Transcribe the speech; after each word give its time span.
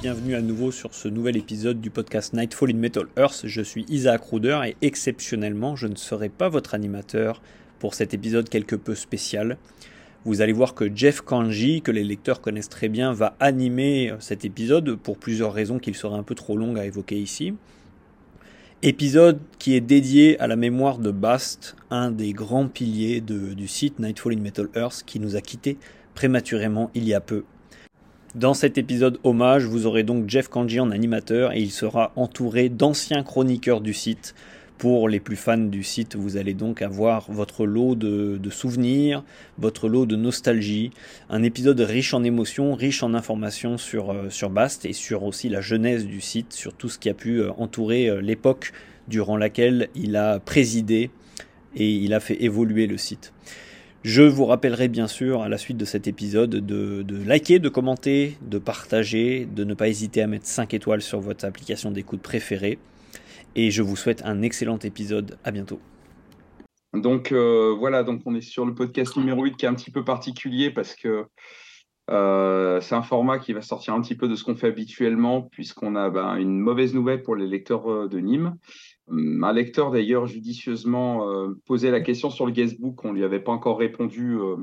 bienvenue 0.00 0.34
à 0.34 0.40
nouveau 0.40 0.72
sur 0.72 0.94
ce 0.94 1.06
nouvel 1.06 1.36
épisode 1.36 1.80
du 1.80 1.90
podcast 1.90 2.32
Nightfall 2.32 2.70
in 2.70 2.76
Metal 2.76 3.06
Earth. 3.16 3.42
Je 3.44 3.62
suis 3.62 3.84
Isaac 3.88 4.20
Ruder 4.24 4.60
et 4.66 4.76
exceptionnellement, 4.82 5.76
je 5.76 5.86
ne 5.86 5.94
serai 5.94 6.28
pas 6.28 6.48
votre 6.48 6.74
animateur 6.74 7.40
pour 7.78 7.94
cet 7.94 8.14
épisode 8.14 8.48
quelque 8.48 8.74
peu 8.74 8.96
spécial. 8.96 9.58
Vous 10.24 10.40
allez 10.40 10.52
voir 10.52 10.74
que 10.74 10.90
Jeff 10.92 11.20
Kanji, 11.20 11.82
que 11.82 11.92
les 11.92 12.02
lecteurs 12.02 12.40
connaissent 12.40 12.68
très 12.68 12.88
bien, 12.88 13.12
va 13.12 13.36
animer 13.38 14.12
cet 14.18 14.44
épisode 14.44 14.96
pour 14.96 15.18
plusieurs 15.18 15.52
raisons 15.52 15.78
qu'il 15.78 15.94
serait 15.94 16.18
un 16.18 16.24
peu 16.24 16.34
trop 16.34 16.56
long 16.56 16.74
à 16.74 16.84
évoquer 16.84 17.20
ici. 17.20 17.54
Épisode 18.82 19.38
qui 19.60 19.76
est 19.76 19.80
dédié 19.80 20.36
à 20.40 20.48
la 20.48 20.56
mémoire 20.56 20.98
de 20.98 21.12
Bast, 21.12 21.76
un 21.90 22.10
des 22.10 22.32
grands 22.32 22.66
piliers 22.66 23.20
du 23.20 23.68
site 23.68 24.00
Nightfall 24.00 24.32
in 24.32 24.40
Metal 24.40 24.68
Earth 24.74 25.04
qui 25.06 25.20
nous 25.20 25.36
a 25.36 25.40
quittés 25.40 25.78
prématurément 26.14 26.90
il 26.94 27.04
y 27.04 27.14
a 27.14 27.20
peu. 27.20 27.44
Dans 28.34 28.54
cet 28.54 28.78
épisode 28.78 29.18
hommage, 29.24 29.66
vous 29.66 29.84
aurez 29.84 30.04
donc 30.04 30.26
Jeff 30.26 30.48
Kanji 30.48 30.80
en 30.80 30.90
animateur 30.90 31.52
et 31.52 31.60
il 31.60 31.70
sera 31.70 32.12
entouré 32.16 32.70
d'anciens 32.70 33.22
chroniqueurs 33.22 33.82
du 33.82 33.92
site. 33.92 34.34
Pour 34.78 35.06
les 35.10 35.20
plus 35.20 35.36
fans 35.36 35.58
du 35.58 35.82
site, 35.82 36.16
vous 36.16 36.38
allez 36.38 36.54
donc 36.54 36.80
avoir 36.80 37.30
votre 37.30 37.66
lot 37.66 37.94
de, 37.94 38.40
souvenirs, 38.50 39.22
votre 39.58 39.86
lot 39.86 40.06
de 40.06 40.16
nostalgie, 40.16 40.92
un 41.28 41.42
épisode 41.42 41.78
riche 41.80 42.14
en 42.14 42.24
émotions, 42.24 42.74
riche 42.74 43.02
en 43.02 43.12
informations 43.12 43.76
sur, 43.76 44.10
euh, 44.10 44.30
sur 44.30 44.48
Bast 44.48 44.86
et 44.86 44.94
sur 44.94 45.24
aussi 45.24 45.50
la 45.50 45.60
genèse 45.60 46.06
du 46.06 46.22
site, 46.22 46.54
sur 46.54 46.72
tout 46.72 46.88
ce 46.88 46.98
qui 46.98 47.10
a 47.10 47.14
pu 47.14 47.42
euh, 47.42 47.52
entourer 47.58 48.08
euh, 48.08 48.22
l'époque 48.22 48.72
durant 49.08 49.36
laquelle 49.36 49.90
il 49.94 50.16
a 50.16 50.40
présidé 50.40 51.10
et 51.76 51.90
il 51.90 52.14
a 52.14 52.20
fait 52.20 52.42
évoluer 52.42 52.86
le 52.86 52.96
site. 52.96 53.34
Je 54.04 54.22
vous 54.22 54.46
rappellerai 54.46 54.88
bien 54.88 55.06
sûr 55.06 55.42
à 55.42 55.48
la 55.48 55.58
suite 55.58 55.76
de 55.76 55.84
cet 55.84 56.08
épisode 56.08 56.50
de, 56.50 57.24
liker, 57.24 57.60
de 57.60 57.68
commenter, 57.68 58.36
de 58.42 58.58
partager, 58.58 59.46
de 59.46 59.62
ne 59.62 59.74
pas 59.74 59.88
hésiter 59.88 60.22
à 60.22 60.26
mettre 60.26 60.46
5 60.46 60.74
étoiles 60.74 61.02
sur 61.02 61.20
votre 61.20 61.44
application 61.44 61.92
d'écoute 61.92 62.20
préférée. 62.20 62.78
Et 63.54 63.70
je 63.70 63.80
vous 63.80 63.94
souhaite 63.94 64.22
un 64.24 64.42
excellent 64.42 64.78
épisode. 64.78 65.38
À 65.44 65.52
bientôt. 65.52 65.78
Donc 66.94 67.30
euh, 67.30 67.74
voilà, 67.78 68.02
donc 68.02 68.22
on 68.26 68.34
est 68.34 68.40
sur 68.40 68.66
le 68.66 68.74
podcast 68.74 69.16
numéro 69.16 69.44
8 69.44 69.56
qui 69.56 69.66
est 69.66 69.68
un 69.68 69.74
petit 69.74 69.92
peu 69.92 70.04
particulier 70.04 70.70
parce 70.70 70.96
que 70.96 71.26
euh, 72.10 72.80
c'est 72.80 72.96
un 72.96 73.02
format 73.02 73.38
qui 73.38 73.52
va 73.52 73.62
sortir 73.62 73.94
un 73.94 74.02
petit 74.02 74.16
peu 74.16 74.26
de 74.26 74.34
ce 74.34 74.42
qu'on 74.42 74.56
fait 74.56 74.66
habituellement 74.66 75.42
puisqu'on 75.42 75.94
a 75.94 76.10
ben, 76.10 76.36
une 76.36 76.58
mauvaise 76.58 76.92
nouvelle 76.92 77.22
pour 77.22 77.36
les 77.36 77.46
lecteurs 77.46 77.90
euh, 77.90 78.08
de 78.08 78.18
Nîmes. 78.18 78.56
Hum, 79.08 79.42
un 79.42 79.52
lecteur 79.52 79.90
d'ailleurs 79.90 80.26
judicieusement 80.26 81.28
euh, 81.28 81.54
posait 81.66 81.90
la 81.90 82.00
question 82.00 82.30
sur 82.30 82.46
le 82.46 82.52
guestbook, 82.52 83.04
on 83.04 83.12
lui 83.12 83.24
avait 83.24 83.40
pas 83.40 83.52
encore 83.52 83.78
répondu, 83.78 84.38
euh, 84.38 84.56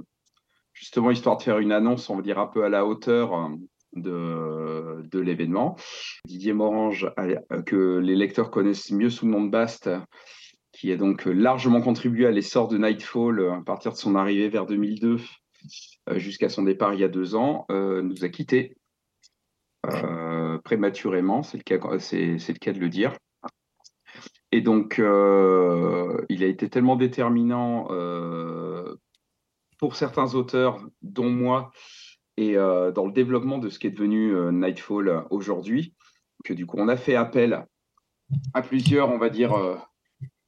justement 0.73 1.11
histoire 1.11 1.37
de 1.37 1.43
faire 1.43 1.59
une 1.59 1.71
annonce, 1.71 2.09
on 2.09 2.15
va 2.15 2.21
dire 2.21 2.39
un 2.39 2.47
peu 2.47 2.63
à 2.63 2.69
la 2.69 2.85
hauteur 2.85 3.33
euh, 3.97 5.03
de, 5.03 5.19
l'événement. 5.19 5.75
Didier 6.25 6.53
Morange, 6.53 7.11
que 7.65 7.97
les 7.97 8.15
lecteurs 8.15 8.51
connaissent 8.51 8.91
mieux 8.91 9.09
sous 9.09 9.25
le 9.25 9.31
nom 9.31 9.43
de 9.43 9.49
Bast, 9.49 9.89
qui 10.71 10.91
a 10.91 10.95
donc 10.95 11.25
largement 11.25 11.81
contribué 11.81 12.25
à 12.25 12.31
l'essor 12.31 12.67
de 12.69 12.77
Nightfall 12.77 13.45
à 13.51 13.61
partir 13.65 13.91
de 13.91 13.97
son 13.97 14.15
arrivée 14.15 14.47
vers 14.47 14.65
2002 14.65 15.17
jusqu'à 16.15 16.47
son 16.47 16.63
départ 16.63 16.93
il 16.93 17.01
y 17.01 17.03
a 17.03 17.09
deux 17.09 17.35
ans, 17.35 17.65
nous 17.69 18.23
a 18.23 18.29
quittés 18.29 18.77
prématurément, 20.63 21.43
c'est 21.43 21.57
le 21.57 21.63
cas 22.59 22.73
de 22.73 22.79
le 22.79 22.89
dire. 22.89 23.13
Et 24.51 24.61
donc, 24.61 24.99
euh, 24.99 26.25
il 26.29 26.43
a 26.43 26.47
été 26.47 26.69
tellement 26.69 26.95
déterminant 26.95 27.87
euh, 27.91 28.95
pour 29.77 29.95
certains 29.95 30.33
auteurs, 30.33 30.83
dont 31.01 31.29
moi, 31.29 31.71
et 32.37 32.57
euh, 32.57 32.91
dans 32.91 33.05
le 33.05 33.11
développement 33.11 33.59
de 33.59 33.69
ce 33.69 33.77
qui 33.77 33.87
est 33.87 33.91
devenu 33.91 34.33
Nightfall 34.51 35.25
aujourd'hui, 35.29 35.93
que 36.43 36.53
du 36.53 36.65
coup, 36.65 36.77
on 36.79 36.87
a 36.87 36.97
fait 36.97 37.15
appel 37.15 37.65
à 38.53 38.61
plusieurs, 38.61 39.09
on 39.09 39.17
va 39.17 39.29
dire, 39.29 39.53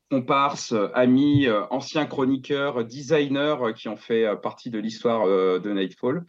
comparses, 0.09 0.73
amis, 0.93 1.47
anciens 1.69 2.05
chroniqueurs, 2.05 2.85
designers 2.85 3.73
qui 3.75 3.87
ont 3.87 3.97
fait 3.97 4.27
partie 4.41 4.69
de 4.69 4.79
l'histoire 4.79 5.25
de 5.25 5.71
Nightfall. 5.71 6.25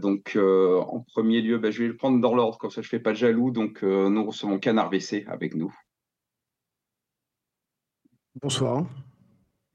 donc, 0.00 0.36
en 0.36 1.00
premier 1.12 1.40
lieu, 1.40 1.58
bah, 1.58 1.70
je 1.70 1.82
vais 1.82 1.88
le 1.88 1.96
prendre 1.96 2.20
dans 2.20 2.34
l'ordre, 2.34 2.58
comme 2.58 2.70
ça 2.70 2.82
je 2.82 2.86
ne 2.86 2.90
fais 2.90 3.00
pas 3.00 3.12
de 3.12 3.16
jaloux. 3.16 3.50
Donc, 3.50 3.82
nous 3.82 4.24
recevons 4.24 4.58
Canard 4.58 4.90
WC 4.90 5.24
avec 5.28 5.54
nous. 5.54 5.72
Bonsoir. 8.40 8.86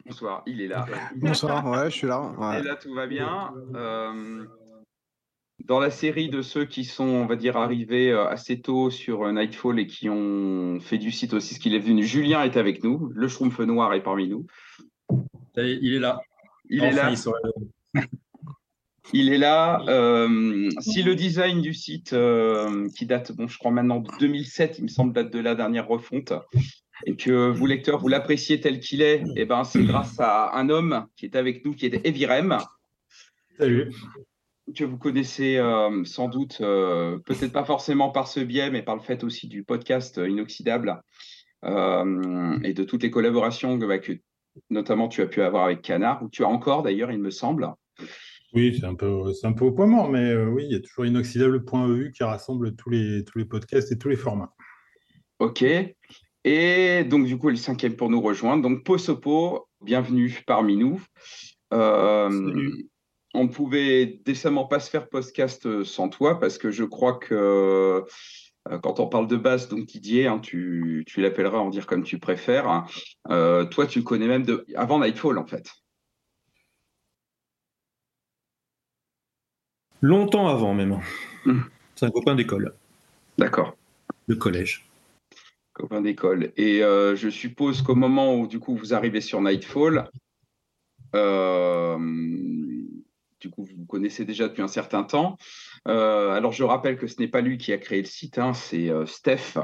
Bonsoir, 0.06 0.42
il 0.48 0.62
est 0.62 0.68
là. 0.68 0.86
Bonsoir, 1.16 1.66
ouais, 1.70 1.92
je 1.92 1.96
suis 1.96 2.08
là. 2.08 2.34
Et 2.60 2.64
là, 2.64 2.76
tout 2.76 2.94
va 2.94 3.06
bien. 3.06 3.54
Euh, 3.76 4.46
dans 5.66 5.80
la 5.80 5.92
série 5.92 6.30
de 6.30 6.42
ceux 6.42 6.66
qui 6.66 6.84
sont, 6.84 7.06
on 7.06 7.26
va 7.28 7.36
dire, 7.36 7.56
arrivés 7.56 8.12
euh, 8.12 8.28
assez 8.28 8.60
tôt 8.60 8.90
sur 8.90 9.24
euh, 9.24 9.32
Nightfall 9.32 9.80
et 9.80 9.86
qui 9.86 10.10
ont 10.10 10.80
fait 10.80 10.98
du 10.98 11.12
site 11.12 11.34
aussi 11.34 11.54
ce 11.54 11.60
qu'il 11.60 11.76
est 11.76 11.80
venu, 11.80 12.04
Julien 12.04 12.42
est 12.44 12.58
avec 12.58 12.84
nous. 12.84 13.12
Le 13.14 13.28
Schtroumpf 13.28 13.60
Noir 13.60 13.94
est 13.94 14.02
parmi 14.02 14.28
nous. 14.28 14.48
Il 15.56 15.94
est 15.94 16.00
là. 16.00 16.22
Il 16.70 16.84
est 16.84 16.92
là. 16.92 17.14
Il 19.14 19.32
est 19.32 19.38
là. 19.38 19.80
si 20.82 21.04
le 21.04 21.16
design 21.16 21.62
du 21.62 21.74
site, 21.74 22.16
qui 22.96 23.06
date, 23.06 23.32
bon, 23.34 23.48
je 23.48 23.58
crois 23.58 23.72
maintenant 23.72 24.00
de 24.00 24.10
2007, 24.20 24.80
il 24.80 24.84
me 24.84 24.90
semble, 24.90 25.14
date 25.14 25.32
de 25.32 25.40
la 25.40 25.56
dernière 25.56 25.88
refonte, 25.88 26.34
et 27.06 27.16
que 27.16 27.50
vous, 27.50 27.66
lecteurs, 27.66 28.00
vous 28.00 28.08
l'appréciez 28.08 28.60
tel 28.60 28.80
qu'il 28.80 29.02
est, 29.02 29.18
et 29.18 29.42
eh 29.42 29.46
ben, 29.46 29.64
c'est 29.64 29.84
grâce 29.84 30.20
à 30.20 30.58
un 30.58 30.70
homme 30.70 31.08
qui 31.16 31.26
est 31.26 31.36
avec 31.36 31.64
nous, 31.66 31.74
qui 31.74 31.86
est 31.86 32.06
Evirem. 32.06 32.58
Salut. 33.58 33.92
Que 34.76 34.84
vous 34.84 34.98
connaissez 34.98 35.58
euh, 35.58 36.04
sans 36.04 36.28
doute, 36.28 36.58
euh, 36.62 37.18
peut-être 37.20 37.54
pas 37.54 37.64
forcément 37.64 38.10
par 38.10 38.28
ce 38.28 38.40
biais, 38.40 38.70
mais 38.70 38.82
par 38.82 38.96
le 38.96 39.02
fait 39.02 39.24
aussi 39.24 39.48
du 39.48 39.64
podcast 39.64 40.20
Inoxydable 40.24 41.02
euh, 41.64 42.60
et 42.64 42.74
de 42.74 42.84
toutes 42.84 43.04
les 43.04 43.12
collaborations 43.12 43.80
que, 43.80 43.86
bah, 43.86 44.00
que, 44.00 44.14
notamment 44.70 45.08
tu 45.08 45.22
as 45.22 45.28
pu 45.28 45.42
avoir 45.42 45.66
avec 45.66 45.82
Canard, 45.82 46.22
ou 46.24 46.30
tu 46.30 46.44
as 46.44 46.48
encore 46.48 46.84
d'ailleurs, 46.84 47.12
il 47.12 47.20
me 47.20 47.32
semble. 47.32 47.70
Oui, 48.54 48.78
c'est 48.78 48.86
un 48.86 48.96
peu, 48.96 49.34
c'est 49.34 49.48
un 49.48 49.54
peu 49.54 49.66
au 49.66 49.72
point 49.72 49.88
mort, 49.88 50.10
mais 50.10 50.36
oui, 50.36 50.66
il 50.66 50.72
y 50.72 50.76
a 50.76 50.80
toujours 50.80 51.06
inoxydable.eu 51.06 52.12
qui 52.12 52.24
rassemble 52.24 52.76
tous 52.76 52.90
les, 52.90 53.24
tous 53.24 53.38
les 53.38 53.46
podcasts 53.46 53.92
et 53.92 53.98
tous 53.98 54.10
les 54.10 54.16
formats. 54.16 54.54
Ok. 55.40 55.64
Et 56.50 57.04
donc, 57.04 57.26
du 57.26 57.38
coup, 57.38 57.50
le 57.50 57.58
cinquième 57.58 57.98
pour 57.98 58.10
nous 58.10 58.22
rejoindre. 58.22 58.64
Donc, 58.64 58.86
Posopo, 58.86 59.68
bienvenue 59.82 60.42
parmi 60.48 60.78
nous. 60.78 61.04
Euh, 61.74 62.72
on 63.34 63.44
ne 63.44 63.50
pouvait 63.50 64.22
décemment 64.24 64.66
pas 64.66 64.80
se 64.80 64.90
faire 64.90 65.10
podcast 65.10 65.84
sans 65.84 66.08
toi 66.08 66.40
parce 66.40 66.58
que 66.58 66.72
je 66.72 66.86
crois 66.86 67.18
que 67.18 67.36
euh, 68.70 68.80
quand 68.80 69.02
on 69.02 69.08
parle 69.08 69.28
de 69.28 69.36
base, 69.36 69.68
donc 69.68 69.88
Didier, 69.88 70.28
hein, 70.28 70.40
tu, 70.40 71.04
l'appelleras 71.18 71.58
en 71.58 71.70
dire 71.70 71.86
comme 71.86 72.04
tu 72.04 72.18
préfères. 72.18 72.86
Euh, 73.30 73.66
toi, 73.66 73.86
tu 73.86 74.02
connais 74.06 74.28
même 74.28 74.44
de, 74.44 74.66
avant 74.78 75.00
Nightfall, 75.00 75.40
en 75.40 75.46
fait. 75.46 75.70
Longtemps 80.00 80.48
avant, 80.48 80.74
même. 80.74 80.98
Hmm. 81.44 81.60
C'est 81.96 82.06
un 82.06 82.12
copain 82.12 82.36
d'école. 82.36 82.74
D'accord. 83.38 83.76
De 84.30 84.36
collège 84.36 84.87
copain 85.78 86.02
d'école. 86.02 86.52
Et 86.58 86.84
euh, 86.84 87.16
je 87.16 87.30
suppose 87.30 87.82
qu'au 87.82 87.96
moment 87.96 88.36
où 88.36 88.48
du 88.48 88.60
coup 88.60 88.76
vous 88.76 88.94
arrivez 88.94 89.22
sur 89.22 89.42
Nightfall, 89.42 90.10
euh, 91.16 91.98
du 93.40 93.50
coup 93.50 93.64
vous 93.64 93.86
connaissez 93.86 94.26
déjà 94.26 94.48
depuis 94.48 94.64
un 94.64 94.68
certain 94.68 95.04
temps. 95.04 95.38
Euh, 95.88 96.32
alors 96.32 96.52
je 96.52 96.64
rappelle 96.64 96.98
que 96.98 97.08
ce 97.08 97.22
n'est 97.22 97.28
pas 97.28 97.42
lui 97.42 97.58
qui 97.58 97.72
a 97.72 97.78
créé 97.78 98.00
le 98.00 98.08
site, 98.08 98.40
hein, 98.40 98.54
c'est 98.54 98.92
Steph 99.06 99.60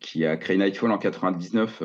qui 0.00 0.24
a 0.24 0.36
créé 0.36 0.56
Nightfall 0.56 0.90
en 0.90 0.98
99 0.98 1.82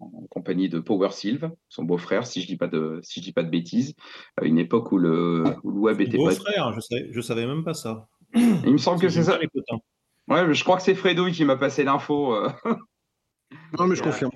en 0.00 0.26
compagnie 0.30 0.70
de 0.70 0.80
Power 0.80 1.10
Sylve, 1.10 1.50
son 1.68 1.84
beau-frère, 1.84 2.26
si 2.26 2.40
je 2.40 2.46
dis 2.46 2.56
pas 2.56 2.68
de 2.68 3.00
si 3.02 3.20
je 3.20 3.26
dis 3.26 3.32
pas 3.32 3.42
de 3.42 3.50
bêtises, 3.50 3.94
à 4.36 4.46
une 4.46 4.58
époque 4.58 4.90
où 4.92 4.98
le, 4.98 5.44
web 5.62 6.00
était 6.00 6.16
beau-frère, 6.16 6.72
je 6.74 6.80
savais 6.80 7.08
je 7.12 7.20
savais 7.20 7.46
même 7.46 7.64
pas 7.64 7.74
ça. 7.74 8.08
Il 8.34 8.72
me 8.72 8.78
semble 8.78 9.00
que 9.00 9.08
c'est 9.08 9.24
ça. 9.24 9.38
Ouais, 10.30 10.54
je 10.54 10.62
crois 10.62 10.76
que 10.76 10.82
c'est 10.82 10.94
Fredo 10.94 11.26
qui 11.26 11.44
m'a 11.44 11.56
passé 11.56 11.82
l'info. 11.82 12.34
Euh. 12.34 12.48
Non, 13.78 13.86
mais 13.86 13.96
je 13.96 14.02
confirme. 14.02 14.30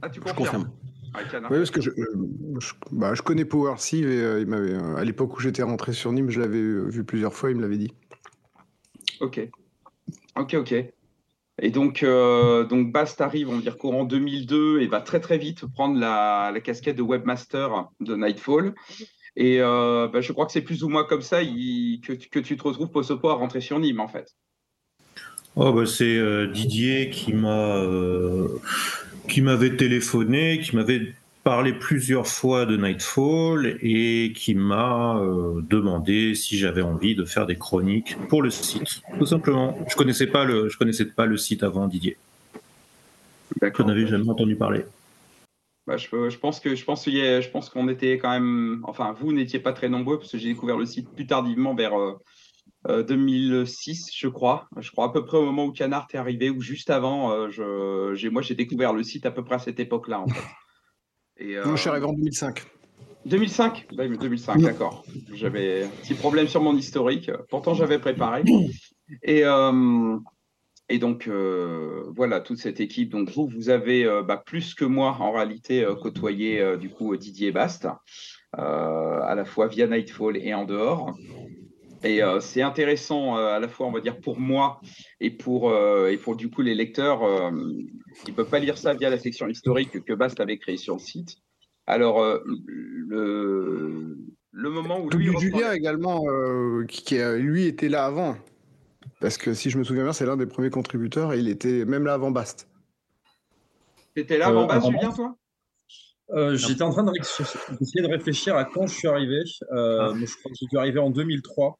Ah, 0.00 0.08
tu 0.08 0.20
confirmes 0.20 0.70
oui, 1.14 1.58
parce 1.58 1.70
que 1.70 1.82
je, 1.82 1.90
bah, 2.90 3.12
je, 3.12 3.20
connais 3.20 3.44
Power 3.44 3.74
Sieve 3.76 4.08
et 4.08 4.22
euh, 4.22 4.40
il 4.40 4.46
m'avait, 4.46 4.72
euh, 4.72 4.96
à 4.96 5.04
l'époque 5.04 5.36
où 5.36 5.40
j'étais 5.40 5.62
rentré 5.62 5.92
sur 5.92 6.10
Nîmes, 6.10 6.30
je 6.30 6.40
l'avais 6.40 6.62
vu 6.90 7.04
plusieurs 7.04 7.34
fois, 7.34 7.50
il 7.50 7.56
me 7.56 7.60
l'avait 7.60 7.76
dit. 7.76 7.92
Ok. 9.20 9.46
Ok, 10.36 10.54
ok. 10.54 10.72
Et 11.60 11.70
donc, 11.70 12.02
donc 12.02 12.92
Bast 12.92 13.20
arrive, 13.20 13.50
on 13.50 13.56
va 13.56 13.60
dire 13.60 13.76
courant 13.76 14.04
2002 14.04 14.80
et 14.80 14.86
va 14.86 15.02
très 15.02 15.20
très 15.20 15.36
vite 15.36 15.66
prendre 15.66 16.00
la, 16.00 16.50
la 16.50 16.60
casquette 16.60 16.96
de 16.96 17.02
webmaster 17.02 17.90
de 18.00 18.16
Nightfall. 18.16 18.74
Et 19.36 19.58
bah, 19.58 20.20
je 20.22 20.32
crois 20.32 20.46
que 20.46 20.52
c'est 20.52 20.62
plus 20.62 20.82
ou 20.82 20.88
moins 20.88 21.04
comme 21.04 21.20
ça 21.20 21.44
que, 21.44 22.12
que, 22.14 22.38
tu 22.38 22.56
te 22.56 22.62
retrouves 22.62 22.90
Posopo 22.90 23.28
à 23.28 23.34
rentrer 23.34 23.60
sur 23.60 23.78
Nîmes 23.78 24.00
en 24.00 24.08
fait. 24.08 24.34
Oh 25.54 25.72
bah 25.72 25.84
c'est 25.84 26.16
euh, 26.16 26.46
Didier 26.46 27.10
qui 27.10 27.34
m'a 27.34 27.76
euh, 27.76 28.48
qui 29.28 29.42
m'avait 29.42 29.76
téléphoné, 29.76 30.60
qui 30.60 30.74
m'avait 30.74 31.14
parlé 31.44 31.74
plusieurs 31.74 32.26
fois 32.26 32.64
de 32.64 32.76
Nightfall 32.76 33.76
et 33.82 34.32
qui 34.34 34.54
m'a 34.54 35.18
euh, 35.18 35.60
demandé 35.68 36.34
si 36.34 36.56
j'avais 36.56 36.80
envie 36.80 37.14
de 37.14 37.24
faire 37.24 37.46
des 37.46 37.56
chroniques 37.56 38.16
pour 38.28 38.42
le 38.42 38.48
site. 38.48 39.02
Tout 39.18 39.26
simplement. 39.26 39.76
Je 39.90 39.96
connaissais 39.96 40.26
pas 40.26 40.44
le, 40.44 40.70
je 40.70 40.78
connaissais 40.78 41.04
pas 41.04 41.26
le 41.26 41.36
site 41.36 41.62
avant 41.62 41.86
Didier. 41.86 42.16
Je 43.60 43.82
n'avais 43.82 44.06
jamais 44.06 44.28
entendu 44.30 44.56
parler. 44.56 44.84
Bah, 45.86 45.96
je, 45.96 46.08
pense 46.38 46.60
que 46.60 46.74
je 46.74 46.84
pense 46.84 47.04
je 47.06 47.50
pense 47.50 47.68
qu'on 47.68 47.88
était 47.88 48.16
quand 48.16 48.30
même, 48.30 48.80
enfin 48.84 49.14
vous 49.20 49.32
n'étiez 49.32 49.58
pas 49.58 49.72
très 49.72 49.88
nombreux 49.88 50.18
parce 50.18 50.30
que 50.30 50.38
j'ai 50.38 50.48
découvert 50.48 50.78
le 50.78 50.86
site 50.86 51.08
plus 51.10 51.26
tardivement 51.26 51.74
vers 51.74 51.92
2006, 52.88 54.02
euh, 54.02 54.10
je 54.14 54.28
crois. 54.28 54.68
Je 54.78 54.90
crois 54.90 55.06
à 55.06 55.08
peu 55.10 55.24
près 55.24 55.38
au 55.38 55.44
moment 55.44 55.66
où 55.66 55.72
Canard 55.72 56.08
est 56.12 56.16
arrivé 56.16 56.50
ou 56.50 56.60
juste 56.60 56.90
avant. 56.90 57.48
je, 57.50 58.28
moi 58.28 58.42
j'ai 58.42 58.54
découvert 58.54 58.92
le 58.92 59.02
site 59.02 59.26
à 59.26 59.30
peu 59.30 59.44
près 59.44 59.56
à 59.56 59.60
cette 59.60 59.80
époque-là 59.80 60.20
en 60.20 60.28
fait. 60.28 60.44
Et, 61.38 61.56
Moi, 61.56 61.76
je 61.76 61.80
suis 61.80 61.90
arrivé 61.90 62.06
en 62.06 62.12
2005. 62.12 62.64
2005 63.24 63.86
2005, 63.92 64.60
d'accord. 64.60 65.04
J'avais 65.32 65.84
un 65.84 65.88
petit 65.88 66.14
problème 66.14 66.48
sur 66.48 66.60
mon 66.60 66.76
historique. 66.76 67.30
Pourtant, 67.48 67.74
j'avais 67.74 67.98
préparé. 67.98 68.42
Et, 69.22 69.44
euh, 69.44 70.18
et 70.88 70.98
donc, 70.98 71.28
euh, 71.28 72.04
voilà, 72.14 72.40
toute 72.40 72.58
cette 72.58 72.80
équipe. 72.80 73.10
Donc, 73.10 73.30
vous, 73.30 73.46
vous 73.46 73.68
avez 73.68 74.04
euh, 74.04 74.22
bah, 74.22 74.42
plus 74.44 74.74
que 74.74 74.84
moi, 74.84 75.16
en 75.20 75.32
réalité, 75.32 75.86
côtoyé 76.00 76.76
du 76.78 76.90
coup 76.90 77.16
Didier 77.16 77.52
Bast, 77.52 77.88
à 78.52 79.34
la 79.34 79.44
fois 79.44 79.68
via 79.68 79.86
Nightfall 79.86 80.36
et 80.36 80.54
en 80.54 80.64
dehors. 80.64 81.14
Et 82.04 82.20
c'est 82.40 82.62
intéressant 82.62 83.36
à 83.36 83.58
la 83.58 83.68
fois, 83.68 83.86
on 83.86 83.92
va 83.92 84.00
dire, 84.00 84.18
pour 84.20 84.38
moi 84.38 84.80
et 85.20 85.30
pour, 85.30 85.72
et 86.08 86.16
pour 86.16 86.36
du 86.36 86.50
coup 86.50 86.62
les 86.62 86.74
lecteurs 86.74 87.20
qui 88.24 88.32
ne 88.32 88.36
peuvent 88.36 88.48
pas 88.48 88.58
lire 88.58 88.76
ça 88.76 88.94
via 88.94 89.08
la 89.08 89.18
section 89.18 89.46
historique 89.48 90.04
que 90.04 90.12
Bast 90.12 90.40
avait 90.40 90.58
créée 90.58 90.76
sur 90.76 90.94
le 90.94 91.00
site. 91.00 91.36
Alors, 91.86 92.24
le, 92.44 94.16
le 94.50 94.70
moment 94.70 95.00
où 95.00 95.10
lui. 95.10 95.30
Julien 95.38 95.72
également, 95.72 96.24
qui, 96.88 97.02
qui, 97.04 97.18
lui 97.18 97.66
était 97.66 97.88
là 97.88 98.06
avant. 98.06 98.36
Parce 99.20 99.38
que 99.38 99.54
si 99.54 99.70
je 99.70 99.78
me 99.78 99.84
souviens 99.84 100.02
bien, 100.02 100.12
c'est 100.12 100.26
l'un 100.26 100.36
des 100.36 100.46
premiers 100.46 100.70
contributeurs 100.70 101.32
et 101.32 101.38
il 101.38 101.48
était 101.48 101.84
même 101.84 102.04
là 102.04 102.14
avant 102.14 102.32
Bast. 102.32 102.68
T'étais 104.14 104.36
là 104.36 104.48
avant 104.48 104.66
Bast, 104.66 104.86
Julien, 104.86 105.12
toi? 105.12 105.36
J'étais 106.54 106.82
en 106.82 106.90
train 106.90 107.04
d'essayer 107.04 108.02
de 108.02 108.08
réfléchir 108.08 108.56
à 108.56 108.64
quand 108.64 108.86
je 108.86 108.94
suis 108.94 109.08
arrivé. 109.08 109.42
Euh, 109.72 110.14
Je 110.14 110.36
crois 110.38 110.50
que 110.50 110.56
je 110.60 110.66
suis 110.66 110.76
arrivé 110.76 110.98
en 110.98 111.10
2003. 111.10 111.78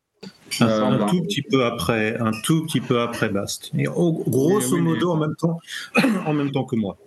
Un 0.60 1.06
tout 1.06 1.22
petit 1.22 1.42
peu 1.42 1.64
après, 1.64 2.16
un 2.19 2.32
tout 2.42 2.64
petit 2.64 2.80
peu 2.80 3.00
après 3.00 3.28
Bast. 3.28 3.70
Et 3.76 3.84
grosso 3.84 4.76
modo 4.78 5.12
en 5.12 5.16
même 5.16 5.36
temps, 5.36 5.58
en 6.26 6.34
même 6.34 6.50
temps 6.50 6.64
que 6.64 6.76
moi. 6.76 6.98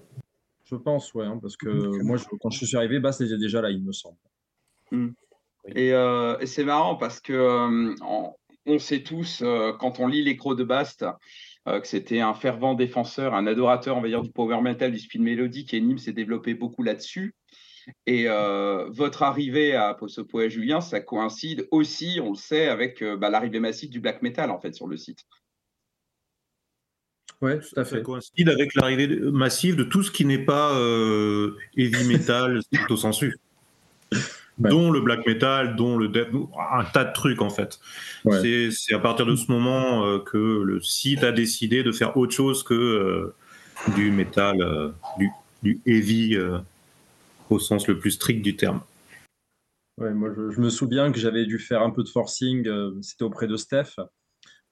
Je 0.66 0.76
pense, 0.76 1.14
ouais, 1.14 1.26
hein, 1.26 1.38
parce 1.42 1.58
que 1.58 2.02
moi, 2.04 2.18
quand 2.42 2.50
je 2.50 2.66
suis 2.66 2.76
arrivé, 2.76 3.00
Bast 3.00 3.22
était 3.22 3.38
déjà 3.38 3.62
là, 3.62 3.70
il 3.70 3.84
me 3.84 3.92
semble. 3.92 4.18
Hmm. 4.92 5.10
Euh, 5.76 6.38
et, 6.40 6.46
c'est 6.46 6.64
marrant 6.64 6.96
parce 6.96 7.20
que 7.20 7.34
euh, 7.34 7.96
on, 8.66 8.80
sait 8.80 9.04
tous, 9.04 9.42
euh, 9.44 9.74
quand 9.74 10.00
on 10.00 10.08
lit 10.08 10.24
les 10.24 10.38
crocs 10.38 10.58
de 10.58 10.64
Bast, 10.64 11.06
que 11.66 11.88
c'était 11.88 12.20
un 12.20 12.36
fervent 12.36 12.76
défenseur, 12.76 13.34
un 13.34 13.48
adorateur, 13.48 13.98
on 13.98 14.02
va 14.02 14.08
dire, 14.08 14.22
du 14.22 14.32
power 14.32 14.62
metal, 14.62 14.92
du 14.92 15.00
speed 15.00 15.22
mélodique, 15.22 15.74
et 15.74 15.82
Nîmes 15.82 15.98
s'est 15.98 16.14
développé 16.14 16.54
beaucoup 16.54 16.84
là-dessus. 16.84 17.34
Et 18.06 18.28
votre 18.90 19.24
arrivée 19.24 19.76
à 19.76 19.94
Posopo 19.94 20.42
et 20.42 20.50
Julien, 20.50 20.82
ça 20.82 21.00
coïncide 21.00 21.68
aussi, 21.72 22.20
on 22.24 22.30
le 22.30 22.36
sait, 22.36 22.68
avec 22.68 23.04
bah, 23.04 23.30
l'arrivée 23.30 23.60
massive 23.60 23.90
du 23.90 24.00
black 24.00 24.22
metal, 24.22 24.52
en 24.52 24.60
fait, 24.60 24.74
sur 24.74 24.88
le 24.88 24.98
site. 24.98 25.26
Oui, 27.42 27.54
tout 27.60 27.80
à 27.80 27.86
fait. 27.86 27.98
Ça 27.98 28.02
coïncide 28.02 28.50
avec 28.50 28.74
l'arrivée 28.76 29.08
massive 29.08 29.76
de 29.76 29.84
tout 29.84 30.04
ce 30.04 30.12
qui 30.12 30.26
n'est 30.26 30.44
pas 30.44 30.74
euh, 30.74 31.56
heavy 31.78 32.08
metal, 32.08 32.62
au 32.90 32.98
sensu. 32.98 33.38
Dont 34.58 34.90
le 34.90 35.02
black 35.02 35.26
metal, 35.28 35.76
dont 35.76 35.98
le 35.98 36.08
death, 36.08 36.30
un 36.72 36.86
tas 36.86 37.04
de 37.04 37.12
trucs 37.12 37.42
en 37.42 37.50
fait. 37.50 37.80
C'est 38.24 38.94
à 38.94 39.00
partir 39.00 39.26
de 39.26 39.36
ce 39.36 39.52
moment 39.52 40.06
euh, 40.06 40.20
que 40.20 40.38
le 40.38 40.80
site 40.80 41.24
a 41.26 41.34
décidé 41.34 41.84
de 41.84 41.92
faire 41.92 42.16
autre 42.16 42.34
chose 42.34 42.64
que 42.64 42.74
euh, 42.74 43.36
du 43.96 44.12
metal, 44.12 44.94
du, 45.18 45.30
du, 45.62 45.82
heavy 45.86 46.38
au 47.50 47.60
sens 47.60 47.88
le 47.88 47.98
plus 48.00 48.12
strict 48.12 48.42
du 48.42 48.56
terme. 48.56 48.82
Ouais, 49.98 50.14
moi 50.14 50.30
je, 50.34 50.60
me 50.60 50.70
souviens 50.70 51.12
que 51.12 51.20
j'avais 51.20 51.46
dû 51.46 51.58
faire 51.58 51.82
un 51.82 51.90
peu 51.90 52.04
de 52.04 52.10
forcing, 52.10 52.68
c'était 53.02 53.24
auprès 53.24 53.48
de 53.48 53.56
Steph. 53.56 53.96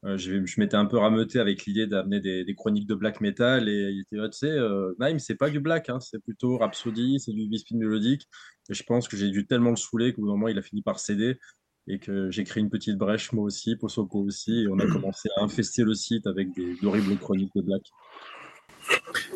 Euh, 0.05 0.17
je, 0.17 0.59
m'étais 0.59 0.75
un 0.75 0.85
peu 0.85 0.97
rameuté 0.97 1.39
avec 1.39 1.65
l'idée 1.65 1.87
d'amener 1.87 2.19
des, 2.19 2.55
chroniques 2.55 2.87
de 2.87 2.95
black 2.95 3.21
metal 3.21 3.69
et 3.69 3.89
il 3.91 4.01
était 4.01 4.17
là, 4.17 4.27
tu 4.27 4.39
sais, 4.39 4.51
euh, 4.51 4.93
Naïm, 4.99 5.17
c'est 5.17 5.35
pas 5.35 5.49
du 5.49 5.61
black, 5.61 5.89
hein, 5.89 5.99
c'est 6.01 6.19
plutôt 6.19 6.57
Rhapsody, 6.57 7.19
c'est 7.19 7.31
du 7.31 7.47
v 7.49 7.57
mélodique. 7.71 8.27
Et 8.69 8.73
je 8.73 8.83
pense 8.83 9.07
que 9.07 9.15
j'ai 9.15 9.29
dû 9.29 9.45
tellement 9.47 9.69
le 9.69 9.77
saouler 9.77 10.13
qu'au 10.13 10.21
bout 10.21 10.27
d'un 10.27 10.33
moment, 10.33 10.49
il 10.49 10.57
a 10.57 10.61
fini 10.61 10.81
par 10.81 10.99
céder 10.99 11.39
et 11.87 11.99
que 11.99 12.29
j'ai 12.31 12.43
créé 12.43 12.61
une 12.61 12.69
petite 12.69 12.97
brèche, 12.97 13.31
moi 13.33 13.45
aussi, 13.45 13.75
Posoko 13.77 14.19
aussi, 14.23 14.63
et 14.63 14.67
on 14.67 14.79
a 14.79 14.87
commencé 14.87 15.29
à 15.37 15.43
infester 15.43 15.83
le 15.83 15.93
site 15.93 16.27
avec 16.27 16.49
d'horribles 16.81 17.17
chroniques 17.17 17.53
de 17.55 17.61
black. 17.61 17.83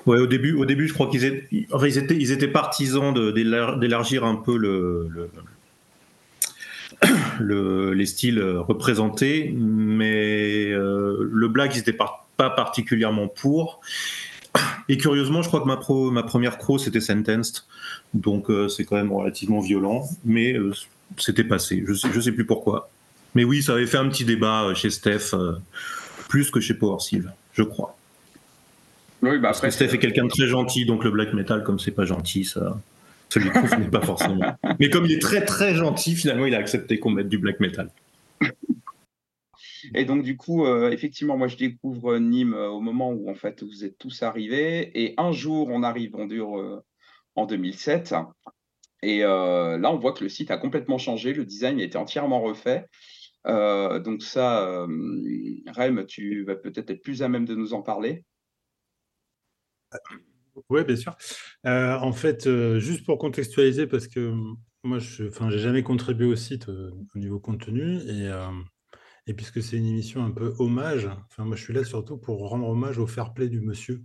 Ouais, 0.06 0.20
au 0.20 0.28
début, 0.28 0.54
au 0.54 0.66
début 0.66 0.88
je 0.88 0.94
crois 0.94 1.08
qu'ils 1.08 1.26
étaient, 1.26 1.48
ils 1.52 2.32
étaient, 2.32 2.48
partisans 2.48 3.14
d'élargir 3.34 4.24
un 4.24 4.36
peu 4.36 4.58
le 4.58 5.10
le, 7.40 7.94
les 7.94 8.06
styles 8.06 8.42
représentés, 8.42 9.54
mais 9.56 10.70
euh, 10.72 11.30
le 11.32 11.48
black, 11.48 11.76
ils 11.76 11.80
n'étaient 11.80 11.94
pas, 11.94 12.28
particulièrement 12.38 13.28
pour. 13.28 13.82
Et 14.90 14.98
curieusement, 14.98 15.42
je 15.42 15.48
crois 15.48 15.62
que 15.62 15.68
ma, 16.12 16.24
première 16.24 16.58
croix 16.58 16.80
c'était 16.80 17.02
Sentenced, 17.02 17.64
donc 18.14 18.50
euh, 18.50 18.68
c'est 18.68 18.86
quand 18.86 18.96
même 18.96 19.12
relativement 19.12 19.60
violent, 19.60 20.04
mais 20.24 20.54
euh, 20.54 20.72
c'était 21.18 21.44
passé. 21.44 21.84
Je 21.88 21.94
sais, 21.94 22.22
sais 22.22 22.32
plus 22.32 22.46
pourquoi. 22.46 22.90
Mais 23.36 23.44
oui, 23.44 23.62
ça 23.62 23.74
avait 23.74 23.86
fait 23.86 23.98
un 23.98 24.08
petit 24.10 24.26
débat 24.26 24.74
chez 24.74 24.90
Steph, 24.90 25.36
plus 26.28 26.50
que 26.50 26.60
chez 26.60 26.74
Power 26.74 26.98
je 27.54 27.64
crois. 27.64 27.98
Oui, 29.30 29.40
bah 29.40 29.50
après, 29.50 29.72
Steph 29.72 29.94
est 29.94 30.00
quelqu'un 30.00 30.26
de 30.26 30.30
très 30.30 30.48
gentil, 30.48 30.86
donc 30.86 31.04
le 31.04 31.12
black 31.12 31.34
metal, 31.34 31.64
comme 31.64 31.80
c'est 31.80 31.92
pas 31.92 32.06
gentil, 32.06 32.46
ça, 32.46 32.80
celui 33.30 33.50
ce 33.50 33.76
n'est 33.76 33.90
pas 33.90 34.02
forcément. 34.02 34.40
Mais 34.80 34.90
comme 34.90 35.06
il 35.06 35.12
est 35.12 35.22
très 35.22 35.44
très 35.44 35.76
gentil, 35.76 36.16
finalement, 36.16 36.46
il 36.46 36.56
a 36.56 36.60
accepté 36.60 37.00
qu'on 37.00 37.12
mette 37.12 37.30
du 37.30 37.38
black 37.38 37.60
metal. 37.60 37.92
Et 39.94 40.06
donc, 40.06 40.24
du 40.24 40.38
coup, 40.38 40.66
euh, 40.66 40.92
effectivement, 40.92 41.38
moi, 41.38 41.48
je 41.48 41.58
découvre 41.58 42.18
Nîmes 42.18 42.54
euh, 42.54 42.70
au 42.70 42.82
moment 42.82 43.12
où, 43.12 43.30
en 43.30 43.36
fait, 43.36 43.64
vous 43.64 43.86
êtes 43.86 43.98
tous 43.98 44.24
arrivés. 44.24 44.92
Et 45.02 45.14
un 45.18 45.32
jour, 45.32 45.70
on 45.70 45.84
arrive 45.84 46.16
en 46.16 46.26
dur 46.26 46.58
euh, 46.58 46.84
en 47.36 47.46
2007. 47.46 48.16
Et 49.04 49.20
là, 49.20 49.92
on 49.92 49.98
voit 49.98 50.14
que 50.14 50.24
le 50.24 50.30
site 50.30 50.50
a 50.50 50.58
complètement 50.58 50.98
changé. 50.98 51.34
Le 51.34 51.46
design 51.46 51.80
a 51.80 51.84
été 51.84 51.98
entièrement 51.98 52.42
refait. 52.42 52.86
donc, 53.46 54.24
ça, 54.24 54.88
Rem, 55.68 56.06
tu 56.08 56.44
vas 56.44 56.56
peut-être 56.56 56.90
être 56.90 57.04
plus 57.04 57.22
à 57.22 57.30
même 57.30 57.46
de 57.46 57.54
nous 57.54 57.74
en 57.74 57.84
parler. 57.84 58.24
Oui, 60.70 60.84
bien 60.84 60.96
sûr. 60.96 61.16
Euh, 61.66 61.98
en 62.00 62.12
fait, 62.14 62.48
euh, 62.48 62.80
juste 62.80 63.06
pour 63.06 63.18
contextualiser, 63.18 63.88
parce 63.88 64.08
que 64.08 64.34
moi, 64.84 65.00
je 65.00 65.24
n'ai 65.44 65.60
jamais 65.60 65.84
contribué 65.84 66.26
au 66.28 66.36
site 66.36 66.70
euh, 66.70 66.92
au 67.16 67.20
niveau 67.20 67.40
contenu, 67.40 67.98
et, 67.98 68.32
et 69.28 69.34
puisque 69.34 69.62
c'est 69.62 69.78
une 69.78 69.86
émission 69.86 70.24
un 70.26 70.32
peu 70.32 70.54
hommage, 70.60 71.10
moi, 71.38 71.56
je 71.56 71.64
suis 71.64 71.74
là 71.74 71.84
surtout 71.84 72.18
pour 72.18 72.50
rendre 72.50 72.68
hommage 72.68 72.98
au 72.98 73.08
fair 73.08 73.34
play 73.34 73.50
du 73.50 73.62
monsieur. 73.62 74.04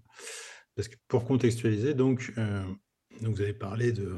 Parce 0.75 0.89
que 0.89 0.97
pour 1.09 1.25
contextualiser, 1.25 1.95
donc, 1.95 2.33
donc 3.21 3.37
vous 3.37 3.43
avez 3.43 3.53
parlé 3.55 3.93
de, 3.93 4.17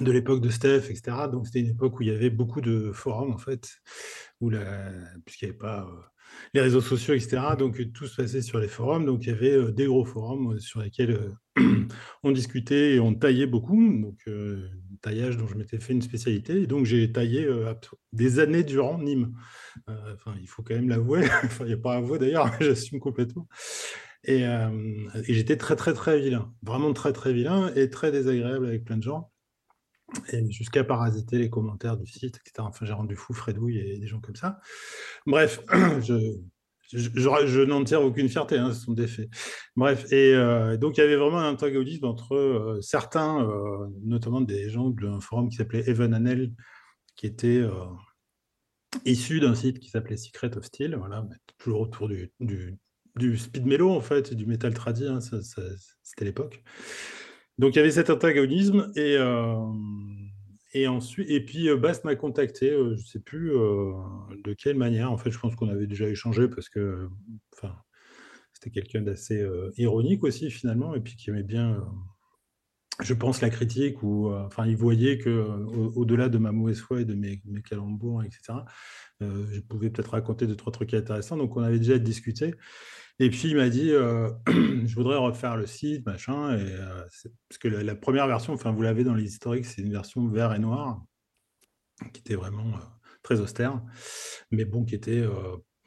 de 0.00 0.12
l'époque 0.12 0.40
de 0.40 0.50
Steph, 0.50 0.90
etc. 0.90 1.28
Donc, 1.28 1.46
c'était 1.46 1.60
une 1.60 1.70
époque 1.70 1.98
où 1.98 2.02
il 2.02 2.08
y 2.08 2.12
avait 2.14 2.30
beaucoup 2.30 2.60
de 2.60 2.92
forums, 2.92 3.32
en 3.32 3.38
fait, 3.38 3.68
où 4.40 4.50
puisqu'il 5.24 5.46
n'y 5.46 5.50
avait 5.50 5.58
pas 5.58 5.88
les 6.54 6.60
réseaux 6.60 6.80
sociaux, 6.80 7.14
etc. 7.14 7.42
Donc 7.58 7.80
tout 7.92 8.06
se 8.06 8.16
passait 8.16 8.42
sur 8.42 8.58
les 8.58 8.68
forums. 8.68 9.04
Donc 9.04 9.24
il 9.24 9.28
y 9.28 9.32
avait 9.32 9.52
euh, 9.52 9.72
des 9.72 9.86
gros 9.86 10.04
forums 10.04 10.54
euh, 10.54 10.58
sur 10.58 10.80
lesquels 10.80 11.18
euh, 11.58 11.86
on 12.22 12.32
discutait 12.32 12.94
et 12.94 13.00
on 13.00 13.14
taillait 13.14 13.46
beaucoup. 13.46 13.76
Donc 14.00 14.24
taillage 15.02 15.36
dont 15.36 15.46
je 15.46 15.56
m'étais 15.56 15.80
fait 15.80 15.92
une 15.92 16.02
spécialité. 16.02 16.62
Et 16.62 16.66
donc 16.66 16.86
j'ai 16.86 17.12
taillé 17.12 17.46
des 18.12 18.38
années 18.38 18.64
durant 18.64 18.98
Nîmes. 18.98 19.34
Enfin, 19.86 20.34
il 20.40 20.48
faut 20.48 20.62
quand 20.62 20.74
même 20.74 20.88
l'avouer. 20.88 21.24
enfin, 21.44 21.64
il 21.64 21.68
n'y 21.68 21.74
a 21.74 21.78
pas 21.78 21.94
à 21.94 21.96
avouer 21.98 22.18
d'ailleurs, 22.18 22.50
j'assume 22.60 23.00
complètement. 23.00 23.48
Et, 24.26 24.40
et 24.40 25.34
j'étais 25.34 25.58
très 25.58 25.76
très 25.76 25.92
très 25.92 26.18
vilain, 26.18 26.52
vraiment 26.62 26.94
très 26.94 27.12
très 27.12 27.34
vilain 27.34 27.70
et 27.76 27.90
très 27.90 28.10
désagréable 28.10 28.66
avec 28.66 28.84
plein 28.84 28.96
de 28.96 29.02
gens 29.02 29.30
jusqu'à 30.50 30.84
parasiter 30.84 31.38
les 31.38 31.50
commentaires 31.50 31.96
du 31.96 32.06
site, 32.06 32.36
etc. 32.36 32.52
Enfin, 32.58 32.84
j'ai 32.84 32.92
rendu 32.92 33.16
fou 33.16 33.32
Fredouille 33.32 33.78
et 33.78 33.98
des 33.98 34.06
gens 34.06 34.20
comme 34.20 34.36
ça. 34.36 34.60
Bref, 35.26 35.60
je, 36.92 37.64
n'en 37.64 37.84
tire 37.84 38.02
aucune 38.02 38.28
fierté, 38.28 38.58
hein, 38.58 38.72
ce 38.72 38.84
sont 38.84 38.92
des 38.92 39.06
faits. 39.06 39.28
Bref, 39.76 40.10
et 40.12 40.34
euh, 40.34 40.76
donc 40.76 40.96
il 40.96 41.00
y 41.00 41.04
avait 41.04 41.16
vraiment 41.16 41.38
un 41.38 41.52
antagonisme 41.52 42.04
entre 42.04 42.34
euh, 42.34 42.80
certains, 42.80 43.48
euh, 43.48 43.88
notamment 44.04 44.40
des 44.40 44.68
gens 44.70 44.90
d'un 44.90 45.20
forum 45.20 45.48
qui 45.48 45.56
s'appelait 45.56 45.88
Even 45.88 46.14
Anel, 46.14 46.52
qui 47.16 47.26
était 47.26 47.62
issu 49.04 49.40
d'un 49.40 49.54
site 49.54 49.78
qui 49.78 49.88
s'appelait 49.88 50.16
Secret 50.16 50.56
of 50.56 50.64
Steel, 50.64 50.96
voilà, 50.96 51.26
toujours 51.58 51.80
autour 51.80 52.08
du, 52.08 52.32
du, 52.40 53.36
speed 53.36 53.66
mellow 53.66 53.90
en 53.90 54.00
fait, 54.00 54.34
du 54.34 54.46
metal 54.46 54.74
tradi, 54.74 55.06
hein, 55.06 55.20
c'était 55.20 56.24
l'époque. 56.24 56.62
Donc 57.58 57.74
il 57.74 57.78
y 57.78 57.80
avait 57.80 57.90
cet 57.90 58.10
antagonisme 58.10 58.90
et, 58.96 59.16
et 60.72 60.88
ensuite 60.88 61.30
et 61.30 61.44
puis 61.44 61.68
Bast 61.76 62.04
m'a 62.04 62.16
contacté, 62.16 62.70
je 62.70 62.90
ne 62.90 62.96
sais 62.96 63.20
plus 63.20 63.50
de 63.50 64.54
quelle 64.54 64.76
manière. 64.76 65.12
En 65.12 65.16
fait, 65.16 65.30
je 65.30 65.38
pense 65.38 65.54
qu'on 65.54 65.68
avait 65.68 65.86
déjà 65.86 66.08
échangé 66.08 66.48
parce 66.48 66.68
que 66.68 67.08
c'était 68.52 68.70
quelqu'un 68.70 69.02
d'assez 69.02 69.46
ironique 69.76 70.24
aussi 70.24 70.50
finalement 70.50 70.94
et 70.94 71.00
puis 71.00 71.14
qui 71.16 71.30
aimait 71.30 71.44
bien 71.44 71.80
je 73.02 73.14
pense, 73.14 73.40
la 73.40 73.50
critique, 73.50 74.02
ou 74.02 74.28
euh, 74.28 74.44
enfin, 74.46 74.66
il 74.66 74.76
voyait 74.76 75.18
que 75.18 75.28
euh, 75.28 75.66
au-delà 75.96 76.28
de 76.28 76.38
ma 76.38 76.52
mauvaise 76.52 76.80
foi 76.80 77.00
et 77.00 77.04
de 77.04 77.14
mes, 77.14 77.42
mes 77.44 77.62
calembours, 77.62 78.22
etc., 78.22 78.60
euh, 79.22 79.46
je 79.50 79.60
pouvais 79.60 79.90
peut-être 79.90 80.12
raconter 80.12 80.46
deux, 80.46 80.56
trois 80.56 80.72
trucs 80.72 80.94
intéressants. 80.94 81.36
Donc, 81.36 81.56
on 81.56 81.62
avait 81.62 81.78
déjà 81.78 81.98
discuté. 81.98 82.54
Et 83.20 83.30
puis, 83.30 83.48
il 83.48 83.56
m'a 83.56 83.68
dit, 83.68 83.88
je 84.46 84.94
voudrais 84.94 85.16
refaire 85.16 85.56
le 85.56 85.66
site, 85.66 86.04
machin. 86.04 86.58
Et, 86.58 86.76
parce 87.48 87.58
que 87.60 87.68
la, 87.68 87.94
première 87.94 88.26
version, 88.26 88.52
enfin, 88.52 88.72
vous 88.72 88.82
l'avez 88.82 89.04
dans 89.04 89.14
les 89.14 89.24
historiques, 89.24 89.66
c'est 89.66 89.82
une 89.82 89.92
version 89.92 90.26
vert 90.28 90.52
et 90.52 90.58
noir, 90.58 91.02
qui 92.12 92.20
était 92.20 92.34
vraiment 92.34 92.72
très 93.22 93.40
austère, 93.40 93.80
mais 94.50 94.64
bon, 94.64 94.84
qui 94.84 94.94
était 94.94 95.24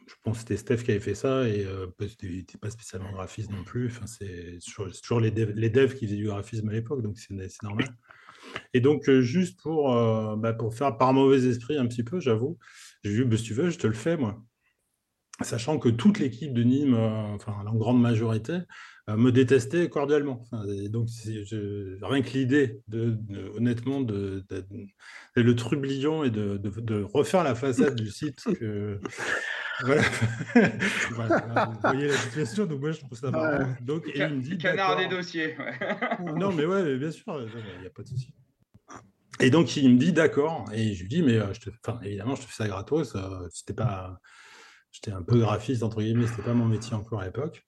je 0.07 0.15
pense 0.23 0.35
que 0.35 0.39
c'était 0.39 0.57
Steph 0.57 0.83
qui 0.83 0.91
avait 0.91 0.99
fait 0.99 1.15
ça 1.15 1.47
et 1.47 1.65
euh, 1.65 1.87
il 2.23 2.37
n'était 2.37 2.57
pas 2.57 2.69
spécialement 2.69 3.11
graphiste 3.11 3.51
non 3.51 3.63
plus. 3.63 3.87
Enfin, 3.87 4.07
c'est 4.07 4.57
toujours, 4.93 5.19
les, 5.19 5.31
devs, 5.31 5.95
qui 5.95 6.05
faisaient 6.05 6.15
du 6.15 6.27
graphisme 6.27 6.69
à 6.69 6.71
l'époque, 6.71 7.01
donc 7.01 7.17
c'est 7.17 7.33
normal. 7.61 7.87
Et 8.73 8.79
donc, 8.79 9.09
euh, 9.09 9.21
juste 9.21 9.59
pour, 9.61 9.93
euh, 9.93 10.37
bah, 10.37 10.53
pour 10.53 10.73
faire 10.73 10.97
par 10.97 11.13
mauvais 11.13 11.45
esprit 11.45 11.77
un 11.77 11.85
petit 11.87 12.03
peu, 12.03 12.21
j'avoue, 12.21 12.57
j'ai 13.03 13.15
dit, 13.15 13.23
bah, 13.25 13.37
si 13.37 13.43
tu 13.43 13.53
veux, 13.53 13.69
je 13.69 13.77
te 13.77 13.87
le 13.87 13.93
fais, 13.93 14.15
moi. 14.15 14.41
Sachant 15.41 15.77
que 15.77 15.89
toute 15.89 16.19
l'équipe 16.19 16.53
de 16.53 16.63
Nîmes, 16.63 16.95
enfin, 16.95 17.55
la 17.63 17.71
grande 17.71 18.01
majorité, 18.01 18.59
me 19.07 19.31
détestait 19.31 19.87
cordialement. 19.87 20.43
donc, 20.89 21.07
rien 22.01 22.21
que 22.21 22.29
l'idée, 22.31 22.81
de, 22.87 23.17
honnêtement, 23.55 24.01
de, 24.01 24.43
le 25.35 25.55
trublion 25.55 26.23
et 26.23 26.31
de, 26.31 26.57
de, 26.57 27.03
refaire 27.03 27.43
la 27.43 27.55
façade 27.55 27.95
du 27.95 28.09
site 28.09 28.43
que, 28.59 28.99
voilà. 29.81 31.65
vous 31.65 31.79
voyez 31.81 32.07
la 32.07 32.17
situation, 32.17 32.65
donc 32.65 32.79
moi 32.79 32.91
je 32.91 32.99
trouve 32.99 33.17
ça 33.17 33.29
marrant. 33.29 33.75
Donc, 33.81 34.07
et 34.07 34.19
il 34.19 34.35
me 34.35 34.41
dit, 34.41 34.57
Canard 34.57 34.97
des 34.97 35.07
dossiers. 35.07 35.55
non, 36.35 36.51
mais 36.51 36.65
ouais, 36.65 36.97
bien 36.97 37.11
sûr, 37.11 37.39
il 37.39 37.81
n'y 37.81 37.85
a 37.85 37.89
pas 37.91 38.01
de 38.01 38.07
souci. 38.07 38.33
Et 39.39 39.51
donc 39.51 39.77
il 39.77 39.93
me 39.93 39.99
dit 39.99 40.13
d'accord, 40.13 40.65
et 40.73 40.95
je 40.95 41.03
lui 41.03 41.09
dis, 41.09 41.21
mais 41.21 41.37
euh, 41.37 41.53
je 41.53 41.59
te... 41.59 41.69
enfin, 41.85 41.99
évidemment, 42.01 42.33
je 42.33 42.41
te 42.41 42.47
fais 42.47 42.63
ça 42.63 42.67
gratos. 42.67 43.15
Euh, 43.15 43.47
c'était 43.51 43.73
pas, 43.73 44.19
j'étais 44.91 45.11
un 45.11 45.21
peu 45.21 45.39
graphiste 45.39 45.83
entre 45.83 46.01
guillemets, 46.01 46.27
c'était 46.27 46.43
pas 46.43 46.53
mon 46.53 46.65
métier 46.65 46.95
encore 46.95 47.21
à 47.21 47.25
l'époque. 47.25 47.65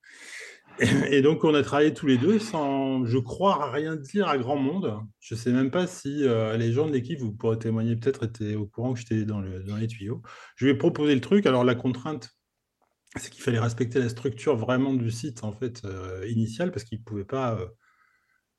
Et 1.11 1.21
donc, 1.21 1.43
on 1.43 1.53
a 1.55 1.61
travaillé 1.61 1.93
tous 1.93 2.07
les 2.07 2.17
deux 2.17 2.39
sans, 2.39 3.05
je 3.05 3.17
crois, 3.17 3.69
rien 3.69 3.97
dire 3.97 4.29
à 4.29 4.37
grand 4.37 4.55
monde. 4.55 4.97
Je 5.19 5.35
ne 5.35 5.39
sais 5.39 5.51
même 5.51 5.71
pas 5.71 5.87
si 5.87 6.23
euh, 6.23 6.55
les 6.55 6.71
gens 6.71 6.87
de 6.87 6.93
l'équipe, 6.93 7.19
vous 7.19 7.33
pourrez 7.33 7.59
témoigner, 7.59 7.97
peut-être 7.97 8.23
étaient 8.23 8.55
au 8.55 8.65
courant 8.65 8.93
que 8.93 8.99
j'étais 8.99 9.25
dans, 9.25 9.41
le, 9.41 9.61
dans 9.63 9.75
les 9.75 9.87
tuyaux. 9.87 10.21
Je 10.55 10.65
lui 10.65 10.71
ai 10.71 10.75
proposé 10.75 11.13
le 11.13 11.21
truc. 11.21 11.45
Alors, 11.45 11.65
la 11.65 11.75
contrainte, 11.75 12.29
c'est 13.17 13.29
qu'il 13.29 13.43
fallait 13.43 13.59
respecter 13.59 13.99
la 13.99 14.07
structure 14.07 14.55
vraiment 14.55 14.93
du 14.93 15.11
site, 15.11 15.43
en 15.43 15.51
fait, 15.51 15.81
euh, 15.83 16.25
initial, 16.29 16.71
parce 16.71 16.85
qu'il 16.85 17.03
pouvait 17.03 17.25
pas... 17.25 17.55
Euh, 17.59 17.67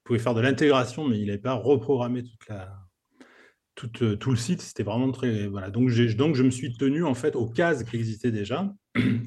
pouvait 0.04 0.18
faire 0.18 0.34
de 0.34 0.40
l'intégration, 0.40 1.06
mais 1.06 1.18
il 1.18 1.26
n'avait 1.26 1.38
pas 1.38 1.54
reprogrammé 1.54 2.22
toute 2.22 2.48
la, 2.48 2.76
tout, 3.88 4.16
tout, 4.16 4.30
le 4.30 4.36
site, 4.36 4.60
c'était 4.60 4.82
vraiment 4.82 5.10
très. 5.12 5.46
Voilà. 5.46 5.70
Donc, 5.70 5.90
donc, 6.16 6.34
je 6.34 6.42
me 6.42 6.50
suis 6.50 6.76
tenu 6.76 7.04
en 7.04 7.14
fait 7.14 7.36
aux 7.36 7.48
cases 7.48 7.84
qui 7.84 7.96
existaient 7.96 8.32
déjà. 8.32 8.72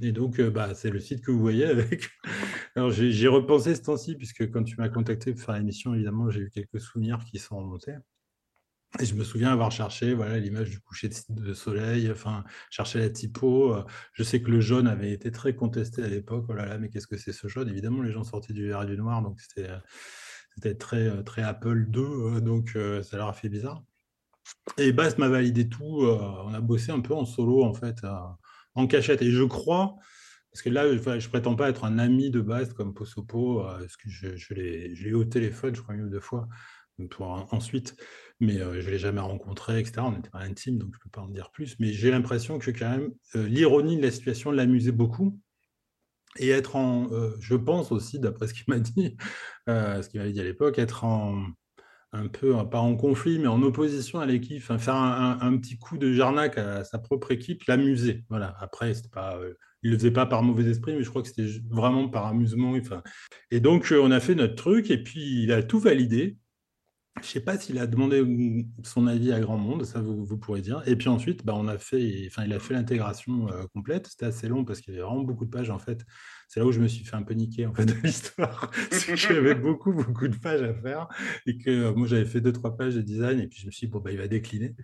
Et 0.01 0.11
donc, 0.11 0.41
bah, 0.41 0.73
c'est 0.75 0.89
le 0.89 0.99
site 0.99 1.23
que 1.23 1.31
vous 1.31 1.39
voyez 1.39 1.65
avec. 1.65 2.09
Alors, 2.75 2.91
j'ai 2.91 3.27
repensé 3.27 3.75
ce 3.75 3.81
temps-ci, 3.81 4.15
puisque 4.15 4.49
quand 4.51 4.63
tu 4.63 4.75
m'as 4.77 4.89
contacté 4.89 5.33
pour 5.33 5.41
faire 5.41 5.55
l'émission, 5.55 5.93
évidemment, 5.93 6.29
j'ai 6.29 6.41
eu 6.41 6.49
quelques 6.49 6.79
souvenirs 6.79 7.19
qui 7.25 7.39
sont 7.39 7.57
remontés. 7.57 7.95
Et 8.99 9.05
je 9.05 9.15
me 9.15 9.23
souviens 9.23 9.51
avoir 9.51 9.71
cherché 9.71 10.13
voilà 10.13 10.37
l'image 10.37 10.69
du 10.69 10.79
coucher 10.79 11.09
de, 11.29 11.53
soleil, 11.55 12.11
enfin 12.11 12.43
chercher 12.69 12.99
la 12.99 13.09
typo. 13.09 13.75
Je 14.13 14.21
sais 14.21 14.41
que 14.41 14.51
le 14.51 14.59
jaune 14.61 14.87
avait 14.87 15.11
été 15.11 15.31
très 15.31 15.55
contesté 15.55 16.03
à 16.03 16.07
l'époque. 16.07 16.45
Oh 16.47 16.53
là 16.53 16.67
là, 16.67 16.77
mais 16.77 16.89
qu'est-ce 16.89 17.07
que 17.07 17.17
c'est 17.17 17.33
ce 17.33 17.47
jaune? 17.47 17.69
Évidemment, 17.69 18.03
les 18.03 18.11
gens 18.11 18.23
sortaient 18.23 18.53
du 18.53 18.67
vert 18.67 18.83
et 18.83 18.85
du 18.85 18.95
noir, 18.95 19.23
donc 19.23 19.39
c'était 19.41 20.75
très 20.75 21.23
très 21.23 21.41
Apple 21.41 21.85
2, 21.89 22.41
donc 22.41 22.77
ça 23.01 23.17
leur 23.17 23.29
a 23.29 23.33
fait 23.33 23.49
bizarre. 23.49 23.83
Et 24.77 24.91
Bast 24.91 25.17
m'a 25.17 25.29
validé 25.29 25.69
tout. 25.69 26.01
on 26.03 26.53
a 26.53 26.61
bossé 26.61 26.91
un 26.91 26.99
peu 26.99 27.13
en 27.13 27.25
solo 27.25 27.63
en 27.63 27.73
fait, 27.73 27.97
en 28.75 28.87
cachette. 28.87 29.21
Et 29.21 29.31
je 29.31 29.43
crois 29.43 29.95
parce 30.53 30.61
que 30.61 30.69
là, 30.69 30.87
je 30.87 30.97
ne 30.99 31.29
prétends 31.29 31.55
pas 31.55 31.67
être 31.67 31.83
un 31.83 31.97
ami 31.97 32.29
de 32.29 32.39
base 32.39 32.73
comme 32.73 32.93
Posopo, 32.93 33.61
euh, 33.61 33.79
parce 33.79 33.97
que 33.97 34.07
je, 34.07 34.53
l'ai 34.53 35.13
au 35.13 35.25
téléphone, 35.25 35.75
je 35.75 35.81
crois, 35.81 35.95
une 35.95 36.03
ou 36.03 36.09
deux 36.09 36.19
fois, 36.19 36.47
pour, 37.09 37.25
ensuite, 37.51 37.95
mais 38.39 38.61
euh, 38.61 38.79
je 38.79 38.85
ne 38.85 38.91
l'ai 38.91 38.99
jamais 38.99 39.19
rencontré, 39.19 39.79
etc. 39.79 39.93
On 40.01 40.11
n'était 40.11 40.29
pas 40.29 40.41
intime, 40.41 40.77
donc 40.77 40.91
je 40.93 40.99
ne 40.99 41.03
peux 41.03 41.09
pas 41.09 41.21
en 41.21 41.27
dire 41.27 41.49
plus. 41.49 41.75
Mais 41.79 41.91
j'ai 41.91 42.11
l'impression 42.11 42.59
que 42.59 42.69
quand 42.69 42.87
même, 42.87 43.11
euh, 43.35 43.47
l'ironie 43.47 43.97
de 43.97 44.03
la 44.03 44.11
situation 44.11 44.51
l'amusait 44.51 44.91
beaucoup. 44.91 45.39
Et 46.37 46.49
être 46.49 46.75
en, 46.75 47.09
je 47.39 47.55
pense 47.55 47.91
aussi, 47.91 48.19
d'après 48.19 48.47
ce 48.47 48.55
qu'il 48.55 48.63
m'a 48.67 48.79
dit, 48.79 49.15
ce 49.67 50.07
qu'il 50.09 50.19
m'avait 50.19 50.33
dit 50.33 50.39
à 50.39 50.43
l'époque, 50.43 50.79
être 50.79 51.03
en, 51.03 51.45
un 52.13 52.27
peu, 52.27 52.53
pas 52.69 52.79
en 52.79 52.95
conflit, 52.95 53.39
mais 53.39 53.47
en 53.47 53.61
opposition 53.61 54.19
à 54.19 54.25
l'équipe, 54.25 54.61
faire 54.61 54.95
un, 54.95 55.57
petit 55.57 55.77
coup 55.77 55.97
de 55.97 56.13
jarnac 56.13 56.57
à 56.57 56.83
sa 56.83 56.99
propre 56.99 57.31
équipe, 57.31 57.63
l'amuser. 57.67 58.23
Voilà. 58.29 58.55
Après, 58.59 58.93
c'était 58.93 59.09
pas 59.09 59.37
il 59.83 59.91
le 59.91 59.97
faisait 59.97 60.11
pas 60.11 60.25
par 60.25 60.43
mauvais 60.43 60.69
esprit, 60.69 60.93
mais 60.95 61.03
je 61.03 61.09
crois 61.09 61.21
que 61.21 61.27
c'était 61.27 61.47
vraiment 61.69 62.07
par 62.09 62.25
amusement. 62.25 62.71
Enfin, 62.71 63.03
et 63.51 63.59
donc, 63.59 63.91
euh, 63.91 64.01
on 64.01 64.11
a 64.11 64.19
fait 64.19 64.35
notre 64.35 64.55
truc, 64.55 64.89
et 64.89 65.03
puis 65.03 65.43
il 65.43 65.51
a 65.51 65.61
tout 65.61 65.79
validé. 65.79 66.37
Je 67.21 67.27
sais 67.27 67.41
pas 67.41 67.57
s'il 67.59 67.77
a 67.77 67.85
demandé 67.85 68.65
son 68.83 69.05
avis 69.05 69.31
à 69.31 69.39
grand 69.39 69.57
monde, 69.57 69.83
ça 69.83 70.01
vous, 70.01 70.37
pourrez 70.37 70.61
dire. 70.61 70.81
Et 70.87 70.95
puis 70.95 71.09
ensuite, 71.09 71.45
bah, 71.45 71.53
on 71.55 71.67
a 71.67 71.77
fait, 71.77 72.01
il 72.01 72.53
a 72.53 72.59
fait 72.59 72.73
l'intégration 72.73 73.49
euh, 73.49 73.65
complète. 73.73 74.07
C'était 74.07 74.25
assez 74.25 74.47
long 74.47 74.65
parce 74.65 74.81
qu'il 74.81 74.93
y 74.93 74.97
avait 74.97 75.05
vraiment 75.05 75.21
beaucoup 75.21 75.45
de 75.45 75.51
pages 75.51 75.69
en 75.69 75.77
fait. 75.77 76.03
C'est 76.47 76.59
là 76.59 76.65
où 76.65 76.71
je 76.71 76.79
me 76.79 76.87
suis 76.87 77.03
fait 77.05 77.15
un 77.15 77.23
peu 77.23 77.33
niquer 77.33 77.65
en 77.65 77.73
fait 77.73 77.85
de 77.85 77.93
l'histoire. 78.03 78.71
c'est 78.91 79.15
qu'il 79.15 79.35
y 79.35 79.37
avait 79.39 79.55
beaucoup, 79.55 79.93
beaucoup 79.93 80.27
de 80.27 80.35
pages 80.35 80.61
à 80.61 80.73
faire 80.73 81.07
et 81.45 81.57
que 81.57 81.69
euh, 81.69 81.93
moi 81.93 82.07
j'avais 82.07 82.25
fait 82.25 82.41
deux, 82.41 82.53
trois 82.53 82.77
pages 82.77 82.95
de 82.95 83.01
design 83.01 83.39
et 83.39 83.47
puis 83.47 83.59
je 83.59 83.65
me 83.65 83.71
suis 83.71 83.87
dit, 83.87 83.91
bon, 83.91 83.99
bah, 83.99 84.11
il 84.11 84.17
va 84.17 84.27
décliner. 84.27 84.75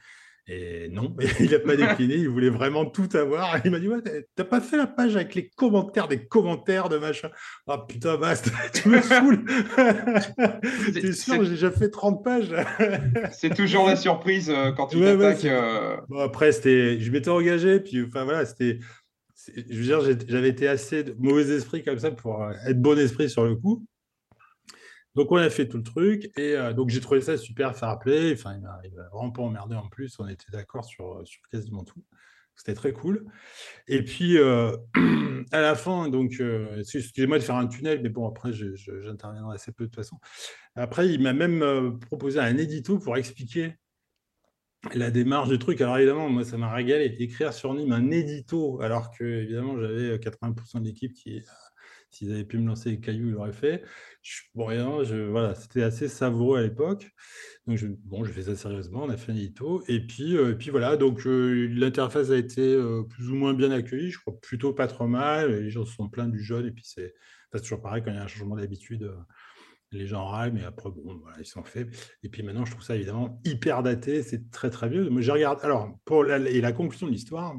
Et 0.51 0.89
non, 0.89 1.15
il 1.39 1.51
n'a 1.51 1.59
pas 1.59 1.75
décliné, 1.75 2.15
il 2.15 2.27
voulait 2.27 2.49
vraiment 2.49 2.85
tout 2.85 3.07
avoir. 3.13 3.59
Il 3.63 3.69
m'a 3.69 3.79
dit 3.79 3.87
Ouais, 3.87 3.99
t'as 4.35 4.43
pas 4.43 4.59
fait 4.59 4.77
la 4.77 4.87
page 4.87 5.15
avec 5.15 5.35
les 5.35 5.47
commentaires 5.47 6.07
des 6.07 6.25
commentaires 6.25 6.89
de 6.89 6.97
machin? 6.97 7.29
Ah 7.67 7.77
oh, 7.77 7.85
putain, 7.87 8.17
basta, 8.17 8.49
tu 8.73 8.89
me 8.89 8.99
saoules. 8.99 9.45
T'es 10.93 11.11
sûr, 11.11 11.43
j'ai 11.43 11.51
déjà 11.51 11.69
fait 11.69 11.89
30 11.89 12.23
pages. 12.23 12.49
c'est 13.31 13.53
toujours 13.53 13.87
la 13.87 13.95
surprise 13.95 14.49
euh, 14.49 14.71
quand 14.71 14.87
tu 14.87 14.99
t'attaques. 14.99 15.45
Euh. 15.45 15.97
bon, 16.09 16.19
après, 16.19 16.51
je 16.51 17.11
m'étais 17.11 17.29
engagé, 17.29 17.79
puis 17.79 18.03
enfin 18.03 18.23
voilà, 18.23 18.45
c'était. 18.45 18.79
Je 19.47 19.75
veux 19.75 19.83
dire, 19.83 20.01
j'avais 20.27 20.49
été 20.49 20.67
assez 20.67 21.05
mauvais 21.17 21.47
esprit 21.55 21.83
comme 21.83 21.99
ça 21.99 22.11
pour 22.11 22.43
euh, 22.43 22.53
être 22.65 22.81
bon 22.81 22.97
esprit 22.99 23.29
sur 23.29 23.45
le 23.45 23.55
coup. 23.55 23.85
Donc, 25.15 25.31
on 25.31 25.37
a 25.37 25.49
fait 25.49 25.67
tout 25.67 25.77
le 25.77 25.83
truc. 25.83 26.29
Et 26.37 26.55
euh, 26.55 26.73
donc, 26.73 26.89
j'ai 26.89 26.99
trouvé 26.99 27.21
ça 27.21 27.37
super 27.37 27.75
fair 27.75 27.99
play. 27.99 28.33
Enfin, 28.33 28.55
il 28.55 28.61
m'a 28.61 29.07
vraiment 29.11 29.31
pas 29.31 29.41
emmerdé 29.41 29.75
en 29.75 29.87
plus. 29.87 30.19
On 30.19 30.27
était 30.27 30.51
d'accord 30.51 30.83
sur, 30.85 31.19
euh, 31.19 31.25
sur 31.25 31.41
quasiment 31.51 31.83
tout. 31.83 32.03
C'était 32.55 32.73
très 32.73 32.91
cool. 32.91 33.25
Et 33.87 34.03
puis, 34.03 34.37
à 35.51 35.61
la 35.61 35.75
fin, 35.75 36.09
donc, 36.09 36.41
excusez-moi 36.77 37.39
de 37.39 37.43
faire 37.43 37.55
un 37.55 37.67
tunnel, 37.67 38.01
mais 38.03 38.09
bon, 38.09 38.27
après, 38.27 38.51
j'interviendrai 38.51 39.55
assez 39.55 39.71
peu 39.71 39.85
de 39.85 39.89
toute 39.89 39.95
façon. 39.95 40.17
Après, 40.75 41.07
il 41.07 41.21
m'a 41.21 41.31
même 41.31 41.97
proposé 42.01 42.37
un 42.41 42.57
édito 42.57 42.99
pour 42.99 43.15
expliquer 43.15 43.75
la 44.93 45.11
démarche 45.11 45.49
du 45.49 45.59
truc. 45.59 45.81
Alors, 45.81 45.97
évidemment, 45.97 46.29
moi, 46.29 46.43
ça 46.43 46.57
m'a 46.57 46.71
régalé. 46.71 47.15
Écrire 47.19 47.53
sur 47.53 47.73
Nîmes 47.73 47.91
un 47.91 48.11
édito, 48.11 48.81
alors 48.81 49.11
que, 49.11 49.23
évidemment, 49.23 49.79
j'avais 49.79 50.17
80% 50.17 50.79
de 50.79 50.85
l'équipe 50.85 51.13
qui 51.13 51.41
S'ils 52.11 52.31
avaient 52.31 52.45
pu 52.45 52.57
me 52.57 52.67
lancer 52.67 52.89
les 52.89 52.99
cailloux, 52.99 53.27
ils 53.27 53.33
l'auraient 53.33 53.53
fait. 53.53 53.83
bon, 54.55 54.65
rien, 54.65 55.03
je, 55.03 55.15
voilà, 55.29 55.53
c'était 55.53 55.83
assez 55.83 56.07
savoureux 56.07 56.57
à 56.57 56.63
l'époque. 56.63 57.11
Donc, 57.67 57.77
je, 57.77 57.87
bon, 57.87 58.23
je 58.23 58.31
fais 58.31 58.43
ça 58.43 58.55
sérieusement, 58.55 59.03
on 59.03 59.09
a 59.09 59.17
fait 59.17 59.31
un 59.31 59.35
édito. 59.35 59.83
Et 59.87 59.99
puis, 60.05 60.35
euh, 60.35 60.51
et 60.51 60.55
puis 60.55 60.71
voilà, 60.71 60.97
donc 60.97 61.25
euh, 61.27 61.67
l'interface 61.71 62.31
a 62.31 62.37
été 62.37 62.61
euh, 62.61 63.03
plus 63.03 63.29
ou 63.29 63.35
moins 63.35 63.53
bien 63.53 63.69
accueillie, 63.69 64.09
je 64.09 64.19
crois 64.19 64.39
plutôt 64.41 64.73
pas 64.73 64.87
trop 64.87 65.07
mal. 65.07 65.51
Les 65.51 65.69
gens 65.69 65.85
se 65.85 65.93
sont 65.93 66.09
plaints 66.09 66.27
du 66.29 66.41
jaune, 66.41 66.65
et 66.65 66.71
puis 66.71 66.83
c'est 66.85 67.13
toujours 67.61 67.81
pareil 67.81 68.01
quand 68.03 68.11
il 68.11 68.15
y 68.15 68.19
a 68.19 68.23
un 68.23 68.27
changement 68.27 68.55
d'habitude. 68.55 69.11
Les 69.91 70.07
gens 70.07 70.25
râlent, 70.25 70.53
mais 70.53 70.63
après, 70.63 70.89
bon, 70.89 71.17
voilà, 71.21 71.37
ils 71.39 71.45
sont 71.45 71.63
faits. 71.63 71.87
Et 72.23 72.29
puis 72.29 72.43
maintenant, 72.43 72.65
je 72.65 72.71
trouve 72.71 72.83
ça 72.83 72.95
évidemment 72.95 73.41
hyper 73.45 73.83
daté, 73.83 74.23
c'est 74.23 74.51
très 74.51 74.69
très 74.69 74.89
vieux. 74.89 75.09
Moi, 75.09 75.21
je 75.21 75.31
regarde. 75.31 75.59
Alors, 75.63 75.97
pour 76.05 76.25
et 76.25 76.61
la 76.61 76.71
conclusion 76.71 77.07
de 77.07 77.11
l'histoire, 77.11 77.55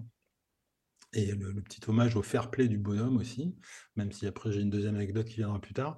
et 1.13 1.33
le, 1.33 1.61
petit 1.63 1.81
hommage 1.89 2.15
au 2.15 2.23
fair 2.23 2.51
play 2.51 2.69
du 2.69 2.79
bonhomme 2.79 3.17
aussi, 3.17 3.57
même 3.97 4.13
si 4.13 4.27
après 4.27 4.53
j'ai 4.53 4.61
une 4.61 4.71
deuxième 4.71 4.95
anecdote 4.95 5.27
qui 5.27 5.37
viendra 5.37 5.61
plus 5.61 5.75
tard, 5.75 5.97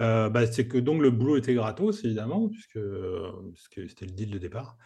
euh, 0.00 0.28
bah, 0.30 0.46
c'est 0.50 0.66
que 0.66 0.78
donc 0.78 1.00
le 1.00 1.10
boulot 1.10 1.36
était 1.36 1.54
gratos 1.54 2.04
évidemment, 2.04 2.48
puisque, 2.48 2.78
c'était 3.88 4.06
le 4.06 4.12
deal 4.12 4.30
de 4.30 4.38
départ. 4.38 4.76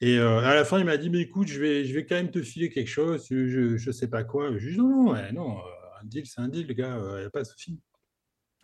Et 0.00 0.18
euh, 0.18 0.38
à 0.38 0.54
la 0.54 0.64
fin, 0.64 0.78
il 0.78 0.86
m'a 0.86 0.96
dit, 0.96 1.10
mais 1.10 1.20
écoute, 1.20 1.48
je 1.48 1.60
vais, 1.60 1.84
je 1.84 1.94
vais 1.94 2.06
quand 2.06 2.14
même 2.14 2.30
te 2.30 2.42
filer 2.42 2.70
quelque 2.70 2.88
chose, 2.88 3.26
je 3.28 3.86
ne 3.86 3.92
sais 3.92 4.08
pas 4.08 4.24
quoi. 4.24 4.56
Je 4.56 4.64
lui 4.64 4.72
dit, 4.72 4.78
non, 4.78 4.88
non, 4.88 5.32
non, 5.34 5.58
euh, 5.58 6.00
un 6.00 6.04
deal, 6.04 6.24
c'est 6.26 6.40
un 6.40 6.48
deal, 6.48 6.66
les 6.66 6.74
gars, 6.74 6.98
il 7.16 7.20
n'y 7.20 7.26
a 7.26 7.30
pas 7.30 7.42
de 7.42 7.46
souci. 7.46 7.78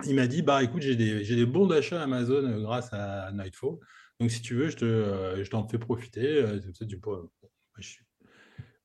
Il 0.04 0.14
m'a 0.14 0.26
dit 0.26 0.42
bah 0.42 0.62
écoute, 0.62 0.82
j'ai 0.82 0.96
des, 0.96 1.24
des, 1.24 1.46
bons 1.46 1.66
d'achat 1.66 2.02
Amazon 2.02 2.60
grâce 2.60 2.92
à 2.92 3.30
Nightfall. 3.32 3.76
Donc 4.20 4.30
si 4.30 4.42
tu 4.42 4.54
veux, 4.54 4.68
je 4.68 4.76
te, 4.76 5.42
je 5.42 5.50
t'en 5.50 5.66
fais 5.68 5.78
profiter. 5.78 6.44
Tu 6.88 6.98
peux, 6.98 7.28
je 7.78 7.96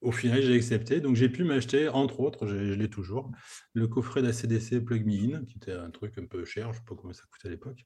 au 0.02 0.12
final, 0.12 0.42
j'ai 0.42 0.56
accepté. 0.56 1.00
Donc, 1.00 1.16
j'ai 1.16 1.30
pu 1.30 1.44
m'acheter, 1.44 1.88
entre 1.88 2.20
autres, 2.20 2.48
je, 2.48 2.56
l'ai 2.74 2.90
toujours, 2.90 3.32
le 3.74 3.88
coffret 3.88 4.22
d'ACDC 4.22 4.84
Plug 4.84 5.06
Me 5.06 5.36
In, 5.36 5.46
qui 5.46 5.58
était 5.58 5.74
un 5.74 5.90
truc 5.90 6.18
un 6.18 6.26
peu 6.26 6.44
cher, 6.44 6.66
je 6.66 6.70
ne 6.70 6.74
sais 6.76 6.82
pas 6.88 6.96
combien 6.96 7.14
ça 7.14 7.24
coûtait 7.32 7.48
à 7.48 7.52
l'époque, 7.52 7.86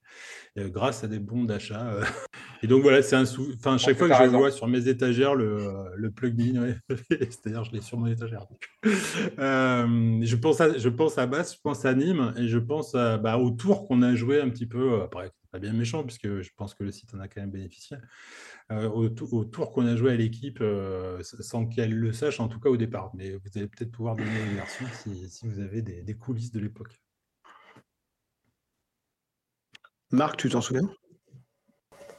euh, 0.58 0.70
grâce 0.70 1.04
à 1.04 1.08
des 1.08 1.20
bons 1.20 1.44
d'achat. 1.44 1.88
Euh. 1.88 2.04
Et 2.64 2.68
donc, 2.68 2.84
voilà, 2.84 3.02
c'est 3.02 3.16
un 3.16 3.26
sou... 3.26 3.52
Enfin, 3.58 3.78
chaque 3.78 3.98
fois 3.98 4.10
que 4.10 4.16
je 4.16 4.30
vois 4.30 4.52
sur 4.52 4.68
mes 4.68 4.88
étagères 4.88 5.36
le, 5.36 5.72
le 5.96 6.12
Plug 6.12 6.38
Me 6.38 6.58
In, 6.58 6.76
c'est-à-dire, 7.10 7.64
je 7.66 7.72
l'ai 7.74 7.82
sur 7.82 7.98
mon 7.98 8.08
étagère. 8.08 8.48
Euh, 9.40 10.20
je, 10.22 10.36
pense 10.36 10.62
à, 10.62 10.78
je 10.78 10.90
pense 10.90 11.18
à 11.18 11.26
Basse, 11.26 11.56
je 11.56 11.62
pense 11.62 11.86
à 11.86 11.94
Nîmes, 11.94 12.34
et 12.38 12.48
je 12.48 12.60
pense 12.60 12.96
à, 12.96 13.18
bah, 13.18 13.38
au 13.38 13.52
tour 13.52 13.88
qu'on 13.88 14.02
a 14.02 14.16
joué 14.16 14.40
un 14.42 14.50
petit 14.50 14.68
peu, 14.68 15.02
après, 15.02 15.32
pas 15.56 15.60
bien 15.60 15.72
méchant, 15.72 16.04
puisque 16.04 16.42
je 16.42 16.50
pense 16.58 16.74
que 16.74 16.84
le 16.84 16.92
site 16.92 17.14
en 17.14 17.20
a 17.22 17.30
quand 17.30 17.40
même 17.40 17.50
bénéficié. 17.50 17.96
Euh, 18.72 18.90
au, 18.90 19.08
tour 19.08 19.72
qu'on 19.72 19.86
a 19.86 19.96
joué 19.96 20.12
à 20.12 20.16
l'équipe 20.16 20.60
euh, 20.60 21.22
sans 21.24 21.66
qu'elle 21.66 21.94
le 21.94 22.12
sache, 22.12 22.42
en 22.42 22.50
tout 22.50 22.60
cas 22.60 22.70
au 22.70 22.76
départ. 22.76 23.12
Mais 23.16 23.32
vous 23.32 23.50
allez 23.56 23.68
peut-être 23.68 23.92
pouvoir 23.92 24.18
donner 24.18 24.32
une 24.50 24.56
version 24.56 24.86
si, 24.92 25.48
vous 25.48 25.60
avez 25.60 25.82
des, 25.82 26.14
coulisses 26.14 26.52
de 26.52 26.60
l'époque. 26.60 27.02
Marc, 30.12 30.36
tu 30.38 30.50
t'en 30.50 30.60
souviens? 30.60 30.90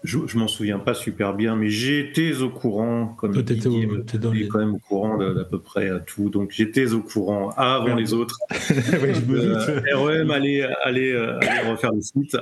Je, 0.03 0.19
ne 0.19 0.39
m'en 0.39 0.49
souviens 0.49 0.79
pas 0.79 0.95
super 0.95 1.35
bien, 1.35 1.57
mais 1.57 1.69
j'étais 1.69 2.41
au 2.41 2.49
courant, 2.49 3.09
comme 3.19 3.35
tu 3.35 3.41
étais 3.41 4.49
quand 4.49 4.59
même 4.59 4.75
au 4.75 4.79
courant 4.79 5.19
d'à 5.19 5.45
peu 5.45 5.61
près 5.61 5.91
à 5.91 6.01
tout, 6.01 6.31
donc 6.31 6.53
j'étais 6.53 6.93
au 6.93 7.03
courant 7.03 7.51
avant 7.51 7.97
les 7.97 8.15
autres. 8.15 8.39
je 8.51 9.25
me 9.27 9.95
REM 9.95 10.31
allait, 10.31 10.63
allait, 10.85 11.15
refaire 11.69 11.93
le 11.93 12.01
site. 12.01 12.37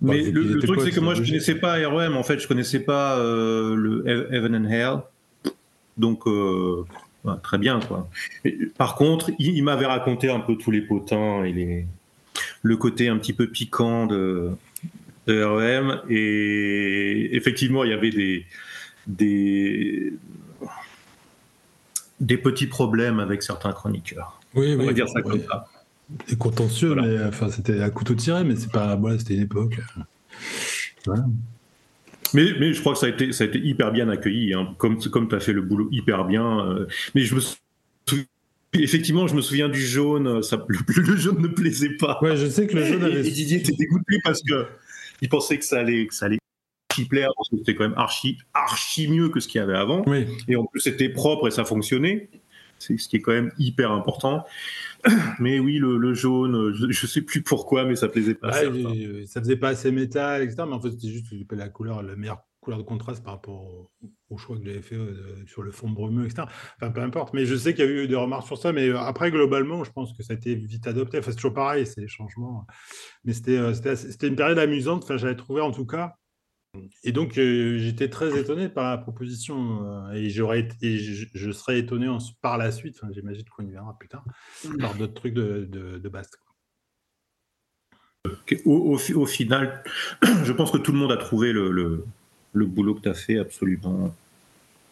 Mais 0.00 0.22
le, 0.22 0.58
truc, 0.58 0.80
c'est 0.82 0.90
que 0.90 1.00
moi, 1.00 1.14
je 1.14 1.22
ne 1.22 1.26
connaissais 1.26 1.54
pas 1.54 1.74
REM. 1.76 2.16
En 2.16 2.22
fait, 2.22 2.38
je 2.38 2.48
connaissais 2.48 2.80
pas 2.80 3.18
euh, 3.18 3.74
le 3.74 4.06
Heaven 4.32 4.56
and 4.56 4.68
Hell. 4.68 4.98
Donc, 5.96 6.26
euh, 6.26 6.84
très 7.42 7.58
bien, 7.58 7.80
quoi. 7.80 8.08
par 8.76 8.96
contre, 8.96 9.30
il, 9.38 9.62
m'avait 9.62 9.86
raconté 9.86 10.30
un 10.30 10.40
peu 10.40 10.56
tous 10.56 10.70
les 10.70 10.82
potins 10.82 11.44
et 11.44 11.52
les, 11.52 11.86
le 12.62 12.76
côté 12.76 13.08
un 13.08 13.16
petit 13.18 13.32
peu 13.32 13.46
piquant 13.46 14.06
de, 14.06 14.50
REM. 15.26 16.02
Et 16.10 17.34
effectivement, 17.34 17.84
il 17.84 17.90
y 17.90 17.94
avait 17.94 18.10
des, 18.10 18.44
des, 19.06 20.12
des 22.20 22.36
petits 22.36 22.66
problèmes 22.66 23.20
avec 23.20 23.42
certains 23.42 23.72
chroniqueurs. 23.72 24.40
Oui, 24.54 24.76
On 24.78 24.84
va 24.84 24.92
dire 24.92 25.08
ça 25.08 25.22
comme 25.22 25.40
ça. 25.40 25.66
C'est 26.26 26.38
contentieux, 26.38 26.94
mais 26.94 27.24
enfin, 27.24 27.50
c'était 27.50 27.80
à 27.80 27.90
couteau 27.90 28.14
tiré, 28.14 28.44
mais 28.44 28.56
c'est 28.56 28.70
pas. 28.70 28.96
Voilà, 28.96 29.18
c'était 29.18 29.34
une 29.34 29.42
époque. 29.42 29.78
Mais, 32.32 32.50
mais, 32.58 32.72
je 32.72 32.80
crois 32.80 32.94
que 32.94 32.98
ça 32.98 33.06
a 33.06 33.10
été, 33.10 33.32
ça 33.32 33.44
a 33.44 33.46
été 33.46 33.58
hyper 33.58 33.92
bien 33.92 34.08
accueilli, 34.08 34.54
hein. 34.54 34.74
comme, 34.78 34.98
comme 34.98 35.28
tu 35.28 35.34
as 35.34 35.40
fait 35.40 35.52
le 35.52 35.62
boulot 35.62 35.88
hyper 35.92 36.24
bien. 36.24 36.66
Euh. 36.66 36.86
mais 37.14 37.22
je 37.22 37.34
me 37.34 37.40
Effectivement, 38.76 39.28
je 39.28 39.36
me 39.36 39.40
souviens 39.40 39.68
du 39.68 39.80
jaune, 39.80 40.42
ça, 40.42 40.64
le, 40.96 41.16
jaune 41.16 41.40
ne 41.40 41.48
plaisait 41.48 41.96
pas. 41.96 42.18
Ouais, 42.22 42.36
je 42.36 42.46
sais 42.46 42.66
que 42.66 42.74
le 42.74 42.84
jaune 42.84 43.04
avait. 43.04 43.20
Et, 43.20 43.30
Didier 43.30 43.58
était 43.58 43.72
dégoûté 43.72 44.16
parce 44.24 44.42
que 44.42 44.66
il 45.22 45.28
pensait 45.28 45.58
que 45.58 45.64
ça 45.64 45.78
allait, 45.78 46.06
que 46.06 46.14
ça 46.14 46.26
allait 46.26 46.38
plaire, 47.08 47.30
parce 47.36 47.48
que 47.48 47.56
c'était 47.58 47.74
quand 47.74 47.84
même 47.84 47.98
archi, 47.98 48.38
archi 48.52 49.08
mieux 49.08 49.28
que 49.28 49.40
ce 49.40 49.48
qu'il 49.48 49.60
y 49.60 49.64
avait 49.64 49.76
avant. 49.76 50.02
Oui. 50.06 50.26
Et 50.48 50.56
en 50.56 50.64
plus, 50.64 50.80
c'était 50.80 51.08
propre 51.08 51.48
et 51.48 51.50
ça 51.50 51.64
fonctionnait. 51.64 52.28
C'est 52.78 52.96
ce 52.96 53.08
qui 53.08 53.16
est 53.16 53.20
quand 53.20 53.32
même 53.32 53.52
hyper 53.58 53.92
important. 53.92 54.44
Mais 55.38 55.58
oui, 55.58 55.78
le, 55.78 56.14
jaune, 56.14 56.72
je, 56.74 56.86
ne 56.86 56.92
sais 56.92 57.22
plus 57.22 57.42
pourquoi, 57.42 57.84
mais 57.84 57.94
ça 57.94 58.08
plaisait 58.08 58.34
pas. 58.34 58.48
Ouais, 58.48 59.26
ça 59.26 59.40
faisait 59.40 59.56
pas 59.56 59.68
assez 59.68 59.92
métal, 59.92 60.42
etc. 60.42 60.62
Mais 60.66 60.74
en 60.74 60.80
fait, 60.80 60.92
c'était 60.92 61.08
juste 61.08 61.26
la 61.50 61.68
couleur, 61.68 62.02
la 62.02 62.16
meilleure 62.16 62.42
couleur 62.64 62.78
de 62.78 62.84
contraste 62.84 63.22
par 63.22 63.34
rapport 63.34 63.90
au, 64.30 64.38
choix 64.38 64.56
que 64.56 64.64
j'avais 64.64 64.82
fait 64.82 64.96
euh, 64.96 65.44
sur 65.46 65.62
le 65.62 65.70
fond 65.70 65.88
brumeux, 65.88 66.24
etc. 66.24 66.48
Enfin, 66.76 66.90
peu 66.90 67.02
importe. 67.02 67.34
Mais 67.34 67.44
je 67.44 67.54
sais 67.54 67.72
qu'il 67.72 67.84
y 67.84 67.88
a 67.88 67.90
eu 67.90 68.08
des 68.08 68.16
remarques 68.16 68.46
sur 68.46 68.58
ça. 68.58 68.72
Mais 68.72 68.88
euh, 68.88 68.98
après, 68.98 69.30
globalement, 69.30 69.84
je 69.84 69.92
pense 69.92 70.12
que 70.12 70.24
ça 70.24 70.32
a 70.32 70.36
été 70.36 70.56
vite 70.56 70.86
adopté. 70.88 71.18
Enfin, 71.18 71.30
c'est 71.30 71.36
toujours 71.36 71.54
pareil, 71.54 71.86
c'est 71.86 72.00
les 72.00 72.08
changements. 72.08 72.66
Mais 73.24 73.32
c'était 73.32 73.58
euh, 73.58 73.72
une 74.22 74.34
période 74.34 74.58
amusante. 74.58 75.04
Enfin, 75.04 75.18
j'avais 75.18 75.36
trouvé 75.36 75.60
en 75.60 75.70
tout 75.70 75.86
cas 75.86 76.16
et 77.02 77.12
donc, 77.12 77.38
euh, 77.38 77.78
j'étais 77.78 78.08
très 78.08 78.38
étonné 78.38 78.68
par 78.68 78.90
la 78.90 78.98
proposition. 78.98 80.08
Euh, 80.08 80.12
et, 80.12 80.30
j'aurais, 80.30 80.68
je, 80.82 81.52
serais 81.52 81.78
étonné 81.78 82.08
par 82.40 82.58
la 82.58 82.70
suite, 82.72 83.00
j'imagine 83.12 83.44
qu'on 83.44 83.64
y 83.64 83.70
verra 83.70 83.96
plus 83.98 84.08
tard, 84.08 84.24
mm. 84.64 84.78
par 84.78 84.94
d'autres 84.94 85.14
trucs 85.14 85.34
de, 85.34 85.68
de, 85.70 86.08
base. 86.08 86.30
Au, 88.64 88.98
au, 89.14 89.26
final, 89.26 89.82
je 90.44 90.52
pense 90.52 90.70
que 90.70 90.78
tout 90.78 90.92
le 90.92 90.98
monde 90.98 91.12
a 91.12 91.16
trouvé 91.16 91.52
le, 91.52 91.70
le, 92.52 92.66
boulot 92.66 92.94
que 92.94 93.02
tu 93.02 93.08
as 93.08 93.14
fait 93.14 93.38
absolument, 93.38 94.14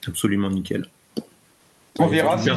absolument 0.07 0.51
nickel. 0.51 0.87
On 1.99 2.07
verra 2.07 2.39
si 2.39 2.49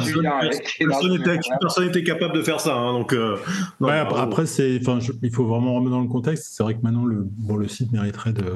personne 1.60 1.86
n'était 1.86 2.02
capable 2.02 2.34
de 2.34 2.42
faire 2.42 2.58
ça. 2.58 2.74
Hein, 2.74 2.94
donc, 2.94 3.12
euh, 3.12 3.36
après, 3.80 4.46
c'est, 4.46 4.76
il 4.76 5.30
faut 5.30 5.44
vraiment 5.44 5.74
remettre 5.74 5.90
dans 5.90 6.00
le 6.00 6.08
contexte. 6.08 6.54
C'est 6.54 6.62
vrai 6.62 6.74
que 6.74 6.80
maintenant, 6.82 7.04
le, 7.04 7.18
bon, 7.22 7.56
le 7.56 7.68
site 7.68 7.92
mériterait 7.92 8.32
de, 8.32 8.54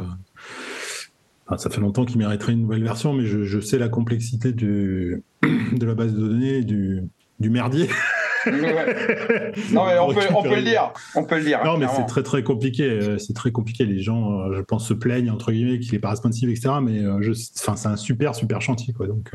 ça 1.58 1.70
fait 1.70 1.80
longtemps 1.80 2.04
qu'il 2.04 2.18
mériterait 2.18 2.52
une 2.52 2.62
nouvelle 2.62 2.82
version, 2.82 3.12
mais 3.12 3.24
je, 3.24 3.60
sais 3.60 3.78
la 3.78 3.88
complexité 3.88 4.52
du, 4.52 5.22
de 5.42 5.86
la 5.86 5.94
base 5.94 6.14
de 6.14 6.20
données 6.20 6.62
du, 6.62 7.02
du 7.38 7.50
merdier. 7.50 7.88
Non, 8.46 9.84
mais 9.86 9.98
on, 9.98 10.14
peut, 10.14 10.20
on 10.34 10.42
peut, 10.42 10.56
le 10.56 10.62
dire. 10.62 10.92
On 11.14 11.24
peut 11.24 11.36
le 11.36 11.44
dire. 11.44 11.62
Non, 11.64 11.76
mais 11.76 11.86
c'est 11.94 12.06
très 12.06 12.22
très 12.22 12.42
compliqué. 12.42 12.84
Euh, 12.84 13.18
c'est 13.18 13.34
très 13.34 13.52
compliqué. 13.52 13.84
Les 13.84 14.00
gens, 14.00 14.32
euh, 14.32 14.54
je 14.56 14.62
pense, 14.62 14.88
se 14.88 14.94
plaignent 14.94 15.30
entre 15.30 15.52
guillemets 15.52 15.78
qu'il 15.78 15.92
n'est 15.92 15.98
pas 15.98 16.10
responsive, 16.10 16.48
etc. 16.48 16.70
Mais 16.82 17.00
euh, 17.00 17.18
je, 17.20 17.32
enfin, 17.58 17.76
c'est 17.76 17.88
un 17.88 17.96
super 17.96 18.34
super 18.34 18.62
chantier, 18.62 18.94
quoi. 18.94 19.06
Donc. 19.06 19.32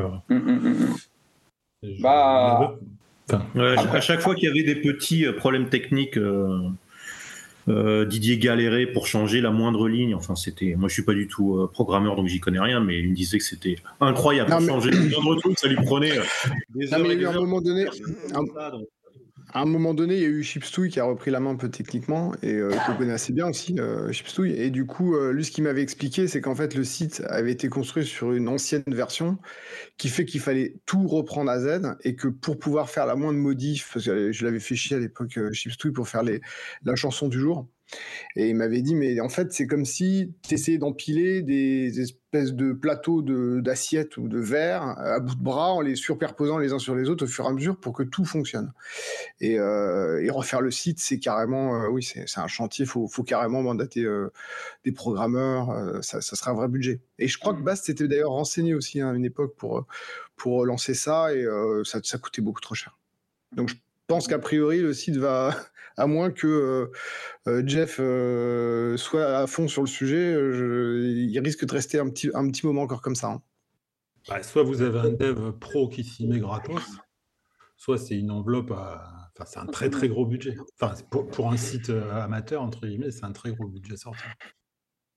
Bah. 2.00 2.78
à 3.32 4.02
chaque 4.02 4.22
fois 4.22 4.34
qu'il 4.34 4.46
y 4.46 4.52
avait 4.52 4.64
des 4.64 4.82
petits 4.82 5.26
problèmes 5.38 5.70
techniques 5.70 6.18
euh, 6.18 6.58
Didier 7.68 8.38
galérait 8.38 8.86
pour 8.88 9.08
changer 9.08 9.42
la 9.42 9.52
moindre 9.52 9.88
ligne. 9.88 10.16
Enfin, 10.16 10.36
c'était. 10.36 10.76
Moi, 10.78 10.90
je 10.90 10.94
suis 10.94 11.04
pas 11.04 11.14
du 11.14 11.28
tout 11.28 11.56
euh, 11.56 11.68
programmeur, 11.68 12.16
donc 12.16 12.28
j'y 12.28 12.40
connais 12.40 12.60
rien, 12.60 12.80
mais 12.80 13.00
il 13.00 13.10
me 13.10 13.16
disait 13.16 13.38
que 13.38 13.44
c'était 13.44 13.78
incroyable. 14.00 14.52
pour 14.52 14.62
changer 14.62 14.92
le 14.92 15.22
moindre 15.22 15.42
truc, 15.42 15.58
ça 15.58 15.68
lui 15.68 15.76
prenait 15.78 16.18
euh, 16.18 16.24
des 16.76 16.94
heures 16.94 17.36
un 17.36 17.40
moment 17.42 17.62
donné, 17.62 17.86
à 19.56 19.62
un 19.62 19.66
moment 19.66 19.94
donné, 19.94 20.16
il 20.16 20.22
y 20.22 20.26
a 20.26 20.28
eu 20.28 20.44
Chipstouille 20.44 20.90
qui 20.90 21.00
a 21.00 21.06
repris 21.06 21.32
la 21.32 21.40
main 21.40 21.52
un 21.52 21.56
peu 21.56 21.70
techniquement 21.70 22.34
et 22.44 22.56
euh, 22.56 22.72
que 22.72 22.98
connais 22.98 23.14
assez 23.14 23.32
bien 23.32 23.48
aussi, 23.48 23.78
euh. 23.80 24.12
Et 24.44 24.70
du 24.70 24.86
coup, 24.86 25.16
euh, 25.16 25.32
lui, 25.32 25.46
ce 25.46 25.52
qu'il 25.52 25.64
m'avait 25.64 25.82
expliqué, 25.82 26.28
c'est 26.28 26.42
qu'en 26.42 26.56
fait, 26.56 26.76
le 26.76 26.84
site 26.84 27.24
avait 27.30 27.54
été 27.54 27.70
construit 27.70 28.06
sur 28.06 28.34
une 28.34 28.50
ancienne 28.50 28.84
version 28.88 29.38
qui 29.98 30.10
fait 30.10 30.26
qu'il 30.26 30.42
fallait 30.42 30.76
tout 30.86 31.08
reprendre 31.08 31.50
à 31.50 31.60
Z 31.62 31.96
et 32.04 32.18
que 32.18 32.28
pour 32.28 32.60
pouvoir 32.60 32.90
faire 32.90 33.06
la 33.06 33.16
moindre 33.16 33.40
modif, 33.40 33.92
parce 33.94 34.06
que 34.08 34.34
je 34.34 34.44
l'avais 34.44 34.60
fait 34.60 34.76
chier 34.76 34.98
à 34.98 35.00
l'époque, 35.00 35.40
Chipstouille, 35.54 35.94
pour 35.94 36.10
faire 36.10 36.24
la 36.24 36.96
chanson 36.98 37.30
du 37.30 37.40
jour, 37.40 37.66
et 38.36 38.50
il 38.50 38.56
m'avait 38.56 38.82
dit, 38.82 38.96
mais 38.96 39.20
en 39.20 39.30
fait, 39.30 39.54
c'est 39.54 39.68
comme 39.68 39.86
si 39.86 40.34
tu 40.48 40.56
essayais 40.56 40.78
d'empiler 40.78 41.42
des 41.42 42.02
espèces 42.02 42.54
de 42.54 42.74
plateaux 42.74 43.22
d'assiettes 43.62 44.18
ou 44.18 44.28
de 44.28 44.40
verre 44.40 44.84
à 44.84 45.20
bout 45.20 45.36
de 45.36 45.42
bras 45.42 45.72
en 45.72 45.82
les 45.82 45.96
superposant 45.96 46.58
les 46.58 46.74
uns 46.74 46.80
sur 46.80 46.96
les 46.96 47.10
autres 47.10 47.26
au 47.26 47.28
fur 47.28 47.46
et 47.46 47.48
à 47.48 47.52
mesure 47.52 47.80
pour 47.80 47.94
que 47.94 48.04
tout 48.04 48.26
fonctionne. 48.26 48.74
Et, 49.40 49.58
euh, 49.60 50.30
refaire 50.34 50.60
le 50.60 50.72
site, 50.72 51.00
c'est 51.00 51.20
carrément, 51.20 51.82
euh, 51.82 51.88
oui, 51.88 52.04
c'est 52.04 52.40
un 52.40 52.48
chantier, 52.48 52.84
il 52.84 52.90
faut, 52.90 53.08
faut, 53.08 53.24
carrément 53.24 53.62
mandater 53.62 54.04
euh, 54.04 54.34
des 54.84 54.92
programmeurs, 54.92 56.04
ça, 56.04 56.20
ça 56.20 56.36
sera 56.36 56.52
un 56.52 56.56
vrai 56.56 56.68
budget. 56.68 57.00
Et 57.20 57.30
je 57.30 57.38
crois 57.38 57.54
que 57.54 57.60
mmh. 57.60 57.66
Bast 57.66 57.86
s'était 57.86 58.08
d'ailleurs 58.10 58.32
renseigné 58.32 58.74
aussi 58.74 59.00
hein, 59.00 59.12
à 59.12 59.14
une 59.14 59.24
époque 59.24 59.56
pour, 59.56 59.86
pour 60.36 60.66
lancer 60.66 60.94
ça 60.94 61.34
et 61.34 61.46
ça, 61.86 62.00
ça 62.04 62.18
coûtait 62.18 62.42
beaucoup 62.42 62.60
trop 62.60 62.76
cher. 62.76 62.98
Donc 63.54 63.70
je 63.70 63.76
pense 64.08 64.28
qu'a 64.28 64.40
priori, 64.40 64.82
le 64.82 64.94
site 64.94 65.16
va, 65.16 65.56
à 65.98 66.08
moins 66.08 66.32
que 66.32 66.48
euh, 66.48 66.92
euh, 67.48 67.64
Jeff 67.66 67.98
euh, 68.00 68.98
soit 68.98 69.38
à 69.38 69.48
fond 69.48 69.68
sur 69.68 69.82
le 69.82 69.88
sujet, 69.88 70.34
il 70.34 71.40
risque 71.40 71.66
de 71.66 71.74
rester 71.74 72.00
un 72.00 72.10
petit, 72.10 72.30
un 72.34 72.50
petit 72.50 72.66
moment 72.66 72.82
encore 72.82 73.02
comme 73.02 73.16
ça. 73.16 73.32
Hein. 73.32 73.42
Bah, 74.28 74.42
soit 74.44 74.64
vous 74.64 74.82
avez 74.82 75.00
un 75.00 75.12
dev 75.12 75.52
pro 75.54 75.88
qui 75.88 76.04
s'y 76.04 76.28
met 76.28 76.40
gratos, 76.40 76.82
soit 77.78 77.98
c'est 77.98 78.18
une 78.18 78.32
enveloppe 78.32 78.74
Enfin, 79.38 79.46
c'est 79.46 79.60
un 79.60 79.66
très 79.66 79.90
très 79.90 80.08
gros 80.08 80.26
budget. 80.26 80.56
Enfin, 80.80 80.94
pour, 81.12 81.28
pour 81.28 81.52
un 81.52 81.58
site 81.58 81.90
amateur, 81.90 82.62
entre 82.62 82.88
guillemets, 82.88 83.12
c'est 83.12 83.26
un 83.26 83.34
très 83.34 83.52
gros 83.52 83.68
budget 83.68 83.98
sorti. 83.98 84.24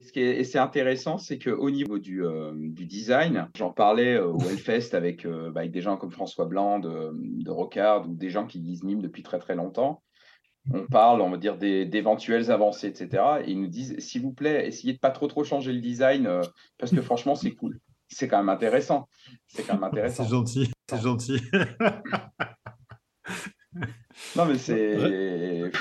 Ce 0.01 0.11
qui 0.11 0.19
est, 0.19 0.41
et 0.41 0.45
c'est 0.45 0.59
intéressant, 0.59 1.19
c'est 1.19 1.38
qu'au 1.38 1.71
niveau 1.71 2.01
du, 2.01 2.25
du 2.55 2.85
design, 2.85 3.49
j'en 3.55 3.73
parlais 3.73 4.19
au 4.19 4.41
Hellfest 4.41 4.95
avec, 4.95 5.25
bah, 5.25 5.61
avec 5.61 5.71
des 5.71 5.83
gens 5.83 5.97
comme 5.97 6.11
François 6.11 6.47
Blanc 6.47 6.81
de, 6.81 7.12
de 7.14 7.51
Rocard 7.51 8.09
ou 8.09 8.14
des 8.14 8.29
gens 8.29 8.45
qui 8.45 8.59
disent 8.59 8.83
Nîmes 8.83 9.03
depuis 9.03 9.23
très 9.23 9.38
très 9.38 9.55
longtemps 9.55 10.03
on 10.73 10.87
parle, 10.87 11.21
on 11.21 11.31
va 11.31 11.37
dire, 11.37 11.57
d'éventuelles 11.57 12.51
avancées, 12.51 12.89
etc. 12.89 13.23
Et 13.45 13.53
ils 13.53 13.61
nous 13.61 13.69
disent, 13.69 13.97
s'il 13.99 14.23
vous 14.23 14.33
plaît, 14.33 14.67
essayez 14.67 14.93
de 14.95 14.99
pas 14.99 15.11
trop 15.11 15.27
trop 15.27 15.45
changer 15.45 15.73
le 15.73 15.81
design, 15.81 16.27
euh, 16.27 16.43
parce 16.79 16.93
que 16.93 17.01
franchement, 17.01 17.35
c'est 17.35 17.53
cool. 17.53 17.79
C'est 18.09 18.29
quand 18.29 18.39
même 18.39 18.49
intéressant. 18.49 19.09
C'est 19.47 19.67
quand 19.67 19.75
même 19.75 19.85
intéressant. 19.93 20.25
C'est 20.25 20.31
gentil, 20.31 20.71
c'est 20.89 21.03
gentil. 21.03 21.41
Non, 24.37 24.47
mais 24.47 24.59
c'est. 24.59 24.97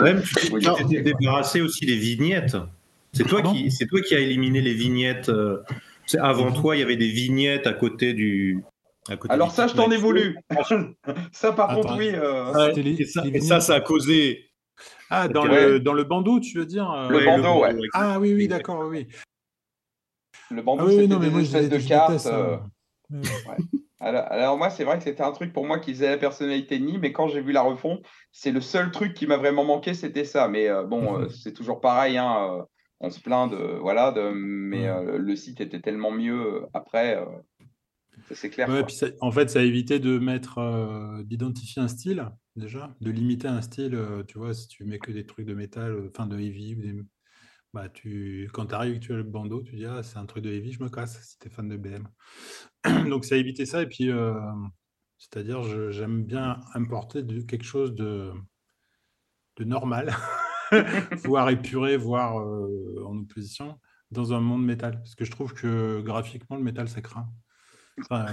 Même, 0.01 0.21
tu 0.21 0.87
t'es 0.89 1.01
débarrassé 1.01 1.61
aussi 1.61 1.85
des 1.85 1.95
vignettes. 1.95 2.57
C'est 3.13 3.23
toi, 3.23 3.41
qui, 3.41 3.71
c'est 3.71 3.87
toi 3.87 4.01
qui 4.01 4.15
as 4.15 4.19
éliminé 4.19 4.61
les 4.61 4.73
vignettes. 4.73 5.29
Euh, 5.29 5.63
avant 6.19 6.51
toi, 6.51 6.75
il 6.75 6.79
y 6.79 6.83
avait 6.83 6.97
des 6.97 7.09
vignettes 7.09 7.67
à 7.67 7.73
côté 7.73 8.13
du. 8.13 8.63
Alors, 9.29 9.51
ça, 9.51 9.67
je 9.67 9.73
t'en 9.73 9.89
ai 9.89 9.97
voulu. 9.97 10.37
ça, 11.31 11.51
par 11.53 11.73
contre, 11.73 11.97
oui. 11.97 12.11
Euh, 12.13 12.73
et, 12.75 13.41
ça, 13.41 13.59
ça, 13.59 13.75
a 13.75 13.81
causé. 13.81 14.46
Ah, 15.09 15.27
dans, 15.27 15.45
le, 15.45 15.79
dans 15.79 15.93
le 15.93 16.03
bandeau, 16.03 16.39
tu 16.39 16.57
veux 16.57 16.65
dire 16.65 16.91
euh, 16.91 17.09
Le 17.09 17.25
bandeau, 17.25 17.63
ouais. 17.63 17.75
Ah, 17.93 18.19
oui, 18.19 18.33
oui, 18.33 18.47
d'accord, 18.47 18.85
oui. 18.87 19.07
Le 20.51 20.61
bandeau, 20.61 20.83
ah, 20.85 20.87
oui, 20.87 21.07
non, 21.07 21.19
mais 21.19 21.29
moi, 21.29 21.41
espèces 21.41 21.69
de 21.69 21.79
cartes. 21.79 22.27
Alors, 23.99 24.57
moi, 24.57 24.69
c'est 24.69 24.83
vrai 24.83 24.97
que 24.97 25.03
c'était 25.03 25.23
un 25.23 25.31
truc 25.31 25.53
pour 25.53 25.65
moi 25.65 25.79
qui 25.79 25.93
faisait 25.93 26.09
la 26.09 26.17
personnalité 26.17 26.77
de 26.77 26.85
Nîmes, 26.85 27.01
mais 27.01 27.11
quand 27.11 27.27
j'ai 27.27 27.41
vu 27.41 27.51
la 27.51 27.61
refond, 27.61 28.01
c'est 28.31 28.51
le 28.51 28.61
seul 28.61 28.91
truc 28.91 29.13
qui 29.13 29.27
m'a 29.27 29.37
vraiment 29.37 29.63
manqué, 29.63 29.93
c'était 29.93 30.25
ça. 30.25 30.47
Mais 30.47 30.69
bon, 30.85 31.27
c'est 31.29 31.53
toujours 31.53 31.81
pareil. 31.81 32.17
Hein, 32.17 32.65
on 32.99 33.09
se 33.09 33.19
plaint 33.19 33.51
de 33.51 33.77
voilà 33.79 34.11
de, 34.11 34.31
mais 34.33 34.87
euh, 34.87 35.17
le 35.17 35.35
site 35.35 35.61
était 35.61 35.81
tellement 35.81 36.11
mieux 36.11 36.55
euh, 36.55 36.69
après 36.73 37.23
euh, 38.31 38.35
c'est 38.35 38.49
clair 38.49 38.69
en 39.21 39.31
fait 39.31 39.49
ça 39.49 39.59
a 39.59 39.63
évité 39.63 39.99
de 39.99 40.17
mettre 40.19 41.23
d'identifier 41.23 41.81
un 41.81 41.87
style 41.87 42.29
déjà 42.55 42.95
de 43.01 43.11
limiter 43.11 43.47
un 43.47 43.61
style 43.61 43.99
tu 44.27 44.37
vois 44.37 44.53
si 44.53 44.67
tu 44.67 44.83
mets 44.85 44.99
que 44.99 45.11
des 45.11 45.25
trucs 45.25 45.45
de 45.45 45.53
métal 45.53 46.09
enfin 46.09 46.27
de 46.27 46.37
heavy 46.37 46.75
bah, 47.73 47.89
tu 47.89 48.49
quand 48.53 48.67
tu 48.67 48.75
arrives 48.75 48.99
tu 48.99 49.13
as 49.13 49.17
le 49.17 49.23
bandeau 49.23 49.61
tu 49.61 49.75
dis 49.75 49.85
ah 49.85 50.03
c'est 50.03 50.17
un 50.17 50.25
truc 50.25 50.43
de 50.43 50.51
heavy 50.51 50.71
je 50.71 50.83
me 50.83 50.89
casse 50.89 51.21
si 51.21 51.37
tu 51.39 51.47
es 51.47 51.49
fan 51.49 51.67
de 51.67 51.77
BM 51.77 52.07
donc 53.09 53.25
ça 53.25 53.35
a 53.35 53.37
évité 53.37 53.65
ça 53.65 53.81
et 53.81 53.87
puis 53.87 54.09
c'est-à-dire 55.17 55.91
j'aime 55.91 56.23
bien 56.23 56.59
importer 56.73 57.25
quelque 57.47 57.65
chose 57.65 57.95
de 57.95 58.31
de 59.57 59.63
normal 59.63 60.15
voire 61.23 61.49
épuré, 61.49 61.97
voire 61.97 62.39
euh, 62.39 63.03
en 63.05 63.17
opposition, 63.17 63.79
dans 64.11 64.33
un 64.33 64.39
monde 64.39 64.65
métal. 64.65 64.97
Parce 64.97 65.15
que 65.15 65.25
je 65.25 65.31
trouve 65.31 65.53
que 65.53 66.01
graphiquement, 66.01 66.57
le 66.57 66.63
métal, 66.63 66.87
ça 66.87 67.01
craint. 67.01 67.29
Enfin, 67.99 68.27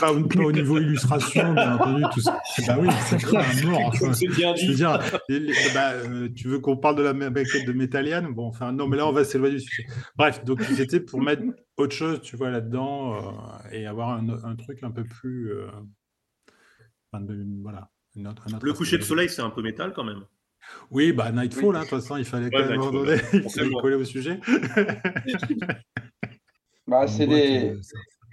pas, 0.00 0.12
au, 0.12 0.50
niveau 0.50 0.78
illustration, 0.78 1.54
bien 1.54 1.76
entendu, 1.76 2.02
tout 2.12 2.20
ça. 2.20 2.40
Bah 2.66 2.76
oui, 2.80 2.88
ça 3.06 3.16
craint 3.18 3.38
à 3.38 3.66
mort. 3.66 3.94
je 3.94 4.66
veux 4.66 4.74
dire, 4.74 4.98
bah, 5.74 5.92
euh, 5.92 6.28
tu 6.34 6.48
veux 6.48 6.58
qu'on 6.58 6.76
parle 6.76 6.96
de 6.96 7.02
la 7.02 7.12
maquette 7.12 7.66
de 7.66 7.72
Metallian 7.72 8.30
Bon, 8.32 8.48
enfin, 8.48 8.72
non, 8.72 8.88
mais 8.88 8.96
là, 8.96 9.06
on 9.06 9.12
va 9.12 9.24
s'éloigner 9.24 9.56
du 9.56 9.62
sujet. 9.62 9.86
Bref, 10.16 10.44
donc 10.44 10.62
c'était 10.62 10.98
pour 10.98 11.22
mettre 11.22 11.42
autre 11.76 11.94
chose, 11.94 12.20
tu 12.20 12.36
vois, 12.36 12.50
là-dedans 12.50 13.14
euh, 13.14 13.70
et 13.70 13.86
avoir 13.86 14.10
un, 14.10 14.28
un, 14.28 14.56
truc 14.56 14.82
un 14.82 14.90
peu 14.90 15.04
plus. 15.04 15.52
Enfin, 17.12 17.24
de, 17.24 17.46
voilà. 17.62 17.90
le 18.16 18.72
coucher 18.72 18.98
de 18.98 19.04
soleil, 19.04 19.28
c'est 19.28 19.42
un 19.42 19.50
peu 19.50 19.62
métal 19.62 19.92
quand 19.94 20.04
même. 20.04 20.24
Oui, 20.90 21.12
bah 21.12 21.30
Nightfall, 21.30 21.76
hein, 21.76 21.80
de 21.80 21.84
toute 21.84 22.00
façon, 22.00 22.16
il 22.16 22.24
fallait 22.24 22.50
quand 22.50 22.66
même 22.66 22.80
il 23.32 23.50
fallait 23.50 23.70
coller 23.70 23.94
au 23.94 24.04
sujet. 24.04 24.40
bah, 26.86 27.06
c'est 27.06 27.26
des... 27.26 27.76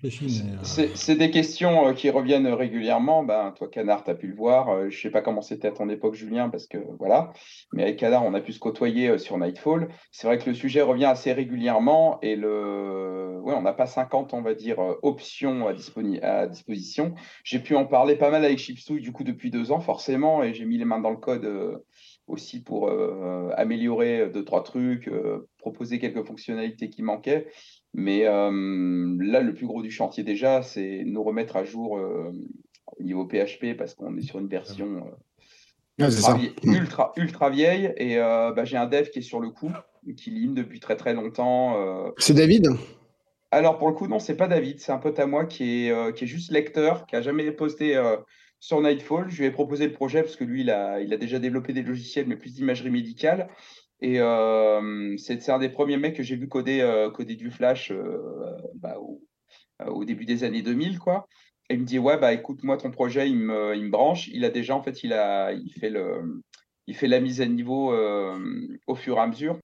Euh, 0.04 0.88
c'est 0.94 1.16
des 1.16 1.32
questions 1.32 1.88
euh, 1.88 1.94
qui 1.94 2.10
reviennent 2.10 2.48
régulièrement. 2.48 3.24
Ben, 3.24 3.52
toi, 3.58 3.68
Canard, 3.68 4.04
tu 4.04 4.12
as 4.12 4.16
pu 4.16 4.28
le 4.28 4.36
voir. 4.36 4.70
Euh, 4.70 4.90
je 4.90 4.98
ne 4.98 5.02
sais 5.02 5.10
pas 5.10 5.22
comment 5.22 5.42
c'était 5.42 5.70
à 5.70 5.72
ton 5.72 5.90
époque, 5.90 6.14
Julien, 6.14 6.50
parce 6.50 6.68
que 6.68 6.78
voilà. 7.00 7.34
Mais 7.74 7.84
avec 7.84 7.98
Canard, 7.98 8.24
on 8.24 8.34
a 8.36 8.42
pu 8.42 8.54
se 8.54 8.60
côtoyer 8.60 9.18
sur 9.18 9.38
Nightfall. 9.38 9.90
C'est 10.12 10.28
vrai 10.28 10.38
que 10.38 10.50
le 10.50 10.56
sujet 10.56 10.82
revient 10.82 11.06
assez 11.06 11.34
régulièrement 11.34 12.20
et 12.22 12.36
le... 12.36 13.42
on 13.44 13.62
n'a 13.62 13.74
pas 13.74 13.88
50, 13.88 14.34
on 14.34 14.42
va 14.42 14.54
dire, 14.54 14.78
options 15.02 15.68
à, 15.68 16.48
disposition. 16.48 17.16
J'ai 17.44 17.60
pu 17.60 17.76
en 17.76 17.86
parler 17.86 18.16
pas 18.16 18.30
mal 18.30 18.46
avec 18.46 18.60
Chipsou, 18.60 19.00
du 19.00 19.12
coup, 19.12 19.24
depuis 19.24 19.50
deux 19.50 19.72
ans, 19.72 19.80
forcément, 19.80 20.44
et 20.44 20.54
j'ai 20.54 20.66
mis 20.66 20.78
les 20.78 20.86
mains 20.86 21.00
dans 21.00 21.12
le 21.12 21.18
code 21.18 21.82
aussi 22.28 22.62
pour 22.62 22.92
améliorer 23.56 24.30
deux, 24.30 24.44
trois 24.44 24.64
trucs, 24.64 25.10
proposer 25.58 26.00
quelques 26.00 26.26
fonctionnalités 26.26 26.90
qui 26.90 27.02
manquaient. 27.02 27.48
Mais 27.94 28.26
euh, 28.26 29.18
là, 29.20 29.42
le 29.42 29.54
plus 29.54 29.66
gros 29.66 29.82
du 29.82 29.92
chantier 29.92 30.24
déjà, 30.24 30.62
c'est 30.62 31.04
nous 31.06 31.24
remettre 31.24 31.56
à 31.56 31.64
jour 31.64 32.00
au 32.86 33.04
niveau 33.04 33.26
PHP 33.26 33.76
parce 33.78 33.96
qu'on 33.96 34.16
est 34.18 34.22
sur 34.22 34.40
une 34.40 34.48
version 34.48 35.04
ah, 36.00 36.08
ultra, 36.64 37.12
ultra, 37.18 37.50
vieille. 37.50 37.94
Et 37.98 38.18
bah, 38.18 38.66
j'ai 38.66 38.78
un 38.78 38.86
dev 38.86 39.10
qui 39.10 39.20
est 39.20 39.24
sur 39.24 39.40
le 39.40 39.50
coup, 39.50 39.72
qui 40.16 40.30
lime 40.30 40.54
depuis 40.54 40.80
très 40.80 40.96
très 40.96 41.14
longtemps. 41.14 41.76
C'est 42.18 42.36
David? 42.36 42.70
Alors 43.50 43.78
pour 43.78 43.88
le 43.88 43.94
coup, 43.94 44.08
non, 44.08 44.20
c'est 44.20 44.36
pas 44.36 44.48
David, 44.48 44.82
c'est 44.82 44.92
un 44.92 44.98
pote 44.98 45.18
à 45.20 45.26
moi 45.26 45.46
qui 45.46 45.88
est, 45.88 46.16
qui 46.16 46.26
est 46.26 46.28
juste 46.28 46.52
lecteur, 46.52 47.06
qui 47.08 47.16
a 47.16 47.22
jamais 47.22 47.52
posté 47.52 48.00
sur 48.60 48.82
Nightfall. 48.82 49.30
Je 49.30 49.40
lui 49.40 49.46
ai 49.46 49.52
proposé 49.52 49.88
le 49.88 49.94
projet 49.94 50.22
parce 50.22 50.36
que 50.36 50.44
lui, 50.44 50.62
il 50.62 50.70
a, 50.70 51.00
il 51.00 51.14
a 51.14 51.18
déjà 51.18 51.40
développé 51.40 51.74
des 51.74 51.84
logiciels, 51.84 52.28
mais 52.28 52.36
plus 52.36 52.54
d'imagerie 52.54 52.90
médicale. 52.90 53.50
Et 54.02 54.20
euh, 54.20 55.16
c'est 55.18 55.50
un 55.50 55.60
des 55.60 55.70
premiers 55.70 55.98
mecs 55.98 56.16
que 56.16 56.24
j'ai 56.24 56.36
vu 56.36 56.48
coder, 56.48 56.82
euh, 56.82 57.10
du 57.10 57.50
Flash 57.50 57.92
euh, 57.92 58.56
bah, 58.76 58.98
au, 59.88 60.06
début 60.06 60.26
des 60.26 60.44
années 60.44 60.62
2000. 60.62 61.00
Quoi. 61.00 61.28
Et 61.70 61.74
il 61.74 61.82
me 61.82 61.86
dit 61.86 62.00
Ouais, 62.00 62.18
bah, 62.18 62.34
écoute, 62.34 62.64
moi, 62.64 62.78
ton 62.78 62.92
projet, 62.92 63.30
il 63.30 63.38
me, 63.38 63.90
branche. 63.90 64.28
Il 64.28 64.46
a 64.46 64.50
déjà, 64.50 64.76
en 64.76 64.84
fait, 64.84 65.04
il, 65.04 65.14
a, 65.14 65.52
fait, 65.80 67.08
la 67.08 67.20
mise 67.20 67.42
à 67.42 67.46
niveau 67.48 67.94
au 68.88 68.96
fur 68.96 69.18
et 69.18 69.22
à 69.22 69.28
mesure. 69.28 69.60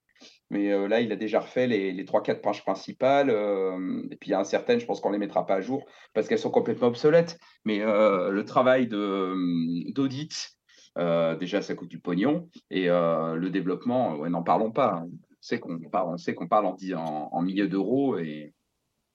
Mais 0.49 0.87
là, 0.87 1.01
il 1.01 1.11
a 1.11 1.15
déjà 1.15 1.39
refait 1.39 1.67
les, 1.67 1.91
les 1.91 2.03
3-4 2.03 2.41
pages 2.41 2.63
principales. 2.63 3.29
Et 3.29 4.15
puis, 4.15 4.29
il 4.29 4.33
y 4.33 4.35
a 4.35 4.43
certaines, 4.43 4.79
je 4.79 4.85
pense 4.85 4.99
qu'on 4.99 5.09
ne 5.09 5.13
les 5.13 5.19
mettra 5.19 5.45
pas 5.45 5.55
à 5.55 5.61
jour 5.61 5.85
parce 6.13 6.27
qu'elles 6.27 6.39
sont 6.39 6.51
complètement 6.51 6.87
obsolètes. 6.87 7.37
Mais 7.65 7.79
le 7.79 8.43
travail 8.43 8.87
d'audit, 8.87 10.57
déjà, 10.95 11.61
ça 11.61 11.75
coûte 11.75 11.89
du 11.89 11.99
pognon. 11.99 12.49
Et 12.69 12.87
le 12.87 13.47
développement, 13.49 14.15
ouais, 14.17 14.29
n'en 14.29 14.43
parlons 14.43 14.71
pas. 14.71 14.95
Hein. 14.95 15.07
On 15.09 15.45
sait 15.45 15.59
qu'on 15.59 15.77
parle, 15.89 16.15
on 16.15 16.47
parle 16.47 16.65
en, 16.65 16.77
en, 16.95 17.29
en 17.31 17.41
milliers 17.41 17.67
d'euros. 17.67 18.17
Et, 18.17 18.53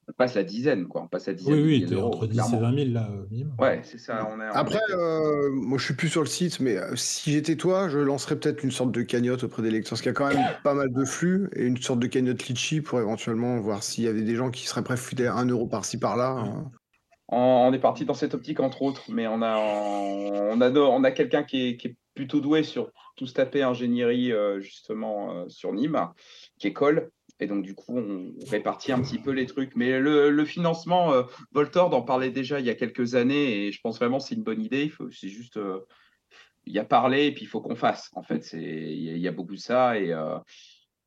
on 0.09 0.12
passe 0.14 0.35
la 0.35 0.43
dizaine, 0.43 0.87
quoi. 0.87 1.03
On 1.03 1.07
passe 1.07 1.27
la 1.27 1.35
dizaine. 1.35 1.55
Oui, 1.55 1.87
oui, 1.87 1.97
entre 2.01 2.27
10 2.27 2.38
et 2.38 2.59
20 2.59 2.75
000, 2.75 2.91
là, 2.93 3.11
minimum. 3.31 3.55
Ouais, 3.59 3.81
c'est 3.85 3.99
ça. 3.99 4.27
Après, 4.55 4.81
euh, 4.91 5.51
moi, 5.53 5.77
je 5.77 5.85
suis 5.85 5.95
plus 5.95 6.09
sur 6.09 6.23
le 6.23 6.27
site, 6.27 6.61
mais 6.61 6.79
euh, 6.79 6.97
si 6.97 7.33
j'étais 7.33 7.57
toi, 7.57 7.88
je 7.91 7.99
lancerais 7.99 8.37
peut-être 8.37 8.64
une 8.64 8.71
sorte 8.71 8.91
de 8.91 9.03
cagnotte 9.03 9.45
auprès 9.45 9.62
des 9.62 9.71
lecteurs, 9.71 9.91
parce 9.91 10.01
qu'il 10.01 10.09
y 10.09 10.11
a 10.11 10.14
quand 10.14 10.29
même 10.29 10.47
pas 10.64 10.73
mal 10.73 10.91
de 10.91 11.05
flux, 11.05 11.51
et 11.55 11.64
une 11.64 11.77
sorte 11.77 12.01
de 12.01 12.07
cagnotte 12.07 12.49
litchi 12.49 12.81
pour 12.81 12.99
éventuellement 12.99 13.59
voir 13.61 13.83
s'il 13.83 14.05
y 14.05 14.09
avait 14.09 14.23
des 14.23 14.35
gens 14.35 14.51
qui 14.51 14.67
seraient 14.67 14.83
prêts 14.83 14.95
à 14.95 14.97
foutre 14.97 15.23
un 15.23 15.47
euro 15.47 15.67
par-ci, 15.67 15.99
par-là. 15.99 16.31
Hein. 16.31 16.71
On 17.29 17.73
est 17.73 17.79
parti 17.79 18.05
dans 18.05 18.14
cette 18.14 18.35
optique, 18.35 18.61
entre 18.61 18.83
autres, 18.83 19.05
mais 19.11 19.27
on 19.27 19.43
a, 19.43 19.59
on 19.59 20.61
a, 20.61 20.71
on 20.71 21.05
a 21.05 21.11
quelqu'un 21.11 21.43
qui 21.43 21.69
est, 21.69 21.97
plutôt 22.14 22.41
doué 22.41 22.64
sur 22.64 22.91
tout 23.14 23.29
ce 23.29 23.35
tapé 23.35 23.62
ingénierie, 23.62 24.33
euh, 24.33 24.61
justement, 24.61 25.49
sur 25.49 25.73
Nîmes, 25.73 26.09
qui 26.59 26.67
est 26.67 26.73
Cole, 26.73 27.12
et 27.41 27.47
donc, 27.47 27.62
du 27.62 27.75
coup, 27.75 27.97
on 27.97 28.35
répartit 28.49 28.93
un 28.93 29.01
petit 29.01 29.19
peu 29.19 29.31
les 29.31 29.47
trucs. 29.47 29.77
Mais 29.77 30.01
le, 30.01 30.45
financement, 30.45 31.12
euh, 31.12 31.23
Voltord 31.53 31.95
en 31.95 32.03
parlait 32.03 32.31
déjà 32.31 32.59
il 32.61 32.67
y 32.67 32.71
a 32.71 32.75
quelques 32.75 33.14
années 33.14 33.67
et 33.67 33.73
je 33.73 33.81
pense 33.81 33.99
vraiment 33.99 34.19
c'est 34.19 34.35
une 34.35 34.43
bonne 34.43 34.62
idée. 34.62 34.93
C'est 35.12 35.29
juste, 35.29 35.57
euh, 35.57 35.81
il 36.67 36.73
y 36.73 36.79
a 36.79 36.85
parlé 36.85 37.27
et 37.27 37.33
puis 37.33 37.45
il 37.45 37.49
faut 37.49 37.61
qu'on 37.61 37.77
fasse. 37.77 38.11
En 38.14 38.23
fait, 38.23 38.53
il 38.53 39.19
y, 39.19 39.29
a 39.29 39.33
beaucoup 39.33 39.55
de 39.55 39.61
ça. 39.61 39.99
Et, 39.99 40.12
euh, 40.12 40.38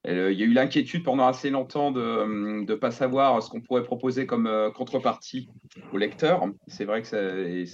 il 0.05 0.13
y 0.13 0.43
a 0.43 0.45
eu 0.45 0.53
l'inquiétude 0.53 1.03
pendant 1.03 1.27
assez 1.27 1.49
longtemps 1.49 1.91
de 1.91 2.63
ne 2.63 2.75
pas 2.75 2.91
savoir 2.91 3.41
ce 3.43 3.49
qu'on 3.49 3.61
pourrait 3.61 3.83
proposer 3.83 4.25
comme 4.25 4.49
contrepartie 4.75 5.49
au 5.93 5.97
lecteur. 5.97 6.43
C'est 6.67 6.85
vrai, 6.85 7.01
que 7.03 7.07
ça, 7.07 7.21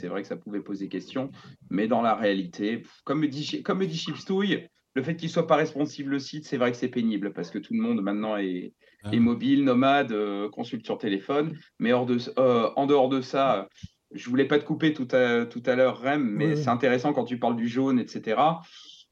vrai 0.09 0.21
que 0.21 0.27
ça 0.27 0.35
pouvait 0.35 0.59
poser 0.59 0.89
question. 0.89 1.31
Mais 1.69 1.87
dans 1.87 2.01
la 2.01 2.15
réalité, 2.15 2.83
comme 3.05 3.21
me 3.21 3.27
dit, 3.27 3.63
comme 3.63 3.79
me 3.79 3.85
dit 3.85 3.97
Chipstouille, 3.97 4.67
le 4.97 5.03
fait 5.03 5.15
qu'il 5.15 5.29
soit 5.29 5.45
pas 5.45 5.55
responsive 5.55 6.09
le 6.09 6.17
site, 6.17 6.45
c'est 6.45 6.57
vrai 6.57 6.71
que 6.71 6.77
c'est 6.77 6.87
pénible 6.87 7.31
parce 7.31 7.51
que 7.51 7.59
tout 7.59 7.73
le 7.75 7.79
monde 7.79 8.01
maintenant 8.01 8.35
est, 8.35 8.73
ah 9.03 9.15
mobile, 9.15 9.63
nomade, 9.63 10.11
euh, 10.11 10.49
consulte 10.49 10.85
sur 10.85 10.97
téléphone. 10.97 11.55
Mais 11.79 11.93
hors 11.93 12.07
de, 12.07 12.17
euh, 12.39 12.71
en 12.75 12.87
dehors 12.87 13.07
de 13.07 13.21
ça, 13.21 13.69
je 14.11 14.27
voulais 14.27 14.45
pas 14.45 14.57
te 14.57 14.65
couper 14.65 14.93
tout 14.93 15.07
à, 15.11 15.45
tout 15.45 15.61
à 15.67 15.75
l'heure, 15.75 16.01
Rem, 16.01 16.23
mais 16.23 16.55
c'est 16.55 16.69
intéressant 16.69 17.13
quand 17.13 17.25
tu 17.25 17.37
parles 17.37 17.55
du 17.55 17.67
jaune, 17.67 17.99
etc. 17.99 18.41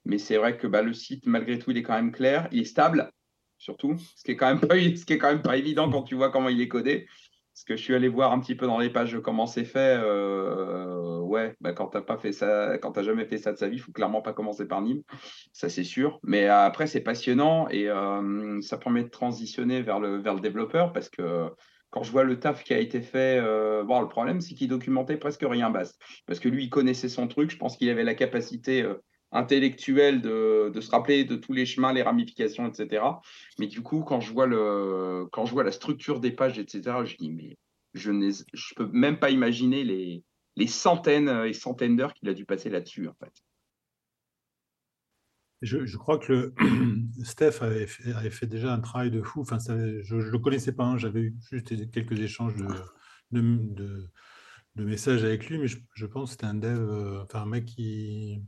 Mais 0.05 0.17
c'est 0.17 0.37
vrai 0.37 0.57
que 0.57 0.67
bah, 0.67 0.81
le 0.81 0.93
site, 0.93 1.25
malgré 1.25 1.59
tout, 1.59 1.71
il 1.71 1.77
est 1.77 1.83
quand 1.83 1.95
même 1.95 2.11
clair, 2.11 2.47
il 2.51 2.61
est 2.61 2.65
stable, 2.65 3.11
surtout, 3.57 3.97
ce 4.15 4.23
qui 4.23 4.31
est 4.31 4.35
quand 4.35 4.47
même 4.47 4.59
pas, 4.59 4.75
ce 4.95 5.05
qui 5.05 5.13
est 5.13 5.17
quand 5.17 5.31
même 5.31 5.41
pas 5.41 5.57
évident 5.57 5.89
quand 5.89 6.03
tu 6.03 6.15
vois 6.15 6.31
comment 6.31 6.49
il 6.49 6.61
est 6.61 6.67
codé. 6.67 7.07
Parce 7.53 7.63
que 7.63 7.77
je 7.77 7.83
suis 7.83 7.95
allé 7.95 8.09
voir 8.09 8.33
un 8.33 8.41
petit 8.41 8.53
peu 8.53 8.67
dans 8.67 8.79
les 8.79 8.89
pages 8.89 9.17
comment 9.23 9.47
c'est 9.47 9.63
fait. 9.63 9.97
Euh, 9.97 11.21
ouais, 11.21 11.55
bah 11.61 11.71
quand 11.71 11.87
t'as 11.87 12.01
pas 12.01 12.17
fait 12.17 12.33
ça, 12.33 12.77
quand 12.79 12.91
t'as 12.91 13.03
jamais 13.03 13.23
fait 13.23 13.37
ça 13.37 13.53
de 13.53 13.57
sa 13.57 13.69
vie, 13.69 13.77
il 13.77 13.79
faut 13.79 13.93
clairement 13.93 14.21
pas 14.21 14.33
commencer 14.33 14.67
par 14.67 14.81
Nîmes, 14.81 15.03
ça 15.53 15.69
c'est 15.69 15.85
sûr. 15.85 16.19
Mais 16.23 16.47
après 16.47 16.85
c'est 16.85 16.99
passionnant 16.99 17.69
et 17.69 17.87
euh, 17.87 18.59
ça 18.59 18.77
permet 18.77 19.03
de 19.03 19.09
transitionner 19.09 19.81
vers 19.81 20.01
le 20.01 20.17
vers 20.17 20.33
le 20.33 20.41
développeur 20.41 20.91
parce 20.91 21.07
que 21.07 21.49
quand 21.91 22.03
je 22.03 22.11
vois 22.11 22.25
le 22.25 22.41
taf 22.41 22.65
qui 22.65 22.73
a 22.73 22.77
été 22.77 23.01
fait, 23.01 23.39
euh, 23.41 23.83
le 23.83 24.07
problème 24.09 24.41
c'est 24.41 24.53
qu'il 24.53 24.67
documentait 24.67 25.15
presque 25.15 25.45
rien 25.47 25.69
basse 25.69 25.97
parce 26.25 26.41
que 26.41 26.49
lui 26.49 26.65
il 26.65 26.69
connaissait 26.69 27.07
son 27.07 27.29
truc. 27.29 27.51
Je 27.51 27.57
pense 27.57 27.77
qu'il 27.77 27.89
avait 27.89 28.03
la 28.03 28.15
capacité 28.15 28.85
intellectuel 29.35 30.21
de, 30.21 30.71
se 30.79 30.89
rappeler 30.89 31.25
de 31.25 31.35
tous 31.35 31.53
les 31.53 31.65
chemins, 31.65 31.93
les 31.93 32.01
ramifications, 32.01 32.67
etc. 32.67 33.03
Mais 33.59 33.67
du 33.67 33.81
coup, 33.81 34.01
quand 34.01 34.21
je 34.21 34.31
vois, 34.33 34.47
le, 34.47 35.27
quand 35.31 35.45
je 35.45 35.51
vois 35.51 35.63
la 35.63 35.71
structure 35.71 36.19
des 36.19 36.31
pages, 36.31 36.57
etc., 36.57 36.81
je 37.05 37.17
dis, 37.17 37.31
mais 37.31 37.57
je 37.93 38.11
ne 38.11 38.31
peux 38.75 38.89
même 38.91 39.19
pas 39.19 39.29
imaginer 39.29 39.83
les, 39.83 40.23
les 40.55 40.67
centaines 40.67 41.29
et 41.45 41.53
centaines 41.53 41.97
d'heures 41.97 42.13
qu'il 42.13 42.29
a 42.29 42.33
dû 42.33 42.45
passer 42.45 42.69
là-dessus, 42.69 43.07
en 43.07 43.13
fait. 43.13 43.33
Je, 45.61 45.97
crois 45.97 46.19
que 46.19 46.53
Steph 47.23 47.61
avait 47.61 47.87
fait, 47.87 48.45
déjà 48.45 48.73
un 48.73 48.79
travail 48.79 49.09
de 49.09 49.21
fou. 49.21 49.41
Enfin, 49.41 49.57
je 49.59 50.15
ne 50.15 50.21
le 50.21 50.39
connaissais 50.39 50.73
pas, 50.73 50.83
hein. 50.83 50.97
j'avais 50.97 51.33
juste 51.49 51.91
quelques 51.91 52.19
échanges 52.19 52.55
de, 52.55 52.67
de, 53.31 54.09
de, 54.75 54.83
messages 54.85 55.23
avec 55.23 55.49
lui, 55.49 55.57
mais 55.57 55.67
je, 55.67 56.05
pense 56.05 56.29
que 56.29 56.31
c'était 56.33 56.45
un 56.45 56.55
dev, 56.55 56.77
euh, 56.77 57.23
enfin 57.23 57.41
un 57.41 57.45
mec 57.47 57.65
qui, 57.65 58.43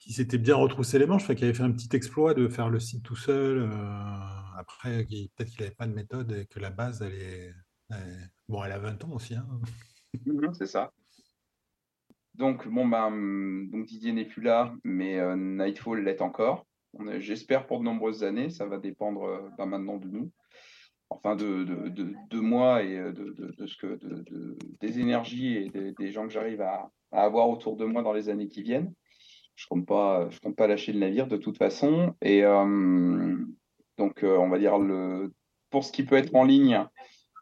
qui 0.00 0.14
s'était 0.14 0.38
bien 0.38 0.56
retroussé 0.56 0.98
les 0.98 1.06
manches, 1.06 1.32
qui 1.34 1.44
avait 1.44 1.54
fait 1.54 1.62
un 1.62 1.72
petit 1.72 1.94
exploit 1.94 2.32
de 2.32 2.48
faire 2.48 2.70
le 2.70 2.80
site 2.80 3.02
tout 3.04 3.16
seul. 3.16 3.58
Euh, 3.58 4.56
après, 4.56 5.04
peut-être 5.04 5.50
qu'il 5.50 5.60
n'avait 5.60 5.74
pas 5.74 5.86
de 5.86 5.92
méthode 5.92 6.32
et 6.32 6.46
que 6.46 6.58
la 6.58 6.70
base, 6.70 7.02
elle 7.02 7.14
est. 7.14 7.54
bon, 8.48 8.64
elle 8.64 8.72
a 8.72 8.78
20 8.78 9.04
ans 9.04 9.12
aussi. 9.12 9.34
Hein. 9.34 9.46
C'est 10.54 10.66
ça. 10.66 10.90
Donc, 12.34 12.66
bon, 12.66 12.88
ben, 12.88 13.10
donc 13.70 13.84
Didier 13.84 14.12
n'est 14.12 14.24
plus 14.24 14.42
là, 14.42 14.74
mais 14.82 15.18
euh, 15.18 15.36
Nightfall 15.36 16.02
l'est 16.02 16.22
encore. 16.22 16.66
J'espère 17.18 17.66
pour 17.66 17.80
de 17.80 17.84
nombreuses 17.84 18.24
années. 18.24 18.48
Ça 18.48 18.64
va 18.66 18.78
dépendre 18.78 19.24
euh, 19.24 19.50
ben, 19.58 19.66
maintenant 19.66 19.98
de 19.98 20.08
nous. 20.08 20.32
Enfin, 21.10 21.36
de, 21.36 21.64
de, 21.64 22.40
moi 22.40 22.84
et 22.84 22.96
de, 22.96 23.66
ce 23.66 23.76
que, 23.76 23.98
des 24.80 25.00
énergies 25.00 25.56
et 25.56 25.92
des, 25.98 26.12
gens 26.12 26.24
que 26.24 26.32
j'arrive 26.32 26.60
à, 26.60 26.88
avoir 27.10 27.50
autour 27.50 27.76
de 27.76 27.84
moi 27.84 28.02
dans 28.02 28.12
les 28.12 28.28
années 28.28 28.46
qui 28.46 28.62
viennent. 28.62 28.94
Je 29.60 29.66
compte, 29.66 29.84
pas, 29.84 30.26
je 30.30 30.40
compte 30.40 30.56
pas 30.56 30.66
lâcher 30.66 30.92
le 30.92 31.00
navire 31.00 31.26
de 31.26 31.36
toute 31.36 31.58
façon. 31.58 32.14
Et 32.22 32.40
donc, 33.98 34.20
on 34.22 34.48
va 34.48 34.58
dire, 34.58 34.78
le, 34.78 35.34
pour 35.68 35.84
ce 35.84 35.92
qui 35.92 36.02
peut 36.02 36.16
être 36.16 36.34
en 36.34 36.44
ligne, 36.44 36.86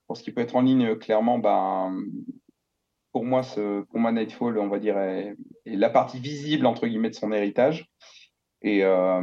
pour 0.09 0.17
ce 0.17 0.25
qui 0.25 0.33
peut 0.33 0.41
être 0.41 0.57
en 0.57 0.63
ligne, 0.63 0.97
clairement, 0.97 1.39
ben, 1.39 1.97
pour 3.13 3.25
moi, 3.25 3.45
ce, 3.45 3.83
pour 3.83 4.01
moi, 4.01 4.11
Nightfall, 4.11 4.59
on 4.59 4.69
va 4.69 4.81
dire, 4.81 4.99
est, 4.99 5.37
la 5.65 5.91
partie 5.91 6.19
visible, 6.19 6.67
entre 6.67 6.89
guillemets, 6.89 7.11
de 7.11 7.15
son 7.15 7.33
héritage. 7.33 7.87
Et 8.63 8.85
euh, 8.85 9.23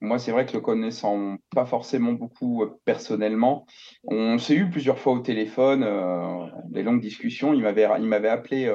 moi, 0.00 0.18
c'est 0.18 0.30
vrai 0.30 0.46
que 0.46 0.52
le 0.52 0.60
connaissant 0.60 1.36
pas 1.50 1.66
forcément 1.66 2.12
beaucoup 2.12 2.62
euh, 2.62 2.80
personnellement, 2.84 3.66
on 4.04 4.38
s'est 4.38 4.54
eu 4.54 4.70
plusieurs 4.70 5.00
fois 5.00 5.14
au 5.14 5.20
téléphone, 5.20 5.82
euh, 5.82 6.46
des 6.68 6.82
longues 6.82 7.00
discussions. 7.00 7.52
Il 7.52 7.62
m'avait, 7.62 7.88
il 7.98 8.06
m'avait 8.06 8.28
appelé 8.28 8.72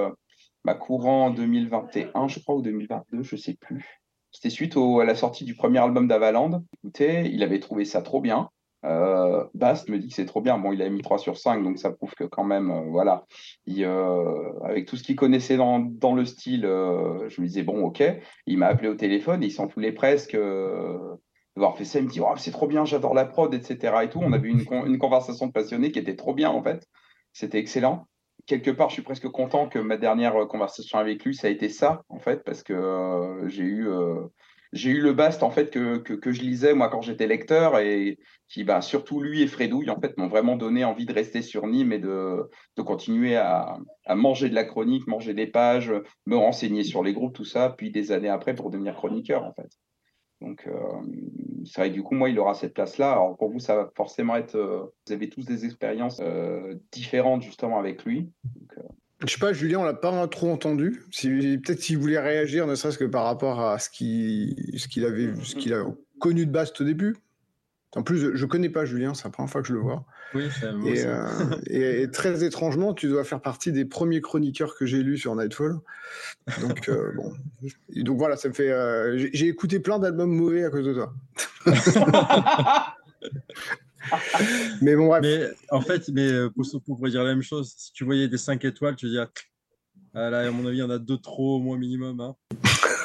ma 0.63 0.76
courant 0.76 1.30
2021, 1.32 2.28
je 2.28 2.39
crois, 2.39 2.56
ou 2.56 2.62
2022, 2.62 3.24
je 3.24 3.36
sais 3.36 3.56
plus. 3.56 4.02
C'était 4.32 4.50
suite 4.50 4.78
à 4.78 5.06
la 5.06 5.15
sortie 5.15 5.43
du 5.43 5.56
premier 5.56 5.80
album 5.80 6.08
d'Avaland. 6.08 6.63
Écoutez, 6.78 7.30
il 7.32 7.41
avait 7.43 7.60
trouvé 7.60 7.86
ça 7.86 8.02
trop 8.02 8.22
bien. 8.22 8.50
Euh, 8.86 9.43
Bast 9.54 9.89
me 9.89 9.98
dit 9.98 10.08
que 10.08 10.13
c'est 10.13 10.26
trop 10.26 10.41
bien. 10.41 10.58
Bon, 10.58 10.72
il 10.72 10.82
a 10.82 10.89
mis 10.89 11.02
3 11.02 11.17
sur 11.17 11.38
5, 11.38 11.63
donc 11.63 11.80
ça 11.80 11.91
prouve 11.91 12.13
que 12.13 12.24
quand 12.24 12.43
même, 12.43 12.72
euh, 12.72 12.82
voilà, 12.89 13.26
euh, 13.67 14.54
avec 14.63 14.86
tout 14.86 14.95
ce 14.95 15.04
qu'il 15.04 15.15
connaissait 15.15 15.58
dans, 15.58 15.80
le 15.80 16.26
style, 16.26 16.62
je 16.62 17.41
me 17.41 17.48
disais, 17.48 17.63
bon, 17.63 17.84
ok. 17.84 18.04
Il 18.45 18.58
m'a 18.58 18.67
appelé 18.67 18.89
au 18.89 18.95
téléphone, 18.95 19.43
il 19.43 19.52
s'en 19.52 19.67
voulait 19.67 19.91
presque 19.91 20.38
d'avoir 21.56 21.78
fait 21.78 21.86
ça. 21.86 22.00
Il 22.00 22.06
me 22.06 22.10
dit, 22.10 22.22
oh, 22.22 22.34
c'est 22.38 22.52
trop 22.52 22.67
bien, 22.67 22.86
j'adore 22.86 23.13
la 23.13 23.26
prod, 23.26 23.54
etc. 23.54 23.93
Et 24.04 24.10
tout. 24.10 24.19
On 24.22 24.32
avait 24.32 24.48
eu 24.48 24.52
une, 24.52 24.86
une 24.86 25.00
conversation 25.00 25.52
passionnée 25.52 25.91
qui 25.91 26.00
était 26.00 26.15
trop 26.15 26.34
bien, 26.34 26.50
en 26.50 26.63
fait. 26.63 26.88
C'était 27.34 27.60
excellent. 27.60 28.08
Quelque 28.50 28.72
part, 28.72 28.90
je 28.90 28.96
suis 28.96 29.04
presque 29.04 29.30
content 29.30 29.70
que 29.70 29.78
ma 29.78 29.96
dernière 29.96 30.34
conversation 30.48 30.98
avec 30.98 31.24
lui, 31.24 31.36
ça 31.36 31.48
a 31.48 31.52
été 31.52 31.70
ça, 31.70 32.04
en 32.10 32.18
fait, 32.18 32.44
parce 32.44 32.64
que 32.64 33.44
j'ai 33.48 33.64
eu 33.64 33.88
j'ai 34.72 34.90
eu 34.92 35.02
le 35.02 35.14
Bast 35.14 35.44
en 35.44 35.50
fait 35.50 35.72
que, 35.72 36.32
je 36.32 36.42
lisais 36.42 36.74
moi 36.74 36.90
quand 36.90 37.02
j'étais 37.02 37.28
lecteur 37.28 37.80
et 37.80 38.20
qui 38.48 38.64
bah, 38.64 38.82
surtout 38.82 39.20
lui 39.20 39.42
et 39.42 39.48
Fredouille 39.48 39.90
en 39.90 40.00
fait 40.00 40.18
m'ont 40.18 40.28
vraiment 40.28 40.56
donné 40.56 40.84
envie 40.84 41.06
de 41.06 41.14
rester 41.14 41.42
sur 41.42 41.68
Nîmes 41.68 41.94
et 41.94 42.00
de, 42.00 42.50
de 42.76 42.82
continuer 42.82 43.36
à, 43.36 43.78
à, 44.06 44.16
manger 44.16 44.50
de 44.50 44.56
la 44.56 44.64
chronique, 44.64 45.08
manger 45.08 45.34
des 45.34 45.48
pages, 45.48 45.94
me 46.26 46.36
renseigner 46.36 46.84
sur 46.84 47.04
les 47.04 47.14
groupes, 47.14 47.36
tout 47.36 47.46
ça, 47.46 47.74
puis 47.78 47.92
des 47.92 48.12
années 48.12 48.30
après 48.30 48.56
pour 48.56 48.70
devenir 48.70 48.96
chroniqueur 48.96 49.44
en 49.44 49.54
fait. 49.54 49.70
Donc 50.41 50.67
euh, 50.67 50.73
c'est 51.65 51.82
vrai 51.82 51.89
que 51.89 51.95
du 51.95 52.04
coup 52.04 52.15
moi 52.15 52.30
il 52.30 52.39
aura 52.39 52.54
cette 52.54 52.73
place 52.73 52.97
là. 52.97 53.12
Alors 53.12 53.38
pour 53.38 53.49
vous 53.49 53.60
ça 53.60 53.75
va 53.75 53.91
forcément 53.95 54.36
être, 54.36 54.56
euh, 54.56 54.84
vous 55.06 55.13
avez 55.13 55.30
tous 55.30 55.45
des 55.45 55.65
expériences 55.65 56.19
euh, 56.21 56.75
différentes 56.91 57.41
justement 57.41 57.80
avec 57.80 58.06
lui. 58.06 58.30
Donc, 58.43 58.86
je 59.25 59.34
sais 59.34 59.39
pas, 59.39 59.52
Julien, 59.52 59.80
on 59.80 59.84
l'a 59.84 59.93
pas 59.93 60.28
trop 60.30 60.49
entendu. 60.49 61.04
Peut-être 61.21 61.82
s'il 61.82 61.97
voulait 61.97 62.19
réagir, 62.19 62.65
ne 62.67 62.75
serait-ce 62.75 62.97
que 62.97 63.04
par 63.04 63.25
rapport 63.25 63.60
à 63.60 63.78
ce 63.78 63.89
qu'il 63.89 64.56
avait, 65.06 65.36
ce 65.43 65.56
qu'il 65.56 65.73
a 65.73 65.84
connu 66.21 66.45
de 66.45 66.52
Bast 66.52 66.80
au 66.80 66.86
début. 66.86 67.17
En 67.95 68.04
plus, 68.04 68.36
je 68.36 68.45
connais 68.45 68.69
pas 68.69 68.86
Julien, 68.86 69.15
c'est 69.15 69.23
la 69.23 69.32
première 69.32 69.49
fois 69.49 69.62
que 69.62 69.67
je 69.67 69.73
le 69.73 69.80
vois. 69.80 70.06
Oui, 70.36 70.47
c'est 70.60 70.67
et, 70.86 71.06
euh, 71.06 71.25
et, 71.65 72.04
et, 72.04 72.12
très 72.12 72.43
étrangement, 72.43 72.93
tu 72.93 73.08
dois 73.08 73.23
faire 73.23 73.41
partie 73.41 73.71
des 73.71 73.84
premiers 73.84 74.21
chroniqueurs 74.21 74.75
que 74.75 74.86
j'ai 74.86 75.02
lus 75.02 75.17
sur 75.17 75.36
Nightfall. 75.36 75.80
Donc, 76.62 76.88
euh, 76.88 77.12
bon. 77.15 77.34
donc 78.04 78.17
voilà, 78.19 78.38
ça 78.38 78.47
me 78.47 78.54
fait. 78.54 78.71
Euh, 78.71 79.17
j'ai 79.34 79.47
écouté 79.47 79.80
plein 79.80 79.97
d'albums 79.97 80.30
mauvais 80.30 80.65
à 80.65 80.69
cause 80.69 80.86
de 80.86 80.93
toi. 80.93 81.13
mais 84.84 84.95
bon, 84.95 85.08
bref. 85.08 85.21
Mais 85.23 85.47
en 85.71 85.82
fait, 85.82 86.10
mais 86.10 86.32
pour, 86.52 86.63
pour 86.84 87.10
dire 87.10 87.23
la 87.23 87.34
même 87.34 87.41
chose, 87.41 87.73
si 87.75 87.91
tu 87.91 88.04
voyais 88.04 88.28
des 88.28 88.38
5 88.38 88.63
étoiles, 88.65 88.95
tu 88.95 89.08
dis, 89.08 89.17
ah 90.13 90.30
là, 90.30 90.47
à 90.47 90.52
mon 90.52 90.67
avis, 90.67 90.78
il 90.78 90.82
y 90.82 90.84
en 90.84 90.91
a 90.91 90.99
deux 90.99 91.17
trop 91.17 91.56
au 91.56 91.60
moins 91.60 91.78
minimum. 91.78 92.19
Hein. 92.19 92.36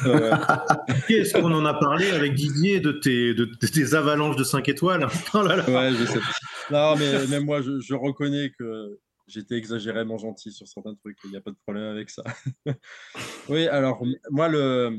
Est-ce 1.08 1.34
qu'on 1.34 1.52
en 1.52 1.64
a 1.64 1.74
parlé 1.74 2.10
avec 2.10 2.34
Didier 2.34 2.80
de 2.80 2.92
tes, 2.92 3.34
de, 3.34 3.44
tes 3.44 3.94
avalanches 3.94 4.36
de 4.36 4.44
5 4.44 4.68
étoiles 4.68 5.06
oh 5.34 5.38
Ouais, 5.38 5.92
je 5.92 6.04
sais. 6.04 6.20
Non, 6.70 6.96
mais 6.96 7.26
même 7.26 7.44
moi, 7.44 7.62
je, 7.62 7.80
je 7.80 7.94
reconnais 7.94 8.52
que 8.58 8.98
j'étais 9.26 9.56
exagérément 9.56 10.18
gentil 10.18 10.52
sur 10.52 10.66
certains 10.68 10.94
trucs. 10.94 11.18
Il 11.24 11.30
n'y 11.30 11.36
a 11.36 11.40
pas 11.40 11.50
de 11.50 11.56
problème 11.64 11.84
avec 11.84 12.10
ça. 12.10 12.24
oui, 13.48 13.66
alors, 13.68 14.02
moi, 14.30 14.48
le, 14.48 14.98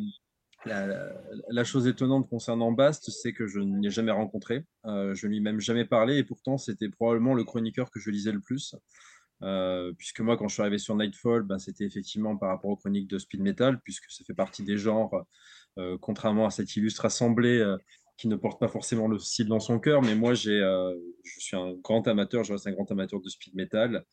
la, 0.65 1.63
chose 1.63 1.87
étonnante 1.87 2.29
concernant 2.29 2.71
Bast, 2.71 3.09
c'est 3.11 3.33
que 3.33 3.47
je 3.47 3.59
ne 3.59 3.81
l'ai 3.81 3.91
jamais 3.91 4.11
rencontré. 4.11 4.65
Euh, 4.85 5.13
je 5.13 5.27
ne 5.27 5.31
lui 5.31 5.37
ai 5.37 5.41
même 5.41 5.59
jamais 5.59 5.85
parlé 5.85 6.17
et 6.17 6.23
pourtant 6.23 6.57
c'était 6.57 6.89
probablement 6.89 7.33
le 7.33 7.43
chroniqueur 7.43 7.91
que 7.91 7.99
je 7.99 8.09
lisais 8.09 8.31
le 8.31 8.39
plus. 8.39 8.75
Euh, 9.43 9.91
puisque 9.97 10.21
moi, 10.21 10.37
quand 10.37 10.47
je 10.47 10.53
suis 10.53 10.61
arrivé 10.61 10.77
sur 10.77 10.95
Nightfall, 10.95 11.43
ben, 11.43 11.59
c'était 11.59 11.85
effectivement 11.85 12.37
par 12.37 12.49
rapport 12.49 12.71
aux 12.71 12.75
chroniques 12.75 13.07
de 13.07 13.17
speed 13.17 13.41
metal, 13.41 13.79
puisque 13.81 14.09
ça 14.09 14.23
fait 14.25 14.33
partie 14.33 14.63
des 14.63 14.77
genres, 14.77 15.25
euh, 15.77 15.97
contrairement 15.99 16.45
à 16.45 16.51
cette 16.51 16.75
illustre 16.75 17.05
assemblée 17.05 17.63
qui 18.17 18.29
ne 18.29 18.37
porte 18.37 18.59
pas 18.59 18.69
forcément 18.69 19.07
le 19.07 19.19
style 19.19 19.47
dans 19.47 19.59
son 19.59 19.79
cœur. 19.79 20.01
Mais 20.01 20.15
moi, 20.15 20.33
je 20.33 20.95
suis 21.23 21.57
un 21.57 21.73
grand 21.73 22.07
amateur, 22.07 22.43
je 22.43 22.53
reste 22.53 22.67
un 22.67 22.71
grand 22.71 22.89
amateur 22.91 23.19
de 23.19 23.29
speed 23.29 23.55
metal. 23.55 24.05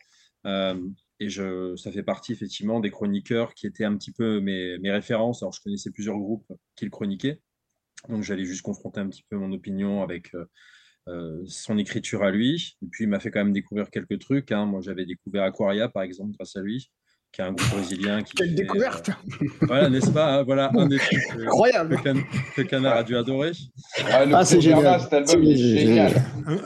Et 0.45 1.29
ça 1.31 1.93
fait 1.93 2.03
partie 2.03 2.33
effectivement 2.33 2.81
des 2.81 2.91
chroniqueurs 2.91 3.55
qui 3.55 3.69
étaient 3.69 3.85
un 3.85 3.97
petit 3.97 4.13
peu 4.13 4.41
mes 4.41 4.91
références. 4.91 5.43
Alors, 5.43 5.53
je 5.53 5.61
connaissais 5.61 5.93
plusieurs 5.93 6.19
groupes 6.19 6.51
qui 6.75 6.85
le 6.85 6.91
chroniquaient. 6.91 7.41
Donc, 8.09 8.25
j'allais 8.25 8.45
juste 8.45 8.63
confronter 8.63 8.99
un 8.99 9.09
petit 9.09 9.25
peu 9.29 9.37
mon 9.37 9.53
opinion 9.53 10.03
avec 10.03 10.33
euh, 11.09 11.13
euh, 11.13 11.43
son 11.47 11.79
écriture 11.79 12.23
à 12.23 12.31
lui. 12.31 12.77
Et 12.83 12.87
puis, 12.87 13.05
il 13.05 13.09
m'a 13.09 13.21
fait 13.21 13.31
quand 13.31 13.41
même 13.41 13.53
découvrir 13.53 13.91
quelques 13.91 14.19
trucs. 14.19 14.53
Hein. 14.53 14.67
Moi, 14.67 14.81
j'avais 14.83 15.05
découvert 15.05 15.45
Aquaria, 15.45 15.89
par 15.89 16.03
exemple, 16.03 16.33
grâce 16.37 16.57
à 16.57 16.61
lui 16.61 16.91
qui 17.33 17.41
est 17.41 17.45
un 17.45 17.53
groupe 17.53 17.71
brésilien. 17.71 18.23
Qui 18.23 18.35
Quelle 18.35 18.55
découverte 18.55 19.09
euh, 19.09 19.47
Voilà, 19.63 19.89
n'est-ce 19.89 20.11
pas 20.11 20.35
hein, 20.35 20.43
Voilà 20.43 20.71
un 20.77 20.87
des 20.87 20.99
trucs 20.99 21.19
euh, 21.37 21.47
Incroyable 21.47 21.97
que, 22.55 22.63
Canard 22.63 22.99
a 22.99 23.03
dû 23.03 23.17
adorer. 23.17 23.53
Ah, 24.05 24.25
ah 24.33 24.45
c'est 24.45 24.61
génial. 24.61 25.01
génial. 25.57 26.13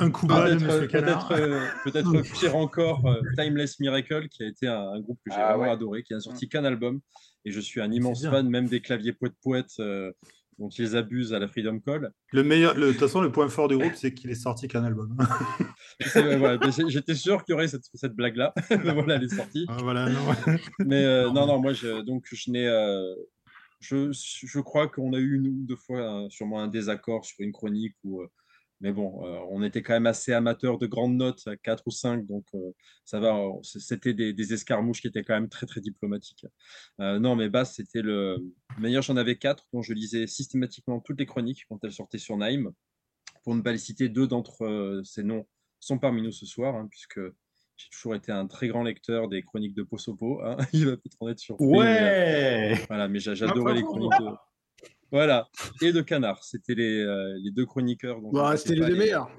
Un, 0.00 0.10
coup 0.10 0.26
bas 0.26 0.50
de 0.50 0.64
Monsieur 0.64 0.88
Canard. 0.88 1.28
Peut-être 1.28 2.14
euh, 2.16 2.22
pire 2.40 2.56
encore, 2.56 3.02
Timeless 3.38 3.78
Miracle, 3.78 4.28
qui 4.28 4.42
a 4.42 4.46
été 4.46 4.66
un, 4.66 5.00
groupe 5.00 5.18
que 5.24 5.32
j'ai 5.32 5.40
ah 5.40 5.56
vraiment 5.56 5.72
adoré, 5.72 6.02
qui 6.02 6.14
a 6.14 6.20
sorti 6.20 6.48
qu'un 6.48 6.64
album. 6.64 7.00
Et 7.44 7.52
je 7.52 7.60
suis 7.60 7.80
un 7.80 7.92
immense 7.92 8.26
fan, 8.26 8.48
même 8.48 8.66
des 8.66 8.80
claviers 8.80 9.12
poète-poète 9.12 9.80
dont 10.58 10.68
ils 10.68 10.96
abusent 10.96 11.32
à 11.32 11.38
la 11.38 11.48
Freedom 11.48 11.78
Call. 11.80 12.12
Le 12.32 12.42
meilleur, 12.42 12.74
de 12.74 12.90
toute 12.90 12.98
façon, 12.98 13.20
le 13.20 13.30
point 13.30 13.48
fort 13.48 13.68
du 13.68 13.76
groupe, 13.76 13.94
c'est 13.94 14.14
qu'il 14.14 14.30
est 14.30 14.34
sorti 14.34 14.68
qu'un 14.68 14.84
album. 14.84 15.16
J'étais 16.88 17.14
sûr 17.14 17.44
qu'il 17.44 17.52
y 17.52 17.54
aurait 17.54 17.68
cette, 17.68 17.84
cette 17.94 18.14
blague-là. 18.14 18.54
voilà, 18.70 19.16
elle 19.16 19.24
est 19.24 19.34
sortie. 19.34 19.66
Ah, 19.68 19.76
voilà, 19.80 20.08
non. 20.08 20.20
Mais 20.86 21.04
euh, 21.04 21.30
non, 21.30 21.46
non, 21.46 21.60
moi, 21.60 21.72
je, 21.72 22.02
donc, 22.02 22.26
je 22.32 22.50
n'ai. 22.50 22.66
Euh, 22.66 23.14
je, 23.80 24.10
je, 24.12 24.60
crois 24.60 24.88
qu'on 24.88 25.12
a 25.12 25.18
eu 25.18 25.34
une 25.34 25.48
ou 25.48 25.66
deux 25.66 25.76
fois 25.76 26.24
euh, 26.24 26.28
sûrement 26.30 26.60
un 26.60 26.68
désaccord 26.68 27.26
sur 27.26 27.36
une 27.40 27.52
chronique 27.52 27.94
où 28.04 28.22
mais 28.80 28.92
bon, 28.92 29.24
euh, 29.24 29.38
on 29.50 29.62
était 29.62 29.82
quand 29.82 29.94
même 29.94 30.06
assez 30.06 30.32
amateurs 30.32 30.78
de 30.78 30.86
grandes 30.86 31.16
notes, 31.16 31.48
4 31.62 31.84
ou 31.86 31.90
5, 31.90 32.26
donc 32.26 32.44
euh, 32.54 32.72
ça 33.04 33.20
va. 33.20 33.40
C'était 33.62 34.12
des, 34.12 34.52
escarmouches 34.52 35.00
qui 35.00 35.08
étaient 35.08 35.24
quand 35.24 35.34
même 35.34 35.48
très, 35.48 35.66
très 35.66 35.80
diplomatiques. 35.80 36.46
Euh, 37.00 37.18
non, 37.18 37.36
mais 37.36 37.48
Bass, 37.48 37.74
c'était 37.74 38.02
le 38.02 38.38
meilleur. 38.78 39.02
J'en 39.02 39.16
avais 39.16 39.36
4, 39.36 39.66
dont 39.72 39.82
je 39.82 39.92
lisais 39.94 40.26
systématiquement 40.26 41.00
toutes 41.00 41.18
les 41.18 41.26
chroniques 41.26 41.64
quand 41.68 41.82
elles 41.84 41.92
sortaient 41.92 42.18
sur 42.18 42.36
Naïm. 42.36 42.70
Pour 43.44 43.54
ne 43.54 43.62
pas 43.62 43.72
les 43.72 43.78
citer, 43.78 44.08
deux 44.08 44.26
d'entre 44.26 45.02
ces 45.04 45.22
noms 45.22 45.46
sont 45.78 45.98
parmi 45.98 46.20
nous 46.20 46.32
ce 46.32 46.46
soir, 46.46 46.74
hein, 46.74 46.88
puisque 46.90 47.20
j'ai 47.76 47.88
toujours 47.90 48.14
été 48.14 48.32
un 48.32 48.46
très 48.46 48.68
grand 48.68 48.82
lecteur 48.82 49.28
des 49.28 49.42
chroniques 49.42 49.74
de 49.74 49.82
Posopo. 49.82 50.42
Hein. 50.42 50.56
Il 50.72 50.86
va 50.86 50.96
peut-être 50.96 51.16
en 51.20 51.28
être 51.28 51.38
sur. 51.38 51.60
Ouais 51.60 52.74
Voilà, 52.88 53.08
mais 53.08 53.20
j'adorais 53.20 53.74
les 53.74 53.82
chroniques 53.82 54.18
de 54.18 54.26
Voilà, 55.12 55.48
et 55.82 55.92
de 55.92 56.00
Canard. 56.00 56.42
C'était 56.42 56.74
les, 56.74 57.00
euh, 57.00 57.38
les, 57.42 57.50
deux 57.50 57.64
chroniqueurs. 57.64 58.20
Bah, 58.32 58.56
c'était 58.56 58.74
les 58.74 58.86
deux 58.86 58.96
meilleurs. 58.96 59.30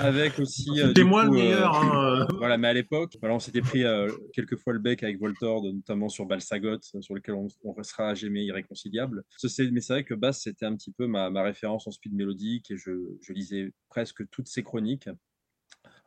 Avec 0.00 0.38
aussi. 0.38 0.68
Euh, 0.80 0.88
c'était 0.88 1.04
moi 1.04 1.24
le 1.24 1.30
meilleur. 1.30 1.74
Hein, 1.74 2.26
voilà, 2.38 2.58
mais 2.58 2.68
à 2.68 2.72
l'époque, 2.72 3.16
voilà, 3.20 3.36
on 3.36 3.38
s'était 3.38 3.60
pris 3.60 3.84
quelques 4.32 4.56
fois 4.56 4.72
le 4.72 4.78
bec 4.78 5.02
avec 5.02 5.18
Voltor, 5.18 5.62
notamment 5.62 6.08
sur 6.08 6.26
Balsagot, 6.26 6.80
sur 7.00 7.14
lequel 7.14 7.34
on, 7.34 7.72
restera 7.72 8.14
jamais 8.14 8.44
irréconciliable. 8.44 9.22
Mais 9.42 9.80
c'est 9.80 9.92
vrai 9.92 10.04
que 10.04 10.14
Bass, 10.14 10.42
c'était 10.42 10.66
un 10.66 10.74
petit 10.74 10.92
peu 10.92 11.06
ma, 11.06 11.30
ma, 11.30 11.42
référence 11.42 11.86
en 11.86 11.90
speed 11.90 12.14
mélodique 12.14 12.70
et 12.70 12.76
je, 12.76 12.90
je 13.20 13.32
lisais 13.32 13.72
presque 13.88 14.28
toutes 14.30 14.48
ses 14.48 14.62
chroniques 14.62 15.08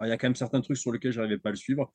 il 0.06 0.10
y 0.10 0.12
a 0.12 0.18
quand 0.18 0.28
même 0.28 0.36
certains 0.36 0.62
trucs 0.62 0.78
sur 0.78 0.92
lesquels 0.92 1.12
je 1.12 1.20
n'arrivais 1.20 1.38
pas 1.38 1.50
à 1.50 1.52
le 1.52 1.58
suivre. 1.58 1.94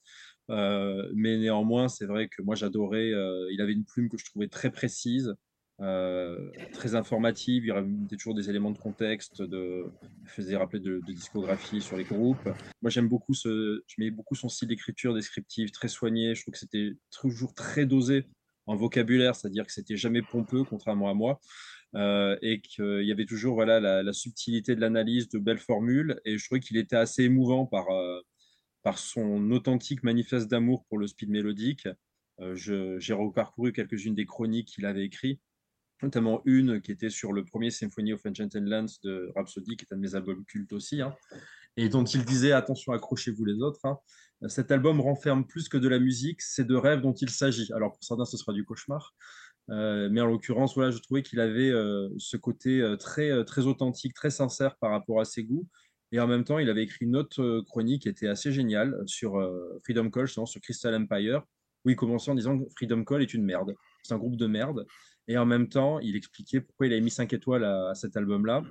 Euh, 0.51 1.11
mais 1.15 1.39
néanmoins, 1.39 1.89
c'est 1.89 2.07
vrai 2.07 2.29
que 2.29 2.43
moi, 2.43 2.55
j'adorais. 2.55 3.13
Euh, 3.13 3.49
il 3.51 3.61
avait 3.61 3.73
une 3.73 3.85
plume 3.85 4.09
que 4.09 4.19
je 4.19 4.25
trouvais 4.25 4.49
très 4.49 4.71
précise, 4.71 5.35
euh, 5.81 6.51
très 6.73 6.95
informative. 6.95 7.67
Il 7.67 7.75
mettait 7.75 8.17
toujours 8.17 8.35
des 8.35 8.49
éléments 8.49 8.71
de 8.71 8.79
contexte, 8.79 9.43
de, 9.43 9.87
il 10.23 10.29
faisait 10.29 10.57
rappeler 10.57 10.81
de, 10.81 11.01
discographie 11.07 11.81
sur 11.81 11.97
les 11.97 12.05
groupes. 12.05 12.49
Moi, 12.81 12.91
j'aime 12.91 13.09
beaucoup 13.09 13.35
je 13.35 13.81
mets 13.99 14.11
beaucoup 14.11 14.35
son 14.35 14.49
style 14.49 14.69
d'écriture 14.69 15.15
descriptive, 15.15 15.71
très 15.71 15.89
soigné. 15.89 16.35
Je 16.35 16.43
trouve 16.43 16.53
que 16.53 16.59
c'était 16.59 16.93
toujours 17.11 17.55
très 17.55 17.87
dosé 17.87 18.27
en 18.67 18.77
vocabulaire, 18.77 19.35
c'est-à-dire 19.35 19.67
que 19.67 19.73
c'était 19.73 19.97
jamais 19.97 20.23
pompeux, 20.23 20.65
contrairement 20.65 21.11
à 21.11 21.15
moi. 21.15 21.41
Euh, 21.97 22.37
et 22.43 22.61
qu'il 22.61 23.05
y 23.05 23.13
avait 23.13 23.27
toujours 23.27 23.55
voilà, 23.55 23.79
la, 24.03 24.13
subtilité 24.13 24.75
de 24.75 24.81
l'analyse, 24.81 25.29
de 25.29 25.39
belles 25.39 25.59
formules. 25.59 26.21
Et 26.25 26.39
je 26.39 26.45
trouvais 26.45 26.61
qu'il 26.61 26.77
était 26.77 26.97
assez 26.97 27.25
émouvant 27.25 27.67
par, 27.67 27.89
euh, 27.91 28.21
son 28.97 29.51
authentique 29.51 30.03
manifeste 30.03 30.49
d'amour 30.49 30.85
pour 30.89 30.99
le 30.99 31.07
speed 31.07 31.31
mélodique. 31.31 31.89
J'ai 32.55 33.13
reparcouru 33.13 33.73
quelques-unes 33.73 34.15
des 34.15 34.27
chroniques 34.27 34.69
qu'il 34.69 34.87
avait 34.87 35.05
écrites, 35.05 35.41
notamment 36.03 36.43
une 36.45 36.81
qui 36.81 36.93
était 36.93 37.11
sur 37.11 37.33
le 37.33 37.45
premier 37.45 37.71
Symphony 37.71 38.13
of 38.13 38.25
Ancient 38.27 38.49
Lands 38.55 38.87
de 39.03 39.33
Rhapsody, 39.37 39.77
qui 39.77 39.85
est 39.85 39.93
un 39.93 39.97
de 39.97 40.03
mes 40.03 40.15
albums 40.15 40.45
cultes 40.45 40.73
aussi, 40.73 41.01
hein, 41.01 41.15
et 41.77 41.89
dont 41.89 42.05
il 42.05 42.25
disait 42.25 42.53
attention, 42.53 42.93
accrochez-vous 42.93 43.45
les 43.45 43.61
autres. 43.63 43.81
Hein. 43.85 43.99
Cet 44.49 44.71
album 44.71 45.01
renferme 45.01 45.47
plus 45.47 45.69
que 45.69 45.77
de 45.79 45.89
la 45.89 45.99
musique, 45.99 46.43
c'est 46.43 46.67
de 46.67 46.75
rêves 46.75 47.01
dont 47.01 47.15
il 47.15 47.31
s'agit. 47.31 47.73
Alors 47.73 47.93
pour 47.93 48.05
certains, 48.05 48.25
ce 48.27 48.37
sera 48.37 48.53
du 48.53 48.65
cauchemar, 48.65 49.15
euh, 49.71 50.09
mais 50.11 50.21
en 50.21 50.27
l'occurrence, 50.27 50.75
voilà, 50.75 50.91
je 50.91 50.99
trouvais 50.99 51.23
qu'il 51.23 51.41
avait 51.41 51.71
euh, 51.71 52.09
ce 52.19 52.37
côté 52.37 52.81
euh, 52.81 52.97
très, 52.97 53.45
très 53.45 53.67
authentique, 53.67 54.15
très 54.15 54.31
sincère 54.31 54.77
par 54.77 54.91
rapport 54.91 55.21
à 55.21 55.25
ses 55.25 55.45
goûts. 55.45 55.67
Et 56.13 56.21
en 56.21 56.27
même 56.27 56.45
temps, 56.45 56.59
il 56.59 56.69
avait 56.69 56.83
écrit 56.83 57.07
une 57.07 57.17
autre 57.17 57.61
chronique 57.67 58.03
qui 58.03 58.09
était 58.09 58.29
assez 58.29 58.53
géniale 58.53 58.97
sur 59.07 59.33
Freedom 59.83 60.11
Call, 60.11 60.29
sur 60.29 60.45
Crystal 60.63 60.95
Empire, 60.95 61.43
où 61.85 61.91
il 61.91 61.97
commençait 61.97 62.31
en 62.31 62.37
disant 62.37 62.57
que 62.57 62.65
Freedom 62.77 63.03
Call 63.03 63.23
est 63.23 63.35
une 63.35 63.43
merde. 63.45 63.75
C'est 64.05 64.15
un 64.15 64.19
groupe 64.19 64.37
de 64.37 64.47
merde. 64.47 64.87
Et 65.29 65.39
en 65.39 65.47
même 65.47 65.69
temps, 65.69 65.99
il 66.01 66.17
expliquait 66.17 66.61
pourquoi 66.61 66.87
il 66.87 66.93
avait 66.93 67.01
mis 67.01 67.11
5 67.11 67.33
étoiles 67.33 67.65
à, 67.65 67.95
cet 67.95 68.17
album-là. 68.17 68.63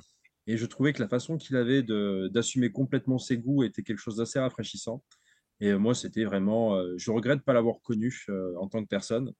Et 0.45 0.57
je 0.57 0.65
trouvais 0.65 0.93
que 0.93 1.01
la 1.01 1.07
façon 1.07 1.37
qu'il 1.37 1.55
avait 1.55 1.83
d'assumer 2.29 2.71
complètement 2.71 3.17
ses 3.17 3.37
goûts 3.37 3.63
était 3.63 3.81
quelque 3.81 3.99
chose 3.99 4.17
d'assez 4.17 4.39
rafraîchissant. 4.39 5.03
Et 5.59 5.73
moi, 5.73 5.95
c'était 5.95 6.25
vraiment. 6.25 6.77
je 6.97 7.11
regrette 7.11 7.39
de 7.39 7.43
pas 7.43 7.53
l'avoir 7.53 7.81
connu 7.81 8.13
en 8.59 8.67
tant 8.67 8.83
que 8.83 8.87
personne 8.87 9.33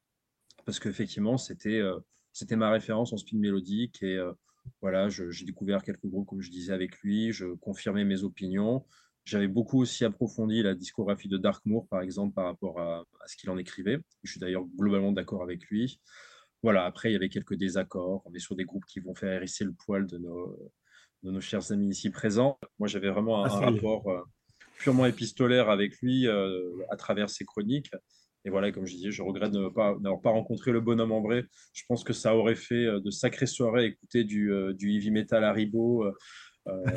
parce 0.65 0.80
qu'effectivement, 0.80 1.38
c'était 1.38 1.80
euh, 1.80 1.99
ma 2.52 2.71
référence 2.71 3.13
en 3.13 3.17
spin 3.17 3.38
mélodique 3.38 4.02
et 4.04 4.17
euh, 4.17 4.32
voilà, 4.82 5.10
j'ai 5.10 5.45
découvert 5.45 5.84
quelques 5.84 6.06
groupes, 6.06 6.28
comme 6.28 6.41
je 6.41 6.49
disais, 6.49 6.71
avec 6.71 6.97
lui, 6.99 7.34
je 7.34 7.54
confirmais 7.56 8.06
mes 8.06 8.23
opinions. 8.23 8.86
J'avais 9.26 9.47
beaucoup 9.47 9.82
aussi 9.82 10.06
approfondi 10.06 10.63
la 10.63 10.73
discographie 10.73 11.28
de 11.28 11.38
Darkmoor, 11.38 11.88
par 11.88 12.02
exemple, 12.02 12.34
par 12.34 12.45
rapport 12.45 12.80
à, 12.80 13.04
ce 13.26 13.36
qu'il 13.36 13.49
en 13.49 13.58
écrivait. 13.58 13.99
Je 14.23 14.32
suis 14.32 14.39
d'ailleurs 14.39 14.65
globalement 14.78 15.12
d'accord 15.12 15.43
avec 15.43 15.65
lui. 15.65 15.99
Voilà, 16.63 16.86
après, 16.86 17.10
il 17.10 17.13
y 17.13 17.15
avait 17.15 17.30
quelques 17.30 17.56
désaccords. 17.56 18.23
On 18.26 18.34
est 18.34 18.39
sur 18.39 18.56
des 18.56 18.63
groupes 18.63 18.86
qui 18.86 18.99
vont 18.99 19.13
faire 19.13 19.34
hérisser 19.34 19.65
le 19.65 19.73
poil 19.73 20.08
de 20.08 20.17
nos, 20.17 20.58
de 21.23 21.32
nos 21.32 21.41
chers 21.41 21.71
amis 21.71 21.89
ici 21.89 22.10
présents. 22.10 22.58
Moi, 22.80 22.88
j'avais 22.88 23.10
vraiment 23.10 23.43
un, 23.43 23.49
ah, 23.49 23.60
rapport 23.69 24.10
euh, 24.10 24.21
purement 24.80 25.06
épistolaire 25.06 25.69
avec 25.69 25.99
lui 26.02 26.28
à 26.28 26.95
travers 26.95 27.30
ses 27.30 27.45
chroniques. 27.45 27.91
Et 28.45 28.49
voilà, 28.49 28.71
comme 28.71 28.86
je 28.86 28.93
disais, 28.93 29.12
je 29.12 29.21
regrette 29.21 29.52
de 29.52 29.60
n'avoir 29.60 30.21
pas, 30.21 30.30
rencontré 30.30 30.71
le 30.71 30.82
bonhomme 30.82 31.13
en 31.13 31.21
vrai. 31.21 31.45
Je 31.73 31.84
pense 31.88 32.04
que 32.04 32.12
ça 32.12 32.36
aurait 32.36 32.56
fait 32.56 32.86
euh, 32.86 32.99
de 32.99 33.10
sacrées 33.10 33.47
soirées 33.47 33.86
écouter 33.86 34.26
du, 34.26 34.52
euh, 34.52 34.73
du 34.73 34.91
heavy 34.93 35.12
metal 35.12 35.43
Haribo 35.45 36.04
euh, 36.04 36.12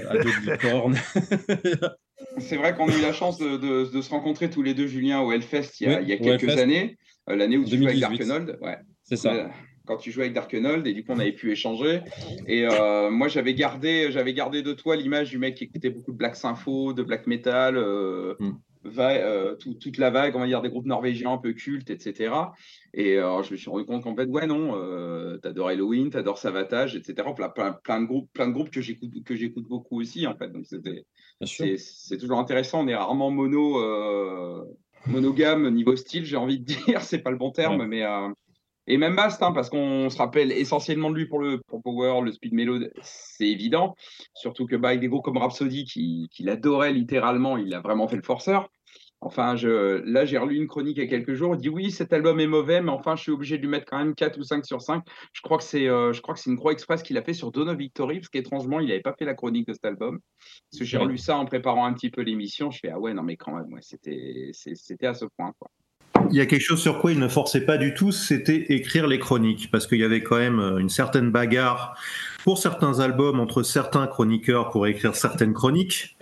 à 0.09 0.19
deux 0.19 0.51
licornes. 0.51 0.97
C'est 2.39 2.57
vrai 2.57 2.75
qu'on 2.75 2.89
a 2.89 2.97
eu 2.97 3.03
la 3.03 3.13
chance 3.13 3.39
de, 3.39 3.57
de, 3.57 4.01
se 4.01 4.11
rencontrer 4.11 4.51
tous 4.51 4.63
les 4.63 4.75
deux, 4.75 4.87
Julien, 4.87 5.21
au 5.21 5.33
Hellfest 5.33 5.81
il 5.81 5.89
y 5.89 5.95
a, 5.95 6.01
il 6.01 6.09
y 6.09 6.13
a 6.13 6.17
quelques 6.17 6.57
années, 6.59 6.97
l'année 7.29 7.59
où 7.59 7.65
tu 7.65 7.77
jouais 7.77 8.03
avec. 8.03 8.21
Ouais. 8.61 8.79
C'est 9.07 9.17
ça. 9.17 9.51
Quand 9.87 9.97
tu 9.97 10.11
jouais 10.11 10.25
avec 10.25 10.35
Darkenold, 10.35 10.85
et 10.87 10.93
du 10.93 11.05
coup, 11.05 11.13
on 11.13 11.19
avait 11.21 11.33
pu 11.33 11.53
échanger. 11.53 12.01
Et 12.47 12.67
moi, 13.11 13.29
j'avais 13.29 13.55
gardé, 13.55 14.11
j'avais 14.11 14.35
gardé 14.35 14.63
de 14.63 14.73
toi 14.73 14.97
l'image 14.97 15.31
du 15.31 15.39
mec 15.39 15.55
qui 15.55 15.65
écoutait 15.65 15.91
beaucoup 15.91 16.13
de 16.13 16.17
black 16.17 16.37
sympho, 16.37 16.93
de 16.93 17.03
black 17.03 17.27
metal. 17.27 17.77
Hmm. 18.39 18.57
Euh, 18.99 19.57
toute 19.57 19.99
la 19.99 20.11
vague, 20.11 20.37
on 20.37 20.41
va 20.41 20.47
dire, 20.47 20.63
des 20.63 20.69
groupes 20.69 20.87
norvégiens 20.87 21.33
un 21.33 21.39
peu 21.39 21.53
cultes, 21.53 21.91
etc. 21.91 22.35
Et 22.95 23.19
alors, 23.19 23.43
je 23.43 23.53
me 23.53 23.57
suis 23.57 23.71
rendu 23.71 23.85
compte 23.85 24.05
qu'en 24.05 24.15
fait, 24.15 24.27
ouais, 24.27 24.47
non, 24.47 24.75
euh, 24.77 25.39
t'adores 25.39 25.69
Halloween, 25.69 26.11
t'adores 26.11 26.39
Savatage, 26.39 26.97
etc. 26.97 27.29
Plein, 27.35 27.73
plein, 27.83 28.01
de 28.01 28.07
groupes, 28.07 28.31
plein 28.33 28.49
de 28.49 28.53
groupes 28.53 28.71
que 28.71 28.81
j'écoute, 28.81 29.11
que 29.25 29.37
j'écoute 29.37 29.67
beaucoup 29.69 30.01
aussi, 30.01 30.27
en 30.27 30.37
fait. 30.37 30.51
Donc, 30.53 30.67
c'est 30.67 32.19
toujours 32.19 32.39
intéressant. 32.39 32.85
On 32.85 32.89
est 32.89 32.95
rarement 32.95 33.31
mono, 33.31 33.81
euh, 33.81 34.65
monogame 35.07 35.71
niveau 35.71 35.97
style, 35.97 36.25
j'ai 36.25 36.37
envie 36.37 36.59
de 36.61 36.65
dire. 36.65 36.77
c'est 37.03 37.19
pas 37.19 37.31
le 37.31 37.39
bon 37.39 37.51
terme, 37.51 37.85
mais. 37.87 38.05
Euh, 38.05 38.29
et 38.87 38.97
même 38.99 39.17
Bast, 39.17 39.43
hein, 39.43 39.53
parce 39.53 39.69
qu'on 39.69 40.09
se 40.11 40.19
rappelle 40.19 40.53
essentiellement 40.53 41.11
de 41.11 41.17
lui 41.17 41.27
pour 41.27 41.41
le 41.41 41.59
pour 41.67 41.83
Power, 41.83 42.21
le 42.23 42.33
Speed 42.33 42.55
Melody, 42.55 42.87
c'est 43.03 43.49
évident. 43.49 43.95
Surtout 44.35 44.67
que 44.67 44.77
bah, 44.77 44.89
avec 44.89 45.01
des 45.01 45.09
groupes 45.09 45.25
comme 45.25 45.39
Rhapsody, 45.39 45.85
qu'il 45.85 46.29
qui 46.29 46.49
adorait 46.49 46.93
littéralement, 46.93 47.57
il 47.57 47.75
a 47.75 47.81
vraiment 47.81 48.09
fait 48.09 48.17
le 48.17 48.23
forceur. 48.23 48.71
Enfin, 49.23 49.57
je, 49.57 50.03
là, 50.05 50.27
j'ai 50.27 50.37
relu 50.37 50.57
une 50.57 50.67
chronique 50.69 50.99
il 50.99 51.01
y 51.03 51.07
a 51.07 51.09
quelques 51.09 51.33
jours. 51.33 51.55
Il 51.55 51.61
dit 51.61 51.69
oui, 51.69 51.91
cet 51.91 52.13
album 52.13 52.39
est 52.39 52.47
mauvais, 52.47 52.83
mais 52.83 52.91
enfin, 52.91 53.17
je 53.17 53.23
suis 53.23 53.33
obligé 53.33 53.57
de 53.57 53.63
lui 53.63 53.69
mettre 53.69 53.87
quand 53.87 53.99
même 53.99 54.15
4 54.15 54.39
ou 54.39 54.45
5 54.45 54.65
sur 54.65 54.83
5. 54.83 55.03
Je 55.33 55.41
crois 55.41 55.57
que 55.57 55.65
c'est, 55.65 55.89
euh, 55.89 56.13
je 56.13 56.21
crois 56.21 56.35
que 56.35 56.41
c'est 56.41 56.51
une 56.51 56.59
croix 56.59 56.73
express 56.73 57.03
qu'il 57.03 57.17
a 57.17 57.23
fait 57.23 57.33
sur 57.33 57.51
Dono 57.51 57.75
Victory, 57.75 58.21
parce 58.21 58.29
qu'étrangement, 58.29 58.79
il 58.79 58.89
n'avait 58.89 59.01
pas 59.01 59.15
fait 59.19 59.25
la 59.25 59.35
chronique 59.35 59.67
de 59.67 59.73
cet 59.73 59.87
album. 59.87 60.21
Parce 60.71 60.81
que 60.81 60.85
j'ai 60.85 60.99
relu 60.99 61.17
ça 61.19 61.39
en 61.39 61.47
préparant 61.47 61.87
un 61.87 61.95
petit 61.95 62.11
peu 62.11 62.21
l'émission. 62.21 62.71
Je 62.71 62.79
fais 62.79 62.91
ah 62.91 63.01
ouais, 63.01 63.15
non, 63.15 63.23
mais 63.23 63.37
quand 63.37 63.57
même, 63.57 63.73
ouais, 63.73 63.81
c'était, 63.83 64.51
c'était 64.53 65.07
à 65.07 65.15
ce 65.15 65.25
point. 65.25 65.53
Quoi. 65.59 65.71
Il 66.31 66.37
y 66.37 66.41
a 66.41 66.47
quelque 66.47 66.63
chose 66.63 66.81
sur 66.81 66.99
quoi 66.99 67.13
il 67.13 67.19
ne 67.19 67.29
forçait 67.29 67.61
pas 67.61 67.77
du 67.77 67.95
tout, 67.95 68.13
c'était 68.13 68.67
écrire 68.71 69.07
les 69.07 69.19
chroniques, 69.19 69.69
parce 69.71 69.87
qu'il 69.87 69.99
y 69.99 70.05
avait 70.05 70.23
quand 70.23 70.39
même 70.39 70.61
une 70.79 70.89
certaine 70.89 71.31
bagarre 71.31 71.97
pour 72.47 72.59
certains 72.59 73.01
albums 73.01 73.41
entre 73.41 73.65
certains 73.65 74.07
chroniqueurs 74.07 74.71
pour 74.71 74.87
écrire 74.87 75.17
certaines 75.17 75.53
chroniques. 75.53 76.17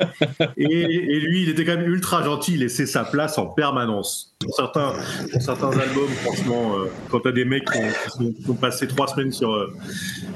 Et, 0.57 1.21
lui, 1.21 1.43
il 1.43 1.51
était 1.51 1.67
quand 1.67 1.77
même 1.77 1.87
ultra 1.87 2.25
gentil, 2.25 2.55
il 2.55 2.61
laissait 2.61 2.87
sa 2.87 3.05
place 3.05 3.37
en 3.37 3.45
permanence. 3.45 4.35
Pour 4.41 4.55
certains, 4.55 4.95
certains 5.39 5.71
albums, 5.71 6.09
franchement, 6.23 6.79
euh, 6.79 6.87
quand 7.11 7.21
tu 7.21 7.29
as 7.29 7.33
des 7.33 7.45
mecs 7.45 7.65
qui 7.71 8.49
ont, 8.49 8.55
passé 8.55 8.89
trois 8.89 9.07
semaines 9.07 9.33
sur, 9.33 9.53
euh, 9.53 9.71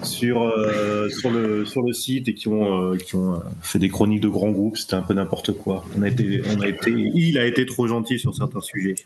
sur, 0.02 0.42
euh, 0.42 1.08
sur, 1.08 1.30
le, 1.30 1.64
sur 1.64 1.80
le 1.80 1.94
site 1.94 2.28
et 2.28 2.34
qui 2.34 2.48
ont, 2.48 2.94
qui 2.96 3.16
ont 3.16 3.42
fait 3.62 3.78
des 3.78 3.88
chroniques 3.88 4.20
de 4.20 4.28
grands 4.28 4.50
groupes, 4.50 4.76
c'était 4.76 4.94
un 4.94 5.02
peu 5.02 5.14
n'importe 5.14 5.52
quoi. 5.52 5.86
On 5.96 6.02
a 6.02 6.08
été, 6.08 6.42
on 6.54 6.60
a 6.60 6.68
été, 6.68 6.90
il 6.90 7.38
a 7.38 7.46
été 7.46 7.64
trop 7.64 7.86
gentil 7.86 8.18
sur 8.18 8.34
certains 8.34 8.60
sujets. 8.60 8.96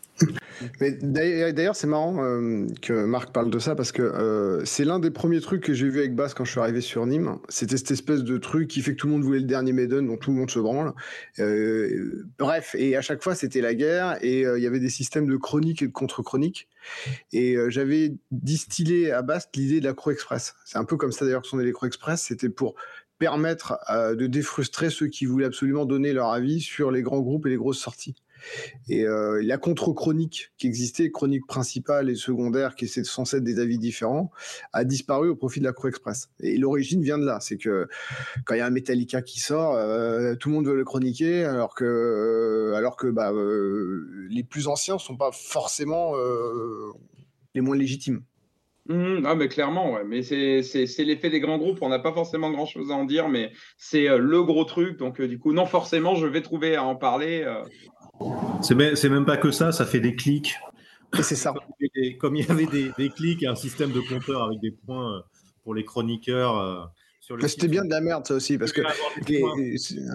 D'ailleurs, 1.01 1.77
c'est 1.77 1.87
marrant 1.87 2.17
que 2.81 3.05
Marc 3.05 3.31
parle 3.31 3.49
de 3.49 3.59
ça 3.59 3.73
parce 3.75 3.93
que 3.93 4.61
c'est 4.65 4.83
l'un 4.83 4.99
des 4.99 5.11
premiers 5.11 5.39
trucs 5.39 5.61
que 5.61 5.73
j'ai 5.73 5.87
vu 5.87 5.99
avec 5.99 6.13
Bass 6.15 6.33
quand 6.33 6.43
je 6.43 6.51
suis 6.51 6.59
arrivé 6.59 6.72
sur 6.81 7.05
Nîmes. 7.05 7.37
C'était 7.49 7.77
cette 7.77 7.91
espèce 7.91 8.23
de 8.23 8.37
truc 8.37 8.67
qui 8.67 8.81
fait 8.81 8.91
que 8.91 8.97
tout 8.97 9.07
le 9.07 9.13
monde 9.13 9.23
voulait 9.23 9.39
le 9.39 9.45
dernier 9.45 9.73
Maiden, 9.73 10.07
dont 10.07 10.17
tout 10.17 10.31
le 10.31 10.37
monde 10.37 10.49
se 10.49 10.59
branle. 10.59 10.93
Euh, 11.39 12.25
bref, 12.37 12.75
et 12.77 12.95
à 12.95 13.01
chaque 13.01 13.23
fois, 13.23 13.35
c'était 13.35 13.61
la 13.61 13.73
guerre, 13.75 14.17
et 14.21 14.45
euh, 14.45 14.57
il 14.57 14.63
y 14.63 14.67
avait 14.67 14.79
des 14.79 14.89
systèmes 14.89 15.27
de 15.27 15.37
chronique 15.37 15.81
et 15.81 15.87
de 15.87 15.91
contre-chronique. 15.91 16.67
Et 17.31 17.55
euh, 17.55 17.69
j'avais 17.69 18.15
distillé 18.31 19.11
à 19.11 19.21
Bast 19.21 19.55
l'idée 19.55 19.79
de 19.79 19.85
la 19.85 19.93
Croix 19.93 20.13
Express. 20.13 20.55
C'est 20.65 20.77
un 20.77 20.85
peu 20.85 20.97
comme 20.97 21.11
ça 21.11 21.25
d'ailleurs 21.25 21.41
que 21.41 21.47
sont 21.47 21.63
Croix 21.73 21.87
Express. 21.87 22.21
C'était 22.21 22.49
pour 22.49 22.75
permettre 23.19 23.77
de 24.17 24.27
défrustrer 24.27 24.89
ceux 24.89 25.07
qui 25.07 25.25
voulaient 25.25 25.45
absolument 25.45 25.85
donner 25.85 26.11
leur 26.11 26.31
avis 26.31 26.59
sur 26.59 26.91
les 26.91 27.03
grands 27.03 27.21
groupes 27.21 27.45
et 27.45 27.49
les 27.49 27.55
grosses 27.55 27.79
sorties. 27.79 28.15
Et 28.89 29.05
euh, 29.05 29.41
la 29.43 29.57
contre-chronique 29.57 30.51
qui 30.57 30.67
existait, 30.67 31.11
chronique 31.11 31.47
principale 31.47 32.09
et 32.09 32.15
secondaire, 32.15 32.75
qui 32.75 32.85
est 32.85 33.03
censée 33.03 33.37
être 33.37 33.43
des 33.43 33.59
avis 33.59 33.77
différents, 33.77 34.31
a 34.73 34.83
disparu 34.83 35.29
au 35.29 35.35
profit 35.35 35.59
de 35.59 35.65
la 35.65 35.73
Croix 35.73 35.89
Express. 35.89 36.29
Et 36.39 36.57
l'origine 36.57 37.01
vient 37.01 37.17
de 37.17 37.25
là. 37.25 37.39
C'est 37.39 37.57
que 37.57 37.87
quand 38.45 38.55
il 38.55 38.59
y 38.59 38.61
a 38.61 38.65
un 38.65 38.71
Metallica 38.71 39.21
qui 39.21 39.39
sort, 39.39 39.75
euh, 39.75 40.35
tout 40.35 40.49
le 40.49 40.55
monde 40.55 40.67
veut 40.67 40.75
le 40.75 40.85
chroniquer, 40.85 41.43
alors 41.45 41.75
que, 41.75 41.85
euh, 41.85 42.75
alors 42.75 42.97
que 42.97 43.07
bah, 43.07 43.31
les 44.29 44.43
plus 44.43 44.67
anciens 44.67 44.95
ne 44.95 44.99
sont 44.99 45.17
pas 45.17 45.31
forcément 45.31 46.13
les 47.53 47.61
moins 47.61 47.75
légitimes. 47.75 48.23
Mmh, 48.89 49.23
ah 49.25 49.35
mais 49.35 49.47
clairement, 49.47 49.93
ouais. 49.93 50.03
mais 50.05 50.23
c'est 50.23 50.61
l'effet 50.99 51.29
des 51.29 51.39
grands 51.39 51.57
groupes. 51.57 51.79
On 51.81 51.87
n'a 51.87 51.99
pas 51.99 52.11
forcément 52.11 52.51
grand 52.51 52.65
chose 52.65 52.91
à 52.91 52.95
en 52.95 53.05
dire, 53.05 53.29
mais 53.29 53.53
c'est 53.77 54.17
le 54.17 54.43
gros 54.43 54.65
truc. 54.65 54.97
Donc, 54.97 55.21
du 55.21 55.39
coup, 55.39 55.53
non, 55.53 55.65
forcément, 55.65 56.15
je 56.15 56.27
vais 56.27 56.41
trouver 56.41 56.75
à 56.75 56.83
en 56.83 56.95
parler. 56.95 57.45
C'est 58.61 58.75
même, 58.75 59.25
pas 59.25 59.37
que 59.37 59.51
ça, 59.51 59.71
ça 59.71 59.85
fait 59.85 59.99
des 59.99 60.15
clics. 60.15 60.55
c'est 61.21 61.35
ça. 61.35 61.53
Comme 62.19 62.35
il 62.35 62.45
y 62.45 62.51
avait 62.51 62.65
des, 62.65 63.09
clics 63.09 63.43
et 63.43 63.47
un 63.47 63.55
système 63.55 63.91
de 63.91 63.99
compteur 63.99 64.43
avec 64.43 64.59
des 64.61 64.71
points, 64.71 65.23
pour 65.63 65.73
les 65.73 65.85
chroniqueurs. 65.85 66.57
Euh, 66.59 66.85
c'était 67.47 67.69
bien 67.69 67.85
de 67.85 67.89
la 67.89 68.01
merde, 68.01 68.27
ça 68.27 68.33
aussi, 68.33 68.57
parce 68.57 68.73
que 68.73 68.81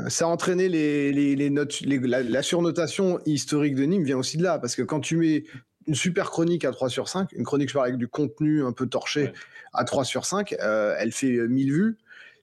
ça 0.09 0.27
a 0.27 0.29
entraîné 0.29 0.69
les, 0.69 1.11
les, 1.13 1.51
notes, 1.51 1.81
la, 1.81 2.43
surnotation 2.43 3.19
historique 3.25 3.75
de 3.75 3.85
Nîmes 3.85 4.05
vient 4.05 4.19
aussi 4.19 4.37
de 4.37 4.43
là, 4.43 4.59
parce 4.59 4.77
que 4.77 4.83
quand 4.83 5.01
tu 5.01 5.17
mets 5.17 5.45
une 5.87 5.95
super 5.95 6.31
chronique 6.31 6.67
à 6.67 6.71
3 6.71 6.91
sur 6.91 7.09
5, 7.09 7.33
une 7.33 7.45
chronique 7.45 7.75
avec 7.77 7.97
du 7.97 8.09
contenu 8.09 8.63
un 8.63 8.73
peu 8.73 8.87
torché 8.87 9.33
à 9.73 9.85
3 9.85 10.05
sur 10.05 10.27
5, 10.27 10.55
euh, 10.61 10.97
elle 10.99 11.13
fait 11.13 11.49
1000 11.49 11.73
vues. 11.73 11.99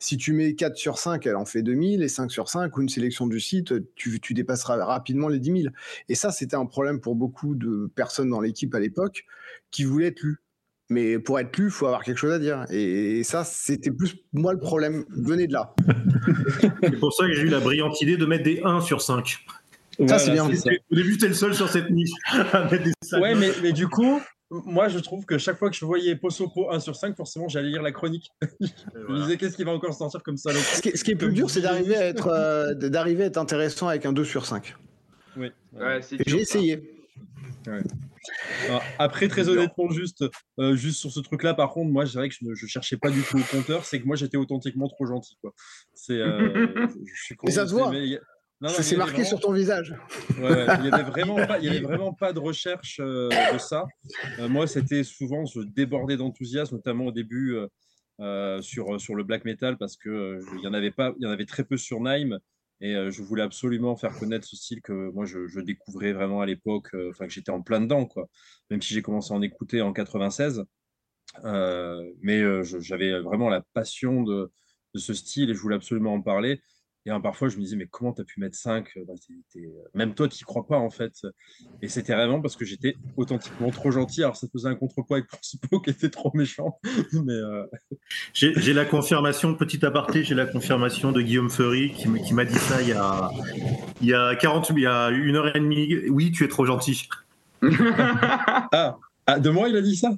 Si 0.06 0.18
tu 0.18 0.34
mets 0.34 0.54
4 0.54 0.76
sur 0.76 1.00
5, 1.00 1.26
elle 1.26 1.36
en 1.36 1.46
fait 1.46 1.64
2000, 1.64 2.04
et 2.04 2.08
5 2.08 2.30
sur 2.30 2.48
5, 2.48 2.78
ou 2.78 2.82
une 2.84 2.90
sélection 2.90 3.26
du 3.26 3.40
site, 3.40 3.74
tu, 3.96 4.20
tu 4.20 4.36
dépasseras 4.36 4.86
rapidement 4.86 5.30
les 5.30 5.40
10 5.40 5.64
000. 5.64 5.74
Et 6.10 6.14
ça, 6.14 6.30
c'était 6.30 6.56
un 6.56 6.68
problème 6.68 7.00
pour 7.00 7.16
beaucoup 7.16 7.56
de 7.56 7.90
personnes 7.96 8.30
dans 8.30 8.40
l'équipe 8.40 8.76
à 8.76 8.80
l'époque 8.80 9.26
qui 9.72 9.84
voulaient 9.84 10.10
être 10.10 10.22
lues. 10.22 10.38
Mais 10.90 11.18
pour 11.18 11.40
être 11.40 11.58
lu, 11.58 11.66
il 11.66 11.72
faut 11.72 11.88
avoir 11.88 12.04
quelque 12.04 12.20
chose 12.20 12.34
à 12.34 12.38
dire. 12.38 12.68
Et 12.70 13.24
ça, 13.24 13.44
c'était 13.44 13.90
plus 13.90 14.16
moi 14.32 14.54
le 14.54 14.60
problème. 14.60 15.06
Venez 15.10 15.48
de 15.48 15.54
là. 15.54 15.74
c'est 16.84 17.00
pour 17.00 17.12
ça 17.12 17.26
que 17.26 17.34
j'ai 17.34 17.42
eu 17.42 17.50
la 17.50 17.60
brillante 17.60 18.00
idée 18.00 18.16
de 18.16 18.28
mettre 18.28 18.44
des 18.44 18.62
1 18.64 18.82
sur 18.82 19.02
5. 19.02 19.44
ça, 20.08 20.20
c'est 20.20 20.30
bien. 20.30 20.46
Au 20.46 20.96
début, 20.96 21.18
t'es 21.18 21.30
le 21.30 21.34
seul 21.34 21.56
sur 21.56 21.68
cette 21.68 21.90
niche 21.90 22.12
à 22.54 22.70
mettre 22.70 22.84
des 22.84 22.94
5. 23.02 23.24
Ouais, 23.24 23.34
mais, 23.34 23.50
mais, 23.64 23.72
du 23.72 23.88
coup, 23.88 24.22
moi, 24.52 24.88
je 24.88 25.00
trouve 25.00 25.26
que 25.26 25.38
chaque 25.38 25.58
fois 25.58 25.70
que 25.70 25.76
je 25.76 25.86
voyais 25.86 26.16
Posopo 26.16 26.72
1 26.72 26.80
sur 26.80 26.96
5, 26.96 27.16
forcément, 27.16 27.48
j'allais 27.48 27.70
lire 27.70 27.82
la 27.82 27.92
chronique. 27.92 28.32
je 28.62 29.12
me 29.12 29.22
disais, 29.22 29.38
qu'est-ce 29.38 29.56
qui 29.56 29.64
va 29.64 29.72
encore 29.72 29.94
sortir 29.94 30.22
comme 30.24 30.38
ça 30.38 30.52
ce 30.54 30.82
qui, 30.82 30.96
ce 30.96 31.04
qui 31.04 31.12
est 31.12 31.16
plus 31.16 31.34
dur, 31.34 31.50
c'est 31.50 31.62
d'arriver 31.62 31.96
à, 31.96 32.06
être, 32.06 32.28
euh, 32.28 32.74
d'arriver 32.74 33.24
à 33.24 33.28
être 33.28 33.38
intéressant 33.38 33.88
avec 33.88 34.06
un 34.06 34.14
2 34.14 34.24
sur 34.24 34.46
5. 34.46 34.76
Oui. 35.38 35.52
Ouais, 35.74 36.00
j'ai 36.26 36.40
essayé. 36.42 36.92
Ouais 37.68 37.82
après, 39.00 39.28
très 39.28 39.50
honnêtement, 39.50 39.90
juste, 39.90 40.26
euh, 40.60 40.76
juste 40.76 41.00
sur 41.00 41.12
ce 41.12 41.20
truc-là, 41.20 41.54
par 41.54 41.72
contre, 41.72 41.92
moi, 41.92 42.06
je 42.06 42.12
dirais 42.12 42.30
que 42.30 42.36
je 42.36 42.48
ne 42.50 42.68
cherchais 42.68 42.98
pas 42.98 43.10
du 43.10 43.22
tout 43.22 43.38
au 43.38 43.44
compteur, 43.44 43.86
c'est 43.86 44.00
que 44.00 44.06
moi, 44.06 44.16
j'étais 44.16 44.38
authentiquement 44.38 44.88
trop 44.88 45.06
gentil. 45.06 45.38
Quoi. 45.42 45.54
C'est, 45.94 46.20
euh, 46.20 46.88
je 47.06 47.24
suis 47.24 47.36
Mais 47.44 47.52
ça 47.52 47.68
se 47.68 47.74
voit. 47.74 47.92
C'est 48.68 48.98
marqué 48.98 49.24
sur 49.24 49.40
ton 49.40 49.52
visage. 49.52 49.96
Ouais, 50.42 50.66
il 50.78 50.84
n'y 50.84 50.92
avait, 50.92 51.04
vraiment 51.10 51.36
pas, 51.36 51.56
avait 51.56 51.80
vraiment 51.80 52.14
pas 52.14 52.34
de 52.34 52.40
recherche 52.40 53.00
euh, 53.02 53.30
de 53.54 53.58
ça. 53.58 53.86
moi, 54.50 54.68
c'était 54.68 55.04
souvent, 55.04 55.46
je 55.46 55.62
débordais 55.62 56.18
d'enthousiasme, 56.18 56.76
notamment 56.76 57.06
au 57.06 57.12
début 57.12 57.58
sur, 58.62 59.00
sur 59.00 59.16
le 59.16 59.24
black 59.24 59.46
metal, 59.46 59.78
parce 59.78 59.98
qu'il 59.98 60.40
il 60.58 60.62
y, 60.64 60.68
en 60.68 60.74
avait 60.74 60.92
pas, 60.92 61.14
y 61.20 61.26
en 61.26 61.32
avait 61.32 61.46
très 61.46 61.64
peu 61.64 61.78
sur 61.78 62.00
Nime. 62.00 62.40
Et 62.82 62.96
euh, 62.96 63.10
je 63.10 63.22
voulais 63.22 63.42
absolument 63.42 63.96
faire 63.96 64.18
connaître 64.18 64.46
ce 64.46 64.56
style 64.56 64.82
que 64.82 65.10
moi 65.12 65.26
je, 65.26 65.60
découvrais 65.62 66.12
vraiment 66.14 66.42
à 66.42 66.46
l'époque, 66.46 66.94
euh, 66.94 67.10
enfin 67.12 67.26
que 67.26 67.34
j'étais 67.34 67.52
en 67.52 67.62
plein 67.62 67.80
dedans, 67.82 68.06
quoi. 68.06 68.28
Même 68.70 68.82
si 68.82 68.94
j'ai 68.94 69.02
commencé 69.02 69.34
à 69.34 69.38
en 69.38 69.42
écouter 69.42 69.82
en 69.82 69.94
96. 69.94 70.64
Euh, 71.44 72.12
mais 72.22 72.42
j'avais 72.64 73.20
vraiment 73.20 73.50
la 73.50 73.62
passion 73.74 74.24
de, 74.24 74.52
de, 74.94 75.00
ce 75.00 75.14
style 75.14 75.50
et 75.50 75.54
je 75.54 75.60
voulais 75.60 75.76
absolument 75.76 76.14
en 76.14 76.22
parler. 76.22 76.62
Et 77.08 77.12
parfois, 77.22 77.50
je 77.50 77.58
me 77.58 77.62
disais, 77.62 77.76
mais 77.76 77.86
comment 77.86 78.14
tu 78.14 78.22
as 78.22 78.24
pu 78.24 78.40
mettre 78.40 78.58
5 78.58 78.88
bah, 79.08 79.14
Même 79.94 80.16
toi, 80.16 80.28
tu 80.28 80.38
n'y 80.38 80.42
crois 80.42 80.66
pas, 80.66 80.78
en 80.78 80.90
fait. 80.90 81.14
Et 81.84 81.88
c'était 81.88 82.16
vraiment 82.16 82.42
parce 82.42 82.56
que 82.56 82.66
j'étais 82.66 82.96
authentiquement 83.16 83.70
trop 83.70 83.92
gentil. 83.92 84.24
Alors, 84.24 84.36
ça 84.36 84.48
faisait 84.52 84.70
un 84.70 84.76
contrepoids 84.76 85.18
avec 85.18 85.30
Principaux 85.30 85.80
qui 85.82 85.92
était 85.92 86.10
trop 86.10 86.32
méchant. 86.34 86.80
mais 87.14 87.34
euh, 87.34 87.64
J'ai 88.34 88.74
la 88.74 88.86
confirmation, 88.86 89.54
petit 89.54 89.86
aparté, 89.86 90.24
j'ai 90.24 90.34
la 90.34 90.48
confirmation 90.48 91.12
de 91.12 91.22
Guillaume 91.22 91.52
Ferry 91.52 91.92
qui 91.92 92.34
m'a 92.34 92.46
dit 92.46 92.58
ça 92.58 92.82
il 92.82 92.90
y, 92.90 92.94
a, 92.94 93.30
il, 94.02 94.08
y 94.08 94.14
a 94.14 94.36
40, 94.36 94.72
il 94.72 94.80
y 94.80 94.88
a 94.88 95.10
une 95.10 95.36
heure 95.36 95.56
et 95.56 95.60
demie. 95.60 96.10
Oui, 96.10 96.32
tu 96.32 96.44
es 96.44 96.48
trop 96.48 96.66
gentil. 96.66 97.08
ah, 97.62 98.98
ah, 99.28 99.40
de 99.40 99.50
moi, 99.52 99.70
il 99.70 99.76
a 99.76 99.82
dit 99.82 99.96
ça? 99.96 100.10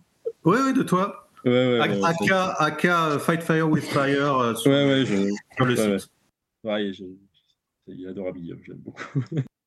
Oui, 0.46 0.58
oui, 0.64 0.74
de 0.74 0.84
toi. 0.84 1.28
Ouais, 1.46 1.80
ouais, 1.80 2.02
AK, 2.02 3.20
Fight 3.20 3.42
Fire 3.42 3.70
with 3.70 3.84
Fire 3.84 4.38
euh, 4.38 4.56
sur, 4.56 4.72
sur, 5.56 5.66
le 5.66 5.76
site 5.76 6.10
il 6.76 8.58
j'aime 8.66 8.78
beaucoup. 8.78 9.24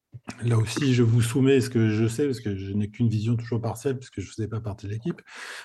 Là 0.45 0.59
aussi, 0.59 0.95
je 0.95 1.03
vous 1.03 1.23
soumets 1.23 1.61
ce 1.61 1.71
que 1.71 1.91
je 1.91 2.07
sais, 2.07 2.27
parce 2.27 2.41
que 2.41 2.57
je 2.57 2.73
n'ai 2.73 2.91
qu'une 2.91 3.09
vision 3.09 3.37
toujours 3.37 3.61
partielle, 3.61 3.99
puisque 3.99 4.21
je 4.21 4.27
ne 4.27 4.33
faisais 4.33 4.49
pas 4.49 4.61
partie 4.61 4.87
de 4.87 4.93
l'équipe. 4.93 5.21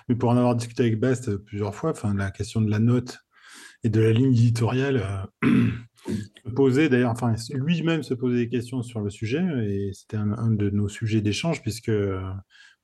Mais 0.07 0.15
pour 0.15 0.29
en 0.29 0.37
avoir 0.37 0.55
discuté 0.55 0.83
avec 0.83 0.99
Bast 0.99 1.35
plusieurs 1.37 1.73
fois, 1.73 1.91
enfin, 1.91 2.13
la 2.13 2.31
question 2.31 2.61
de 2.61 2.69
la 2.69 2.79
note 2.79 3.19
et 3.83 3.89
de 3.89 4.01
la 4.01 4.11
ligne 4.11 4.31
éditoriale 4.31 5.27
euh, 5.43 5.71
posait 6.55 6.89
d'ailleurs, 6.89 7.11
enfin, 7.11 7.35
lui-même 7.53 8.03
se 8.03 8.13
posait 8.13 8.37
des 8.37 8.49
questions 8.49 8.81
sur 8.81 9.01
le 9.01 9.09
sujet, 9.09 9.43
et 9.67 9.91
c'était 9.93 10.17
un, 10.17 10.51
de 10.51 10.69
nos 10.69 10.87
sujets 10.87 11.21
d'échange, 11.21 11.61
puisque 11.61 11.89
euh, 11.89 12.21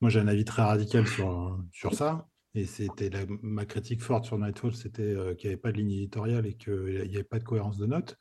moi 0.00 0.10
j'ai 0.10 0.20
un 0.20 0.28
avis 0.28 0.44
très 0.44 0.62
radical 0.62 1.06
sur, 1.06 1.58
sur 1.72 1.94
ça. 1.94 2.28
Et 2.54 2.66
c'était 2.66 3.10
ma 3.40 3.64
critique 3.64 4.02
forte 4.02 4.26
sur 4.26 4.38
Nightfall, 4.38 4.74
c'était 4.74 5.02
euh, 5.02 5.34
qu'il 5.34 5.48
n'y 5.48 5.54
avait 5.54 5.60
pas 5.60 5.72
de 5.72 5.78
ligne 5.78 5.92
éditoriale 5.92 6.46
et 6.46 6.54
qu'il 6.54 7.06
n'y 7.08 7.14
avait 7.14 7.24
pas 7.24 7.38
de 7.38 7.44
cohérence 7.44 7.78
de 7.78 7.86
notes. 7.86 8.18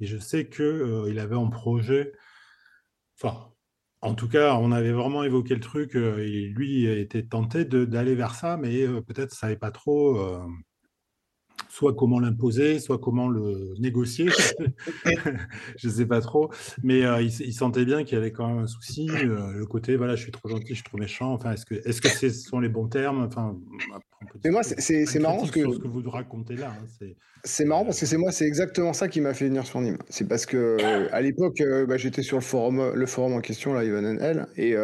Et 0.00 0.06
je 0.06 0.16
sais 0.16 0.48
qu'il 0.48 0.64
euh, 0.64 1.20
avait 1.20 1.34
en 1.34 1.50
projet, 1.50 2.12
enfin, 3.20 3.52
en 4.00 4.14
tout 4.14 4.28
cas, 4.28 4.54
on 4.54 4.70
avait 4.70 4.92
vraiment 4.92 5.24
évoqué 5.24 5.54
le 5.54 5.60
truc, 5.60 5.96
euh, 5.96 6.18
et 6.18 6.46
lui 6.46 6.86
était 6.86 7.24
tenté 7.26 7.64
d'aller 7.64 8.14
vers 8.14 8.36
ça, 8.36 8.56
mais 8.56 8.86
peut-être 9.02 9.32
ça 9.32 9.40
savait 9.40 9.56
pas 9.56 9.72
trop 9.72 10.16
soit 11.68 11.94
comment 11.94 12.18
l'imposer, 12.18 12.78
soit 12.78 12.98
comment 12.98 13.28
le 13.28 13.74
négocier. 13.78 14.28
je 15.76 15.88
ne 15.88 15.92
sais 15.92 16.06
pas 16.06 16.20
trop. 16.20 16.50
Mais 16.82 17.04
euh, 17.04 17.22
il, 17.22 17.52
sentait 17.52 17.84
bien 17.84 18.04
qu'il 18.04 18.14
y 18.14 18.20
avait 18.20 18.32
quand 18.32 18.48
même 18.48 18.58
un 18.58 18.66
souci. 18.66 19.08
Euh, 19.10 19.52
le 19.52 19.66
côté, 19.66 19.96
voilà, 19.96 20.16
je 20.16 20.22
suis 20.22 20.32
trop 20.32 20.48
gentil, 20.48 20.68
je 20.68 20.74
suis 20.74 20.84
trop 20.84 20.98
méchant. 20.98 21.32
Enfin, 21.32 21.52
est-ce 21.52 21.66
que, 21.66 21.74
est-ce 21.74 22.00
que 22.00 22.08
ce 22.08 22.30
sont 22.30 22.60
les 22.60 22.68
bons 22.68 22.88
termes? 22.88 23.22
Enfin, 23.24 23.56
Mais 24.44 24.50
moi, 24.50 24.62
c'est 24.62 25.18
marrant 25.18 25.44
ce 25.44 25.52
que... 25.52 25.60
ce 25.72 25.78
que 25.78 25.88
vous 25.88 26.08
racontez 26.10 26.56
là. 26.56 26.72
Hein, 26.72 27.06
c'est 27.44 27.64
marrant 27.64 27.84
parce 27.84 28.00
que 28.00 28.06
c'est 28.06 28.16
moi, 28.16 28.32
c'est 28.32 28.46
exactement 28.46 28.92
ça 28.92 29.08
qui 29.08 29.20
m'a 29.20 29.34
fait 29.34 29.46
venir 29.46 29.66
sur 29.66 29.80
Nîmes. 29.80 29.98
C'est 30.08 30.26
parce 30.26 30.46
que 30.46 30.78
à 31.12 31.20
l'époque, 31.20 31.60
euh, 31.60 31.86
bah, 31.86 31.96
j'étais 31.96 32.22
sur 32.22 32.36
le 32.36 32.42
forum, 32.42 32.92
le 32.94 33.06
forum 33.06 33.34
en 33.34 33.40
question, 33.40 33.72
là, 33.74 33.84
Ivan 33.84 34.04
L, 34.04 34.46
et 34.56 34.74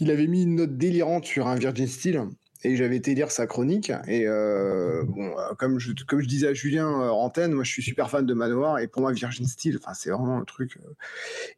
il 0.00 0.10
avait 0.10 0.26
mis 0.26 0.42
une 0.42 0.56
note 0.56 0.76
délirante 0.76 1.24
sur 1.24 1.46
un 1.46 1.54
Virgin 1.54 1.86
Steel 1.86 2.26
et 2.64 2.76
j'avais 2.76 2.96
été 2.96 3.14
lire 3.14 3.30
sa 3.30 3.46
chronique. 3.46 3.92
Et 4.08 4.26
euh, 4.26 5.04
bon, 5.04 5.38
euh, 5.38 5.54
comme 5.58 5.78
je, 5.78 5.92
disais 5.92 6.48
à 6.48 6.54
Julien 6.54 7.02
euh, 7.02 7.48
moi 7.48 7.62
je 7.62 7.70
suis 7.70 7.82
super 7.82 8.10
fan 8.10 8.24
de 8.24 8.34
Manoir 8.34 8.78
et 8.78 8.88
pour 8.88 9.02
moi 9.02 9.12
Virgin 9.12 9.46
Steel, 9.46 9.76
enfin 9.76 9.92
c'est 9.94 10.10
vraiment 10.10 10.38
un 10.38 10.44
truc. 10.44 10.78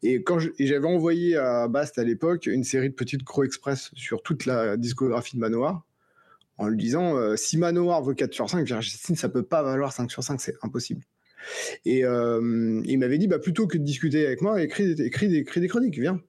Et 0.03 0.23
quand 0.23 0.39
j'avais 0.41 0.87
envoyé 0.87 1.37
à 1.37 1.69
Bast 1.69 1.99
à 1.99 2.05
l'époque 2.05 2.47
une 2.47 2.65
série 2.65 2.91
de 2.91 2.95
petites 2.95 3.25
Crow 3.25 3.45
Express 3.45 3.91
sur 3.95 4.23
toute 4.23 4.47
la 4.47 4.77
discographie 4.77 5.37
de 5.37 5.41
Manoir 5.41 5.87
en 6.59 6.69
lui 6.69 6.77
disant 6.77 7.37
si 7.37 7.57
Manoir 7.57 8.03
vaut 8.03 8.15
4 8.15 8.33
sur 8.33 8.51
5, 8.51 8.67
Virgin 8.67 8.99
Steel 8.99 9.17
ça 9.17 9.29
peut 9.29 9.45
pas 9.45 9.63
valoir 9.63 9.93
5 9.93 10.11
sur 10.11 10.25
5, 10.25 10.41
c'est 10.41 10.55
impossible. 10.63 11.03
Et 11.85 12.01
il 12.01 12.99
m'avait 12.99 13.19
dit 13.19 13.29
bah, 13.29 13.39
plutôt 13.39 13.69
que 13.69 13.79
de 13.79 13.85
discuter 13.85 14.27
avec 14.27 14.43
moi, 14.43 14.61
écris 14.61 14.95
des 14.95 15.69
chroniques, 15.69 15.99
viens. 15.99 16.21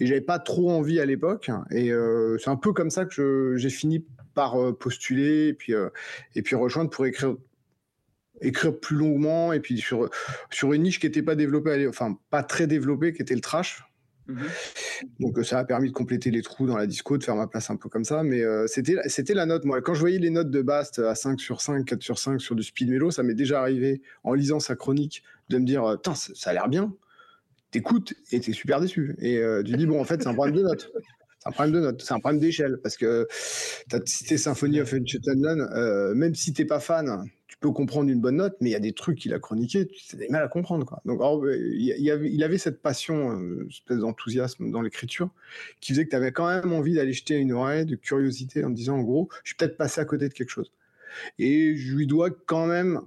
Et 0.00 0.06
j'avais 0.06 0.20
pas 0.20 0.38
trop 0.38 0.70
envie 0.70 1.00
à 1.00 1.06
l'époque. 1.06 1.50
Et 1.70 1.92
euh, 1.92 2.36
c'est 2.38 2.50
un 2.50 2.56
peu 2.56 2.72
comme 2.72 2.90
ça 2.90 3.04
que 3.04 3.54
j'ai 3.56 3.70
fini 3.70 4.04
par 4.34 4.60
euh, 4.60 4.72
postuler 4.72 5.48
et 5.48 5.54
puis, 5.54 5.74
euh, 5.74 5.88
et 6.34 6.42
puis 6.42 6.56
rejoindre 6.56 6.90
pour 6.90 7.06
écrire 7.06 7.36
écrire 8.40 8.76
plus 8.76 8.96
longuement 8.96 9.52
et 9.52 9.60
puis 9.60 9.78
sur, 9.78 10.10
sur 10.50 10.72
une 10.72 10.82
niche 10.82 10.98
qui 10.98 11.06
n'était 11.06 11.22
pas 11.22 11.36
développée, 11.36 11.86
enfin 11.86 12.18
pas 12.30 12.42
très 12.42 12.66
développée, 12.66 13.12
qui 13.12 13.22
était 13.22 13.36
le 13.36 13.40
trash. 13.40 13.84
Mhm. 14.26 14.48
Donc 15.20 15.44
ça 15.44 15.60
a 15.60 15.64
permis 15.64 15.90
de 15.90 15.94
compléter 15.94 16.32
les 16.32 16.42
trous 16.42 16.66
dans 16.66 16.76
la 16.76 16.88
disco, 16.88 17.18
de 17.18 17.22
faire 17.22 17.36
ma 17.36 17.46
place 17.46 17.70
un 17.70 17.76
peu 17.76 17.88
comme 17.88 18.04
ça. 18.04 18.24
Mais 18.24 18.42
c'était, 18.66 18.96
c'était 19.06 19.34
la 19.34 19.46
note. 19.46 19.64
Moi, 19.64 19.80
quand 19.80 19.94
je 19.94 20.00
voyais 20.00 20.18
les 20.18 20.30
notes 20.30 20.50
de 20.50 20.60
Bast 20.60 20.98
à 20.98 21.14
5 21.14 21.38
sur 21.38 21.60
5, 21.60 21.84
4 21.84 22.02
sur 22.02 22.18
5 22.18 22.40
sur 22.40 22.56
du 22.56 22.64
speed 22.64 22.90
mélo, 22.90 23.12
ça 23.12 23.22
m'est 23.22 23.34
déjà 23.34 23.60
arrivé 23.60 24.02
en 24.24 24.34
lisant 24.34 24.58
sa 24.58 24.74
chronique 24.74 25.22
de 25.48 25.58
me 25.58 25.64
dire, 25.64 25.98
ça 26.14 26.50
a 26.50 26.52
l'air 26.52 26.68
bien 26.68 26.92
t'écoutes 27.72 28.14
et 28.30 28.38
t'es 28.38 28.52
super 28.52 28.80
déçu. 28.80 29.16
Et 29.18 29.38
euh, 29.38 29.62
tu 29.64 29.76
dis, 29.76 29.86
bon, 29.86 30.00
en 30.00 30.04
fait, 30.04 30.22
c'est 30.22 30.28
un 30.28 30.34
problème 30.34 30.54
de 30.54 30.62
notes. 30.62 30.92
C'est 31.40 31.48
un 31.48 31.52
problème 31.52 31.74
de 31.74 31.80
notes, 31.80 32.02
c'est 32.02 32.14
un 32.14 32.20
problème 32.20 32.40
d'échelle. 32.40 32.78
Parce 32.82 32.96
que 32.96 33.26
tu 33.90 33.96
as 33.96 34.00
cité 34.04 34.38
Symphony 34.38 34.80
of 34.80 34.92
Enchanted 34.92 35.44
euh, 35.44 36.14
même 36.14 36.36
si 36.36 36.52
t'es 36.52 36.64
pas 36.64 36.78
fan, 36.78 37.24
tu 37.48 37.56
peux 37.56 37.72
comprendre 37.72 38.10
une 38.10 38.20
bonne 38.20 38.36
note, 38.36 38.56
mais 38.60 38.70
il 38.70 38.72
y 38.72 38.76
a 38.76 38.80
des 38.80 38.92
trucs 38.92 39.18
qu'il 39.18 39.34
a 39.34 39.40
chroniqués, 39.40 39.88
tu 39.88 40.14
as 40.14 40.18
des 40.18 40.28
mal 40.28 40.44
à 40.44 40.48
comprendre. 40.48 40.86
Quoi. 40.86 41.00
Donc, 41.04 41.20
il, 41.52 42.10
avait, 42.10 42.42
avait 42.42 42.58
cette 42.58 42.80
passion, 42.80 43.32
euh, 43.32 43.66
espèce 43.68 43.98
d'enthousiasme 43.98 44.70
dans 44.70 44.82
l'écriture, 44.82 45.30
qui 45.80 45.92
faisait 45.92 46.04
que 46.04 46.10
tu 46.10 46.16
avais 46.16 46.30
quand 46.30 46.46
même 46.46 46.72
envie 46.72 46.94
d'aller 46.94 47.12
jeter 47.12 47.34
une 47.34 47.52
oreille 47.52 47.86
de 47.86 47.96
curiosité 47.96 48.64
en 48.64 48.70
disant, 48.70 48.98
en 48.98 49.02
gros, 49.02 49.28
je 49.42 49.50
suis 49.50 49.56
peut-être 49.56 49.76
passé 49.76 50.00
à 50.00 50.04
côté 50.04 50.28
de 50.28 50.34
quelque 50.34 50.50
chose. 50.50 50.70
Et 51.38 51.76
je 51.76 51.94
lui 51.94 52.06
dois 52.06 52.30
quand 52.30 52.66
même 52.66 53.00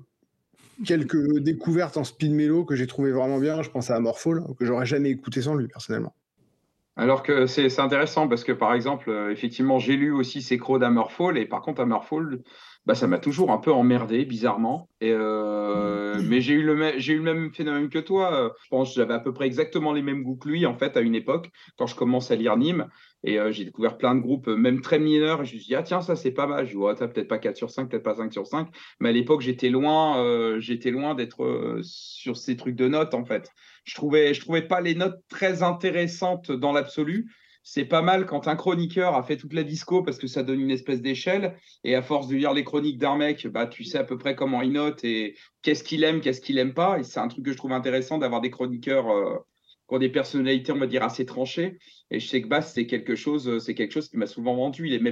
quelques 0.83 1.39
découvertes 1.39 1.97
en 1.97 2.03
speed 2.03 2.65
que 2.65 2.75
j'ai 2.75 2.87
trouvé 2.87 3.11
vraiment 3.11 3.39
bien. 3.39 3.61
Je 3.61 3.69
pense 3.69 3.89
à 3.89 3.95
Amorphole, 3.95 4.43
que 4.57 4.65
j'aurais 4.65 4.85
jamais 4.85 5.09
écouté 5.09 5.41
sans 5.41 5.55
lui, 5.55 5.67
personnellement. 5.67 6.13
Alors 6.97 7.23
que 7.23 7.45
c'est 7.45 7.79
intéressant 7.79 8.27
parce 8.27 8.43
que, 8.43 8.53
par 8.53 8.73
exemple, 8.73 9.09
euh, 9.09 9.31
effectivement, 9.31 9.79
j'ai 9.79 9.97
lu 9.97 10.11
aussi 10.11 10.41
ces 10.41 10.57
crocs 10.57 10.79
d'Amorphole 10.79 11.37
et 11.37 11.45
par 11.45 11.61
contre, 11.61 11.81
Amorphole, 11.81 12.41
bah, 12.85 12.93
ça 12.93 13.07
m'a 13.07 13.17
toujours 13.17 13.51
un 13.51 13.57
peu 13.57 13.71
emmerdé, 13.71 14.25
bizarrement. 14.25 14.89
Et, 15.01 15.11
euh, 15.11 16.21
mais 16.27 16.39
j'ai 16.39 16.53
eu, 16.53 16.61
le 16.61 16.93
j'ai 16.97 17.13
eu 17.13 17.17
le 17.17 17.23
même 17.23 17.51
phénomène 17.53 17.89
que 17.89 17.97
toi. 17.97 18.53
Je 18.63 18.69
pense 18.69 18.89
que 18.89 18.95
j'avais 18.95 19.15
à 19.15 19.19
peu 19.19 19.33
près 19.33 19.47
exactement 19.47 19.91
les 19.91 20.03
mêmes 20.03 20.21
goûts 20.21 20.35
que 20.35 20.47
lui, 20.47 20.65
en 20.65 20.77
fait, 20.77 20.95
à 20.95 21.01
une 21.01 21.15
époque, 21.15 21.49
quand 21.77 21.87
je 21.87 21.95
commence 21.95 22.29
à 22.29 22.35
lire 22.35 22.57
Nîmes. 22.57 22.87
Et 23.23 23.39
euh, 23.39 23.51
j'ai 23.51 23.65
découvert 23.65 23.97
plein 23.97 24.13
de 24.13 24.19
groupes, 24.19 24.47
même 24.47 24.81
très 24.81 24.99
mineurs. 24.99 25.41
Et 25.41 25.45
je 25.45 25.55
me 25.55 25.59
suis 25.59 25.67
dit, 25.67 25.75
ah 25.75 25.81
tiens, 25.81 26.01
ça 26.01 26.15
c'est 26.15 26.31
pas 26.31 26.45
mal. 26.45 26.67
Je 26.67 26.77
vois, 26.77 26.95
peut-être 26.95 27.27
pas 27.27 27.39
4 27.39 27.57
sur 27.57 27.71
5, 27.71 27.89
peut-être 27.89 28.03
pas 28.03 28.15
5 28.15 28.31
sur 28.31 28.45
5. 28.45 28.67
Mais 28.99 29.09
à 29.09 29.11
l'époque, 29.11 29.41
j'étais 29.41 29.69
loin, 29.69 30.23
euh, 30.23 30.59
j'étais 30.59 30.91
loin 30.91 31.15
d'être 31.15 31.79
sur 31.81 32.37
ces 32.37 32.55
trucs 32.55 32.75
de 32.75 32.87
notes, 32.87 33.15
en 33.15 33.25
fait. 33.25 33.49
Je 33.83 33.95
trouvais, 33.95 34.35
je 34.35 34.41
trouvais 34.41 34.61
pas 34.61 34.79
les 34.79 34.93
notes 34.93 35.19
très 35.27 35.63
intéressantes 35.63 36.51
dans 36.51 36.71
l'absolu 36.71 37.31
c'est 37.67 37.85
pas 37.85 38.03
mal 38.03 38.27
quand 38.27 38.47
un 38.47 38.55
chroniqueur 38.55 39.15
a 39.15 39.23
fait 39.23 39.37
toute 39.37 39.53
la 39.53 39.63
disco 39.63 40.03
parce 40.03 40.19
que 40.19 40.27
ça 40.27 40.43
donne 40.43 40.61
une 40.61 40.69
espèce 40.69 41.01
d'échelle. 41.01 41.57
Et 41.83 41.95
à 41.95 42.03
force 42.03 42.27
de 42.27 42.35
lire 42.35 42.53
les 42.53 42.63
chroniques 42.63 42.99
d'un 42.99 43.17
mec, 43.17 43.47
bah, 43.47 43.65
tu 43.65 43.83
sais 43.83 43.97
à 43.97 44.03
peu 44.03 44.19
près 44.19 44.35
comment 44.35 44.61
il 44.61 44.73
note 44.73 45.03
et 45.03 45.35
qu'est-ce 45.63 45.83
qu'il 45.83 46.03
aime, 46.03 46.21
qu'est-ce 46.21 46.41
qu'il 46.41 46.59
aime 46.59 46.75
pas. 46.75 47.01
C'est 47.03 47.19
un 47.19 47.27
truc 47.27 47.43
que 47.43 47.51
je 47.51 47.57
trouve 47.57 47.71
intéressant 47.71 48.19
d'avoir 48.19 48.39
des 48.41 48.51
chroniqueurs 48.51 49.09
euh, 49.09 49.39
qui 49.89 49.95
ont 49.95 49.97
des 49.97 50.09
personnalités, 50.09 50.73
on 50.73 50.77
va 50.77 50.85
dire, 50.85 51.01
assez 51.01 51.25
tranchées. 51.25 51.79
Et 52.11 52.19
je 52.19 52.27
sais 52.27 52.39
que 52.39 52.47
Bass, 52.47 52.71
c'est 52.71 52.85
quelque 52.85 53.15
chose, 53.15 53.57
c'est 53.57 53.73
quelque 53.73 53.93
chose 53.93 54.09
qui 54.09 54.17
m'a 54.17 54.27
souvent 54.27 54.55
vendu. 54.55 54.87
Il 54.87 54.91
n'aimait 54.91 55.11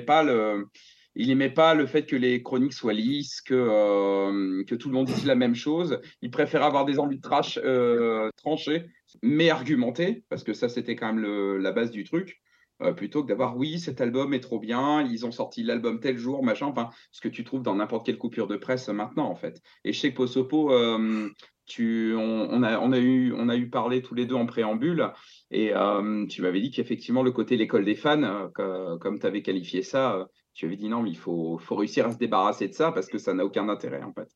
pas 1.49 1.73
le 1.73 1.85
fait 1.87 2.05
que 2.05 2.15
les 2.15 2.43
chroniques 2.43 2.73
soient 2.73 2.93
lisses, 2.93 3.41
que, 3.41 3.55
euh, 3.55 4.63
que 4.65 4.75
tout 4.75 4.89
le 4.89 4.93
monde 4.93 5.07
dise 5.07 5.25
la 5.25 5.33
même 5.33 5.55
chose. 5.55 5.99
Il 6.21 6.29
préférait 6.29 6.65
avoir 6.65 6.85
des 6.85 6.99
envies 6.99 7.17
de 7.17 7.57
euh, 7.65 8.29
tranchées, 8.37 8.85
mais 9.21 9.49
argumentées, 9.49 10.23
parce 10.29 10.43
que 10.43 10.53
ça, 10.53 10.69
c'était 10.69 10.95
quand 10.95 11.13
même 11.13 11.57
la 11.57 11.71
base 11.71 11.91
du 11.91 12.03
truc. 12.03 12.41
Euh, 12.81 12.91
plutôt 12.91 13.21
que 13.23 13.27
d'avoir 13.27 13.55
oui, 13.55 13.79
cet 13.79 14.01
album 14.01 14.33
est 14.33 14.39
trop 14.39 14.59
bien, 14.59 15.01
ils 15.03 15.25
ont 15.25 15.31
sorti 15.31 15.63
l'album 15.63 15.99
tel 15.99 16.17
jour, 16.17 16.43
machin, 16.43 16.65
enfin, 16.65 16.89
ce 17.11 17.21
que 17.21 17.29
tu 17.29 17.43
trouves 17.43 17.61
dans 17.61 17.75
n'importe 17.75 18.05
quelle 18.05 18.17
coupure 18.17 18.47
de 18.47 18.57
presse 18.57 18.89
maintenant, 18.89 19.29
en 19.29 19.35
fait. 19.35 19.61
Et 19.85 19.93
chez 19.93 20.11
Posopo, 20.11 20.73
euh, 20.73 21.29
tu, 21.65 22.13
on, 22.17 22.63
a, 22.63 22.99
eu, 22.99 23.33
on 23.33 23.47
a 23.47 23.55
eu 23.55 23.69
parlé 23.69 24.01
tous 24.01 24.15
les 24.15 24.25
deux 24.25 24.35
en 24.35 24.45
préambule, 24.45 25.11
et 25.51 25.73
euh, 25.73 26.25
tu 26.25 26.41
m'avais 26.41 26.61
dit 26.61 26.71
qu'effectivement, 26.71 27.23
le 27.23 27.31
côté 27.31 27.57
l'école 27.57 27.85
des 27.85 27.95
fans, 27.95 28.49
comme 28.53 29.19
tu 29.19 29.25
avais 29.25 29.43
qualifié 29.43 29.83
ça, 29.83 30.27
tu 30.53 30.65
avais 30.65 30.75
dit 30.75 30.89
non, 30.89 31.03
mais 31.03 31.11
il 31.11 31.17
faut 31.17 31.59
réussir 31.71 32.07
à 32.07 32.11
se 32.11 32.17
débarrasser 32.17 32.67
de 32.67 32.73
ça 32.73 32.91
parce 32.91 33.07
que 33.07 33.17
ça 33.17 33.33
n'a 33.33 33.45
aucun 33.45 33.69
intérêt, 33.69 34.03
en 34.03 34.13
fait. 34.13 34.29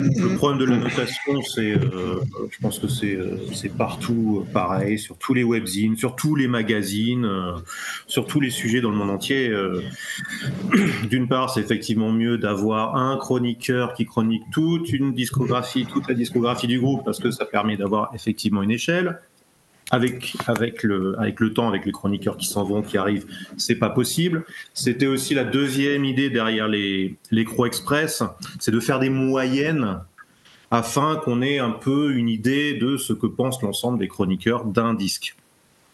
Le 0.00 0.34
problème 0.34 0.58
de 0.58 0.64
la 0.64 0.76
notation, 0.76 1.40
c'est, 1.42 1.70
euh, 1.70 2.20
je 2.50 2.58
pense 2.58 2.80
que 2.80 2.88
c'est, 2.88 3.14
euh, 3.14 3.38
c'est 3.52 3.68
partout 3.68 4.44
pareil, 4.52 4.98
sur 4.98 5.16
tous 5.16 5.34
les 5.34 5.44
webzines, 5.44 5.96
sur 5.96 6.16
tous 6.16 6.34
les 6.34 6.48
magazines, 6.48 7.24
euh, 7.24 7.52
sur 8.08 8.26
tous 8.26 8.40
les 8.40 8.50
sujets 8.50 8.80
dans 8.80 8.90
le 8.90 8.96
monde 8.96 9.10
entier. 9.10 9.54
D'une 11.08 11.28
part, 11.28 11.50
c'est 11.50 11.60
effectivement 11.60 12.10
mieux 12.10 12.38
d'avoir 12.38 12.96
un 12.96 13.16
chroniqueur 13.18 13.94
qui 13.94 14.04
chronique 14.04 14.42
toute 14.50 14.92
une 14.92 15.14
discographie, 15.14 15.86
toute 15.86 16.08
la 16.08 16.14
discographie 16.14 16.66
du 16.66 16.80
groupe, 16.80 17.04
parce 17.04 17.20
que 17.20 17.30
ça 17.30 17.44
permet 17.44 17.76
d'avoir 17.76 18.10
effectivement 18.16 18.64
une 18.64 18.72
échelle 18.72 19.20
avec, 19.94 20.36
avec, 20.48 20.82
le, 20.82 21.14
avec 21.20 21.38
le 21.38 21.52
temps, 21.52 21.68
avec 21.68 21.86
les 21.86 21.92
chroniqueurs 21.92 22.36
qui 22.36 22.46
s'en 22.46 22.64
vont, 22.64 22.82
qui 22.82 22.98
arrivent, 22.98 23.26
c'est 23.56 23.76
pas 23.76 23.90
possible. 23.90 24.44
C'était 24.72 25.06
aussi 25.06 25.34
la 25.34 25.44
deuxième 25.44 26.04
idée 26.04 26.30
derrière 26.30 26.66
les, 26.66 27.16
les 27.30 27.44
Croix 27.44 27.68
Express, 27.68 28.24
c'est 28.58 28.72
de 28.72 28.80
faire 28.80 28.98
des 28.98 29.10
moyennes 29.10 30.00
afin 30.72 31.14
qu'on 31.14 31.42
ait 31.42 31.60
un 31.60 31.70
peu 31.70 32.12
une 32.12 32.28
idée 32.28 32.74
de 32.74 32.96
ce 32.96 33.12
que 33.12 33.26
pense 33.26 33.62
l'ensemble 33.62 34.00
des 34.00 34.08
chroniqueurs 34.08 34.64
d'un 34.64 34.94
disque. 34.94 35.36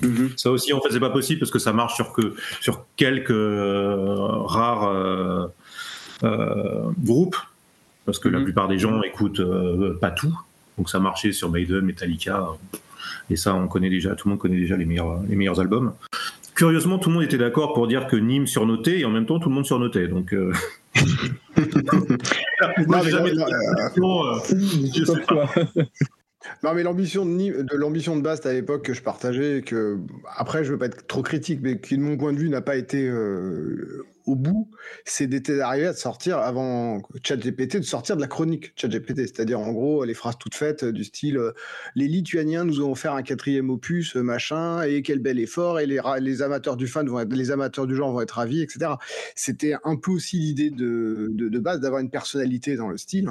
Mm-hmm. 0.01 0.39
Ça 0.39 0.51
aussi, 0.51 0.73
en 0.73 0.81
fait, 0.81 0.91
c'est 0.91 1.01
pas 1.01 1.11
possible 1.11 1.41
parce 1.41 1.51
que 1.51 1.59
ça 1.59 1.75
marche 1.75 1.95
sur, 1.95 2.15
que, 2.15 2.35
sur 2.63 2.87
quelques 2.97 3.31
euh, 3.31 4.17
rares 4.45 4.89
euh, 4.89 5.47
euh, 6.23 6.91
groupes, 6.99 7.37
parce 8.07 8.19
que 8.19 8.31
la 8.31 8.39
mm-hmm. 8.39 8.45
plupart 8.45 8.69
des 8.69 8.79
gens 8.79 9.03
écoutent 9.03 9.43
pas 10.01 10.11
tout. 10.11 10.35
Donc 10.79 10.89
ça 10.89 11.01
marchait 11.01 11.33
sur 11.33 11.51
Maiden, 11.51 11.83
Metallica. 11.83 12.47
Et 13.31 13.37
ça, 13.37 13.55
on 13.55 13.68
connaît 13.68 13.91
déjà, 13.91 14.14
tout 14.14 14.28
le 14.28 14.31
monde 14.31 14.41
connaît 14.41 14.59
déjà 14.59 14.76
les 14.76 14.85
meilleurs, 14.85 15.22
les 15.28 15.37
meilleurs 15.37 15.61
albums. 15.61 15.95
Curieusement, 16.55 16.99
tout 16.99 17.09
le 17.09 17.14
monde 17.14 17.24
était 17.24 17.39
d'accord 17.39 17.72
pour 17.72 17.87
dire 17.87 18.07
que 18.07 18.16
Nîmes 18.16 18.47
surnotait 18.47 19.01
et 19.01 19.05
en 19.05 19.11
même 19.11 19.24
temps, 19.24 19.39
tout 19.39 19.49
le 19.49 19.55
monde 19.55 19.66
surnotait. 19.66 20.09
Donc. 20.09 20.35
Euh... 20.35 20.53
non, 22.87 23.03
jamais 23.03 23.31
non, 26.62 26.74
mais 26.74 26.83
l'ambition 26.83 27.24
de, 27.24 27.62
de 27.62 27.76
l'ambition 27.76 28.16
de 28.16 28.22
Bast 28.22 28.47
à 28.47 28.53
l'époque 28.53 28.85
que 28.85 28.95
je 28.95 29.03
partageais, 29.03 29.62
que 29.62 29.99
après 30.37 30.64
je 30.64 30.72
veux 30.72 30.78
pas 30.78 30.87
être 30.87 31.07
trop 31.07 31.22
critique, 31.22 31.61
mais 31.62 31.78
qui 31.78 31.97
de 31.97 32.03
mon 32.03 32.16
point 32.16 32.33
de 32.33 32.39
vue 32.39 32.49
n'a 32.49 32.62
pas 32.62 32.76
été 32.76 33.07
euh, 33.07 34.05
au 34.31 34.37
bout, 34.37 34.70
c'est 35.05 35.26
d'arriver 35.26 35.87
à 35.87 35.95
sortir 35.95 36.39
avant 36.39 37.03
ChatGPT, 37.22 37.78
de 37.78 37.83
sortir 37.83 38.16
de 38.16 38.20
la 38.20 38.28
chronique 38.28 38.72
ChatGPT, 38.76 39.26
c'est-à-dire 39.26 39.59
en 39.59 39.72
gros 39.72 40.05
les 40.05 40.14
phrases 40.14 40.39
toutes 40.39 40.55
faites 40.55 40.85
du 40.85 41.05
style 41.05 41.37
euh, 41.37 41.53
les 41.97 42.07
Lituaniens 42.07 42.64
nous 42.64 42.81
ont 42.81 42.93
offert 42.93 43.14
un 43.14 43.22
quatrième 43.22 43.70
opus, 43.70 44.16
euh, 44.16 44.22
machin, 44.22 44.83
et 44.83 45.03
quel 45.03 45.18
bel 45.18 45.39
effort, 45.39 45.81
et 45.81 45.87
les, 45.87 46.43
amateurs 46.43 46.76
du 46.76 46.87
fan 46.87 47.09
vont 47.09 47.18
les 47.18 47.51
amateurs 47.51 47.87
du 47.87 47.97
genre 47.97 48.12
vont 48.12 48.20
être 48.20 48.33
ravis, 48.33 48.62
etc. 48.62 48.93
C'était 49.35 49.74
un 49.85 49.97
peu 49.97 50.12
aussi 50.12 50.39
l'idée 50.39 50.70
de, 50.70 51.28
de, 51.31 51.59
base 51.59 51.81
d'avoir 51.81 52.01
une 52.01 52.11
personnalité 52.11 52.76
dans 52.76 52.89
le 52.89 52.97
style. 52.97 53.28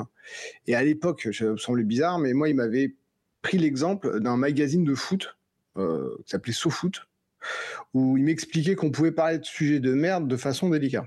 Et 0.68 0.76
à 0.76 0.84
l'époque, 0.84 1.30
ça 1.32 1.45
me 1.45 1.58
semblait 1.58 1.84
bizarre, 1.84 2.20
mais 2.20 2.34
moi 2.34 2.50
il 2.50 2.56
m'avait 2.56 2.95
pris 3.41 3.58
l'exemple 3.58 4.20
d'un 4.20 4.38
magazine 4.38 4.84
de 4.84 4.95
foot 4.95 5.38
euh, 5.78 6.16
qui 6.26 6.32
s'appelait 6.32 6.54
SoFoot 6.54 7.09
où 7.94 8.18
il 8.18 8.24
m'expliquait 8.24 8.76
qu'on 8.76 8.92
pouvait 8.92 9.12
parler 9.12 9.40
de 9.40 9.46
sujets 9.46 9.80
de 9.80 9.94
merde 9.94 10.28
de 10.28 10.38
façon 10.38 10.70
délicate. 10.70 11.06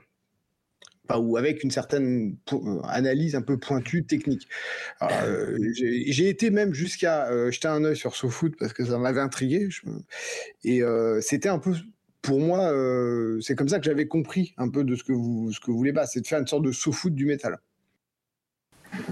ou 1.15 1.37
avec 1.37 1.63
une 1.63 1.71
certaine 1.71 2.37
euh, 2.53 2.81
analyse 2.85 3.35
un 3.35 3.43
peu 3.43 3.59
pointue, 3.59 4.05
technique. 4.05 4.49
Euh, 5.03 5.59
j'ai 5.75 6.29
été 6.29 6.51
même 6.51 6.73
jusqu'à 6.73 7.29
euh, 7.29 7.51
jeter 7.51 7.69
un 7.69 7.85
œil 7.85 7.97
sur 7.97 8.17
SoFoot 8.17 8.57
parce 8.59 8.73
que 8.73 8.85
ça 8.85 8.99
m'avait 8.99 9.21
intrigué. 9.21 9.69
Et 10.65 10.81
c'était 11.21 11.49
un 11.49 11.59
peu, 11.59 11.75
pour 12.23 12.41
moi, 12.41 12.73
c'est 13.41 13.55
comme 13.55 13.69
ça 13.69 13.79
que 13.79 13.85
j'avais 13.85 14.07
compris 14.07 14.55
un 14.57 14.71
peu 14.71 14.85
de 14.85 14.97
ce 14.97 15.05
que 15.05 15.13
vous, 15.13 15.53
ce 15.53 15.61
que 15.61 15.71
vous 15.71 15.77
voulez 15.77 15.93
pas, 15.93 16.07
c'est 16.07 16.21
de 16.21 16.27
faire 16.27 16.41
une 16.41 16.47
sorte 16.47 16.65
de 16.65 16.73
SoFoot 16.73 17.15
du 17.15 17.27
métal. 17.27 17.59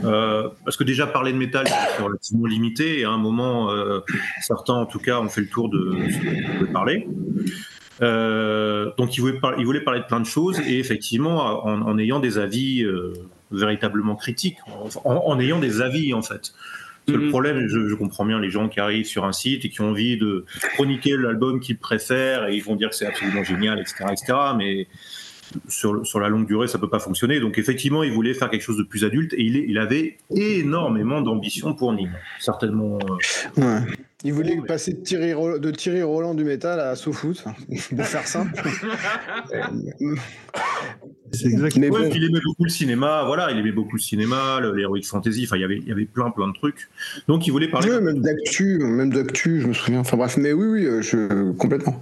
Euh, 0.05 0.49
parce 0.64 0.76
que 0.76 0.84
déjà 0.84 1.07
parler 1.07 1.32
de 1.32 1.38
métal 1.38 1.66
c'est 1.66 2.03
relativement 2.03 2.47
limité 2.47 3.01
et 3.01 3.05
à 3.05 3.11
un 3.11 3.18
moment 3.18 3.70
euh, 3.70 4.01
certains 4.41 4.74
en 4.74 4.86
tout 4.86 4.99
cas 4.99 5.20
ont 5.20 5.28
fait 5.28 5.41
le 5.41 5.49
tour 5.49 5.68
de 5.68 5.97
ce 6.61 6.64
parler 6.66 7.07
euh, 8.03 8.91
donc 8.97 9.16
ils 9.16 9.20
voulaient, 9.20 9.38
il 9.59 9.64
voulait 9.64 9.82
parler 9.82 10.01
de 10.01 10.07
plein 10.07 10.20
de 10.20 10.26
choses 10.26 10.61
et 10.61 10.78
effectivement 10.78 11.66
en, 11.66 11.99
ayant 11.99 12.20
des 12.20 12.38
avis 12.38 12.84
véritablement 13.51 14.16
critiques 14.16 14.59
en, 15.05 15.38
ayant 15.41 15.59
des 15.59 15.80
avis 15.80 16.14
en 16.14 16.22
fait 16.22 16.53
le 17.09 17.16
mm-hmm. 17.16 17.30
problème, 17.30 17.66
je, 17.66 17.88
je, 17.88 17.95
comprends 17.95 18.24
bien 18.24 18.38
les 18.38 18.51
gens 18.51 18.68
qui 18.68 18.78
arrivent 18.78 19.07
sur 19.07 19.24
un 19.24 19.32
site 19.32 19.64
et 19.64 19.68
qui 19.68 19.80
ont 19.80 19.88
envie 19.88 20.16
de 20.16 20.45
chroniquer 20.74 21.16
l'album 21.16 21.59
qu'ils 21.59 21.78
préfèrent 21.78 22.47
et 22.47 22.55
ils 22.55 22.62
vont 22.62 22.76
dire 22.76 22.91
que 22.91 22.95
c'est 22.95 23.07
absolument 23.07 23.43
génial, 23.43 23.80
etc., 23.80 24.05
etc. 24.12 24.34
Mais 24.57 24.86
sur, 25.69 26.07
sur, 26.07 26.21
la 26.21 26.29
longue 26.29 26.47
durée, 26.47 26.67
ça 26.67 26.79
peut 26.79 26.89
pas 26.89 26.99
fonctionner. 26.99 27.41
Donc 27.41 27.59
effectivement, 27.59 28.03
il 28.03 28.13
voulait 28.13 28.35
faire 28.35 28.51
quelque 28.51 28.63
chose 28.63 28.79
de 28.79 28.83
plus 28.83 29.05
adulte 29.05 29.33
et 29.35 29.43
il, 29.43 29.57
il 29.57 29.79
avait 29.79 30.19
énormément 30.35 31.21
d'ambition 31.21 31.75
pour 31.75 31.93
Nîmes. 31.93 32.17
Certainement. 32.39 32.99
Euh, 33.59 33.61
ouais. 33.61 33.81
Il 34.25 34.35
voulait 34.35 34.61
passer 34.66 34.93
de 34.93 35.01
Thierry, 35.01 35.33
de 35.61 35.71
Thierry 35.71 36.03
Roland 36.03 36.35
du 36.35 36.45
métal 36.45 36.79
à 36.79 36.95
SoFoot, 36.95 37.43
pour 37.97 38.07
faire 38.07 38.27
simple. 38.27 38.53
C'est 41.33 41.47
exactement. 41.47 41.87
Ouais, 41.91 42.11
il 42.12 42.25
aimait 42.25 42.41
beaucoup 42.45 42.64
le 42.64 42.71
cinéma, 42.71 43.23
voilà, 43.25 43.53
il 43.53 43.59
aimait 43.59 43.73
beaucoup 43.73 43.97
le 43.97 44.01
cinéma, 44.01 44.59
l'heroic 44.61 45.03
fantasy, 45.05 45.45
enfin, 45.45 45.57
il 45.57 45.61
y 45.61 45.64
avait, 45.64 45.79
il 45.79 45.87
y 45.87 45.93
avait 45.93 46.07
plein, 46.07 46.31
plein 46.31 46.49
de 46.49 46.53
trucs. 46.53 46.89
Donc, 47.29 47.47
il 47.47 47.51
voulait 47.51 47.68
parler. 47.68 47.89
Oui, 47.89 48.03
même 48.03 48.21
d'actu, 48.21 48.79
même 48.79 49.12
d'actu, 49.12 49.61
je 49.61 49.68
me 49.68 49.73
souviens. 49.73 50.01
Enfin, 50.01 50.16
bref, 50.16 50.37
mais 50.37 50.53
oui, 50.53 50.66
oui, 50.66 50.85
euh, 50.87 51.03
je, 51.03 51.53
complètement. 51.53 52.01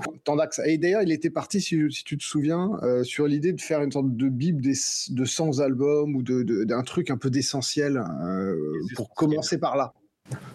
Et 0.64 0.78
d'ailleurs, 0.78 1.02
il 1.02 1.12
était 1.12 1.30
parti, 1.30 1.60
si, 1.60 1.78
si 1.90 2.04
tu 2.04 2.16
te 2.16 2.24
souviens, 2.24 2.70
euh, 2.82 3.04
sur 3.04 3.26
l'idée 3.26 3.52
de 3.52 3.60
faire 3.60 3.82
une 3.82 3.92
sorte 3.92 4.16
de 4.16 4.28
bible 4.28 4.62
des, 4.62 4.74
de 5.10 5.24
100 5.24 5.60
albums 5.60 6.16
ou 6.16 6.22
d'un 6.22 6.42
de, 6.44 6.84
truc 6.84 7.10
un 7.10 7.18
peu 7.18 7.30
d'essentiel 7.30 8.02
euh, 8.22 8.56
pour 8.94 9.14
commencer 9.14 9.58
par 9.58 9.76
là. 9.76 9.92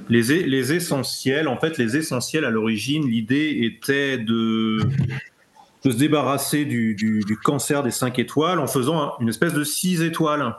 Les, 0.10 0.74
essentiels, 0.74 1.48
en 1.48 1.58
fait, 1.58 1.78
les 1.78 1.96
essentiels 1.98 2.46
à 2.46 2.50
l'origine, 2.50 3.08
l'idée 3.08 3.60
était 3.64 4.18
de 4.18 4.80
se 5.84 5.90
débarrasser 5.90 6.66
du, 6.66 7.26
cancer 7.44 7.84
des 7.84 7.92
5 7.92 8.20
étoiles 8.20 8.60
en 8.60 8.68
faisant 8.68 9.14
une 9.20 9.30
espèce 9.30 9.54
de 9.54 9.64
6 9.64 10.02
étoiles. 10.02 10.56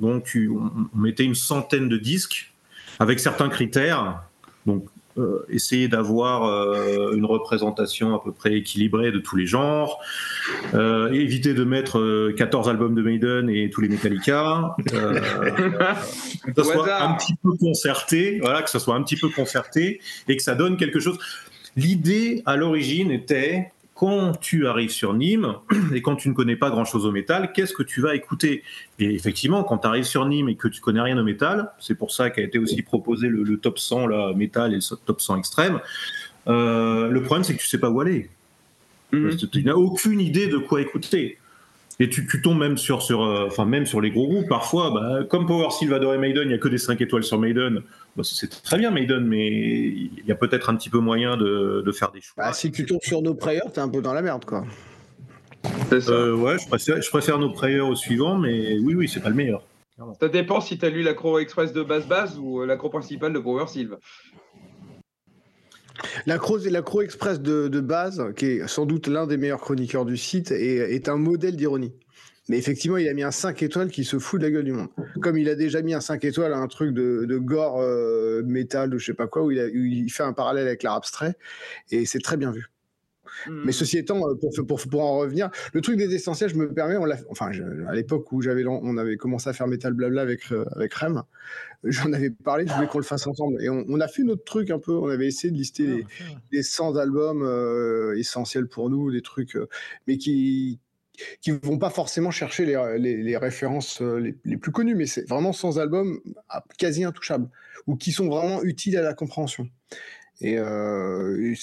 Donc 0.00 0.36
on, 0.36 0.98
mettait 0.98 1.24
une 1.24 1.34
centaine 1.34 1.88
de 1.88 1.96
disques 1.96 2.52
avec 2.98 3.20
certains 3.20 3.48
critères. 3.48 4.22
Donc 4.66 4.86
essayer 5.48 5.88
d'avoir 5.88 6.44
euh, 6.44 7.12
une 7.14 7.24
représentation 7.24 8.14
à 8.14 8.22
peu 8.22 8.32
près 8.32 8.54
équilibrée 8.54 9.12
de 9.12 9.18
tous 9.18 9.36
les 9.36 9.46
genres, 9.46 10.00
euh, 10.74 11.10
éviter 11.12 11.54
de 11.54 11.64
mettre 11.64 12.32
14 12.36 12.68
albums 12.68 12.94
de 12.94 13.02
Maiden 13.02 13.48
et 13.50 13.70
tous 13.70 13.80
les 13.80 13.88
Metallica, 13.88 14.76
que 14.86 16.54
ça 16.56 16.64
soit 16.64 17.02
un 17.02 17.14
petit 17.14 17.34
peu 17.42 17.50
concerté, 17.56 18.38
voilà, 18.40 18.62
que 18.62 18.70
ça 18.70 18.78
soit 18.78 18.94
un 18.94 19.02
petit 19.02 19.16
peu 19.16 19.28
concerté 19.28 20.00
et 20.28 20.36
que 20.36 20.42
ça 20.42 20.54
donne 20.54 20.76
quelque 20.76 21.00
chose. 21.00 21.18
L'idée 21.76 22.42
à 22.46 22.56
l'origine 22.56 23.10
était 23.10 23.70
quand 23.98 24.40
tu 24.40 24.68
arrives 24.68 24.92
sur 24.92 25.12
Nîmes 25.12 25.54
et 25.92 26.02
quand 26.02 26.14
tu 26.14 26.28
ne 26.28 26.34
connais 26.34 26.54
pas 26.54 26.70
grand-chose 26.70 27.04
au 27.04 27.10
métal, 27.10 27.50
qu'est-ce 27.52 27.74
que 27.74 27.82
tu 27.82 28.00
vas 28.00 28.14
écouter? 28.14 28.62
Et 29.00 29.12
effectivement, 29.12 29.64
quand 29.64 29.78
tu 29.78 29.88
arrives 29.88 30.04
sur 30.04 30.24
Nîmes 30.24 30.48
et 30.48 30.54
que 30.54 30.68
tu 30.68 30.80
connais 30.80 31.00
rien 31.00 31.18
au 31.18 31.24
métal, 31.24 31.72
c'est 31.80 31.96
pour 31.96 32.12
ça 32.12 32.30
qu'a 32.30 32.42
été 32.42 32.60
aussi 32.60 32.82
proposé 32.82 33.28
le, 33.28 33.58
top 33.58 33.80
100 33.80 34.06
là, 34.06 34.32
métal 34.34 34.72
et 34.72 34.76
le 34.76 34.96
top 35.04 35.20
100 35.20 35.38
extrême. 35.38 35.80
Euh, 36.46 37.08
le 37.08 37.22
problème, 37.22 37.42
c'est 37.42 37.54
que 37.54 37.60
tu 37.60 37.66
sais 37.66 37.78
pas 37.78 37.90
où 37.90 38.00
aller. 38.00 38.30
Mhm. 39.10 39.36
Tu 39.36 39.64
n'as 39.64 39.74
aucune 39.74 40.20
idée 40.20 40.46
de 40.46 40.58
quoi 40.58 40.80
écouter. 40.80 41.38
Et 41.98 42.08
tu, 42.08 42.24
tombes 42.40 42.58
même 42.58 42.78
sur, 42.78 43.02
sur, 43.02 43.24
euh, 43.24 43.48
enfin 43.48 43.64
même 43.64 43.84
sur 43.84 44.00
les 44.00 44.12
gros 44.12 44.28
groupes. 44.28 44.48
Parfois, 44.48 44.92
bah, 44.92 45.24
comme 45.28 45.46
Power 45.46 45.70
Silvador 45.72 46.14
et 46.14 46.18
Maiden, 46.18 46.44
il 46.44 46.48
n'y 46.48 46.54
a 46.54 46.58
que 46.58 46.68
des 46.68 46.78
5 46.78 47.00
étoiles 47.00 47.24
sur 47.24 47.40
Maiden. 47.40 47.82
Bah, 48.18 48.24
c'est 48.24 48.50
très 48.50 48.78
bien 48.78 48.90
Maiden, 48.90 49.24
mais 49.24 49.46
il 49.46 50.24
y 50.26 50.32
a 50.32 50.34
peut-être 50.34 50.70
un 50.70 50.74
petit 50.74 50.90
peu 50.90 50.98
moyen 50.98 51.36
de, 51.36 51.84
de 51.86 51.92
faire 51.92 52.10
des 52.10 52.20
choix. 52.20 52.46
Bah, 52.46 52.52
si 52.52 52.72
tu 52.72 52.84
tombes 52.84 53.00
sur 53.00 53.22
nos 53.22 53.34
prayers, 53.34 53.60
es 53.72 53.78
un 53.78 53.88
peu 53.88 54.02
dans 54.02 54.12
la 54.12 54.22
merde, 54.22 54.44
quoi. 54.44 54.64
Euh, 55.92 56.34
ouais, 56.34 56.58
je 56.58 56.66
préfère, 56.66 57.00
je 57.00 57.10
préfère 57.10 57.38
nos 57.38 57.52
prayers 57.52 57.78
au 57.78 57.94
suivant, 57.94 58.36
mais 58.36 58.76
oui, 58.80 58.96
oui, 58.96 59.08
c'est 59.08 59.20
pas 59.20 59.28
le 59.28 59.36
meilleur. 59.36 59.62
Ça 60.20 60.28
dépend 60.28 60.60
si 60.60 60.78
tu 60.78 60.84
as 60.84 60.90
lu 60.90 61.02
l'accro 61.02 61.38
express 61.38 61.72
de 61.72 61.82
base 61.84 62.06
base 62.06 62.38
ou 62.38 62.64
l'accro 62.64 62.90
principal 62.90 63.32
de 63.32 63.38
Power 63.38 63.68
Silv. 63.68 63.96
L'accro 66.26 66.58
Express 67.00 67.40
de, 67.40 67.80
base, 67.80 68.32
qui 68.36 68.46
est 68.46 68.68
sans 68.68 68.86
doute 68.86 69.06
l'un 69.06 69.26
des 69.26 69.36
meilleurs 69.36 69.60
chroniqueurs 69.60 70.04
du 70.04 70.16
site, 70.16 70.50
est, 70.50 71.08
un 71.08 71.16
modèle 71.16 71.56
d'ironie. 71.56 71.92
Mais 72.48 72.56
effectivement, 72.56 72.96
il 72.96 73.08
a 73.08 73.14
mis 73.14 73.22
un 73.22 73.30
5 73.30 73.62
étoiles 73.62 73.90
qui 73.90 74.04
se 74.04 74.18
fout 74.18 74.40
de 74.40 74.46
la 74.46 74.50
gueule 74.50 74.64
du 74.64 74.72
monde. 74.72 74.88
Comme 75.20 75.36
il 75.36 75.48
a 75.48 75.54
déjà 75.54 75.82
mis 75.82 75.92
un 75.94 76.00
5 76.00 76.24
étoiles 76.24 76.52
à 76.52 76.58
un 76.58 76.66
truc 76.66 76.94
de, 76.94 77.38
gore 77.38 77.80
euh, 77.80 78.42
métal 78.44 78.94
ou 78.94 78.98
je 78.98 79.06
sais 79.06 79.14
pas 79.14 79.26
quoi, 79.26 79.44
où 79.44 79.50
il, 79.50 80.10
fait 80.10 80.22
un 80.22 80.32
parallèle 80.32 80.66
avec 80.66 80.82
l'art 80.82 80.96
abstrait, 80.96 81.34
et 81.90 82.06
c'est 82.06 82.20
très 82.20 82.36
bien 82.36 82.50
vu. 82.50 82.70
Mais 83.46 83.70
hmm. 83.70 83.72
ceci 83.72 83.98
étant, 83.98 84.28
euh, 84.28 84.34
pour, 84.34 84.80
pour, 84.90 85.02
en 85.02 85.18
revenir, 85.18 85.50
le 85.72 85.80
truc 85.80 85.96
des 85.96 86.14
essentiels, 86.14 86.50
je 86.50 86.56
me 86.56 86.72
permets, 86.72 86.96
on 86.96 87.06
enfin, 87.30 87.50
à 87.86 87.94
l'époque 87.94 88.32
où 88.32 88.42
j'avais, 88.42 88.64
on 88.66 88.96
avait 88.96 89.16
commencé 89.16 89.48
à 89.48 89.52
faire 89.52 89.66
Metal 89.66 89.92
Blabla 89.92 90.22
avec, 90.22 90.50
euh, 90.50 90.64
avec 90.74 90.94
Rem, 90.94 91.22
j'en 91.84 92.12
avais 92.12 92.30
parlé, 92.30 92.66
je 92.66 92.72
voulais 92.72 92.88
qu'on 92.88 92.98
le 92.98 93.04
fasse 93.04 93.26
ensemble. 93.26 93.62
Et 93.62 93.68
on, 93.68 94.00
a 94.00 94.08
fait 94.08 94.22
notre 94.22 94.44
truc 94.44 94.70
un 94.70 94.78
peu, 94.78 94.92
on 94.92 95.08
avait 95.08 95.26
essayé 95.26 95.50
de 95.50 95.56
lister 95.56 96.06
les, 96.50 96.62
100 96.62 96.96
albums 96.96 97.42
euh, 97.42 98.16
essentiels 98.16 98.66
pour 98.66 98.90
nous, 98.90 99.12
des 99.12 99.22
trucs, 99.22 99.56
mais 100.06 100.16
qui 100.16 100.80
qui 101.40 101.50
vont 101.50 101.78
pas 101.78 101.90
forcément 101.90 102.30
chercher 102.30 102.64
les, 102.66 103.36
références 103.36 104.00
les, 104.00 104.36
les, 104.44 104.56
plus 104.56 104.72
connues, 104.72 104.94
mais 104.94 105.06
c'est 105.06 105.28
vraiment 105.28 105.52
100 105.52 105.78
albums 105.78 106.20
ah, 106.48 106.64
quasi 106.78 107.04
intouchables, 107.04 107.48
ou 107.86 107.96
qui 107.96 108.12
sont 108.12 108.28
vraiment 108.28 108.62
utiles 108.62 108.96
à 108.96 109.02
la 109.02 109.14
compréhension. 109.14 109.68
Et 110.40 110.56
euh, 110.58 111.54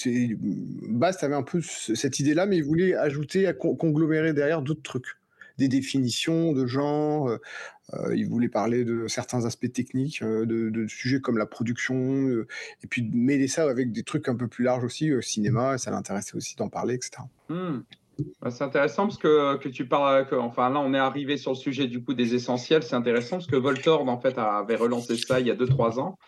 Bast 0.82 1.24
avait 1.24 1.34
un 1.34 1.42
peu 1.42 1.60
cette 1.62 2.20
idée-là, 2.20 2.46
mais 2.46 2.58
il 2.58 2.64
voulait 2.64 2.94
ajouter, 2.94 3.46
à 3.46 3.54
conglomérer 3.54 4.34
derrière 4.34 4.60
d'autres 4.60 4.82
trucs, 4.82 5.16
des 5.58 5.68
définitions 5.68 6.52
de 6.52 6.66
genre. 6.66 7.28
Euh, 7.28 7.38
euh, 7.94 8.16
il 8.16 8.28
voulait 8.28 8.48
parler 8.48 8.84
de 8.84 9.06
certains 9.06 9.44
aspects 9.44 9.72
techniques, 9.72 10.20
euh, 10.22 10.44
de, 10.44 10.86
sujets 10.88 11.20
comme 11.20 11.38
la 11.38 11.46
production, 11.46 12.44
et 12.82 12.86
puis 12.88 13.08
mêler 13.12 13.48
ça 13.48 13.62
avec 13.70 13.92
des 13.92 14.02
trucs 14.02 14.28
un 14.28 14.34
peu 14.34 14.48
plus 14.48 14.64
larges 14.64 14.84
aussi, 14.84 15.10
cinéma. 15.22 15.78
ça 15.78 15.92
l'intéressait 15.92 16.36
aussi 16.36 16.56
d'en 16.56 16.68
parler, 16.68 16.94
etc. 16.94 17.22
Bah, 18.40 18.50
c'est 18.50 18.64
intéressant 18.64 19.04
parce 19.06 19.18
que, 19.18 19.56
que 19.56 19.68
tu 19.68 19.86
parles, 19.86 20.26
que, 20.26 20.34
enfin 20.34 20.70
là 20.70 20.80
on 20.80 20.94
est 20.94 20.98
arrivé 20.98 21.36
sur 21.36 21.52
le 21.52 21.56
sujet 21.56 21.86
du 21.86 22.02
coup 22.02 22.14
des 22.14 22.34
essentiels. 22.34 22.82
C'est 22.82 22.96
intéressant 22.96 23.36
parce 23.36 23.46
que 23.46 23.56
Voltorb 23.56 24.08
en 24.08 24.20
fait 24.20 24.38
avait 24.38 24.76
relancé 24.76 25.16
ça 25.16 25.40
il 25.40 25.46
y 25.46 25.50
a 25.50 25.54
2-3 25.54 26.00
ans. 26.00 26.18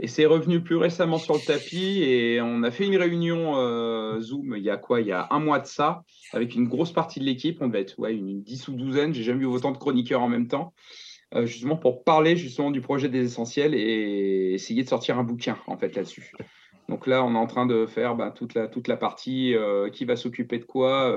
Et 0.00 0.08
c'est 0.08 0.26
revenu 0.26 0.60
plus 0.60 0.76
récemment 0.76 1.18
sur 1.18 1.34
le 1.34 1.40
tapis 1.40 2.02
et 2.02 2.40
on 2.40 2.64
a 2.64 2.72
fait 2.72 2.84
une 2.86 2.96
réunion 2.96 3.56
euh, 3.58 4.20
Zoom 4.20 4.54
il 4.56 4.62
y 4.64 4.70
a 4.70 4.76
quoi? 4.76 5.00
Il 5.00 5.06
y 5.06 5.12
a 5.12 5.28
un 5.30 5.38
mois 5.38 5.60
de 5.60 5.66
ça, 5.66 6.02
avec 6.32 6.56
une 6.56 6.66
grosse 6.66 6.92
partie 6.92 7.20
de 7.20 7.24
l'équipe. 7.24 7.58
On 7.60 7.68
devait 7.68 7.82
être 7.82 7.96
ouais, 7.98 8.12
une 8.12 8.42
dix 8.42 8.66
ou 8.66 8.72
douzaine. 8.72 9.14
J'ai 9.14 9.22
jamais 9.22 9.40
vu 9.40 9.46
autant 9.46 9.70
de 9.70 9.78
chroniqueurs 9.78 10.20
en 10.20 10.28
même 10.28 10.48
temps, 10.48 10.74
euh, 11.34 11.46
justement 11.46 11.76
pour 11.76 12.02
parler 12.02 12.36
justement 12.36 12.72
du 12.72 12.80
projet 12.80 13.08
des 13.08 13.24
essentiels 13.24 13.74
et 13.74 14.54
essayer 14.54 14.82
de 14.82 14.88
sortir 14.88 15.16
un 15.16 15.24
bouquin 15.24 15.58
en 15.68 15.76
fait 15.76 15.94
là-dessus. 15.94 16.32
Donc 16.88 17.06
là, 17.06 17.24
on 17.24 17.34
est 17.34 17.38
en 17.38 17.46
train 17.46 17.66
de 17.66 17.86
faire 17.86 18.14
bah, 18.14 18.30
toute, 18.30 18.54
la, 18.54 18.96
partie 18.96 19.54
euh, 19.54 19.88
qui 19.90 20.04
va 20.04 20.16
s'occuper 20.16 20.58
de 20.58 20.64
quoi, 20.64 21.12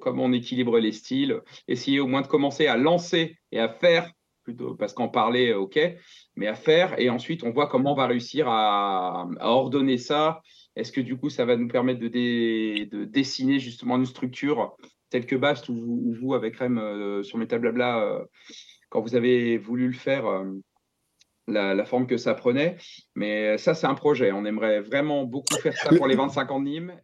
comment 0.00 0.24
on 0.24 0.32
équilibre 0.32 0.78
les 0.78 0.92
styles, 0.92 1.40
essayer 1.68 2.00
au 2.00 2.06
moins 2.06 2.22
de 2.22 2.26
commencer 2.26 2.66
à 2.66 2.76
lancer 2.76 3.36
et 3.52 3.58
à 3.58 3.68
faire 3.68 4.10
plutôt 4.42 4.74
parce 4.74 4.94
qu'en 4.94 5.08
parler, 5.08 5.52
ok, 5.52 5.78
mais 6.36 6.46
à 6.46 6.54
faire. 6.54 6.98
Et 6.98 7.10
ensuite, 7.10 7.44
on 7.44 7.50
voit 7.50 7.66
comment 7.66 7.92
on 7.92 7.96
va 7.96 8.06
réussir 8.06 8.46
à, 8.48 9.28
ordonner 9.40 9.98
ça. 9.98 10.40
Est-ce 10.76 10.92
que 10.92 11.00
du 11.00 11.16
coup, 11.16 11.30
ça 11.30 11.44
va 11.44 11.56
nous 11.56 11.68
permettre 11.68 12.00
de, 12.00 12.08
de 12.08 13.04
dessiner 13.04 13.58
justement 13.58 13.96
une 13.96 14.06
structure 14.06 14.76
telle 15.10 15.26
que 15.26 15.36
Bast 15.36 15.68
ou, 15.68 16.14
vous, 16.20 16.34
avec 16.34 16.56
Rem 16.56 16.78
euh, 16.78 17.22
sur 17.22 17.36
Metal 17.36 17.60
Blabla, 17.60 18.00
euh, 18.00 18.24
quand 18.88 19.00
vous 19.00 19.16
avez 19.16 19.58
voulu 19.58 19.88
le 19.88 19.92
faire, 19.92 20.44
euh, 21.56 21.74
la, 21.74 21.84
forme 21.84 22.06
que 22.06 22.16
ça 22.16 22.34
prenait. 22.34 22.76
Mais 23.14 23.58
ça, 23.58 23.74
c'est 23.74 23.86
un 23.86 23.94
projet. 23.94 24.32
On 24.32 24.44
aimerait 24.44 24.80
vraiment 24.80 25.24
beaucoup 25.24 25.54
faire 25.56 25.76
ça 25.76 25.90
pour 25.94 26.06
les 26.06 26.16
25 26.16 26.50
ans 26.50 26.60
de 26.60 26.64
Nîmes. 26.64 26.94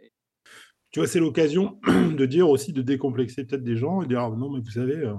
Tu 0.90 1.00
vois, 1.00 1.08
c'est 1.08 1.20
l'occasion 1.20 1.78
de 1.86 2.26
dire 2.26 2.48
aussi, 2.48 2.72
de 2.72 2.82
décomplexer 2.82 3.44
peut-être 3.44 3.64
des 3.64 3.76
gens 3.76 4.02
et 4.02 4.06
dire 4.06 4.20
ah, 4.20 4.30
non, 4.36 4.50
mais 4.50 4.60
vous 4.60 4.70
savez, 4.70 5.10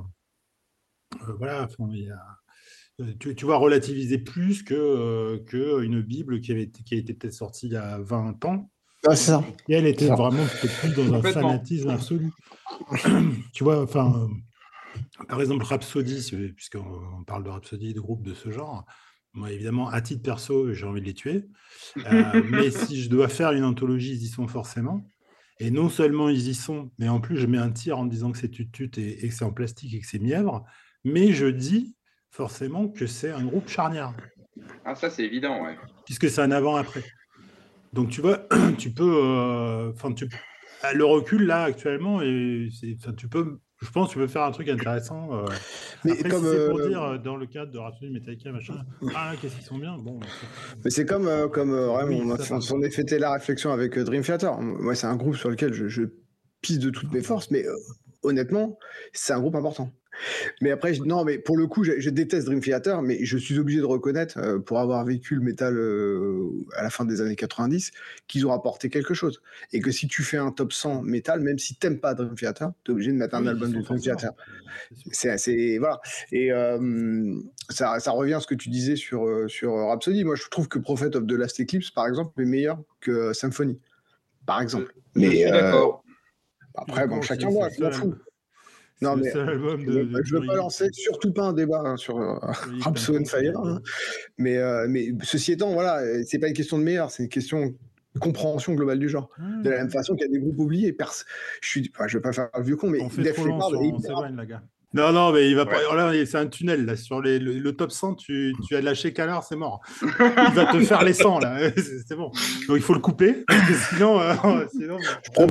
voilà, 1.39 1.67
il 1.91 2.03
y 2.03 2.09
a 2.09 2.19
euh, 2.99 3.13
tu, 3.19 3.35
tu, 3.35 3.45
vois, 3.45 3.57
relativiser 3.57 4.17
plus 4.17 4.63
que, 4.63 4.73
euh, 4.73 5.37
que 5.45 5.83
une 5.83 6.01
Bible 6.01 6.41
qui, 6.41 6.51
avait, 6.51 6.67
qui 6.67 6.95
a 6.95 6.97
été 6.97 7.13
peut-être 7.13 7.33
sortie 7.33 7.67
il 7.67 7.73
y 7.73 7.77
a 7.77 7.99
20 7.99 8.43
ans. 8.45 8.71
Ah, 9.05 9.15
ça. 9.15 9.43
Et 9.69 9.75
elle 9.75 9.85
était 9.85 10.07
vraiment 10.07 10.43
plus 10.45 10.95
dans 10.95 11.13
un 11.13 11.21
fanatisme 11.21 11.89
absolu. 11.89 12.31
tu 13.53 13.63
vois, 13.63 13.83
enfin, 13.83 14.27
euh, 14.27 15.25
par 15.27 15.39
exemple, 15.39 15.63
Rhapsody, 15.63 16.51
puisqu'on 16.55 17.23
parle 17.27 17.43
de 17.43 17.49
Rhapsody, 17.49 17.93
de 17.93 17.99
groupes 17.99 18.23
de 18.23 18.33
ce 18.33 18.49
genre, 18.49 18.83
moi, 19.33 19.51
évidemment, 19.51 19.89
à 19.89 20.01
titre 20.01 20.23
perso, 20.23 20.73
j'ai 20.73 20.85
envie 20.85 21.01
de 21.01 21.05
les 21.05 21.13
tuer. 21.13 21.45
mais 21.95 22.71
si 22.71 23.01
je 23.01 23.09
dois 23.09 23.27
faire 23.27 23.51
une 23.51 23.63
anthologie, 23.63 24.13
ils 24.13 24.23
y 24.23 24.27
sont 24.27 24.47
forcément. 24.47 25.05
Et 25.59 25.71
non 25.71 25.89
seulement 25.89 26.29
ils 26.29 26.47
y 26.47 26.55
sont, 26.55 26.91
mais 26.99 27.09
en 27.09 27.19
plus, 27.19 27.37
je 27.37 27.47
mets 27.47 27.57
un 27.57 27.71
tir 27.71 27.97
en 27.97 28.05
disant 28.05 28.31
que 28.31 28.37
c'est 28.37 28.49
tut-tut 28.49 28.91
et, 28.97 29.25
et, 29.25 29.29
que 29.29 29.33
c'est 29.33 29.45
en 29.45 29.51
plastique 29.51 29.93
et 29.93 29.99
que 29.99 30.07
c'est 30.07 30.19
mièvre. 30.19 30.65
Mais 31.03 31.33
je 31.33 31.47
dis 31.47 31.95
forcément 32.29 32.87
que 32.87 33.07
c'est 33.07 33.31
un 33.31 33.45
groupe 33.45 33.67
charnière. 33.67 34.13
Ah, 34.85 34.95
ça, 34.95 35.09
c'est 35.09 35.23
évident, 35.23 35.63
ouais. 35.63 35.77
Puisque 36.05 36.29
c'est 36.29 36.41
un 36.41 36.51
avant-après. 36.51 37.03
Donc, 37.93 38.09
tu 38.09 38.21
vois, 38.21 38.47
tu 38.77 38.91
peux. 38.91 39.21
Euh, 39.23 39.91
tu, 40.15 40.29
le 40.93 41.05
recul, 41.05 41.45
là, 41.45 41.63
actuellement, 41.63 42.21
et 42.21 42.69
tu 43.17 43.27
peux. 43.27 43.59
Je 43.81 43.91
pense 43.91 44.07
que 44.07 44.13
tu 44.13 44.19
peux 44.19 44.27
faire 44.27 44.43
un 44.43 44.51
truc 44.51 44.69
intéressant. 44.69 45.29
Euh, 45.31 45.45
mais 46.03 46.17
comme 46.23 46.43
c'est 46.43 46.69
pour 46.69 46.79
euh, 46.79 46.87
dire 46.87 47.19
dans 47.19 47.35
le 47.35 47.45
cadre 47.45 47.71
de 47.71 47.77
Rhapsody 47.77 48.11
Metallica 48.11 48.51
machin. 48.51 48.83
Ah 49.15 49.33
qu'est-ce 49.39 49.55
qu'ils 49.55 49.65
sont 49.65 49.77
bien. 49.77 49.97
Bon. 49.97 50.19
Mais 50.83 50.89
c'est 50.89 51.05
comme 51.05 51.29
comme 51.51 51.73
on, 51.73 52.31
a, 52.31 52.89
fait 52.89 53.19
la 53.19 53.33
réflexion 53.33 53.71
avec 53.71 53.97
Dream 53.99 54.23
Theater. 54.23 54.59
Moi 54.59 54.95
c'est 54.95 55.07
un 55.07 55.15
groupe 55.15 55.35
sur 55.35 55.49
lequel 55.49 55.73
je, 55.73 55.87
je 55.87 56.03
pisse 56.61 56.79
de 56.79 56.89
toutes 56.89 57.11
mes 57.11 57.21
forces, 57.21 57.51
mais 57.51 57.65
honnêtement 58.23 58.79
c'est 59.13 59.33
un 59.33 59.39
groupe 59.39 59.55
important. 59.55 59.91
Mais 60.61 60.71
après, 60.71 60.93
non, 61.05 61.23
mais 61.23 61.37
pour 61.37 61.57
le 61.57 61.67
coup, 61.67 61.83
je, 61.83 62.09
déteste 62.09 62.47
Dream 62.47 62.59
Theater, 62.59 63.01
mais 63.01 63.23
je 63.23 63.37
suis 63.37 63.57
obligé 63.59 63.79
de 63.79 63.85
reconnaître, 63.85 64.37
euh, 64.37 64.59
pour 64.59 64.79
avoir 64.79 65.03
vécu 65.05 65.35
le 65.35 65.41
métal 65.41 65.77
euh, 65.77 66.49
à 66.75 66.83
la 66.83 66.89
fin 66.89 67.05
des 67.05 67.21
années 67.21 67.35
90, 67.35 67.91
qu'ils 68.27 68.45
ont 68.47 68.51
apporté 68.51 68.89
quelque 68.89 69.13
chose. 69.13 69.41
Et 69.73 69.79
que 69.79 69.91
si 69.91 70.07
tu 70.07 70.23
fais 70.23 70.37
un 70.37 70.51
top 70.51 70.73
100 70.73 71.03
métal, 71.03 71.41
même 71.41 71.59
si 71.59 71.75
t'aimes 71.75 71.99
pas 71.99 72.13
Dream 72.13 72.35
Theater, 72.35 72.71
tu 72.83 72.91
es 72.91 72.93
obligé 72.93 73.11
de 73.11 73.17
mettre 73.17 73.35
un 73.35 73.45
album 73.47 73.71
de 73.71 73.81
Dream 73.81 73.99
Theater. 73.99 74.31
C'est 75.11 75.29
assez. 75.29 75.77
Voilà. 75.77 75.99
Et 76.31 76.51
euh, 76.51 77.35
ça, 77.69 77.99
ça, 77.99 78.11
revient 78.11 78.35
à 78.35 78.39
ce 78.39 78.47
que 78.47 78.55
tu 78.55 78.69
disais 78.69 78.95
sur, 78.95 79.27
sur 79.47 79.73
Rhapsody. 79.73 80.23
Moi, 80.23 80.35
je 80.35 80.47
trouve 80.49 80.67
que 80.67 80.79
Prophet 80.79 81.15
of 81.15 81.27
the 81.27 81.31
Last 81.31 81.59
Eclipse, 81.59 81.91
par 81.91 82.07
exemple, 82.07 82.41
est 82.41 82.45
meilleur 82.45 82.79
que 83.01 83.33
Symphony. 83.33 83.79
Par 84.45 84.61
exemple. 84.61 84.93
Mais. 85.15 85.45
d'accord. 85.45 86.03
Après, 86.77 87.07
bon, 87.07 87.21
chacun 87.21 87.49
voit, 87.49 87.69
je 87.69 87.81
m'en 87.81 87.91
fous. 87.91 88.15
Non, 89.01 89.15
mais 89.15 89.31
je 89.31 89.39
ne 89.39 90.39
veux 90.39 90.47
pas 90.47 90.55
lancer 90.55 90.87
surtout 90.91 91.31
pas 91.31 91.43
un 91.43 91.53
débat 91.53 91.81
hein, 91.85 91.97
sur 91.97 92.17
euh, 92.17 92.35
Fire. 93.25 93.59
Hein. 93.59 93.81
Mais, 94.37 94.57
euh, 94.57 94.87
mais 94.89 95.13
ceci 95.23 95.51
étant, 95.51 95.71
voilà, 95.73 96.01
c'est 96.25 96.39
pas 96.39 96.47
une 96.47 96.53
question 96.53 96.79
de 96.79 96.83
meilleur, 96.83 97.11
c'est 97.11 97.23
une 97.23 97.29
question 97.29 97.67
de 98.15 98.19
compréhension 98.19 98.73
globale 98.73 98.99
du 98.99 99.09
genre. 99.09 99.29
Mmh. 99.37 99.61
De 99.61 99.69
la 99.69 99.77
même 99.77 99.91
façon 99.91 100.15
qu'il 100.15 100.25
y 100.25 100.29
a 100.29 100.31
des 100.31 100.39
groupes 100.39 100.59
oubliés. 100.59 100.95
Je 101.61 101.67
suis, 101.67 101.91
je 102.07 102.17
vais 102.17 102.21
pas 102.21 102.33
faire 102.33 102.49
le 102.57 102.63
vieux 102.63 102.75
con, 102.75 102.89
mais 102.89 103.01
on 103.01 103.09
fait 103.09 103.21
Def 103.21 103.37
Leppard. 103.37 103.71
On, 103.73 104.76
Non, 104.93 105.11
non, 105.11 105.33
mais 105.33 105.49
il 105.49 105.55
va 105.55 105.65
pas. 105.65 105.81
Là, 105.95 106.13
c'est 106.25 106.37
un 106.37 106.47
tunnel. 106.47 106.85
Là. 106.85 106.95
Sur 106.95 107.21
les, 107.21 107.39
le, 107.39 107.71
top 107.73 107.91
100, 107.91 108.15
tu, 108.15 108.55
tu 108.65 108.75
as 108.75 108.81
lâché 108.81 109.11
Canard, 109.11 109.43
c'est 109.43 109.57
mort. 109.57 109.81
Il 110.01 110.53
va 110.53 110.65
te 110.65 110.79
faire 110.79 111.03
les 111.03 111.13
100, 111.13 111.39
là. 111.39 111.57
C'est 112.07 112.15
bon. 112.15 112.31
Donc, 112.67 112.77
il 112.77 112.81
faut 112.81 112.93
le 112.93 113.01
couper. 113.01 113.43
sinon, 113.89 114.19
euh, 114.21 114.33
sinon 114.71 114.97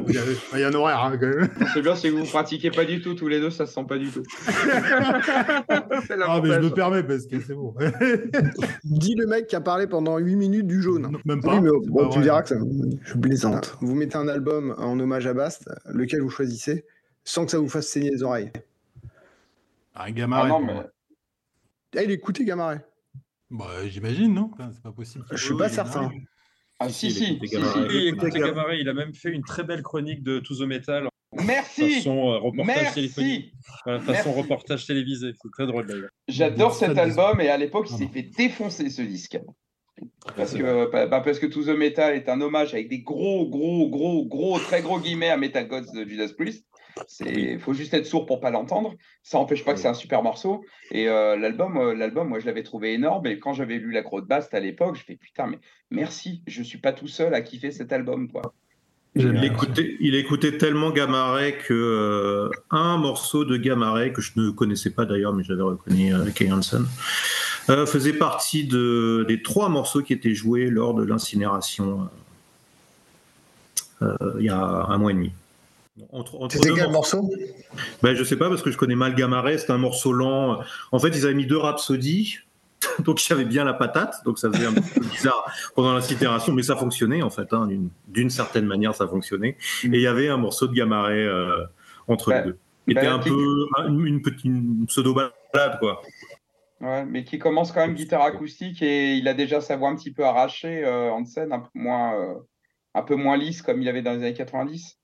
il, 0.09 0.15
y 0.15 0.19
a, 0.19 0.23
il, 0.55 0.61
y 0.61 0.65
a, 0.65 0.69
un 0.69 0.75
horaire, 0.75 1.01
hein, 1.01 1.19
quand 1.21 1.27
même. 1.27 1.51
C'est 1.75 1.83
bien 1.83 1.95
si 1.95 2.09
vous 2.09 2.21
ne 2.21 2.27
pratiquez 2.27 2.71
pas 2.71 2.87
du 2.87 3.03
tout, 3.03 3.15
tous 3.15 3.29
les 3.29 3.39
deux, 3.39 3.51
ça 3.51 3.65
ne 3.65 3.69
se 3.69 3.75
sent 3.75 3.85
pas 3.87 3.99
du 3.99 4.09
tout. 4.09 4.23
ah, 4.49 6.41
mais 6.43 6.55
je 6.55 6.61
me 6.61 6.71
permets 6.71 7.03
parce 7.03 7.27
que 7.27 7.39
c'est 7.41 7.55
bon. 7.55 7.75
Dis 8.85 9.15
le 9.17 9.27
mec 9.27 9.49
qui 9.49 9.57
a 9.57 9.61
parlé 9.61 9.87
pendant 9.87 10.17
8 10.17 10.35
minutes 10.35 10.67
du 10.67 10.81
jaune. 10.81 11.19
même 11.27 11.43
pas. 11.43 11.61
bon, 11.61 12.09
tu 12.09 12.21
diras 12.21 12.41
que 12.43 12.49
ça. 12.49 12.57
Je 13.05 13.15
plaisante. 13.15 13.77
Vous 13.83 13.95
mettez 13.95 14.17
un 14.17 14.29
album 14.29 14.75
en 14.79 14.99
hommage 14.99 15.27
à 15.27 15.35
Bast, 15.35 15.69
lequel 15.87 16.23
vous 16.23 16.31
choisissez, 16.31 16.87
sans 17.23 17.45
que 17.45 17.51
ça 17.51 17.59
vous 17.59 17.69
fasse 17.69 17.89
saigner 17.89 18.11
les 18.11 18.23
oreilles. 18.23 18.51
Un 19.97 20.11
Gamaret. 20.11 20.51
Ah, 20.53 20.61
mais... 20.61 21.99
ah, 21.99 22.03
il 22.03 22.11
écoutait 22.11 22.45
Gamaret. 22.45 22.85
Bah, 23.51 23.87
J'imagine, 23.89 24.35
non? 24.35 24.51
C'est 24.73 24.83
pas 24.83 24.93
possible. 24.93 25.25
Je 25.31 25.45
suis 25.45 25.57
pas 25.57 25.69
certain. 25.69 26.11
Ah, 26.79 26.91
si, 26.91 27.11
si, 27.11 27.39
si, 27.39 27.41
il 27.91 28.09
écoutait 28.09 28.39
Gamaret. 28.39 28.79
Il 28.81 28.89
a 28.89 28.95
même 28.95 29.15
fait 29.15 29.31
une 29.31 29.43
très 29.43 29.65
belle 29.65 29.83
chronique 29.83 30.23
de 30.23 30.39
To 30.41 30.55
The 30.55 30.69
Metal. 30.69 31.09
Merci. 31.45 31.97
Façon 31.97 32.31
euh, 32.31 32.39
reportage 32.39 32.95
téléphonique. 32.95 33.53
façon 33.85 34.33
reportage 34.33 34.87
télévisé. 34.87 35.33
C'est 35.41 35.51
très 35.51 35.67
drôle 35.67 35.87
d'ailleurs. 35.87 36.11
J'adore 36.29 36.75
cet 36.75 36.97
album 36.99 37.41
et 37.41 37.49
à 37.49 37.57
l'époque, 37.57 37.89
il 37.91 37.97
s'est 37.97 38.09
fait 38.09 38.31
défoncer 38.37 38.91
ce 38.91 39.03
disque. 39.03 39.39
Parce 40.37 40.53
que, 40.53 40.91
bah, 40.91 41.07
bah, 41.07 41.21
parce 41.23 41.39
que 41.39 41.47
To 41.47 41.65
The 41.65 41.77
Metal 41.77 42.15
est 42.15 42.29
un 42.29 42.41
hommage 42.41 42.75
avec 42.75 42.91
des 42.91 43.01
gros, 43.01 43.49
gros, 43.49 43.89
gros, 43.89 44.27
gros, 44.27 44.59
très 44.59 44.83
gros 44.83 45.01
guillemets 45.01 45.31
à 45.31 45.39
Metal 45.39 45.67
Gods 45.67 45.93
de 45.95 46.05
Judas 46.07 46.33
Priest. 46.37 46.67
Il 47.21 47.61
faut 47.61 47.75
juste 47.75 47.95
être 47.95 48.07
sourd 48.07 48.27
pour 48.27 48.41
pas 48.41 48.51
l'entendre. 48.51 48.95
Ça 49.23 49.39
n'empêche 49.39 49.65
pas 49.65 49.75
que 49.75 49.81
c'est 49.81 49.89
un 49.89 49.95
super 49.95 50.23
morceau. 50.23 50.65
Et 50.91 51.09
euh, 51.09 51.37
l'album, 51.37 51.77
euh, 51.77 51.95
l'album, 51.95 52.29
moi, 52.29 52.39
je 52.39 52.47
l'avais 52.47 52.63
trouvé 52.63 52.95
énorme. 52.95 53.27
Et 53.27 53.39
quand 53.39 53.53
j'avais 53.53 53.79
lu 53.79 53.93
La 53.93 54.03
Crotte 54.03 54.27
Basse 54.27 54.53
à 54.53 54.61
l'époque, 54.61 54.97
je 54.97 55.05
fais 55.05 55.17
putain, 55.17 55.47
mais 55.47 55.59
merci, 55.91 56.43
je 56.47 56.63
suis 56.63 56.79
pas 56.79 56.93
tout 56.93 57.09
seul 57.09 57.35
à 57.35 57.43
kiffer 57.43 57.71
cet 57.71 57.93
album, 57.93 58.31
quoi. 58.31 58.55
Il 59.19 59.43
écoutait, 59.45 59.97
il 60.01 60.15
écoutait 60.15 60.59
tellement 60.59 60.91
Gamaret 60.91 61.57
que 61.57 61.73
euh, 61.73 62.51
un 62.71 62.99
morceau 62.99 63.47
de 63.47 63.57
Gamaret 63.57 64.13
que 64.13 64.21
je 64.21 64.33
ne 64.37 64.51
connaissais 64.51 64.91
pas 64.91 65.07
d'ailleurs, 65.07 65.33
mais 65.33 65.43
j'avais 65.43 65.63
reconnu 65.63 66.13
Kay 66.35 66.53
Hansen, 66.53 66.85
faisait 67.87 68.13
partie 68.13 68.65
de, 68.67 69.25
des 69.27 69.41
trois 69.41 69.71
morceaux 69.71 70.03
qui 70.03 70.13
étaient 70.13 70.35
joués 70.35 70.69
lors 70.69 70.93
de 70.93 71.03
l'incinération 71.03 72.11
il 74.03 74.45
y 74.45 74.51
a 74.51 74.59
un 74.61 74.99
mois 74.99 75.13
et 75.13 75.15
demi. 75.15 75.33
C'était 76.51 76.73
quel 76.75 76.91
morceau? 76.91 77.31
Ben, 78.03 78.15
Je 78.15 78.23
sais 78.23 78.37
pas 78.37 78.49
parce 78.49 78.63
que 78.63 78.71
je 78.71 78.77
connais 78.77 78.97
mal 78.97 79.15
Gamaret, 79.15 79.59
c'est 79.59 79.71
un 79.71 79.79
morceau 79.79 80.13
lent. 80.13 80.61
En 80.93 80.99
fait, 80.99 81.09
ils 81.09 81.25
avaient 81.25 81.35
mis 81.35 81.47
deux 81.47 81.57
rhapsodies, 81.57 82.41
donc 83.01 83.19
j'avais 83.19 83.45
bien 83.45 83.65
la 83.65 83.73
patate, 83.73 84.17
donc 84.25 84.39
ça 84.39 84.51
faisait 84.51 84.67
un 84.67 84.75
peu 84.75 85.01
bizarre 85.01 85.51
pendant 85.75 85.95
la 85.95 86.03
mais 86.53 86.63
ça 86.63 86.77
fonctionnait 86.77 87.23
en 87.23 87.31
fait, 87.31 87.53
hein, 87.53 87.69
d'une 88.09 88.31
certaine 88.31 88.67
manière 88.67 88.95
ça 88.95 89.07
fonctionnait. 89.07 89.57
Et 89.85 89.87
il 89.87 90.01
y 90.01 90.07
avait 90.07 90.29
un 90.29 90.37
morceau 90.37 90.67
de 90.67 90.75
Gamaret 90.75 91.25
euh, 91.25 91.65
entre 92.09 92.33
les 92.33 92.43
deux. 92.43 92.59
C'était 92.89 93.07
bah, 93.07 93.15
un 93.15 93.19
peu 93.19 93.67
une, 93.89 94.23
petite 94.23 94.53
pseudo 94.87 95.15
balade 95.15 95.79
quoi. 95.81 96.03
Ouais, 96.81 97.07
mais 97.07 97.25
qui 97.25 97.39
commence 97.39 97.73
quand 97.73 97.81
même 97.81 97.95
guitare 97.95 98.23
acoustique 98.23 98.83
et 98.83 99.15
il 99.15 99.27
a 99.29 99.35
déjà 99.35 99.63
sa 99.63 99.77
voix 99.77 99.89
un 99.89 99.97
petit 99.97 100.13
peu 100.13 100.25
arrachée 100.25 100.85
euh, 100.85 101.11
en 101.11 101.25
scène, 101.25 101.53
un 101.53 101.61
peu 101.61 101.71
moins, 101.75 102.15
euh, 102.15 102.35
un 102.95 103.03
peu 103.03 103.17
moins 103.17 103.39
lisse 103.39 103.63
comme 103.63 103.81
il 103.81 103.89
avait 103.89 104.03
dans 104.03 104.13
les 104.13 104.19
années 104.19 104.35
90 104.35 104.99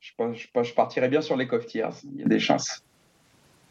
je, 0.00 0.74
partirais 0.74 1.08
bien 1.08 1.20
sur 1.20 1.36
les 1.36 1.46
Coftiers. 1.46 1.88
Il 2.04 2.20
y 2.20 2.24
a 2.24 2.26
des 2.26 2.38
chances. 2.38 2.84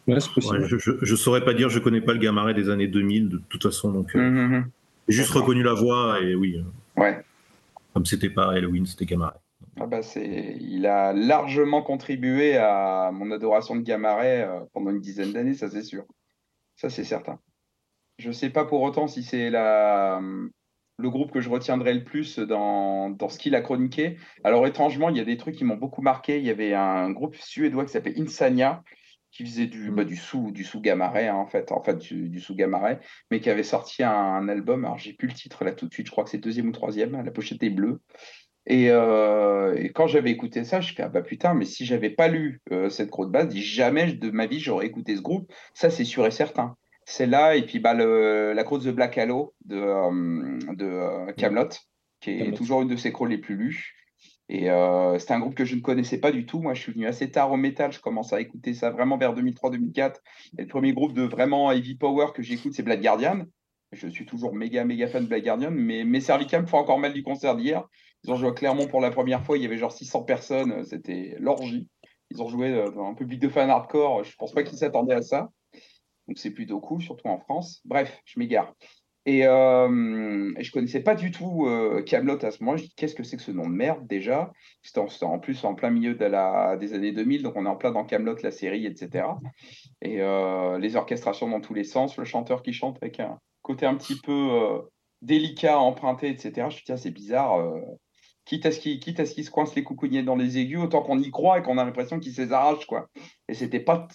je 0.08 0.14
ne 0.14 1.16
saurais 1.16 1.44
pas 1.44 1.54
dire, 1.54 1.70
je 1.70 1.80
ne 1.80 1.84
connais 1.84 2.02
pas 2.02 2.14
le 2.14 2.20
Gamaret 2.20 2.54
des 2.54 2.70
années 2.70 2.88
2000 2.88 3.30
de 3.30 3.42
toute 3.50 3.64
façon. 3.64 3.92
Donc, 3.92 4.16
euh, 4.16 4.20
hum. 4.20 4.70
J'ai 5.08 5.18
juste 5.18 5.32
reconnu 5.32 5.64
la 5.64 5.74
voix 5.74 6.20
et 6.22 6.36
oui. 6.36 6.58
Euh, 6.58 7.02
ouais. 7.02 7.24
Comme 7.94 8.06
c'était 8.06 8.30
pas 8.30 8.52
Halloween, 8.52 8.86
c'était 8.86 9.06
Gamaret. 9.06 9.40
Ah 9.80 9.86
bah 9.86 10.02
il 10.16 10.86
a 10.88 11.14
largement 11.14 11.82
contribué 11.84 12.58
à 12.58 13.12
mon 13.14 13.32
adoration 13.32 13.76
de 13.76 13.82
Gamaret 13.82 14.42
euh, 14.42 14.60
pendant 14.74 14.92
une 14.92 15.00
dizaine 15.00 15.34
d'années, 15.34 15.54
ça 15.54 15.70
c'est 15.70 15.84
sûr. 15.84 16.04
Ça 16.76 16.90
c'est 16.90 17.04
certain. 17.04 17.40
Je 18.18 18.30
ne 18.30 18.34
sais 18.34 18.50
pas 18.50 18.66
pour 18.66 18.82
autant 18.82 19.08
si 19.08 19.24
c'est 19.24 19.50
la, 19.50 20.20
le 20.98 21.10
groupe 21.10 21.32
que 21.32 21.42
je 21.42 21.50
retiendrai 21.50 21.94
le 21.94 22.04
plus 22.04 22.40
dans, 22.40 23.10
dans 23.10 23.30
ce 23.30 23.38
qu'il 23.38 23.56
a 23.56 23.62
chroniqué. 23.62 24.18
Alors 24.44 24.66
étrangement, 24.66 25.10
il 25.10 25.18
y 25.18 25.20
a 25.20 25.26
des 25.26 25.38
trucs 25.38 25.56
qui 25.56 25.64
m'ont 25.64 25.78
beaucoup 25.78 26.02
marqué. 26.02 26.40
Il 26.40 26.46
y 26.46 26.50
avait 26.50 26.74
un 26.74 27.12
groupe 27.12 27.36
suédois 27.36 27.86
qui 27.86 27.92
s'appelait 27.92 28.20
Insania, 28.20 28.84
qui 29.32 29.46
faisait 29.46 29.68
du, 29.68 29.92
bah, 29.92 30.04
du 30.04 30.16
sous 30.16 30.52
du 30.52 30.64
sous 30.64 30.82
hein, 30.86 31.34
en 31.36 31.46
fait, 31.46 31.72
en 31.72 31.84
fait 31.84 31.98
du, 31.98 32.40
sous 32.40 32.56
gamaret, 32.56 33.00
mais 33.30 33.40
qui 33.40 33.50
avait 33.50 33.64
sorti 33.64 34.04
un, 34.04 34.48
album. 34.50 34.86
Alors 34.86 34.98
j'ai 34.98 35.14
plus 35.14 35.28
le 35.28 35.34
titre 35.34 35.64
là 35.64 35.72
tout 35.72 35.88
de 35.88 35.94
suite. 35.94 36.08
Je 36.08 36.12
crois 36.12 36.24
que 36.24 36.32
c'est 36.32 36.40
deuxième 36.40 36.70
ou 36.70 36.72
troisième. 36.72 37.22
La 37.24 37.32
pochette 37.32 37.62
est 37.62 37.70
bleue. 37.70 38.02
Et, 38.66 38.90
euh, 38.90 39.76
et 39.78 39.92
quand 39.92 40.08
j'avais 40.08 40.32
écouté 40.32 40.64
ça, 40.66 40.82
je 40.82 40.94
fais 40.94 41.04
ah 41.04 41.10
bah 41.10 41.22
putain, 41.22 41.54
mais 41.54 41.64
si 41.64 41.86
j'avais 41.86 42.10
pas 42.10 42.28
lu 42.28 42.62
euh, 42.72 42.90
cette 42.90 43.10
grosse 43.10 43.30
base, 43.30 43.56
jamais 43.56 44.12
de 44.14 44.30
ma 44.30 44.46
vie 44.46 44.60
j'aurais 44.60 44.88
écouté 44.88 45.16
ce 45.16 45.22
groupe. 45.22 45.52
Ça 45.74 45.90
c'est 45.90 46.04
sûr 46.04 46.26
et 46.26 46.32
certain 46.32 46.76
c'est 47.10 47.26
là 47.26 47.56
et 47.56 47.66
puis 47.66 47.80
bah, 47.80 47.94
la 47.94 48.64
croûte 48.66 48.84
The 48.84 48.90
Black 48.90 49.18
Halo 49.18 49.56
de, 49.64 49.78
euh, 49.78 50.60
de 50.76 50.86
euh, 50.86 51.32
Camelot, 51.34 51.70
qui 52.20 52.32
est 52.32 52.52
toujours 52.52 52.82
une 52.82 52.90
de 52.90 52.98
ses 52.98 53.14
crawls 53.14 53.30
les 53.30 53.38
plus 53.38 53.56
lues. 53.56 53.94
Et 54.50 54.70
euh, 54.70 55.18
c'est 55.18 55.32
un 55.32 55.40
groupe 55.40 55.56
que 55.56 55.64
je 55.64 55.76
ne 55.76 55.82
connaissais 55.82 56.20
pas 56.20 56.32
du 56.32 56.46
tout. 56.46 56.60
Moi, 56.60 56.74
je 56.74 56.82
suis 56.82 56.92
venu 56.92 57.08
assez 57.08 57.32
tard 57.32 57.52
au 57.52 57.56
métal. 57.56 57.94
Je 57.94 58.02
commence 58.02 58.34
à 58.34 58.42
écouter 58.42 58.74
ça 58.74 58.92
vraiment 58.92 59.18
vers 59.18 59.34
2003-2004. 59.34 60.16
Et 60.58 60.64
le 60.64 60.68
premier 60.68 60.92
groupe 60.92 61.14
de 61.14 61.24
vraiment 61.24 61.72
heavy 61.72 61.96
power 61.96 62.28
que 62.36 62.44
j'écoute, 62.44 62.74
c'est 62.74 62.84
Black 62.84 63.02
Guardian. 63.02 63.46
Je 63.94 64.10
suis 64.10 64.26
toujours 64.26 64.54
méga, 64.54 64.84
méga 64.84 65.08
fan 65.08 65.24
de 65.24 65.30
Black 65.30 65.46
Guardian. 65.46 65.72
Mais 65.72 66.04
mes 66.04 66.20
cervicales 66.20 66.64
me 66.64 66.68
font 66.68 66.78
encore 66.78 67.00
mal 67.00 67.14
du 67.14 67.24
concert 67.24 67.56
d'hier. 67.56 67.88
Ils 68.26 68.32
ont 68.32 68.36
joué 68.36 68.50
à 68.50 68.52
Clermont 68.52 68.88
pour 68.88 69.00
la 69.00 69.12
première 69.12 69.46
fois. 69.46 69.58
Il 69.58 69.64
y 69.64 69.66
avait 69.66 69.78
genre 69.78 69.94
600 69.94 70.24
personnes. 70.24 70.84
C'était 70.84 71.38
l'orgie. 71.40 71.88
Ils 72.32 72.42
ont 72.42 72.50
joué 72.50 72.84
dans 72.94 73.08
un 73.08 73.14
public 73.14 73.40
de 73.40 73.48
fans 73.48 73.70
hardcore. 73.70 74.26
Je 74.26 74.32
ne 74.32 74.36
pense 74.38 74.52
pas 74.52 74.64
qu'ils 74.64 74.78
s'attendaient 74.78 75.16
à 75.16 75.22
ça. 75.22 75.52
Donc 76.28 76.38
c'est 76.38 76.52
plutôt 76.52 76.80
cool, 76.80 77.02
surtout 77.02 77.28
en 77.28 77.40
France. 77.40 77.82
Bref, 77.86 78.22
je 78.26 78.40
m'égare. 78.40 78.74
Et, 79.28 79.46
euh, 79.46 80.54
je 80.58 80.72
connaissais 80.72 81.02
pas 81.02 81.14
du 81.14 81.32
tout 81.32 81.68
euh, 81.68 82.02
Camelot 82.02 82.44
à 82.46 82.50
ce 82.50 82.64
moment. 82.64 82.78
Je 82.78 82.84
dis 82.84 82.94
qu'est-ce 82.96 83.14
que 83.14 83.24
c'est 83.24 83.36
que 83.36 83.44
ce 83.44 83.52
nom 83.52 83.68
de 83.68 83.76
merde 83.76 84.08
déjà? 84.08 84.54
C'était 84.82 85.02
en, 85.26 85.38
plus 85.38 85.66
en 85.66 85.76
plein 85.76 85.90
milieu 85.90 86.16
des 86.16 86.94
années 86.94 87.12
2000, 87.12 87.44
donc 87.44 87.58
on 87.58 87.66
est 87.66 87.70
en 87.70 87.76
plein 87.76 87.92
dans 87.92 88.06
Camelot, 88.06 88.38
la 88.42 88.52
série, 88.52 88.86
etc. 88.86 89.28
Et 90.02 90.22
euh, 90.22 90.80
les 90.80 90.96
orchestrations 90.96 91.50
dans 91.50 91.60
tous 91.60 91.74
les 91.74 91.84
sens, 91.84 92.16
le 92.16 92.24
chanteur 92.24 92.64
qui 92.64 92.72
chante 92.72 92.98
avec 93.02 93.20
un 93.20 93.38
côté 93.64 93.86
un 93.86 93.96
petit 93.96 94.16
peu 94.16 94.32
euh, 94.32 94.80
délicat, 95.22 95.78
emprunté, 95.78 96.30
etc. 96.30 96.52
Je 96.56 96.64
me 96.64 96.70
dis 96.70 96.84
tiens 96.86 96.96
c'est 96.96 97.12
bizarre. 97.12 97.62
quitte 98.46 98.66
à 98.66 98.72
ce 98.72 98.80
qu'il 98.80 99.44
se 99.44 99.52
coince 99.52 99.76
les 99.76 99.84
coucougnets 99.84 100.24
dans 100.24 100.38
les 100.38 100.58
aigus, 100.58 100.80
autant 100.80 101.02
qu'on 101.02 101.20
y 101.20 101.32
croit 101.32 101.60
et 101.60 101.64
qu'on 101.64 101.78
a 101.78 101.84
l'impression 101.84 102.22
qu'il 102.22 102.32
se 102.32 102.50
arrache 102.50 102.86
quoi. 102.86 103.10
Et 103.50 103.54
c'était 103.56 103.82
pas 103.82 104.08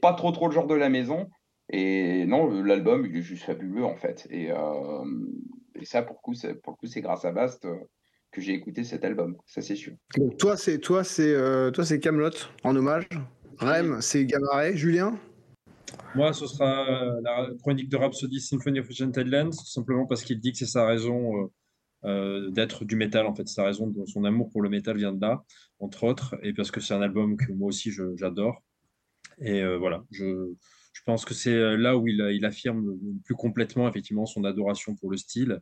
pas 0.00 0.12
trop 0.12 0.30
trop 0.30 0.46
le 0.46 0.54
genre 0.54 0.68
de 0.68 0.76
la 0.76 0.90
maison. 0.90 1.28
Et 1.72 2.26
non, 2.26 2.62
l'album, 2.62 3.06
il 3.06 3.16
est 3.16 3.22
juste 3.22 3.44
fabuleux, 3.44 3.84
en 3.84 3.96
fait. 3.96 4.26
Et, 4.30 4.50
euh, 4.50 5.04
et 5.76 5.84
ça, 5.84 6.02
pour 6.02 6.20
le 6.26 6.72
coup, 6.72 6.86
c'est 6.86 7.00
grâce 7.00 7.24
à 7.24 7.30
Bast 7.30 7.64
euh, 7.64 7.76
que 8.32 8.40
j'ai 8.40 8.54
écouté 8.54 8.82
cet 8.82 9.04
album, 9.04 9.36
ça 9.46 9.62
c'est 9.62 9.76
sûr. 9.76 9.94
Donc 10.16 10.36
toi, 10.36 10.56
c'est 10.56 10.78
toi, 10.78 11.04
c'est 11.04 11.32
euh, 11.32 11.70
toi, 11.70 11.84
c'est 11.84 12.00
Camelot 12.00 12.30
en 12.64 12.74
hommage. 12.74 13.08
Rem, 13.58 14.00
c'est 14.00 14.24
Gamaret. 14.24 14.76
Julien? 14.76 15.18
Moi, 16.14 16.32
ce 16.32 16.46
sera 16.46 16.86
la 17.22 17.48
chronique 17.60 17.88
de 17.88 17.96
Rhapsody 17.96 18.40
Symphony 18.40 18.80
of 18.80 18.90
Gentle 18.90 19.28
Lands, 19.28 19.50
tout 19.50 19.66
simplement 19.66 20.06
parce 20.06 20.24
qu'il 20.24 20.40
dit 20.40 20.52
que 20.52 20.58
c'est 20.58 20.66
sa 20.66 20.86
raison 20.86 21.50
d'être 22.04 22.84
du 22.84 22.96
métal, 22.96 23.26
en 23.26 23.34
fait. 23.34 23.48
Sa 23.48 23.64
raison 23.64 23.88
de 23.88 24.04
son 24.06 24.24
amour 24.24 24.48
pour 24.50 24.62
le 24.62 24.70
métal 24.70 24.96
vient 24.96 25.12
de 25.12 25.20
là, 25.20 25.44
entre 25.78 26.04
autres, 26.04 26.36
et 26.42 26.52
parce 26.52 26.70
que 26.70 26.80
c'est 26.80 26.94
un 26.94 27.02
album 27.02 27.36
que 27.36 27.52
moi 27.52 27.68
aussi 27.68 27.92
j'adore. 28.16 28.62
Et 29.40 29.62
voilà, 29.76 30.04
je, 30.10 30.54
je 30.92 31.02
pense 31.04 31.24
que 31.24 31.34
c'est 31.34 31.54
euh, 31.54 31.76
là 31.76 31.96
où 31.96 32.06
il, 32.06 32.44
affirme 32.44 32.98
plus 33.24 33.34
complètement 33.34 33.88
effectivement 33.88 34.26
son 34.26 34.44
adoration 34.44 34.96
pour 34.96 35.10
le 35.10 35.16
style, 35.16 35.60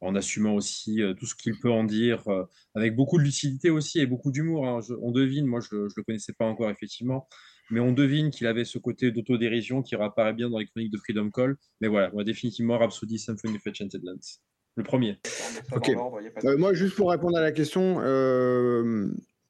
en 0.00 0.14
assumant 0.14 0.54
aussi 0.54 1.02
euh, 1.02 1.14
tout 1.14 1.26
ce 1.26 1.34
qu'il 1.34 1.58
peut 1.58 1.70
en 1.70 1.84
dire, 1.84 2.26
euh, 2.28 2.44
avec 2.74 2.94
beaucoup 2.94 3.18
de 3.18 3.24
lucidité 3.24 3.70
aussi 3.70 3.98
et 4.00 4.06
beaucoup 4.06 4.30
d'humour. 4.30 4.66
Hein. 4.66 4.80
On 5.02 5.10
devine, 5.10 5.46
moi 5.46 5.60
je 5.60 5.74
ne 5.74 5.88
le 5.94 6.02
connaissais 6.02 6.32
pas 6.32 6.44
encore 6.44 6.70
effectivement, 6.70 7.28
mais 7.70 7.80
on 7.80 7.92
devine 7.92 8.30
qu'il 8.30 8.46
avait 8.46 8.64
ce 8.64 8.78
côté 8.78 9.10
d'autodérision 9.10 9.82
qui 9.82 9.96
réapparaît 9.96 10.34
bien 10.34 10.48
dans 10.48 10.58
les 10.58 10.66
chroniques 10.66 10.92
de 10.92 10.98
Freedom 10.98 11.30
Call. 11.30 11.56
Mais 11.80 11.88
voilà, 11.88 12.10
moi 12.10 12.24
définitivement 12.24 12.78
Rhapsody 12.78 13.18
Symphony 13.18 13.56
of 13.56 13.66
Enchanted 13.66 14.02
Lands. 14.04 14.40
Le 14.76 14.84
premier. 14.84 15.18
Moi, 16.56 16.72
juste 16.72 16.94
pour 16.94 17.10
répondre 17.10 17.36
à 17.36 17.40
la 17.40 17.50
question, 17.50 17.96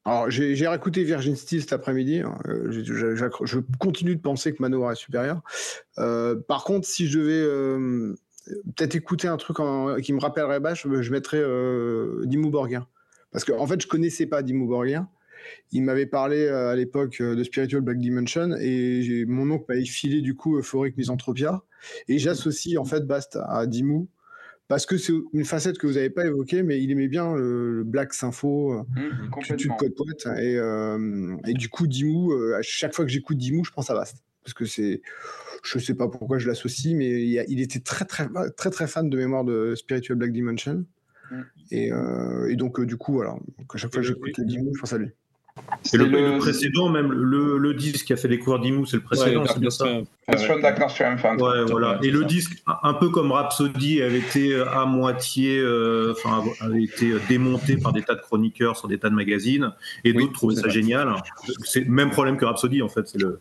alors, 0.09 0.31
j'ai 0.31 0.67
réécouté 0.67 1.03
Virgin 1.03 1.35
Steel 1.35 1.61
cet 1.61 1.71
après-midi. 1.71 2.21
Hein, 2.21 2.35
euh, 2.47 2.71
je, 2.71 3.59
continue 3.77 4.15
de 4.15 4.21
penser 4.21 4.55
que 4.55 4.57
Manowar 4.59 4.91
est 4.91 4.95
supérieur. 4.95 5.41
Euh, 5.99 6.35
par 6.47 6.63
contre, 6.63 6.87
si 6.87 7.07
je 7.07 7.19
devais 7.19 7.33
euh, 7.33 8.15
peut-être 8.75 8.95
écouter 8.95 9.27
un 9.27 9.37
truc 9.37 9.57
qui 10.01 10.13
me 10.13 10.19
rappellerait 10.19 10.59
Bach, 10.59 10.81
je, 10.83 11.11
mettrais 11.11 11.43
Dimmu 12.25 12.49
Borgir. 12.49 12.87
Parce 13.31 13.45
qu'en 13.45 13.59
en 13.59 13.67
fait, 13.67 13.79
je 13.79 13.87
connaissais 13.87 14.25
pas 14.25 14.41
Dimmu 14.41 14.65
Borgir. 14.65 15.05
il 15.71 15.83
m'avait 15.83 16.07
parlé 16.07 16.47
à 16.47 16.75
l'époque 16.75 17.21
de 17.21 17.43
Spiritual 17.43 17.81
Black 17.81 17.99
Dimension 17.99 18.55
et 18.59 19.25
mon 19.27 19.51
oncle 19.51 19.65
m'avait 19.69 19.85
filé 19.85 20.21
du 20.21 20.35
coup 20.35 20.57
Euphoric 20.57 20.97
Misanthropia. 20.97 21.61
Et 22.07 22.17
j'associe 22.17 22.79
en 22.79 22.85
fait 22.85 23.05
Bast 23.05 23.37
à 23.47 23.67
Dimmu 23.67 24.07
parce 24.69 24.85
que 24.85 24.97
c'est 24.97 25.11
une 25.33 25.43
facette 25.43 25.77
que 25.77 25.85
vous 25.85 25.93
n'avez 25.93 26.09
pas 26.09 26.25
évoquée, 26.25 26.63
mais 26.63 26.81
il 26.81 26.89
aimait 26.91 27.09
bien 27.09 27.35
le, 27.35 27.83
Black 27.83 28.13
Sympho, 28.13 28.81
mmh, 28.83 29.29
complètement. 29.29 29.75
Code 29.75 29.95
Poète. 29.95 30.27
Et, 30.39 30.57
et, 31.49 31.53
du 31.53 31.67
coup, 31.67 31.87
Dimmu, 31.87 32.53
à 32.55 32.61
chaque 32.61 32.93
fois 32.95 33.03
que 33.03 33.11
j'écoute 33.11 33.37
Dimmu, 33.37 33.65
je 33.65 33.71
pense 33.71 33.89
à 33.89 33.93
Bast. 33.95 34.23
Parce 34.43 34.53
que 34.53 34.63
c'est 34.63 35.01
je 35.63 35.79
sais 35.79 35.93
pas 35.93 36.07
pourquoi 36.07 36.37
je 36.37 36.47
l'associe, 36.47 36.95
mais 36.95 37.25
il, 37.25 37.59
était 37.59 37.79
très, 37.79 38.05
très, 38.05 38.27
très, 38.55 38.69
très 38.69 38.87
fan 38.87 39.09
de 39.09 39.17
mémoire 39.17 39.43
de 39.43 39.75
Spiritual 39.75 40.17
Black 40.17 40.31
Dimension. 40.31 40.85
Mm. 41.31 41.41
Euh, 41.73 42.47
et, 42.47 42.55
donc, 42.55 42.79
euh, 42.79 42.85
du 42.85 42.97
coup, 42.97 43.13
voilà. 43.13 43.35
à 43.73 43.77
chaque 43.77 43.91
fois 43.91 44.01
que 44.01 44.07
j'écoute 44.07 44.39
Dimmu, 44.39 44.71
je 44.73 44.79
pense 44.79 44.93
à 44.93 44.97
lui. 44.97 45.09
Et 45.93 45.97
le, 45.97 46.37
précédent, 46.37 46.89
même 46.89 47.11
le, 47.11 47.57
le, 47.57 47.73
disque 47.73 48.05
qui 48.05 48.13
a 48.13 48.17
fait 48.17 48.27
découvrir 48.27 48.61
Dimmu, 48.61 48.85
c'est 48.85 48.97
le 48.97 49.03
précédent, 49.03 49.43
c'est 49.45 49.59
bien 49.59 49.69
ça. 49.69 49.85
Ouais, 49.85 51.63
voilà. 51.65 51.99
Et 52.03 52.11
le 52.11 52.25
disque, 52.25 52.61
un 52.83 52.93
peu 52.93 53.09
comme 53.09 53.31
Rhapsody, 53.31 54.01
avait 54.01 54.19
été 54.19 54.55
à 54.55 54.85
moitié, 54.85 55.59
euh, 55.59 56.13
enfin, 56.13 56.43
avait 56.61 56.83
été 56.83 57.13
démonté 57.27 57.77
par 57.77 57.93
des 57.93 58.03
tas 58.03 58.15
de 58.15 58.21
chroniqueurs 58.21 58.77
sur 58.77 58.87
des 58.87 58.97
tas 58.97 59.09
de 59.09 59.15
magazines, 59.15 59.71
et 60.03 60.13
d'autres 60.13 60.33
trouvaient 60.33 60.55
ça 60.55 60.69
génial. 60.69 61.15
C'est 61.63 61.81
le 61.81 61.91
même 61.91 62.11
problème 62.11 62.37
que 62.37 62.45
Rhapsody, 62.45 62.81
en 62.81 62.89
fait. 62.89 63.07
C'est 63.07 63.21
le. 63.21 63.39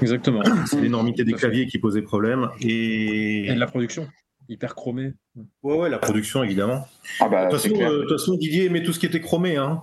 Exactement. 0.00 0.42
C'est 0.66 0.80
l'énormité 0.80 1.24
des 1.24 1.32
claviers 1.32 1.66
qui 1.66 1.78
posait 1.78 2.02
problème. 2.02 2.48
Et, 2.60 3.48
et 3.48 3.54
de 3.54 3.60
la 3.60 3.66
production 3.66 4.08
hyper 4.48 4.74
chromé. 4.74 5.12
Ouais, 5.62 5.76
ouais, 5.76 5.90
la 5.90 5.98
production, 5.98 6.42
évidemment. 6.42 6.86
Ah 7.20 7.28
bah, 7.28 7.46
de 7.46 7.56
toute 7.56 8.08
façon, 8.08 8.34
Didier 8.34 8.64
aimait 8.64 8.82
tout 8.82 8.92
ce 8.92 8.98
qui 8.98 9.06
était 9.06 9.20
chromé. 9.20 9.56
Hein. 9.56 9.82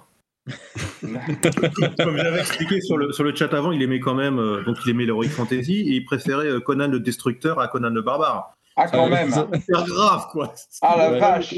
Comme 1.02 2.18
j'avais 2.18 2.40
expliqué 2.40 2.82
sur 2.82 2.98
le, 2.98 3.12
sur 3.12 3.24
le 3.24 3.36
chat 3.36 3.54
avant, 3.54 3.72
il 3.72 3.82
aimait 3.82 4.00
quand 4.00 4.14
même, 4.14 4.40
euh, 4.40 4.64
donc 4.64 4.78
il 4.86 4.92
aimait 4.92 5.06
l'Heroic 5.06 5.30
Fantasy 5.30 5.82
et 5.82 5.96
il 5.96 6.06
préférait 6.06 6.48
euh, 6.48 6.60
Conan 6.60 6.88
le 6.88 7.00
Destructeur 7.00 7.60
à 7.60 7.68
Conan 7.68 7.90
le 7.90 8.02
Barbare. 8.02 8.56
Ah, 8.76 8.88
quand 8.88 9.10
même 9.10 9.32
C'est 9.32 9.86
grave, 9.86 10.28
quoi 10.32 10.54
Ah, 10.82 10.96
la 10.98 11.20
vache 11.20 11.56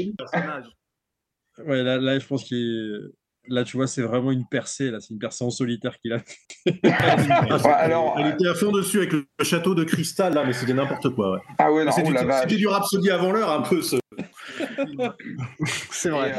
Ouais, 1.66 1.82
là, 1.82 1.98
là, 1.98 2.18
je 2.18 2.26
pense 2.26 2.44
qu'il 2.44 3.12
Là, 3.50 3.64
tu 3.64 3.76
vois, 3.78 3.86
c'est 3.86 4.02
vraiment 4.02 4.30
une 4.30 4.46
percée. 4.46 4.90
Là, 4.90 5.00
c'est 5.00 5.10
une 5.10 5.18
percée 5.18 5.42
en 5.42 5.50
solitaire 5.50 5.98
qu'il 5.98 6.12
a 6.12 6.20
Alors, 7.78 8.16
Elle 8.18 8.34
était 8.34 8.48
à 8.48 8.54
fond 8.54 8.70
dessus 8.70 8.98
avec 8.98 9.12
le 9.12 9.26
château 9.42 9.74
de 9.74 9.84
cristal, 9.84 10.34
là, 10.34 10.44
mais 10.44 10.52
c'était 10.52 10.74
n'importe 10.74 11.08
quoi. 11.14 11.32
Ouais. 11.32 11.40
Ah 11.58 11.72
ouais, 11.72 11.90
C'était 11.90 12.46
du, 12.46 12.56
du 12.56 12.66
Rhapsody 12.66 13.10
avant 13.10 13.32
l'heure, 13.32 13.50
un 13.50 13.62
peu. 13.62 13.80
Ce... 13.80 13.96
c'est 15.90 16.10
vrai. 16.10 16.34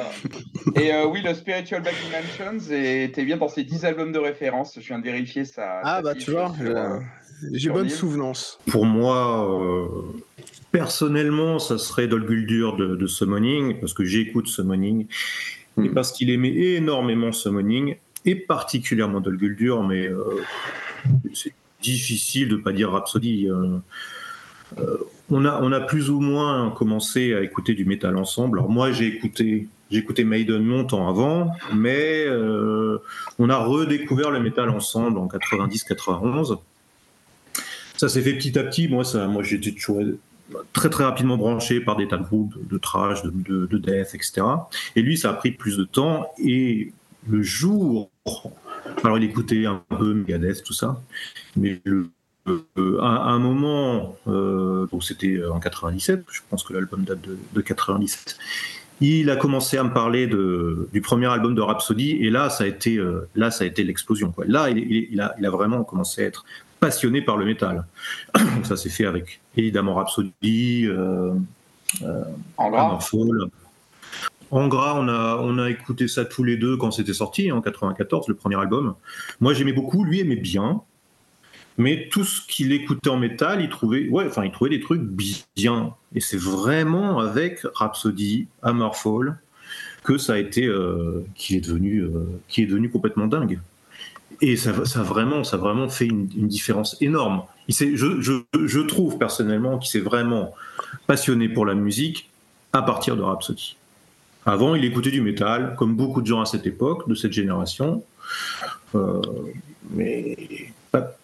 Et, 0.75 0.91
euh, 0.93 1.03
euh, 1.03 1.07
oui, 1.07 1.21
le 1.23 1.33
Spiritual 1.33 1.81
Back 1.81 1.95
Dimensions 2.05 2.73
était 2.73 3.25
bien 3.25 3.37
dans 3.37 3.47
ses 3.47 3.63
10 3.63 3.85
albums 3.85 4.11
de 4.11 4.19
référence. 4.19 4.77
Je 4.79 4.87
viens 4.87 4.99
de 4.99 5.03
vérifier 5.03 5.45
ça. 5.45 5.81
Ah, 5.83 6.01
bah, 6.01 6.15
tu 6.15 6.31
vois, 6.31 6.53
euh, 6.61 6.99
j'ai 7.53 7.69
bonne 7.69 7.89
souvenance. 7.89 8.59
Pour 8.67 8.85
moi. 8.85 9.47
Personnellement, 10.71 11.57
ça 11.57 11.79
serait 11.79 12.07
Dolguldur 12.07 12.75
de, 12.75 12.95
de 12.95 13.07
Summoning, 13.07 13.79
parce 13.79 13.93
que 13.95 14.05
j'écoute 14.05 14.47
Summoning 14.47 15.07
et 15.83 15.89
parce 15.89 16.11
qu'il 16.11 16.29
aimait 16.29 16.53
énormément 16.53 17.31
Summoning, 17.31 17.95
et 18.25 18.35
particulièrement 18.35 19.21
Dolguldur, 19.21 19.83
mais 19.83 20.07
euh, 20.07 20.43
c'est 21.33 21.53
difficile 21.81 22.49
de 22.49 22.57
ne 22.57 22.61
pas 22.61 22.73
dire 22.73 22.91
Rhapsody. 22.91 23.49
Euh, 23.49 23.77
euh, 24.77 24.97
on, 25.32 25.45
a, 25.45 25.61
on 25.61 25.71
a 25.71 25.80
plus 25.80 26.09
ou 26.09 26.19
moins 26.19 26.71
commencé 26.71 27.34
à 27.34 27.41
écouter 27.41 27.73
du 27.73 27.86
métal 27.86 28.17
ensemble. 28.17 28.59
Alors 28.59 28.69
moi, 28.69 28.91
j'ai 28.91 29.07
écouté, 29.07 29.67
j'ai 29.91 29.99
écouté 29.99 30.23
Maiden 30.23 30.67
longtemps 30.67 31.07
avant, 31.07 31.51
mais 31.73 32.27
on 33.38 33.49
a 33.49 33.57
redécouvert 33.57 34.32
le 34.32 34.39
métal 34.39 34.69
ensemble 34.69 35.17
en 35.17 35.27
90-91. 35.27 36.59
Ça 37.97 38.07
s'est 38.07 38.21
fait 38.21 38.34
petit 38.34 38.57
à 38.57 38.63
petit. 38.63 38.88
Moi, 38.88 39.03
ça, 39.03 39.27
moi 39.27 39.43
toujours 39.43 40.01
très 40.73 40.89
très 40.89 41.03
rapidement 41.03 41.38
branché 41.38 41.80
par 41.80 41.95
des 41.95 42.07
tas 42.07 42.17
de 42.17 42.23
groupes 42.23 42.55
de 42.67 42.77
trash, 42.77 43.23
de, 43.23 43.65
de, 43.65 43.77
death, 43.77 44.15
etc. 44.15 44.41
Et 44.95 45.01
lui, 45.01 45.17
ça 45.17 45.32
a 45.32 45.34
pris 45.34 45.51
plus 45.51 45.77
de 45.77 45.84
temps. 45.84 46.32
Et 46.43 46.93
le 47.27 47.41
jour, 47.41 48.09
alors 49.03 49.17
il 49.17 49.23
écoutait 49.23 49.65
un 49.65 49.84
peu 49.89 50.13
Megadeth, 50.13 50.63
tout 50.63 50.73
ça, 50.73 51.01
mais 51.55 51.82
euh, 52.77 52.99
à, 53.01 53.29
un 53.29 53.39
moment, 53.39 54.15
euh, 54.27 54.87
donc 54.87 55.03
c'était 55.03 55.41
en 55.45 55.59
97, 55.59 56.25
je 56.31 56.41
pense 56.49 56.63
que 56.63 56.73
l'album 56.73 57.03
date 57.03 57.19
de, 57.53 57.61
97. 57.61 58.37
Il 59.01 59.29
a 59.29 59.37
commencé 59.37 59.77
à 59.77 59.83
me 59.83 59.93
parler 59.93 60.27
de, 60.27 60.89
du 60.91 61.01
premier 61.01 61.27
album 61.27 61.55
de 61.55 61.61
Rhapsody 61.61 62.17
et 62.21 62.29
là 62.29 62.49
ça 62.49 62.65
a 62.65 62.67
été 62.67 62.97
euh, 62.97 63.29
là 63.33 63.49
ça 63.49 63.63
a 63.63 63.67
été 63.67 63.83
l'explosion 63.83 64.33
Là 64.45 64.69
il, 64.69 65.21
a, 65.21 65.33
il 65.39 65.45
a 65.45 65.49
vraiment 65.49 65.85
commencé 65.85 66.21
à 66.21 66.25
être 66.25 66.43
passionné 66.79 67.21
par 67.21 67.37
le 67.37 67.45
métal. 67.45 67.85
ça 68.63 68.75
s'est 68.75 68.89
fait 68.89 69.05
avec 69.05 69.39
évidemment 69.55 69.93
Rhapsody, 69.95 70.85
euh, 70.85 71.33
euh, 72.03 72.23
Angra, 74.51 74.95
on 74.99 75.07
a, 75.07 75.37
on 75.41 75.59
a 75.59 75.69
écouté 75.69 76.07
ça 76.07 76.25
tous 76.25 76.43
les 76.43 76.57
deux 76.57 76.75
quand 76.77 76.91
c'était 76.91 77.13
sorti, 77.13 77.51
en 77.51 77.61
94, 77.61 78.27
le 78.27 78.33
premier 78.33 78.55
album. 78.55 78.95
Moi, 79.39 79.53
j'aimais 79.53 79.73
beaucoup, 79.73 80.03
lui 80.03 80.21
aimait 80.21 80.35
bien. 80.35 80.81
Mais 81.80 82.09
tout 82.11 82.25
ce 82.25 82.45
qu'il 82.45 82.73
écoutait 82.73 83.09
en 83.09 83.15
métal, 83.15 83.61
il 83.61 83.69
trouvait, 83.69 84.09
ouais, 84.09 84.25
enfin, 84.27 84.43
il 84.43 84.51
trouvait 84.51 84.69
des 84.69 84.82
trucs 84.82 85.01
bien. 85.55 85.95
Et 86.13 86.19
c'est 86.19 86.38
vraiment 86.38 87.19
avec 87.19 87.61
Rhapsody, 87.73 88.47
Hammerfall, 88.61 89.39
que 90.03 90.17
ça 90.17 90.34
a 90.34 90.38
été, 90.38 90.65
euh, 90.65 91.25
qu'il 91.36 91.55
est 91.55 91.61
devenu, 91.61 92.01
euh, 92.01 92.25
est 92.57 92.65
devenu 92.65 92.89
complètement 92.89 93.27
dingue. 93.27 93.61
Et 94.41 94.57
ça, 94.57 94.86
ça, 94.86 95.03
vraiment, 95.03 95.45
ça 95.45 95.55
vraiment 95.55 95.88
fait 95.88 96.05
une, 96.05 96.27
différence 96.27 96.97
énorme. 97.01 97.43
Je, 97.69 98.82
trouve 98.82 99.17
personnellement 99.17 99.77
qu'il 99.77 99.89
s'est 99.89 100.05
vraiment 100.05 100.53
passionné 101.07 101.47
pour 101.47 101.65
la 101.65 101.75
musique 101.75 102.30
à 102.73 102.82
partir 102.82 103.15
de 103.15 103.21
Rhapsody. 103.21 103.77
Avant, 104.45 104.75
il 104.75 104.84
écoutait 104.84 105.11
du 105.11 105.21
métal, 105.21 105.75
comme 105.77 105.95
beaucoup 105.95 106.21
de 106.21 106.27
gens 106.27 106.41
à 106.41 106.45
cette 106.45 106.67
époque, 106.67 107.07
de 107.07 107.15
cette 107.15 107.34
génération, 107.34 108.03
euh, 108.95 109.21
mais 109.91 110.38
pas, 110.91 111.18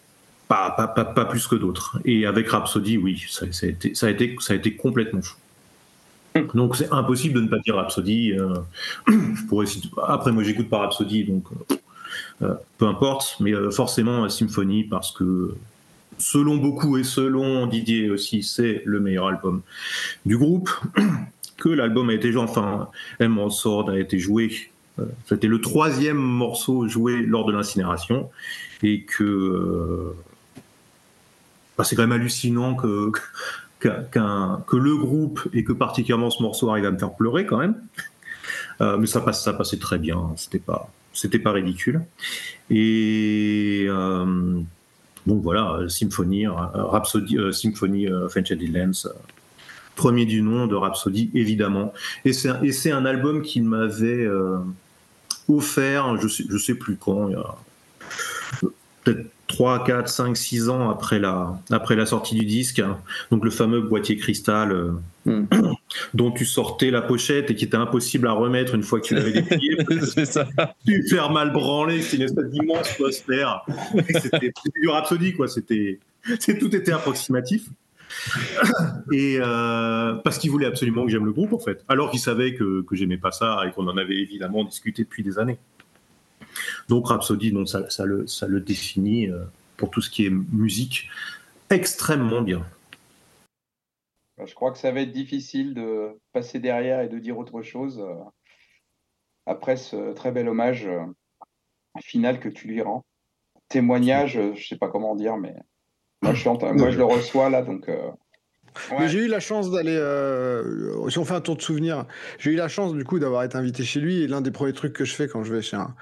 pas, 0.48 0.70
pas, 0.70 1.04
pas, 1.04 1.24
plus 1.24 1.46
que 1.46 1.56
d'autres. 1.56 1.98
Et 2.04 2.26
avec 2.26 2.48
Rhapsody, 2.48 2.98
oui, 2.98 3.24
ça, 3.28 3.50
ça, 3.52 3.66
a 3.66 3.70
été, 3.70 3.94
ça, 3.94 4.06
a 4.06 4.10
été, 4.10 4.36
ça 4.40 4.52
a 4.52 4.56
été 4.56 4.76
complètement 4.76 5.22
fou. 5.22 5.36
Donc 6.54 6.76
c'est 6.76 6.92
impossible 6.92 7.34
de 7.34 7.40
ne 7.40 7.48
pas 7.48 7.58
dire 7.58 7.76
Rhapsody. 7.76 8.32
Euh, 8.32 8.54
je 9.08 9.46
pourrais, 9.48 9.66
après, 10.06 10.32
moi, 10.32 10.42
j'écoute 10.42 10.68
pas 10.68 10.78
Rhapsody, 10.78 11.24
donc 11.24 11.44
euh, 11.70 11.76
euh, 12.42 12.54
peu 12.78 12.86
importe, 12.86 13.36
mais 13.40 13.52
euh, 13.52 13.70
forcément 13.70 14.28
Symphonie 14.28 14.84
parce 14.84 15.12
que 15.12 15.54
selon 16.18 16.56
beaucoup 16.56 16.96
et 16.98 17.04
selon 17.04 17.66
Didier 17.66 18.10
aussi, 18.10 18.42
c'est 18.42 18.82
le 18.84 19.00
meilleur 19.00 19.28
album 19.28 19.62
du 20.24 20.36
groupe. 20.36 20.70
Que 21.58 21.70
l'album 21.70 22.10
a 22.10 22.12
été 22.12 22.32
joué, 22.32 22.42
enfin, 22.42 22.90
Emerald 23.18 23.50
Sword 23.50 23.88
a 23.88 23.98
été 23.98 24.18
joué. 24.18 24.70
C'était 25.24 25.46
le 25.46 25.58
troisième 25.62 26.18
morceau 26.18 26.86
joué 26.86 27.22
lors 27.22 27.46
de 27.46 27.52
l'incinération 27.54 28.28
et 28.82 29.04
que 29.04 30.12
c'est 31.84 31.96
quand 31.96 32.02
même 32.02 32.12
hallucinant 32.12 32.74
que, 32.74 33.10
que 33.80 34.76
le 34.76 34.96
groupe 34.96 35.48
et 35.52 35.64
que 35.64 35.72
particulièrement 35.72 36.30
ce 36.30 36.42
morceau 36.42 36.70
arrive 36.70 36.86
à 36.86 36.90
me 36.90 36.98
faire 36.98 37.14
pleurer 37.14 37.46
quand 37.46 37.58
même. 37.58 37.76
mais 38.80 39.06
ça, 39.06 39.20
passait 39.20 39.78
très 39.78 39.98
bien. 39.98 40.32
C'était 40.36 40.58
pas, 40.58 40.90
pas 41.42 41.52
ridicule. 41.52 42.02
Et 42.70 43.86
euh, 43.88 44.60
donc 45.26 45.42
voilà, 45.42 45.78
Symphonie, 45.88 46.46
euh, 46.46 46.52
Rhapsody, 46.52 47.38
euh, 47.38 47.52
Lands, 48.72 49.08
premier 49.94 50.26
du 50.26 50.42
nom 50.42 50.66
de 50.66 50.74
Rhapsody, 50.74 51.30
évidemment. 51.34 51.92
Et 52.24 52.32
c'est 52.32 52.90
un, 52.90 53.04
album 53.04 53.42
qu'il 53.42 53.64
m'avait 53.64 54.26
offert, 55.48 56.16
je 56.20 56.28
sais, 56.28 56.44
je 56.48 56.58
sais 56.58 56.74
plus 56.74 56.96
quand, 56.96 57.30
peut-être 59.04 59.30
3, 59.48 59.84
4, 59.84 60.08
5, 60.08 60.36
6 60.36 60.68
ans 60.68 60.90
après 60.90 61.18
la, 61.18 61.58
après 61.70 61.94
la 61.96 62.06
sortie 62.06 62.34
du 62.34 62.44
disque. 62.44 62.82
Donc 63.30 63.44
le 63.44 63.50
fameux 63.50 63.80
boîtier 63.80 64.16
cristal 64.16 64.72
euh, 64.72 64.92
hmm. 65.24 65.46
dont 66.14 66.32
tu 66.32 66.44
sortais 66.44 66.90
la 66.90 67.02
pochette 67.02 67.50
et 67.50 67.54
qui 67.54 67.64
était 67.64 67.76
impossible 67.76 68.26
à 68.26 68.32
remettre 68.32 68.74
une 68.74 68.82
fois 68.82 69.00
que 69.00 69.06
tu 69.06 69.14
l'avais 69.14 69.32
déplié. 69.42 69.76
c'est 70.02 70.24
ça. 70.24 70.48
Tu 70.84 71.08
faire 71.08 71.30
mal 71.30 71.52
branler, 71.52 72.02
c'est 72.02 72.16
une 72.16 72.24
espèce 72.24 72.50
d'immense 72.50 72.92
poster. 72.98 73.46
C'était 74.20 74.52
du 74.80 74.88
Rhapsody, 74.88 75.32
quoi. 75.34 75.46
C'était, 75.48 76.00
tout 76.58 76.74
était 76.74 76.92
approximatif. 76.92 77.66
Et 79.12 79.38
euh, 79.40 80.14
parce 80.24 80.38
qu'il 80.38 80.50
voulait 80.50 80.66
absolument 80.66 81.04
que 81.04 81.10
j'aime 81.10 81.24
le 81.24 81.32
groupe, 81.32 81.52
en 81.52 81.58
fait. 81.58 81.84
Alors 81.88 82.10
qu'il 82.10 82.20
savait 82.20 82.54
que, 82.54 82.82
que 82.82 82.96
j'aimais 82.96 83.18
pas 83.18 83.30
ça 83.30 83.62
et 83.66 83.72
qu'on 83.72 83.86
en 83.86 83.96
avait 83.96 84.16
évidemment 84.16 84.64
discuté 84.64 85.04
depuis 85.04 85.22
des 85.22 85.38
années. 85.38 85.58
Donc 86.88 87.08
Rhapsody, 87.08 87.52
donc 87.52 87.68
ça, 87.68 88.04
le, 88.04 88.26
ça 88.26 88.46
le 88.46 88.60
définit 88.60 89.28
euh, 89.28 89.44
pour 89.76 89.90
tout 89.90 90.00
ce 90.00 90.10
qui 90.10 90.26
est 90.26 90.30
musique 90.30 91.08
extrêmement 91.70 92.42
bien. 92.42 92.64
Je 94.44 94.54
crois 94.54 94.70
que 94.70 94.78
ça 94.78 94.92
va 94.92 95.00
être 95.00 95.12
difficile 95.12 95.74
de 95.74 96.10
passer 96.32 96.58
derrière 96.58 97.00
et 97.00 97.08
de 97.08 97.18
dire 97.18 97.38
autre 97.38 97.62
chose 97.62 97.98
euh, 98.00 98.14
après 99.46 99.76
ce 99.76 100.12
très 100.12 100.30
bel 100.30 100.48
hommage. 100.48 100.88
final 102.02 102.40
que 102.40 102.48
tu 102.48 102.68
lui 102.68 102.82
rends. 102.82 103.04
Témoignage, 103.68 104.36
euh, 104.36 104.54
je 104.54 104.66
sais 104.66 104.76
pas 104.76 104.88
comment 104.88 105.16
dire, 105.16 105.36
mais 105.36 105.54
moi 106.22 106.34
je, 106.34 106.48
moi, 106.48 106.90
je 106.90 106.98
le 106.98 107.04
reçois 107.04 107.50
là, 107.50 107.62
donc. 107.62 107.88
euh, 107.88 108.10
ouais. 108.92 109.08
j'ai 109.08 109.20
eu 109.20 109.28
la 109.28 109.40
chance 109.40 109.70
d'aller. 109.70 109.96
euh, 109.96 111.08
si 111.08 111.18
on 111.18 111.24
fait 111.24 111.34
un 111.34 111.40
tour 111.40 111.56
de 111.56 111.62
souvenirs, 111.62 112.06
j'ai 112.38 112.52
eu 112.52 112.56
la 112.56 112.68
chance 112.68 112.92
du 112.92 113.04
coup 113.04 113.18
d'avoir 113.18 113.42
été 113.44 113.56
invité 113.56 113.82
chez 113.82 114.00
lui. 114.00 114.22
Et 114.22 114.26
l'un 114.28 114.40
des 114.40 114.50
premiers 114.50 114.72
trucs 114.72 114.92
que 114.92 115.04
je 115.04 115.14
fais 115.14 115.28
quand 115.28 115.42
je 115.42 115.52
vais 115.54 115.62
chez 115.62 115.76
un, 115.76 115.94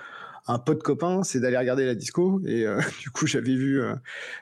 un 0.46 0.58
pote 0.58 0.82
copain, 0.82 1.22
c'est 1.22 1.40
d'aller 1.40 1.56
regarder 1.56 1.86
la 1.86 1.94
disco. 1.94 2.40
Et 2.46 2.66
euh, 2.66 2.80
du 3.00 3.10
coup, 3.10 3.26
j'avais 3.26 3.54
vu, 3.54 3.80
euh, 3.80 3.94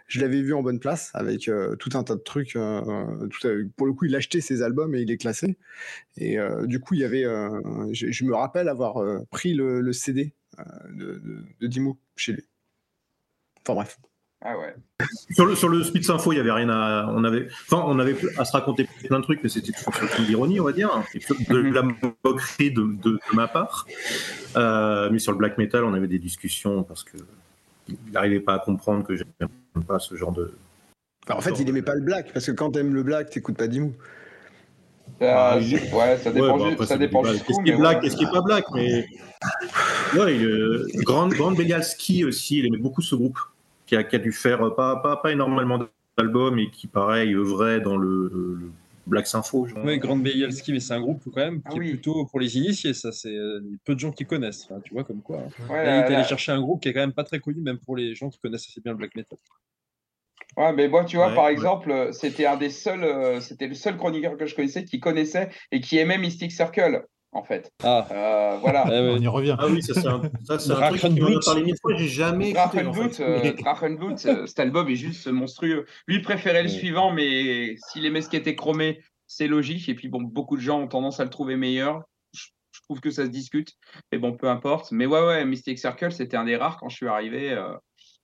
je 0.07 0.21
l'avais 0.21 0.43
vu 0.43 0.55
en 0.55 0.63
bonne 0.63 0.81
place 0.81 1.11
avec 1.15 1.49
euh, 1.49 1.77
tout 1.77 1.91
un 1.95 2.05
tas 2.05 2.15
de 2.17 2.21
trucs. 2.21 2.55
pour 2.55 3.87
le 3.87 3.93
coup, 3.93 4.07
il 4.07 4.17
achetait 4.17 4.41
ses 4.41 4.63
albums 4.63 4.95
et 4.95 5.03
il 5.03 5.09
les 5.09 5.17
classait. 5.17 5.57
Et 6.17 6.37
du 6.65 6.81
coup, 6.81 6.95
il 6.95 7.01
y 7.01 7.05
avait. 7.05 7.23
je, 7.93 8.25
me 8.25 8.35
rappelle 8.35 8.69
avoir 8.69 9.03
pris 9.31 9.55
le, 9.55 9.93
CD 9.93 10.35
de, 10.91 11.15
de, 11.15 11.45
de 11.61 11.67
Dimo 11.67 11.99
chez 12.17 12.33
lui. 12.33 12.45
Enfin 13.61 13.75
bref. 13.75 13.99
Ah 14.45 14.59
ouais. 14.59 14.75
Sur 15.35 15.47
le, 15.47 15.55
sur 15.55 15.69
le 15.69 15.85
Speed 15.85 16.11
Info, 16.11 16.33
il 16.33 16.37
y 16.37 16.41
avait 16.41 16.51
rien 16.51 16.69
à. 16.69 17.07
On 17.11 17.23
avait, 17.23 17.47
enfin, 17.71 17.85
on 17.87 17.99
avait 18.01 18.17
à 18.39 18.45
se 18.45 18.53
raconter 18.53 18.89
plein 19.07 19.19
de 19.21 19.25
trucs, 19.25 19.41
mais 19.43 19.49
c'était 19.49 19.71
toujours 19.73 19.95
sur 19.95 20.05
le 20.21 20.25
l'ironie, 20.27 20.59
on 20.59 20.65
va 20.65 20.73
dire, 20.73 20.91
hein, 20.93 21.05
de 21.49 21.59
la 21.59 21.83
moquerie 22.25 22.73
de, 22.73 22.83
de- 22.83 23.11
de 23.13 23.21
ma 23.35 23.47
part. 23.47 23.87
Euh, 24.57 25.09
mais 25.13 25.21
sur 25.21 25.31
le 25.33 25.39
black 25.39 25.59
metal, 25.59 25.85
on 25.85 25.95
avait 25.95 26.09
des 26.09 26.19
discussions 26.19 26.83
parce 26.83 27.05
que 27.05 27.17
il 27.89 27.97
n'arrivait 28.13 28.41
pas 28.41 28.55
à 28.55 28.59
comprendre 28.59 29.05
que 29.07 29.15
j'aime 29.15 29.29
pas 29.87 29.99
ce 30.01 30.17
genre 30.17 30.33
de. 30.33 30.53
Enfin, 31.29 31.39
en 31.39 31.41
fait, 31.41 31.61
il 31.61 31.69
aimait 31.69 31.83
pas 31.83 31.95
le 31.95 32.01
black 32.01 32.33
parce 32.33 32.47
que 32.47 32.53
quand 32.53 32.73
t'aimes 32.73 32.95
le 32.95 33.05
black, 33.05 33.31
t'écoutes 33.31 33.57
pas 33.57 33.69
Dimo. 33.69 33.93
Ça, 35.21 35.53
Ah, 35.53 35.59
c'est- 35.61 35.93
ouais, 35.93 36.17
ça 36.19 36.33
dépend, 36.33 36.57
Ouais, 36.59 36.65
bah, 36.65 36.71
après, 36.73 36.87
ça 36.87 36.99
dépend. 36.99 37.23
Qu'est-ce 37.23 37.63
qui 37.63 37.71
est 37.71 37.77
black, 37.77 37.97
ouais. 37.99 38.03
qu'est-ce 38.03 38.17
qui 38.17 38.25
est 38.25 38.31
pas 38.33 38.41
black, 38.43 38.65
mais. 38.75 39.07
Ouais, 40.17 40.37
euh, 40.39 40.89
Grand, 40.97 41.29
Grand 41.29 41.53
Belialski 41.53 42.25
aussi, 42.25 42.59
il 42.59 42.67
aimait 42.67 42.79
beaucoup 42.79 43.03
ce 43.03 43.15
groupe, 43.15 43.39
qui 43.93 43.97
a, 43.97 44.05
qui 44.05 44.17
a 44.17 44.19
dû 44.19 44.33
faire 44.33 44.63
euh, 44.67 44.75
pas, 44.75 44.97
pas, 44.97 45.19
pas 45.19 45.33
énormément 45.33 45.79
d'albums 46.17 46.59
et 46.59 46.71
qui, 46.71 46.87
pareil, 46.87 47.35
œuvrait 47.35 47.83
dans 47.83 47.99
le, 47.99 48.31
le 48.33 48.73
Black 49.07 49.27
Sympho. 49.27 49.67
genre. 49.67 49.85
Oui, 49.85 49.99
Grande 49.99 50.23
Bielski, 50.23 50.73
mais 50.73 50.81
c'est 50.81 50.95
un 50.95 51.01
groupe 51.03 51.23
quand 51.27 51.41
même 51.43 51.61
qui 51.61 51.69
Ah 51.69 51.75
est 51.75 51.79
oui. 51.79 51.91
plutôt 51.91 52.25
pour 52.25 52.41
les 52.41 52.57
initiés, 52.57 52.95
ça 52.95 53.13
c'est 53.13 53.37
euh, 53.37 53.61
peu 53.85 53.95
de 53.95 54.01
gens 54.01 54.11
qui 54.11 54.25
connaissent, 54.25 54.65
Enfin, 54.71 54.81
tu 54.83 54.95
vois 54.95 55.05
comme 55.05 55.21
quoi. 55.21 55.41
hein. 55.41 55.65
Ouais, 55.69 55.85
Là, 55.85 55.97
il 55.97 55.99
est 56.07 56.09
là- 56.09 56.17
allé 56.21 56.25
chercher 56.27 56.53
un 56.53 56.61
groupe 56.63 56.83
qui 56.83 56.89
est 56.89 56.95
quand 56.95 57.01
même 57.01 57.13
pas 57.13 57.25
très 57.25 57.39
connu, 57.39 57.61
même 57.61 57.79
pour 57.81 57.95
les 57.97 58.15
gens 58.15 58.31
qui 58.31 58.39
connaissent 58.39 58.67
assez 58.67 58.81
bien 58.81 58.93
le 58.93 58.99
black 58.99 59.15
metal. 59.15 59.39
Ouais, 60.57 60.73
mais 60.73 60.89
moi, 60.89 61.05
tu 61.05 61.17
vois, 61.17 61.29
Ouais, 61.29 61.35
par 61.35 61.45
ouais. 61.45 61.53
exemple, 61.53 61.91
euh, 61.91 62.13
c'était 62.13 62.47
un 62.47 62.57
des 62.57 62.71
seuls, 62.71 63.05
euh, 63.05 63.41
c'était 63.41 63.67
le 63.69 63.75
seul 63.75 63.99
chroniqueur 63.99 64.39
que 64.39 64.47
je 64.47 64.55
connaissais 64.55 64.85
qui 64.87 65.01
connaissait 65.01 65.51
et 65.71 65.81
qui 65.83 65.99
aimait 65.99 66.17
Mystic 66.19 66.51
Circle, 66.51 67.05
en 67.33 67.43
fait. 67.43 67.71
Ah, 67.83 68.07
Euh, 68.11 68.57
voilà. 68.61 68.87
ouais. 68.87 69.15
On 69.19 69.21
y 69.21 69.27
revient. 69.27 69.57
Ah 69.59 69.67
oui, 69.69 69.83
ça 69.83 69.95
c'est 69.95 70.07
un, 70.07 70.23
ça, 70.45 70.59
c'est 70.59 70.71
un 70.73 70.89
truc 70.91 71.03
m'en 71.21 71.27
a 71.27 71.41
parlé 71.45 71.63
mille 71.65 71.75
fois, 71.81 71.95
j'ai 71.97 72.09
jamais 72.09 72.51
écouté. 72.51 72.61
en 72.87 72.91
Drachenblut, 72.93 73.11
fait. 73.15 73.23
euh, 73.23 74.37
euh, 74.43 74.47
cet 74.47 74.61
album 74.61 74.89
est 74.89 74.95
juste 74.97 75.27
monstrueux. 75.29 75.87
Lui 76.07 76.17
il 76.17 76.23
préférait 76.23 76.63
le 76.63 76.69
suivant, 76.69 77.13
mais 77.13 77.75
s'il 77.79 78.05
aimait 78.07 78.23
ce 78.23 78.29
qui 78.29 78.37
était 78.37 78.55
chromé, 78.55 79.03
c'est 79.27 79.49
logique. 79.49 79.89
Et 79.89 79.95
puis 79.95 80.09
bon, 80.09 80.21
beaucoup 80.23 80.57
de 80.57 80.63
gens 80.63 80.81
ont 80.81 80.89
tendance 80.89 81.21
à 81.21 81.25
le 81.25 81.31
trouver 81.31 81.57
meilleur. 81.57 82.03
Je, 82.35 82.47
je 82.73 82.81
trouve 82.83 83.01
que 83.01 83.11
ça 83.11 83.25
se 83.25 83.31
discute, 83.31 83.73
mais 84.13 84.19
bon, 84.19 84.33
peu 84.37 84.49
importe. 84.49 84.93
Mais 84.93 85.07
ouais, 85.07 85.25
ouais, 85.27 85.45
Mystic 85.45 85.79
Circle, 85.79 86.13
c'était 86.13 86.37
un 86.37 86.45
des 86.45 86.57
rares 86.57 86.77
quand 86.79 86.89
je 86.89 86.97
suis 86.97 87.09
arrivé. 87.09 87.51
euh, 87.53 87.73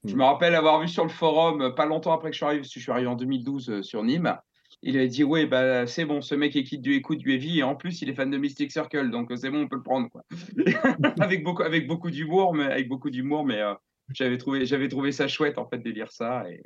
Je 0.04 0.14
Mm. 0.14 0.18
me 0.18 0.24
rappelle 0.24 0.54
avoir 0.54 0.80
vu 0.80 0.86
sur 0.88 1.02
le 1.02 1.10
forum, 1.10 1.74
pas 1.74 1.84
longtemps 1.86 2.12
après 2.12 2.28
que 2.30 2.34
je 2.34 2.38
suis 2.38 2.44
arrivé, 2.46 2.60
parce 2.60 2.72
que 2.72 2.78
je 2.78 2.84
suis 2.84 2.92
arrivé 2.92 3.08
en 3.08 3.16
2012 3.16 3.68
euh, 3.70 3.82
sur 3.82 4.04
Nîmes. 4.04 4.36
Il 4.82 4.96
avait 4.96 5.08
dit 5.08 5.24
ouais 5.24 5.46
bah 5.46 5.86
c'est 5.86 6.04
bon 6.04 6.20
ce 6.20 6.34
mec 6.36 6.54
écoute 6.54 6.80
du 6.80 6.94
écoute 6.94 7.18
du 7.18 7.32
heavy 7.32 7.58
et 7.58 7.62
en 7.64 7.74
plus 7.74 8.00
il 8.00 8.08
est 8.10 8.14
fan 8.14 8.30
de 8.30 8.38
Mystic 8.38 8.70
Circle 8.70 9.10
donc 9.10 9.32
euh, 9.32 9.36
c'est 9.36 9.50
bon 9.50 9.62
on 9.62 9.68
peut 9.68 9.74
le 9.76 9.82
prendre 9.82 10.08
quoi 10.08 10.22
avec 11.20 11.42
beaucoup 11.42 11.62
avec 11.62 11.88
beaucoup 11.88 12.12
d'humour 12.12 12.54
mais 12.54 12.64
avec 12.64 12.88
beaucoup 12.88 13.10
d'humour 13.10 13.44
mais 13.44 13.60
euh, 13.60 13.74
j'avais 14.14 14.38
trouvé, 14.38 14.66
j'avais 14.66 14.88
trouvé 14.88 15.12
ça 15.12 15.28
chouette 15.28 15.58
en 15.58 15.68
fait 15.68 15.78
de 15.78 15.90
lire 15.90 16.10
ça. 16.10 16.44
Et, 16.50 16.62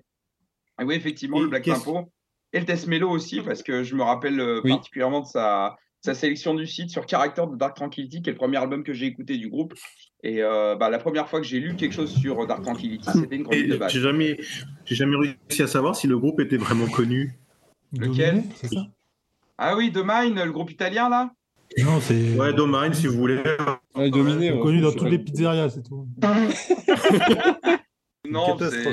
et 0.81 0.85
oui, 0.85 0.95
effectivement, 0.95 1.39
Et 1.39 1.43
le 1.43 1.49
Black 1.49 1.65
Tempo 1.65 2.13
et 2.53 2.61
le 2.61 2.67
Test 2.67 2.87
Mello 2.87 3.09
aussi, 3.09 3.41
parce 3.41 3.63
que 3.63 3.83
je 3.83 3.95
me 3.95 4.03
rappelle 4.03 4.39
euh, 4.39 4.61
Oui. 4.63 4.73
particulièrement 4.73 5.21
de 5.21 5.27
sa, 5.27 5.77
sa 6.03 6.15
sélection 6.15 6.55
du 6.55 6.67
site 6.67 6.91
sur 6.91 7.09
Character 7.09 7.45
de 7.51 7.57
Dark 7.57 7.75
Tranquillity, 7.77 8.21
qui 8.21 8.29
est 8.29 8.33
le 8.35 8.39
premier 8.39 8.59
album 8.59 8.85
que 8.85 8.93
j'ai 8.93 9.07
écouté 9.07 9.39
du 9.39 9.49
groupe. 9.49 9.73
Et 10.23 10.43
euh, 10.43 10.77
bah, 10.77 10.91
la 10.91 10.99
première 10.99 11.29
fois 11.29 11.41
que 11.41 11.47
j'ai 11.47 11.61
lu 11.61 11.77
quelque 11.77 11.95
chose 11.95 12.15
sur 12.15 12.47
Dark 12.47 12.63
Tranquillity, 12.63 13.09
c'était 13.11 13.37
une 13.37 13.45
chronique 13.45 13.69
de 13.69 13.77
base. 13.77 13.91
j'ai 13.91 14.01
jamais, 14.01 14.39
j'ai 14.85 14.95
jamais 14.95 15.17
réussi 15.17 15.63
à 15.63 15.67
savoir 15.67 15.97
si 15.97 16.07
le 16.07 16.19
groupe 16.19 16.41
était 16.41 16.59
vraiment 16.59 16.87
connu. 16.87 17.33
Lequel 17.99 18.45
c'est 18.57 18.69
ça 18.73 18.87
Ah 19.59 19.77
oui, 19.77 19.93
The 19.93 20.03
Mine, 20.05 20.43
le 20.43 20.53
groupe 20.53 20.71
italien 20.71 21.09
là 21.09 21.31
Non, 21.79 22.01
c'est 22.01 22.35
Ouais, 22.37 22.53
Domain, 22.53 22.93
si 22.93 23.07
vous 23.07 23.17
voulez. 23.19 23.43
Ouais, 23.95 24.11
dominé, 24.11 24.53
ouais, 24.53 24.61
connu 24.61 24.81
dans 24.81 24.93
toutes 24.93 25.09
les 25.11 25.19
pizzerias, 25.19 25.71
c'est 25.71 25.83
tout. 25.83 26.07
Non, 28.25 28.57
c'est- 28.59 28.85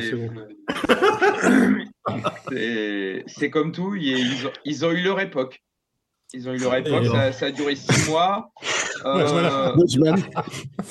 c'est 2.50 3.24
c'est 3.28 3.50
comme 3.50 3.72
tout, 3.72 3.96
ils 3.96 4.48
ont, 4.48 4.52
ils 4.66 4.86
ont 4.86 4.92
eu 4.92 5.02
leur 5.02 5.20
époque. 5.20 5.62
Ils 6.34 6.48
ont 6.50 6.54
eu 6.54 6.58
leur 6.58 6.76
époque, 6.76 7.06
ça, 7.12 7.32
ça 7.32 7.46
a 7.48 7.52
duré 7.52 7.76
six 7.76 8.10
mois. 8.10 8.52
Euh, 9.06 9.26
voilà. 9.26 9.74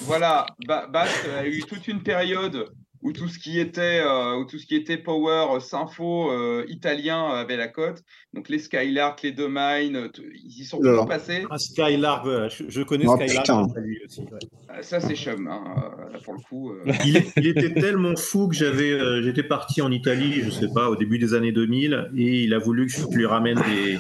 Voilà, 0.03 0.47
Ba- 0.67 0.87
Bast 0.87 1.27
a 1.39 1.47
eu 1.47 1.61
toute 1.63 1.87
une 1.89 2.03
période 2.03 2.67
où 3.03 3.13
tout 3.13 3.29
ce 3.29 3.39
qui 3.39 3.61
était, 3.61 4.01
euh, 4.05 4.37
où 4.39 4.45
tout 4.45 4.59
ce 4.59 4.67
qui 4.67 4.75
était 4.75 4.97
power, 4.97 5.47
euh, 5.55 5.61
sympho 5.61 6.31
euh, 6.33 6.65
italien 6.69 7.27
avait 7.29 7.57
la 7.57 7.69
cote. 7.69 8.03
Donc 8.35 8.49
les 8.49 8.59
Skylark, 8.59 9.23
les 9.23 9.33
Domain, 9.33 9.95
euh, 9.95 10.09
tout- 10.09 10.23
ils 10.35 10.63
y 10.63 10.65
sont 10.65 10.81
tous 10.81 11.07
passés. 11.07 11.45
Ah, 11.51 11.59
Skylark, 11.59 12.27
je, 12.27 12.65
je 12.69 12.83
connais 12.83 13.05
Oh, 13.07 13.17
Skylark. 13.17 13.47
putain. 13.47 13.81
lui 13.81 14.01
aussi, 14.05 14.21
ouais. 14.23 14.29
Euh, 14.77 14.83
Ça 14.83 15.01
c'est 15.01 15.15
chum, 15.15 15.47
hein, 15.47 15.63
euh, 16.09 16.13
là, 16.13 16.19
pour 16.25 16.35
le 16.35 16.41
coup. 16.41 16.73
euh. 16.73 16.93
il, 17.05 17.47
était 17.47 17.73
tellement 17.75 18.17
fou 18.17 18.49
que 18.49 18.55
j'avais, 18.57 18.91
euh, 18.91 19.23
j'étais 19.23 19.43
parti 19.45 19.81
en 19.81 19.91
Italie, 19.93 20.43
je 20.43 20.51
sais 20.51 20.69
pas, 20.75 20.89
au 20.91 20.97
début 20.97 21.19
des 21.19 21.35
années 21.35 21.53
2000, 21.53 22.11
et 22.17 22.43
il 22.45 22.53
a 22.55 22.59
voulu 22.59 22.87
que 22.87 22.93
je 22.93 23.07
lui 23.17 23.27
ramène 23.27 23.61
des, 23.69 23.99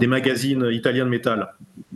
des 0.00 0.06
magazines 0.06 0.68
italiens 0.70 1.04
de 1.06 1.10
métal. 1.10 1.48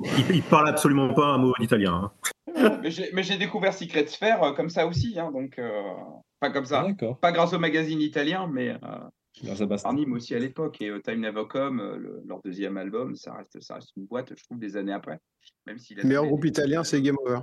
Il, 0.02 0.36
il 0.36 0.42
parle 0.42 0.68
absolument 0.68 1.12
pas 1.12 1.26
un 1.26 1.38
mot 1.38 1.52
d'italien. 1.60 2.10
hein. 2.56 2.80
mais 3.12 3.22
j'ai 3.22 3.36
découvert 3.36 3.72
Secret 3.74 4.06
Sphere 4.06 4.42
euh, 4.42 4.52
comme 4.52 4.70
ça 4.70 4.86
aussi, 4.86 5.18
hein, 5.18 5.30
donc 5.32 5.58
euh, 5.58 5.70
pas 6.40 6.50
comme 6.50 6.64
ça. 6.66 6.86
Pas 7.20 7.32
grâce 7.32 7.52
au 7.52 7.58
magazine 7.58 8.00
italien, 8.00 8.48
mais 8.52 8.70
euh, 8.70 8.76
Grâce 9.44 9.60
à 9.60 9.66
Bastien. 9.66 9.90
par 9.90 9.94
Nîmes 9.98 10.12
aussi 10.14 10.34
à 10.34 10.38
l'époque. 10.38 10.80
Et 10.80 10.88
euh, 10.88 11.00
Time 11.00 11.20
Never 11.20 11.44
Come, 11.48 11.80
euh, 11.80 11.96
le- 11.96 12.22
leur 12.26 12.40
deuxième 12.44 12.76
album, 12.76 13.14
ça 13.16 13.32
reste, 13.34 13.60
ça 13.60 13.74
reste 13.74 13.90
une 13.96 14.06
boîte, 14.06 14.32
je 14.36 14.42
trouve, 14.44 14.58
des 14.58 14.76
années 14.76 14.92
après. 14.92 15.18
Même 15.66 15.76
Le 15.96 16.02
meilleur 16.04 16.26
groupe 16.26 16.42
des- 16.42 16.48
italien, 16.48 16.82
c'est 16.84 17.00
Game 17.02 17.16
Over. 17.24 17.40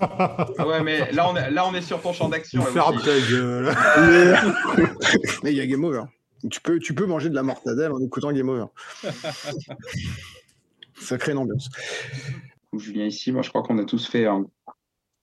Ah 0.00 0.66
ouais, 0.66 0.82
mais 0.82 1.12
là 1.12 1.30
on 1.30 1.36
est, 1.36 1.50
là, 1.52 1.64
on 1.66 1.72
est 1.74 1.80
sur 1.82 2.02
ton 2.02 2.12
champ 2.12 2.28
d'action. 2.28 2.60
Ferme 2.62 3.00
ta 3.00 3.20
gueule. 3.30 3.72
Mais 5.44 5.52
il 5.52 5.56
y 5.56 5.60
a 5.60 5.66
Game 5.66 5.84
Over. 5.84 6.02
Tu 6.50 6.60
peux, 6.60 6.80
tu 6.80 6.92
peux 6.92 7.06
manger 7.06 7.30
de 7.30 7.36
la 7.36 7.44
mortadelle 7.44 7.92
en 7.92 8.00
écoutant 8.00 8.32
Game 8.32 8.48
Over. 8.48 8.64
Ça 10.98 11.18
crée 11.18 11.32
une 11.32 11.38
ambiance. 11.38 11.68
Julien 12.76 13.04
ici, 13.06 13.30
moi 13.32 13.42
je 13.42 13.48
crois 13.50 13.62
qu'on 13.62 13.78
a 13.78 13.84
tous 13.84 14.06
fait 14.08 14.26
un, 14.26 14.44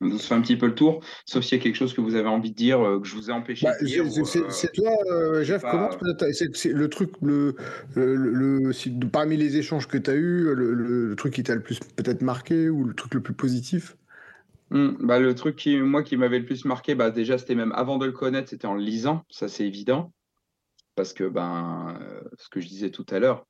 on 0.01 0.09
tous 0.09 0.25
fait 0.27 0.33
un 0.35 0.41
petit 0.41 0.57
peu 0.57 0.67
le 0.67 0.75
tour, 0.75 1.01
sauf 1.25 1.43
s'il 1.43 1.57
y 1.57 1.61
a 1.61 1.63
quelque 1.63 1.75
chose 1.75 1.93
que 1.93 2.01
vous 2.01 2.15
avez 2.15 2.27
envie 2.29 2.51
de 2.51 2.55
dire, 2.55 2.79
euh, 2.81 2.99
que 2.99 3.07
je 3.07 3.15
vous 3.15 3.29
ai 3.29 3.33
empêché 3.33 3.65
Bah, 3.65 3.73
de 3.79 3.85
dire. 3.85 4.03
c'est- 4.25 4.39
euh, 4.39 4.67
toi, 4.73 4.91
euh, 5.11 5.43
Jeff, 5.43 5.61
pas- 5.61 5.71
commence 5.71 5.97
peut-être. 5.97 6.33
C'est 6.33 6.69
le 6.71 6.89
truc, 6.89 7.11
le, 7.21 7.55
le, 7.95 8.15
le- 8.15 9.07
parmi 9.11 9.35
les 9.37 9.57
échanges 9.57 9.87
que 9.87 9.97
tu 9.97 10.09
as 10.09 10.15
eu, 10.15 10.43
le, 10.55 10.73
le- 10.73 11.07
le 11.09 11.15
truc 11.15 11.33
qui 11.33 11.43
t'a 11.43 11.55
le 11.55 11.61
plus 11.61 11.79
peut-être 11.79 12.21
marqué 12.21 12.69
ou 12.69 12.85
le 12.85 12.93
truc 12.93 13.13
le 13.13 13.21
plus 13.21 13.33
positif? 13.33 13.95
Hmm, 14.71 14.91
bah, 14.99 15.19
le 15.19 15.33
truc 15.35 15.55
qui, 15.55 15.77
moi, 15.77 16.03
qui 16.03 16.15
m'avait 16.15 16.39
le 16.39 16.45
plus 16.45 16.63
marqué, 16.65 16.93
bah, 16.95 17.09
déjà, 17.11 17.37
c'était 17.37 17.55
même 17.55 17.71
avant 17.73 17.97
de 17.97 18.05
le 18.05 18.11
connaître, 18.11 18.49
c'était 18.49 18.67
en 18.67 18.75
le 18.75 18.81
lisant, 18.83 19.25
ça 19.29 19.47
c'est 19.47 19.65
évident. 19.65 20.13
Parce 20.99 21.13
que, 21.13 21.23
ben, 21.23 21.95
euh, 22.01 22.19
ce 22.37 22.49
que 22.49 22.59
je 22.59 22.67
disais 22.67 22.89
tout 22.89 23.05
à 23.09 23.19
l'heure, 23.19 23.45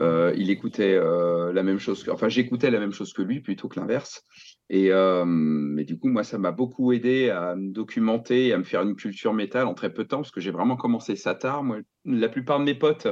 euh, 0.00 0.32
il 0.38 0.48
écoutait 0.48 0.94
euh, 0.94 1.52
la 1.52 1.62
même 1.62 1.78
chose 1.78 2.02
que, 2.02 2.10
enfin, 2.10 2.30
j'écoutais 2.30 2.70
la 2.70 2.80
même 2.80 2.94
chose 2.94 3.12
que 3.12 3.20
lui 3.20 3.40
plutôt 3.40 3.68
que 3.68 3.78
l'inverse. 3.78 4.22
Et, 4.70 4.90
mais 5.26 5.84
du 5.84 5.98
coup, 5.98 6.08
moi, 6.08 6.24
ça 6.24 6.38
m'a 6.38 6.52
beaucoup 6.52 6.94
aidé 6.94 7.28
à 7.28 7.54
me 7.54 7.70
documenter 7.70 8.46
et 8.46 8.54
à 8.54 8.56
me 8.56 8.64
faire 8.64 8.80
une 8.80 8.96
culture 8.96 9.34
métal 9.34 9.66
en 9.66 9.74
très 9.74 9.92
peu 9.92 10.04
de 10.04 10.08
temps, 10.08 10.22
parce 10.22 10.30
que 10.30 10.40
j'ai 10.40 10.52
vraiment 10.52 10.76
commencé 10.76 11.16
ça 11.16 11.34
tard. 11.34 11.62
Moi, 11.64 11.80
la 12.06 12.30
plupart 12.30 12.58
de 12.58 12.64
mes 12.64 12.74
potes 12.74 13.08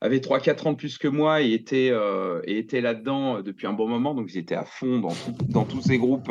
avaient 0.00 0.18
3-4 0.18 0.68
ans 0.68 0.72
de 0.74 0.76
plus 0.76 0.96
que 0.96 1.08
moi 1.08 1.42
et 1.42 1.54
étaient, 1.54 1.92
et 2.44 2.58
étaient 2.58 2.80
là-dedans 2.80 3.42
depuis 3.42 3.66
un 3.66 3.72
bon 3.72 3.88
moment, 3.88 4.14
donc 4.14 4.32
ils 4.32 4.38
étaient 4.38 4.54
à 4.54 4.64
fond 4.64 5.00
dans, 5.00 5.14
dans 5.48 5.64
tous 5.64 5.80
ces 5.80 5.98
groupes. 5.98 6.30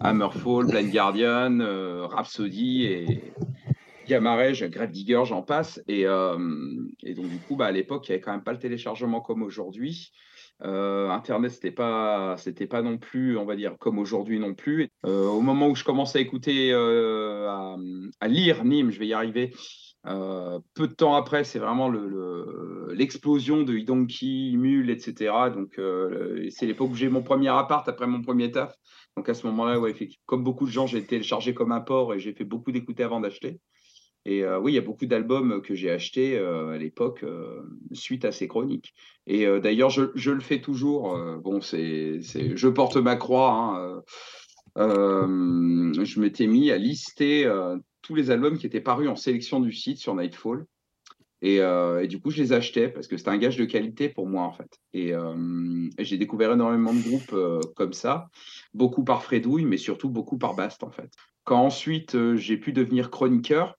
Hammerfall, 0.00 0.66
Blind 0.66 0.92
Guardian, 0.92 1.58
Rhapsody 2.08 2.84
et 2.84 3.32
Gamma 4.06 4.36
Ray, 4.36 4.54
Grave 4.70 4.90
Digger, 4.90 5.22
j'en 5.24 5.42
passe. 5.42 5.80
Et, 5.88 6.06
euh, 6.06 6.38
et 7.02 7.14
donc, 7.14 7.28
du 7.28 7.38
coup, 7.38 7.56
bah, 7.56 7.66
à 7.66 7.72
l'époque, 7.72 8.08
il 8.08 8.12
n'y 8.12 8.14
avait 8.14 8.22
quand 8.22 8.32
même 8.32 8.44
pas 8.44 8.52
le 8.52 8.58
téléchargement 8.58 9.20
comme 9.20 9.42
aujourd'hui. 9.42 10.12
Euh, 10.62 11.08
Internet, 11.10 11.50
c'était 11.50 11.72
pas, 11.72 12.36
c'était 12.38 12.66
pas 12.66 12.82
non 12.82 12.98
plus, 12.98 13.36
on 13.36 13.44
va 13.44 13.56
dire, 13.56 13.76
comme 13.78 13.98
aujourd'hui 13.98 14.38
non 14.38 14.54
plus. 14.54 14.88
Euh, 15.04 15.26
au 15.26 15.40
moment 15.40 15.68
où 15.68 15.74
je 15.74 15.84
commençais 15.84 16.18
à 16.18 16.22
écouter, 16.22 16.72
à, 16.72 17.76
lire 18.28 18.64
Nîmes, 18.64 18.90
je 18.90 18.98
vais 18.98 19.06
y 19.06 19.14
arriver, 19.14 19.52
peu 20.04 20.86
de 20.86 20.94
temps 20.94 21.14
après, 21.14 21.44
c'est 21.44 21.58
vraiment 21.58 21.90
l'explosion 22.90 23.58
le, 23.58 23.64
de 23.64 23.74
Hidonki, 23.74 24.54
Mule, 24.56 24.90
etc. 24.90 25.32
Donc, 25.52 25.80
c'est 26.50 26.66
l'époque 26.66 26.90
où 26.90 26.94
j'ai 26.94 27.08
mon 27.08 27.22
premier 27.22 27.48
appart 27.48 27.88
après 27.88 28.06
mon 28.06 28.22
premier 28.22 28.50
taf. 28.50 28.74
Donc, 29.16 29.28
à 29.28 29.34
ce 29.34 29.46
moment-là, 29.46 29.78
ouais, 29.78 29.94
comme 30.26 30.44
beaucoup 30.44 30.66
de 30.66 30.72
gens, 30.72 30.86
j'ai 30.86 31.04
téléchargé 31.04 31.54
comme 31.54 31.72
un 31.72 31.80
port 31.80 32.14
et 32.14 32.20
j'ai 32.20 32.32
fait 32.32 32.44
beaucoup 32.44 32.72
d'écouter 32.72 33.02
avant 33.02 33.20
d'acheter. 33.20 33.60
Et 34.26 34.44
euh, 34.44 34.58
oui, 34.58 34.72
il 34.72 34.74
y 34.74 34.78
a 34.78 34.82
beaucoup 34.82 35.06
d'albums 35.06 35.60
que 35.62 35.74
j'ai 35.74 35.90
achetés 35.90 36.38
à 36.38 36.76
l'époque 36.78 37.24
suite 37.92 38.24
à 38.24 38.32
ces 38.32 38.48
chroniques. 38.48 38.94
Et 39.26 39.46
d'ailleurs, 39.60 39.90
je, 39.90 40.30
le 40.30 40.40
fais 40.40 40.60
toujours. 40.60 41.16
bon, 41.42 41.60
c'est, 41.60 42.20
je 42.22 42.68
porte 42.68 42.96
ma 42.96 43.16
croix. 43.16 43.52
Hein, 43.52 44.02
je 44.76 46.20
m'étais 46.20 46.46
mis 46.46 46.70
à 46.70 46.78
lister 46.78 47.50
tous 48.02 48.14
les 48.14 48.30
albums 48.30 48.58
qui 48.58 48.66
étaient 48.66 48.80
parus 48.80 49.08
en 49.08 49.16
sélection 49.16 49.60
du 49.60 49.72
site 49.72 49.98
sur 49.98 50.14
Nightfall. 50.14 50.66
Euh, 51.44 52.00
et, 52.00 52.08
du 52.08 52.20
coup, 52.20 52.30
je 52.30 52.42
les 52.42 52.52
achetais 52.52 52.88
parce 52.88 53.06
que 53.06 53.16
c'était 53.16 53.30
un 53.30 53.38
gage 53.38 53.56
de 53.56 53.64
qualité 53.64 54.08
pour 54.08 54.26
moi, 54.26 54.44
en 54.44 54.52
fait. 54.52 54.78
Et, 54.92 55.14
euh, 55.14 55.88
j'ai 55.98 56.16
découvert 56.16 56.52
énormément 56.52 56.94
de 56.94 57.00
groupes 57.00 57.32
euh, 57.32 57.60
comme 57.76 57.92
ça, 57.92 58.28
beaucoup 58.72 59.04
par 59.04 59.22
Fredouille, 59.22 59.64
mais 59.64 59.76
surtout 59.76 60.08
beaucoup 60.08 60.38
par 60.38 60.54
Bast, 60.54 60.82
en 60.82 60.90
fait. 60.90 61.10
Quand 61.44 61.60
ensuite 61.60 62.16
j'ai 62.36 62.56
pu 62.56 62.72
devenir 62.72 63.10
chroniqueur, 63.10 63.76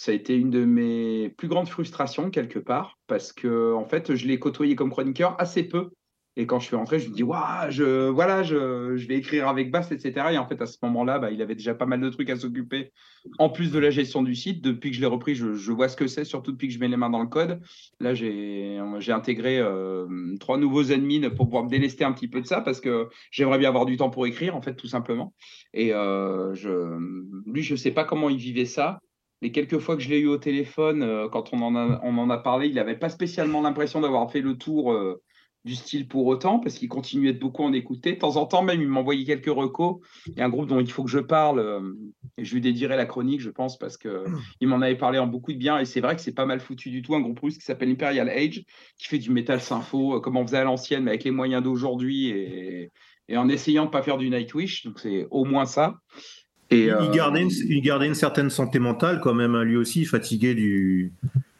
ça 0.00 0.12
a 0.12 0.14
été 0.14 0.34
une 0.34 0.48
de 0.48 0.64
mes 0.64 1.28
plus 1.36 1.46
grandes 1.46 1.68
frustrations, 1.68 2.30
quelque 2.30 2.58
part, 2.58 2.98
parce 3.06 3.34
que, 3.34 3.74
en 3.74 3.84
fait, 3.84 4.14
je 4.14 4.26
l'ai 4.26 4.38
côtoyé 4.38 4.74
comme 4.74 4.90
chroniqueur 4.90 5.36
assez 5.38 5.62
peu 5.62 5.90
et 6.36 6.46
quand 6.46 6.58
je 6.58 6.64
suis 6.64 6.76
rentré, 6.76 6.98
je 7.00 7.10
me 7.10 7.14
dis, 7.14 7.22
waouh, 7.22 7.70
je, 7.70 8.08
voilà, 8.08 8.42
je, 8.42 8.96
je, 8.96 9.06
vais 9.06 9.16
écrire 9.16 9.46
avec 9.46 9.70
Bast, 9.70 9.92
etc. 9.92 10.28
Et 10.32 10.38
en 10.38 10.46
fait, 10.46 10.62
à 10.62 10.66
ce 10.66 10.78
moment-là, 10.84 11.18
bah, 11.18 11.30
il 11.30 11.42
avait 11.42 11.56
déjà 11.56 11.74
pas 11.74 11.84
mal 11.84 12.00
de 12.00 12.08
trucs 12.08 12.30
à 12.30 12.36
s'occuper, 12.36 12.92
en 13.38 13.50
plus 13.50 13.72
de 13.72 13.78
la 13.78 13.90
gestion 13.90 14.22
du 14.22 14.34
site. 14.34 14.62
Depuis 14.62 14.90
que 14.90 14.96
je 14.96 15.02
l'ai 15.02 15.06
repris, 15.06 15.34
je, 15.34 15.72
vois 15.72 15.88
ce 15.90 15.96
que 15.96 16.06
c'est, 16.06 16.24
surtout 16.24 16.52
depuis 16.52 16.68
que 16.68 16.72
je 16.74 16.78
mets 16.78 16.88
les 16.88 16.96
mains 16.96 17.10
dans 17.10 17.20
le 17.20 17.28
code. 17.28 17.60
Là, 17.98 18.14
j'ai 18.14 18.78
intégré 19.08 19.58
euh, 19.58 20.06
trois 20.38 20.56
nouveaux 20.56 20.92
admins 20.92 21.28
pour 21.28 21.44
pouvoir 21.44 21.64
me 21.64 21.68
délester 21.68 22.04
un 22.04 22.12
petit 22.12 22.28
peu 22.28 22.40
de 22.40 22.46
ça, 22.46 22.62
parce 22.62 22.80
que 22.80 23.10
j'aimerais 23.30 23.58
bien 23.58 23.68
avoir 23.68 23.84
du 23.84 23.98
temps 23.98 24.08
pour 24.08 24.26
écrire, 24.26 24.56
en 24.56 24.62
fait, 24.62 24.76
tout 24.76 24.88
simplement. 24.88 25.34
Et 25.74 25.90
euh, 25.92 26.54
lui, 27.44 27.62
je 27.62 27.74
ne 27.74 27.76
sais 27.76 27.90
pas 27.90 28.04
comment 28.04 28.30
il 28.30 28.38
vivait 28.38 28.64
ça. 28.64 29.00
Les 29.42 29.52
quelques 29.52 29.78
fois 29.78 29.96
que 29.96 30.02
je 30.02 30.08
l'ai 30.10 30.18
eu 30.18 30.26
au 30.26 30.38
téléphone, 30.38 31.02
euh, 31.02 31.28
quand 31.28 31.52
on 31.52 31.62
en, 31.62 31.74
a, 31.76 32.00
on 32.02 32.18
en 32.18 32.30
a 32.30 32.38
parlé, 32.38 32.68
il 32.68 32.74
n'avait 32.74 32.98
pas 32.98 33.08
spécialement 33.08 33.62
l'impression 33.62 34.00
d'avoir 34.00 34.30
fait 34.30 34.40
le 34.40 34.56
tour 34.56 34.94
du 35.64 35.74
style 35.74 36.08
pour 36.08 36.26
autant, 36.26 36.58
parce 36.58 36.76
qu'il 36.76 36.88
continuait 36.88 37.34
de 37.34 37.38
beaucoup 37.38 37.62
en 37.62 37.72
écouter. 37.72 38.12
De 38.12 38.18
temps 38.18 38.36
en 38.36 38.46
temps, 38.46 38.62
même, 38.62 38.80
il 38.80 38.88
m'envoyait 38.88 39.24
quelques 39.24 39.54
recos. 39.54 39.96
Il 40.26 40.38
y 40.38 40.40
a 40.40 40.46
un 40.46 40.48
groupe 40.48 40.68
dont 40.68 40.80
il 40.80 40.90
faut 40.90 41.04
que 41.04 41.10
je 41.10 41.18
parle, 41.18 41.58
euh, 41.58 41.80
et 42.38 42.44
je 42.44 42.54
lui 42.54 42.60
dédierai 42.60 42.96
la 42.96 43.04
chronique, 43.04 43.40
je 43.40 43.50
pense, 43.50 43.78
parce 43.78 43.98
qu'il 43.98 44.68
m'en 44.68 44.80
avait 44.80 44.96
parlé 44.96 45.18
en 45.18 45.26
beaucoup 45.26 45.52
de 45.52 45.58
bien, 45.58 45.78
et 45.78 45.84
c'est 45.84 46.00
vrai 46.00 46.16
que 46.16 46.22
c'est 46.22 46.34
pas 46.34 46.46
mal 46.46 46.60
foutu 46.60 46.90
du 46.90 47.02
tout. 47.02 47.14
Un 47.14 47.20
groupe 47.20 47.40
russe 47.40 47.58
qui 47.58 47.64
s'appelle 47.64 47.90
Imperial 47.90 48.28
Age, 48.30 48.64
qui 48.96 49.06
fait 49.06 49.18
du 49.18 49.30
métal 49.30 49.60
sympho, 49.60 50.16
euh, 50.16 50.20
comme 50.20 50.36
on 50.36 50.46
faisait 50.46 50.58
à 50.58 50.64
l'ancienne, 50.64 51.04
mais 51.04 51.10
avec 51.10 51.24
les 51.24 51.30
moyens 51.30 51.62
d'aujourd'hui, 51.62 52.28
et, 52.28 52.90
en 53.32 53.48
essayant 53.48 53.84
de 53.84 53.90
pas 53.90 54.02
faire 54.02 54.18
du 54.18 54.28
Nightwish. 54.28 54.84
Donc, 54.84 54.98
c'est 54.98 55.28
au 55.30 55.44
moins 55.44 55.64
ça. 55.64 56.00
Et, 56.70 56.84
il, 56.84 56.90
euh, 56.90 57.10
gardait 57.10 57.42
une, 57.42 57.50
il, 57.50 57.80
gardait 57.82 58.06
une, 58.06 58.14
certaine 58.14 58.50
santé 58.50 58.78
mentale 58.78 59.20
quand 59.20 59.34
même, 59.34 59.54
hein, 59.54 59.64
lui 59.64 59.76
aussi, 59.76 60.04
fatigué 60.04 60.54
du, 60.54 61.12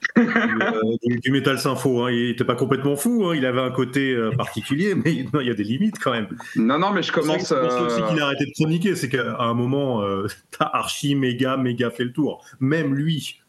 euh, 0.19 0.97
du, 1.03 1.31
métal 1.31 1.59
sympho. 1.59 2.03
Hein. 2.03 2.13
Il 2.13 2.29
n'était 2.29 2.45
pas 2.45 2.55
complètement 2.55 2.97
fou, 2.97 3.27
hein. 3.27 3.37
il 3.37 3.45
avait 3.47 3.61
un 3.61 3.71
côté 3.71 4.13
euh, 4.13 4.31
particulier, 4.31 4.95
mais 4.95 5.13
il 5.13 5.47
y 5.47 5.51
a 5.51 5.55
des 5.55 5.65
limites 5.65 5.99
quand 5.99 6.13
même. 6.13 6.29
Non, 6.57 6.79
non, 6.79 6.91
mais 6.93 7.03
je 7.03 7.13
commence. 7.13 7.43
C'est 7.43 7.55
aussi 7.55 8.03
qu'il 8.03 8.21
a 8.21 8.27
arrêté 8.27 8.47
de 8.47 8.53
chroniquer, 8.53 8.95
c'est 8.97 9.09
qu'à 9.09 9.39
un 9.39 9.55
moment, 9.55 10.03
euh, 10.03 10.27
t'as 10.57 10.67
archi, 10.73 11.15
méga, 11.15 11.57
méga 11.57 11.91
fait 11.91 12.05
le 12.05 12.13
tour. 12.13 12.45
Même 12.61 12.95
lui. 12.95 13.41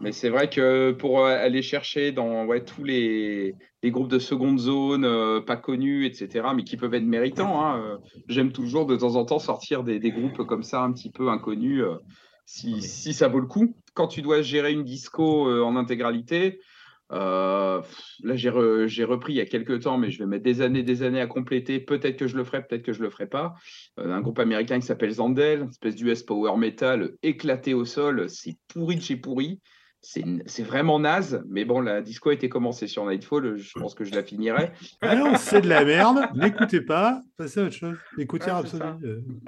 Mais 0.00 0.12
c'est 0.12 0.28
vrai 0.28 0.50
que 0.50 0.92
pour 0.92 1.24
aller 1.24 1.62
chercher 1.62 2.12
dans 2.12 2.44
ouais, 2.44 2.64
tous 2.64 2.84
les, 2.84 3.54
les, 3.84 3.90
groupes 3.90 4.10
de 4.10 4.18
seconde 4.18 4.58
zone, 4.58 5.42
pas 5.44 5.56
connus, 5.56 6.06
etc., 6.06 6.48
mais 6.54 6.64
qui 6.64 6.76
peuvent 6.76 6.94
être 6.94 7.04
méritants, 7.04 7.64
hein, 7.64 7.98
j'aime 8.28 8.52
toujours 8.52 8.86
de 8.86 8.96
temps 8.96 9.16
en 9.16 9.24
temps 9.24 9.38
sortir 9.38 9.84
des, 9.84 9.98
des, 9.98 10.10
groupes 10.10 10.44
comme 10.46 10.62
ça, 10.62 10.82
un 10.82 10.92
petit 10.92 11.10
peu 11.10 11.28
inconnus 11.28 11.84
si, 12.46 12.82
si, 12.82 13.12
ça 13.12 13.28
vaut 13.28 13.40
le 13.40 13.46
coup. 13.46 13.74
Quand 13.94 14.08
tu 14.08 14.22
dois 14.22 14.42
gérer 14.42 14.72
une 14.72 14.84
disco 14.84 15.48
euh, 15.48 15.62
en 15.62 15.76
intégralité, 15.76 16.60
euh, 17.12 17.80
là 18.22 18.36
j'ai, 18.36 18.48
repris 18.50 19.34
il 19.34 19.36
y 19.36 19.40
a 19.40 19.46
quelques 19.46 19.82
temps, 19.82 19.98
mais 19.98 20.10
je 20.10 20.18
vais 20.18 20.26
mettre 20.26 20.44
des 20.44 20.60
années, 20.62 20.82
des 20.82 21.02
années 21.02 21.20
à 21.20 21.26
compléter. 21.26 21.80
Peut-être 21.80 22.16
que 22.16 22.26
je 22.26 22.36
le 22.36 22.44
ferai, 22.44 22.62
peut-être 22.62 22.82
que 22.82 22.92
je 22.92 23.02
le 23.02 23.10
ferai 23.10 23.26
pas. 23.26 23.54
Euh, 23.98 24.12
un 24.12 24.20
groupe 24.20 24.38
américain 24.38 24.78
qui 24.78 24.86
s'appelle 24.86 25.10
Zandel, 25.10 25.60
une 25.60 25.68
espèce 25.68 25.94
d'US 25.94 26.22
power 26.22 26.56
metal 26.56 27.12
éclaté 27.22 27.74
au 27.74 27.84
sol, 27.84 28.28
c'est 28.28 28.56
pourri 28.68 28.96
de 28.96 29.02
chez 29.02 29.16
pourri 29.16 29.60
c'est 30.04 30.62
vraiment 30.62 31.00
naze, 31.00 31.42
mais 31.48 31.64
bon, 31.64 31.80
la 31.80 32.02
disco 32.02 32.30
a 32.30 32.34
été 32.34 32.48
commencée 32.48 32.86
sur 32.86 33.06
Nightfall, 33.06 33.56
je 33.56 33.78
pense 33.78 33.94
que 33.94 34.04
je 34.04 34.14
la 34.14 34.22
finirai. 34.22 34.70
Ah 35.00 35.16
non, 35.16 35.36
c'est 35.36 35.62
de 35.62 35.68
la 35.68 35.84
merde, 35.84 36.28
n'écoutez 36.34 36.82
pas, 36.82 37.22
passez 37.36 37.60
à 37.60 37.64
autre 37.64 37.74
chose, 37.74 37.96
écoutez 38.18 38.50
ah. 38.50 38.62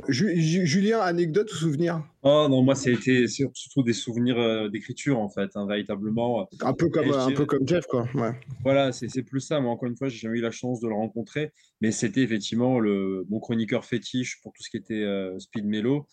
Julien, 0.09 1.01
anecdote 1.01 1.53
ou 1.53 1.57
souvenir? 1.57 2.03
Oh 2.23 2.47
non, 2.49 2.63
moi, 2.63 2.75
c'était 2.75 3.27
surtout 3.29 3.83
des 3.83 3.93
souvenirs 3.93 4.39
euh, 4.39 4.69
d'écriture, 4.69 5.21
en 5.21 5.29
fait, 5.29 5.51
hein, 5.55 5.67
véritablement. 5.69 6.49
Un 6.61 6.73
peu 6.73 6.89
comme, 6.89 7.13
un 7.13 7.31
peu 7.31 7.45
comme 7.45 7.69
Jeff, 7.69 7.87
quoi. 7.87 8.09
Ouais. 8.15 8.33
Voilà, 8.65 8.91
c'est 8.91 9.23
plus 9.23 9.41
ça. 9.41 9.61
Moi, 9.61 9.71
encore 9.71 9.89
une 9.89 9.97
fois, 9.97 10.09
j'ai 10.09 10.19
jamais 10.19 10.39
eu 10.39 10.43
la 10.43 10.51
chance 10.51 10.81
de 10.81 10.89
le 10.89 10.95
rencontrer, 10.95 11.53
mais 11.81 11.93
c'était 11.93 12.23
effectivement 12.23 12.81
le, 12.81 13.25
mon 13.29 13.39
chroniqueur 13.39 13.85
fétiche 13.85 14.41
pour 14.43 14.53
tout 14.53 14.63
ce 14.63 14.71
qui 14.71 14.77
était 14.77 15.05
euh, 15.05 15.39
speed 15.39 15.67
mellow 15.67 16.07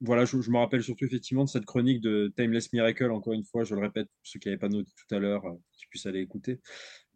voilà, 0.00 0.24
je, 0.24 0.36
me 0.36 0.58
rappelle 0.58 0.82
surtout 0.82 1.04
effectivement 1.06 1.44
de 1.44 1.48
cette 1.48 1.64
chronique 1.64 2.00
de 2.00 2.32
Timeless 2.36 2.72
Miracle, 2.72 3.10
encore 3.10 3.32
une 3.32 3.44
fois, 3.44 3.64
je 3.64 3.74
le 3.74 3.80
répète, 3.80 4.06
pour 4.06 4.20
ceux 4.22 4.38
qui 4.38 4.48
n'avaient 4.48 4.58
pas 4.58 4.68
noté 4.68 4.90
tout 4.96 5.14
à 5.14 5.18
l'heure, 5.18 5.44
euh, 5.44 5.54
qui 5.72 5.86
puissent 5.90 6.06
aller 6.06 6.20
écouter, 6.20 6.60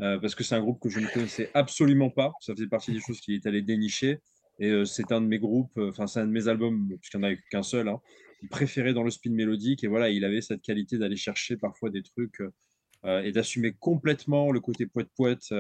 euh, 0.01 0.19
parce 0.19 0.35
que 0.35 0.43
c'est 0.43 0.57
un 0.57 0.61
groupe 0.61 0.81
que 0.81 0.89
je 0.89 0.99
ne 0.99 1.07
connaissais 1.07 1.51
absolument 1.55 2.11
pas, 2.11 2.33
ça 2.41 2.55
faisait 2.55 2.67
partie 2.67 2.93
des 2.93 3.01
choses 3.01 3.21
qu'il 3.21 3.35
est 3.35 3.47
allé 3.47 3.63
dénicher, 3.63 4.19
et 4.59 4.69
euh, 4.69 4.85
c'est 4.85 5.13
un 5.13 5.21
de 5.21 5.27
mes 5.27 5.39
groupes, 5.39 5.79
enfin 5.79 6.09
c'est 6.09 6.21
un 6.21 6.27
de 6.27 6.33
mes 6.33 6.49
albums, 6.49 6.89
puisqu'il 6.99 7.21
n'y 7.21 7.27
en 7.27 7.33
a 7.33 7.37
qu'un 7.51 7.63
seul, 7.63 7.89
hein, 7.89 8.01
préféré 8.51 8.93
dans 8.93 9.05
le 9.05 9.11
spin 9.11 9.31
mélodique, 9.31 9.85
et 9.85 9.87
voilà, 9.87 10.11
il 10.11 10.25
avait 10.25 10.41
cette 10.41 10.63
qualité 10.63 10.99
d'aller 10.99 11.17
chercher 11.17 11.57
parfois 11.57 11.91
des 11.91 12.03
trucs 12.03 12.43
et 13.05 13.33
d'assumer 13.33 13.73
complètement 13.81 14.53
le 14.53 14.61
côté 14.61 14.87
poète-poète 14.87 15.53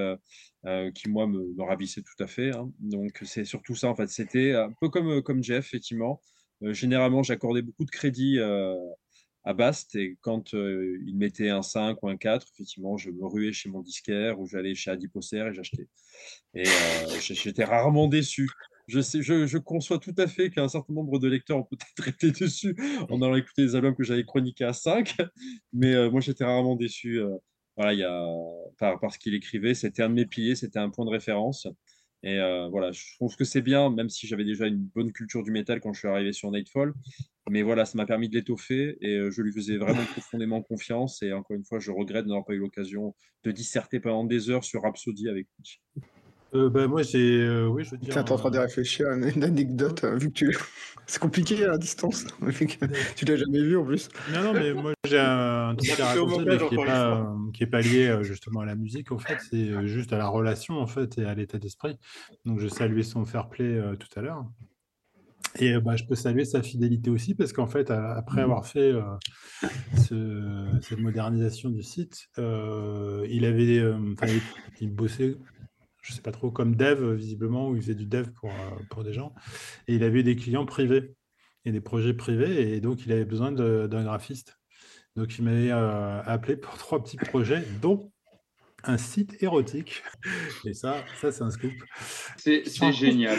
qui, 0.94 1.08
moi, 1.08 1.26
me, 1.26 1.60
ravissait 1.60 2.02
tout 2.02 2.22
à 2.22 2.28
fait. 2.28 2.54
Hein. 2.54 2.72
Donc, 2.78 3.20
c'est 3.24 3.44
surtout 3.44 3.74
ça, 3.74 3.88
en 3.88 3.96
fait. 3.96 4.08
C'était 4.08 4.52
un 4.54 4.72
peu 4.80 4.88
comme, 4.88 5.22
comme 5.22 5.42
Jeff, 5.42 5.66
effectivement. 5.66 6.20
Euh, 6.62 6.72
généralement, 6.72 7.22
j'accordais 7.22 7.62
beaucoup 7.62 7.84
de 7.84 7.90
crédit 7.90 8.38
euh, 8.38 8.76
à 9.44 9.54
Bast 9.54 9.94
et 9.96 10.16
quand 10.20 10.54
euh, 10.54 10.98
il 11.06 11.16
mettait 11.16 11.48
un 11.48 11.62
5 11.62 12.02
ou 12.02 12.08
un 12.08 12.16
4, 12.16 12.46
effectivement, 12.54 12.96
je 12.96 13.10
me 13.10 13.26
ruais 13.26 13.52
chez 13.52 13.68
mon 13.68 13.80
disquaire 13.80 14.40
ou 14.40 14.46
j'allais 14.46 14.74
chez 14.74 14.90
Adiposer 14.90 15.38
et 15.38 15.52
j'achetais. 15.52 15.88
Et 16.54 16.64
j'étais 17.20 17.64
rarement 17.64 18.08
déçu. 18.08 18.48
Je, 18.88 19.58
conçois 19.58 19.98
tout 19.98 20.14
à 20.18 20.26
fait 20.26 20.50
qu'un 20.50 20.68
certain 20.68 20.92
nombre 20.92 21.18
de 21.18 21.28
lecteurs 21.28 21.58
ont 21.58 21.64
peut-être 21.64 22.08
été 22.08 22.30
dessus 22.30 22.76
en 23.10 23.22
allant 23.22 23.36
écouter 23.36 23.62
des 23.62 23.74
albums 23.74 23.94
que 23.94 24.04
j'avais 24.04 24.24
chroniqués 24.24 24.64
à 24.64 24.72
5, 24.72 25.16
mais 25.72 26.10
moi 26.10 26.20
j'étais 26.20 26.44
rarement 26.44 26.76
déçu. 26.76 27.20
il 27.78 27.98
y 27.98 28.02
a, 28.02 28.26
par, 28.78 29.00
par 29.00 29.12
ce 29.12 29.18
qu'il 29.18 29.34
écrivait, 29.34 29.74
c'était 29.74 30.02
un 30.02 30.10
de 30.10 30.14
mes 30.14 30.26
piliers, 30.26 30.56
c'était 30.56 30.78
un 30.78 30.90
point 30.90 31.04
de 31.04 31.10
référence. 31.10 31.66
Et 32.24 32.38
euh, 32.38 32.68
voilà, 32.68 32.92
je 32.92 33.14
trouve 33.16 33.34
que 33.36 33.44
c'est 33.44 33.62
bien, 33.62 33.90
même 33.90 34.08
si 34.08 34.26
j'avais 34.26 34.44
déjà 34.44 34.66
une 34.66 34.78
bonne 34.78 35.12
culture 35.12 35.42
du 35.42 35.50
métal 35.50 35.80
quand 35.80 35.92
je 35.92 36.00
suis 36.00 36.08
arrivé 36.08 36.32
sur 36.32 36.50
Nightfall. 36.50 36.94
Mais 37.50 37.62
voilà, 37.62 37.84
ça 37.84 37.98
m'a 37.98 38.06
permis 38.06 38.28
de 38.28 38.34
l'étoffer 38.34 38.96
et 39.00 39.16
euh, 39.16 39.30
je 39.30 39.42
lui 39.42 39.52
faisais 39.52 39.76
vraiment 39.76 40.04
profondément 40.12 40.62
confiance. 40.62 41.22
Et 41.22 41.32
encore 41.32 41.56
une 41.56 41.64
fois, 41.64 41.80
je 41.80 41.90
regrette 41.90 42.24
de 42.24 42.28
n'avoir 42.28 42.44
pas 42.44 42.54
eu 42.54 42.58
l'occasion 42.58 43.14
de 43.42 43.50
disserter 43.50 43.98
pendant 43.98 44.24
des 44.24 44.50
heures 44.50 44.64
sur 44.64 44.82
Rhapsody 44.82 45.28
avec 45.28 45.48
lui. 45.58 45.80
Euh, 46.54 46.68
bah, 46.68 46.86
moi, 46.86 47.02
j'ai. 47.02 47.40
Euh, 47.40 47.66
oui, 47.66 47.84
je 47.84 47.90
veux 47.90 47.98
dire. 47.98 48.12
Tiens, 48.12 48.24
t'es 48.24 48.32
en 48.32 48.36
train 48.36 48.50
de 48.50 48.58
réfléchir 48.58 49.08
à 49.08 49.14
une 49.14 49.42
anecdote, 49.42 50.04
hein, 50.04 50.16
vu 50.16 50.28
que 50.28 50.34
tu. 50.34 50.56
C'est 51.06 51.18
compliqué 51.18 51.64
à 51.64 51.78
distance. 51.78 52.26
tu 53.16 53.24
l'as 53.24 53.36
jamais 53.36 53.62
vu 53.62 53.76
en 53.76 53.84
plus. 53.84 54.08
Non, 54.32 54.42
non, 54.42 54.52
mais 54.52 54.72
moi, 54.72 54.92
j'ai 55.04 55.18
un 55.18 55.74
truc 55.74 55.98
à 55.98 56.06
raconter, 56.06 56.44
mais 56.44 56.58
qui 56.58 56.76
n'est 56.76 56.84
pas, 56.84 57.36
qui 57.52 57.62
est 57.64 57.66
pas 57.66 57.80
lié 57.80 58.08
euh, 58.08 58.22
justement 58.22 58.60
à 58.60 58.66
la 58.66 58.76
musique, 58.76 59.10
en 59.12 59.18
fait. 59.18 59.38
C'est 59.50 59.86
juste 59.88 60.12
à 60.12 60.18
la 60.18 60.28
relation, 60.28 60.78
en 60.78 60.86
fait, 60.86 61.18
et 61.18 61.24
à 61.24 61.34
l'état 61.34 61.58
d'esprit. 61.58 61.98
Donc, 62.44 62.60
je 62.60 62.68
saluais 62.68 63.02
son 63.02 63.24
fair 63.24 63.48
play 63.48 63.80
tout 63.98 64.08
à 64.16 64.22
l'heure. 64.22 64.44
Et 65.58 65.78
bah, 65.80 65.96
je 65.96 66.04
peux 66.04 66.14
saluer 66.14 66.44
sa 66.44 66.62
fidélité 66.62 67.10
aussi, 67.10 67.34
parce 67.34 67.52
qu'en 67.52 67.66
fait, 67.66 67.90
après 67.90 68.40
mmh. 68.40 68.44
avoir 68.44 68.66
fait 68.66 68.92
ce, 69.96 70.66
cette 70.82 71.00
modernisation 71.00 71.68
du 71.68 71.82
site, 71.82 72.28
il 72.38 73.44
avait, 73.44 73.76
il, 73.76 74.40
il, 74.80 74.90
bossait 74.92 75.36
je 76.02 76.12
sais 76.12 76.20
pas 76.20 76.32
trop, 76.32 76.50
comme 76.50 76.76
dev, 76.76 77.14
visiblement, 77.14 77.70
où 77.70 77.76
il 77.76 77.82
faisait 77.82 77.94
du 77.94 78.06
dev 78.06 78.30
pour, 78.32 78.50
euh, 78.50 78.82
pour 78.90 79.04
des 79.04 79.12
gens. 79.12 79.34
Et 79.86 79.94
il 79.94 80.04
avait 80.04 80.22
des 80.22 80.36
clients 80.36 80.66
privés 80.66 81.14
et 81.64 81.72
des 81.72 81.80
projets 81.80 82.12
privés, 82.12 82.74
et 82.74 82.80
donc 82.80 83.06
il 83.06 83.12
avait 83.12 83.24
besoin 83.24 83.52
d'un 83.52 84.02
graphiste. 84.02 84.58
Donc 85.14 85.38
il 85.38 85.44
m'avait 85.44 85.70
euh, 85.70 86.22
appelé 86.24 86.56
pour 86.56 86.76
trois 86.78 87.02
petits 87.02 87.16
projets, 87.16 87.64
dont 87.80 88.12
un 88.84 88.98
site 88.98 89.40
érotique. 89.42 90.02
Et 90.64 90.74
ça, 90.74 91.04
ça 91.20 91.30
c'est 91.30 91.42
un 91.42 91.50
scoop. 91.50 91.72
C'est 92.36 92.64
génial. 92.92 93.38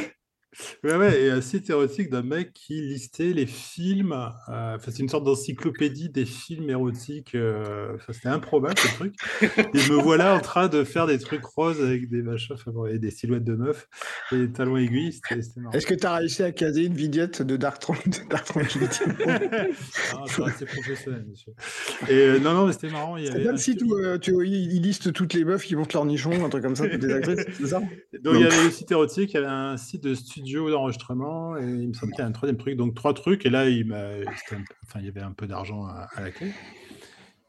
Ouais, 0.83 0.95
ouais, 0.95 1.21
et 1.23 1.29
un 1.31 1.41
site 1.41 1.69
érotique 1.69 2.09
d'un 2.09 2.21
mec 2.23 2.53
qui 2.53 2.81
listait 2.81 3.33
les 3.33 3.45
films. 3.45 4.11
euh, 4.13 4.75
Enfin, 4.75 4.91
c'est 4.91 4.99
une 4.99 5.09
sorte 5.09 5.23
d'encyclopédie 5.23 6.09
des 6.09 6.25
films 6.25 6.69
érotiques. 6.69 7.35
euh, 7.35 7.97
c'était 8.11 8.29
improbable 8.29 8.77
ce 8.77 8.87
truc. 8.95 9.15
Et 9.41 9.89
me 9.89 10.01
voilà 10.01 10.35
en 10.35 10.39
train 10.39 10.67
de 10.67 10.83
faire 10.83 11.07
des 11.07 11.17
trucs 11.19 11.43
roses 11.45 11.81
avec 11.81 12.09
des 12.09 12.21
machins, 12.21 12.55
et 12.89 12.99
des 12.99 13.11
silhouettes 13.11 13.43
de 13.43 13.55
meufs 13.55 13.87
et 14.31 14.37
des 14.37 14.51
talons 14.51 14.77
aiguilles. 14.77 15.13
C'était 15.13 15.41
c'était 15.41 15.61
marrant. 15.61 15.73
Est-ce 15.73 15.85
que 15.87 15.93
tu 15.93 16.05
as 16.05 16.15
réussi 16.15 16.43
à 16.43 16.51
caser 16.51 16.85
une 16.85 16.93
vignette 16.93 17.41
de 17.41 17.57
Dark, 17.57 17.81
de 18.05 18.29
Dark 18.29 18.45
Tranquility 18.45 18.99
Ah, 20.13 20.23
c'est 20.27 20.43
assez 20.43 20.65
professionnel, 20.65 21.25
monsieur. 21.29 21.53
Et 22.09 22.13
euh, 22.13 22.39
non, 22.39 22.53
non, 22.53 22.67
mais 22.67 22.73
c'était 22.73 22.89
marrant. 22.89 23.17
Il 23.17 23.25
y 23.25 23.29
avait 23.29 23.47
un 23.47 23.51
le 23.53 23.57
site 23.57 23.81
où 23.83 23.95
euh, 23.95 24.17
tu, 24.17 24.33
ils 24.45 24.81
listent 24.81 25.13
toutes 25.13 25.33
les 25.33 25.45
meufs 25.45 25.63
qui 25.63 25.75
montent 25.75 25.93
leur 25.93 26.05
nichon, 26.05 26.45
un 26.45 26.49
truc 26.49 26.63
comme 26.63 26.75
ça, 26.75 26.87
toutes 26.87 27.03
les 27.03 27.13
actrices, 27.13 27.45
c'est 27.59 27.67
ça? 27.67 27.79
Donc, 28.23 28.35
il 28.35 28.41
y 28.41 28.45
avait 28.45 28.63
le 28.63 28.71
site 28.71 28.91
érotique, 28.91 29.31
il 29.31 29.35
y 29.35 29.37
avait 29.37 29.47
un 29.47 29.77
site 29.77 30.03
de 30.03 30.13
studio 30.13 30.42
d'enregistrement, 30.43 31.57
et 31.57 31.63
il 31.63 31.87
me 31.89 31.93
semble 31.93 32.11
qu'il 32.13 32.21
y 32.21 32.25
a 32.25 32.27
un 32.27 32.31
troisième 32.31 32.57
truc, 32.57 32.75
donc 32.75 32.95
trois 32.95 33.13
trucs, 33.13 33.45
et 33.45 33.49
là, 33.49 33.69
il, 33.69 33.91
enfin, 33.91 34.99
il 34.99 35.05
y 35.05 35.09
avait 35.09 35.21
un 35.21 35.31
peu 35.31 35.47
d'argent 35.47 35.85
à, 35.85 36.07
à 36.15 36.21
la 36.21 36.31
clé. 36.31 36.51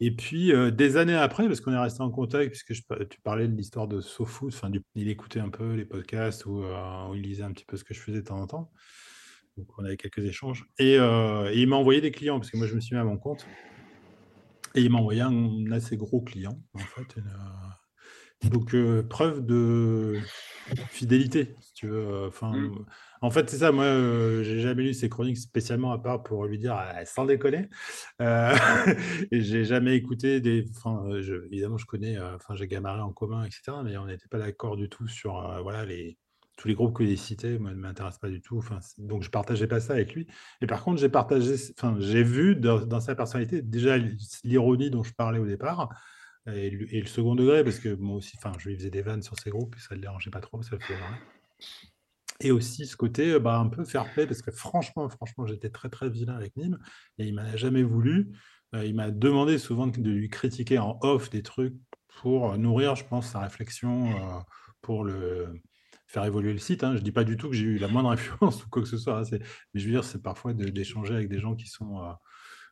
Et 0.00 0.10
puis, 0.10 0.52
euh, 0.52 0.70
des 0.70 0.96
années 0.96 1.14
après, 1.14 1.46
parce 1.46 1.60
qu'on 1.60 1.72
est 1.72 1.78
resté 1.78 2.02
en 2.02 2.10
contact, 2.10 2.50
puisque 2.50 2.74
je 2.74 2.82
tu 3.04 3.20
parlais 3.20 3.46
de 3.46 3.56
l'histoire 3.56 3.86
de 3.86 4.00
SoFood, 4.00 4.52
enfin, 4.52 4.68
du- 4.68 4.82
il 4.94 5.08
écoutait 5.08 5.40
un 5.40 5.50
peu 5.50 5.74
les 5.74 5.84
podcasts, 5.84 6.46
ou 6.46 6.62
euh, 6.62 7.08
où 7.08 7.14
il 7.14 7.22
lisait 7.22 7.44
un 7.44 7.52
petit 7.52 7.64
peu 7.64 7.76
ce 7.76 7.84
que 7.84 7.94
je 7.94 8.00
faisais 8.00 8.18
de 8.20 8.26
temps 8.26 8.40
en 8.40 8.46
temps. 8.46 8.72
Donc, 9.56 9.68
on 9.78 9.84
avait 9.84 9.96
quelques 9.96 10.24
échanges. 10.24 10.66
Et, 10.78 10.98
euh, 10.98 11.48
et 11.52 11.60
il 11.60 11.68
m'a 11.68 11.76
envoyé 11.76 12.00
des 12.00 12.10
clients, 12.10 12.40
parce 12.40 12.50
que 12.50 12.56
moi, 12.56 12.66
je 12.66 12.74
me 12.74 12.80
suis 12.80 12.96
mis 12.96 13.00
à 13.00 13.04
mon 13.04 13.16
compte. 13.16 13.46
Et 14.74 14.82
il 14.82 14.90
m'a 14.90 14.98
envoyé 14.98 15.20
un 15.20 15.70
assez 15.70 15.96
gros 15.96 16.20
client, 16.20 16.60
en 16.74 16.78
fait. 16.80 17.16
une, 17.16 18.50
donc, 18.50 18.74
euh, 18.74 19.04
preuve 19.04 19.46
de 19.46 20.18
fidélité, 20.88 21.54
tu 21.74 21.88
veux. 21.88 21.98
euh, 22.06 22.28
Enfin, 22.28 22.52
Mm. 22.52 22.84
En 23.22 23.30
fait, 23.30 23.48
c'est 23.50 23.58
ça. 23.58 23.72
Moi, 23.72 23.84
euh, 23.84 24.42
j'ai 24.42 24.60
jamais 24.60 24.82
lu 24.82 24.92
ses 24.94 25.08
chroniques 25.08 25.38
spécialement 25.38 25.92
à 25.92 25.98
part 25.98 26.22
pour 26.22 26.44
lui 26.46 26.58
dire 26.58 26.74
ah, 26.74 27.04
sans 27.06 27.24
déconner. 27.24 27.68
Euh, 28.20 28.54
et 29.32 29.40
j'ai 29.40 29.64
jamais 29.64 29.96
écouté 29.96 30.40
des. 30.40 30.66
Enfin, 30.76 31.04
euh, 31.08 31.22
je- 31.22 31.46
évidemment, 31.46 31.78
je 31.78 31.86
connais. 31.86 32.16
euh, 32.18 32.36
Enfin, 32.36 32.54
j'ai 32.54 32.66
Gamaré 32.68 33.00
en 33.00 33.12
commun, 33.12 33.44
etc. 33.44 33.78
Mais 33.84 33.96
on 33.96 34.06
n'était 34.06 34.28
pas 34.28 34.38
d'accord 34.38 34.76
du 34.76 34.88
tout 34.88 35.08
sur 35.08 35.60
voilà 35.62 35.84
les 35.84 36.18
tous 36.56 36.68
les 36.68 36.74
groupes 36.74 36.94
que 36.96 37.04
j'ai 37.04 37.16
cités. 37.16 37.58
Moi, 37.58 37.70
ne 37.72 37.76
m'intéressent 37.76 38.20
pas 38.20 38.28
du 38.28 38.40
tout. 38.40 38.58
Enfin, 38.58 38.78
donc, 38.98 39.22
je 39.24 39.30
partageais 39.30 39.66
pas 39.66 39.80
ça 39.80 39.94
avec 39.94 40.14
lui. 40.14 40.26
Et 40.60 40.66
par 40.68 40.84
contre, 40.84 41.00
j'ai 41.00 41.08
partagé. 41.08 41.54
Enfin, 41.78 41.96
j'ai 41.98 42.22
vu 42.22 42.54
dans, 42.56 42.78
dans 42.84 43.00
sa 43.00 43.14
personnalité 43.16 43.60
déjà 43.62 43.96
l'ironie 44.44 44.90
dont 44.90 45.02
je 45.02 45.12
parlais 45.14 45.38
au 45.40 45.46
départ. 45.46 45.88
Et 46.46 46.68
le, 46.70 46.94
et 46.94 47.00
le 47.00 47.06
second 47.06 47.34
degré, 47.34 47.64
parce 47.64 47.78
que 47.78 47.88
moi 47.94 48.16
aussi, 48.16 48.36
enfin, 48.36 48.52
je 48.58 48.68
lui 48.68 48.76
faisais 48.76 48.90
des 48.90 49.00
vannes 49.02 49.22
sur 49.22 49.36
ses 49.40 49.48
groupes 49.50 49.74
et 49.76 49.80
ça 49.80 49.88
ne 49.92 49.96
le 49.96 50.02
dérangeait 50.02 50.30
pas 50.30 50.40
trop, 50.40 50.62
ça 50.62 50.76
le 50.76 50.80
faisait 50.80 50.98
marrer. 50.98 51.16
Et 52.40 52.50
aussi 52.50 52.86
ce 52.86 52.96
côté 52.96 53.32
euh, 53.32 53.38
bah, 53.38 53.58
un 53.58 53.68
peu 53.68 53.84
fair 53.84 54.12
play, 54.12 54.26
parce 54.26 54.42
que 54.42 54.50
franchement, 54.50 55.08
franchement, 55.08 55.46
j'étais 55.46 55.70
très 55.70 55.88
très 55.88 56.10
vilain 56.10 56.34
avec 56.34 56.56
Nîmes 56.56 56.78
et 57.18 57.26
il 57.26 57.34
m'en 57.34 57.42
a 57.42 57.56
jamais 57.56 57.82
voulu. 57.82 58.32
Euh, 58.74 58.84
il 58.84 58.94
m'a 58.94 59.10
demandé 59.10 59.58
souvent 59.58 59.86
de 59.86 60.10
lui 60.10 60.28
critiquer 60.28 60.78
en 60.78 60.98
off 61.02 61.30
des 61.30 61.42
trucs 61.42 61.74
pour 62.20 62.56
nourrir, 62.58 62.96
je 62.96 63.04
pense, 63.04 63.30
sa 63.30 63.40
réflexion 63.40 64.10
euh, 64.10 64.40
pour 64.82 65.04
le 65.04 65.60
faire 66.06 66.24
évoluer 66.24 66.52
le 66.52 66.58
site. 66.58 66.82
Hein. 66.84 66.96
Je 66.96 67.02
dis 67.02 67.12
pas 67.12 67.24
du 67.24 67.36
tout 67.36 67.48
que 67.50 67.54
j'ai 67.54 67.64
eu 67.66 67.78
la 67.78 67.88
moindre 67.88 68.10
influence 68.12 68.64
ou 68.64 68.68
quoi 68.68 68.82
que 68.82 68.88
ce 68.88 68.98
soit. 68.98 69.20
hein. 69.20 69.24
Mais 69.32 69.80
je 69.80 69.84
veux 69.86 69.92
dire, 69.92 70.04
c'est 70.04 70.22
parfois 70.22 70.52
d'échanger 70.54 71.14
avec 71.14 71.28
des 71.28 71.38
gens 71.38 71.54
qui 71.54 71.66
sont 71.68 72.00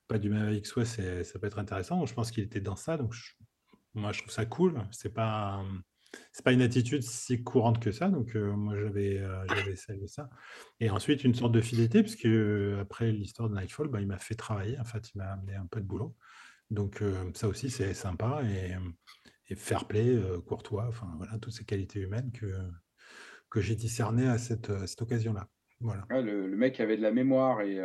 pas 0.08 0.18
du 0.18 0.28
même 0.28 0.42
avis 0.46 0.60
que 0.60 0.68
soi, 0.68 0.84
ça 0.84 1.02
peut 1.40 1.46
être 1.46 1.58
intéressant. 1.58 2.04
Je 2.04 2.14
pense 2.14 2.30
qu'il 2.30 2.42
était 2.44 2.60
dans 2.60 2.76
ça, 2.76 2.96
donc 2.96 3.14
moi 3.94 4.12
je 4.12 4.20
trouve 4.20 4.32
ça 4.32 4.44
cool. 4.44 4.82
C'est 4.90 5.14
pas 5.14 5.64
c'est 6.32 6.44
pas 6.44 6.52
une 6.52 6.62
attitude 6.62 7.02
si 7.02 7.42
courante 7.42 7.80
que 7.80 7.92
ça, 7.92 8.08
donc 8.08 8.36
euh, 8.36 8.52
moi 8.52 8.76
j'avais 8.76 9.18
euh, 9.18 9.46
j'avais 9.48 9.76
salué 9.76 10.06
ça. 10.06 10.28
Et 10.80 10.90
ensuite 10.90 11.24
une 11.24 11.34
sorte 11.34 11.52
de 11.52 11.60
fidélité, 11.60 12.02
puisque 12.02 12.26
euh, 12.26 12.80
après 12.80 13.12
l'histoire 13.12 13.48
de 13.48 13.54
Nightfall, 13.54 13.88
bah, 13.88 14.00
il 14.00 14.06
m'a 14.06 14.18
fait 14.18 14.34
travailler, 14.34 14.78
en 14.78 14.84
fait, 14.84 15.10
il 15.14 15.18
m'a 15.18 15.32
amené 15.32 15.54
un 15.54 15.66
peu 15.66 15.80
de 15.80 15.86
boulot. 15.86 16.16
Donc 16.70 17.04
ça 17.34 17.48
aussi 17.48 17.68
c'est 17.68 17.92
sympa 17.92 18.42
et, 18.44 18.74
et 19.50 19.56
fair 19.56 19.86
play, 19.86 20.18
courtois, 20.46 20.86
enfin 20.88 21.06
voilà, 21.18 21.36
toutes 21.38 21.52
ces 21.52 21.66
qualités 21.66 22.00
humaines 22.00 22.32
que, 22.32 22.46
que 23.50 23.60
j'ai 23.60 23.76
discernées 23.76 24.26
à 24.26 24.38
cette, 24.38 24.70
à 24.70 24.86
cette 24.86 25.02
occasion-là. 25.02 25.48
Voilà. 25.80 26.06
Ouais, 26.08 26.22
le, 26.22 26.48
le 26.48 26.56
mec 26.56 26.80
avait 26.80 26.96
de 26.96 27.02
la 27.02 27.10
mémoire 27.10 27.60
et 27.60 27.78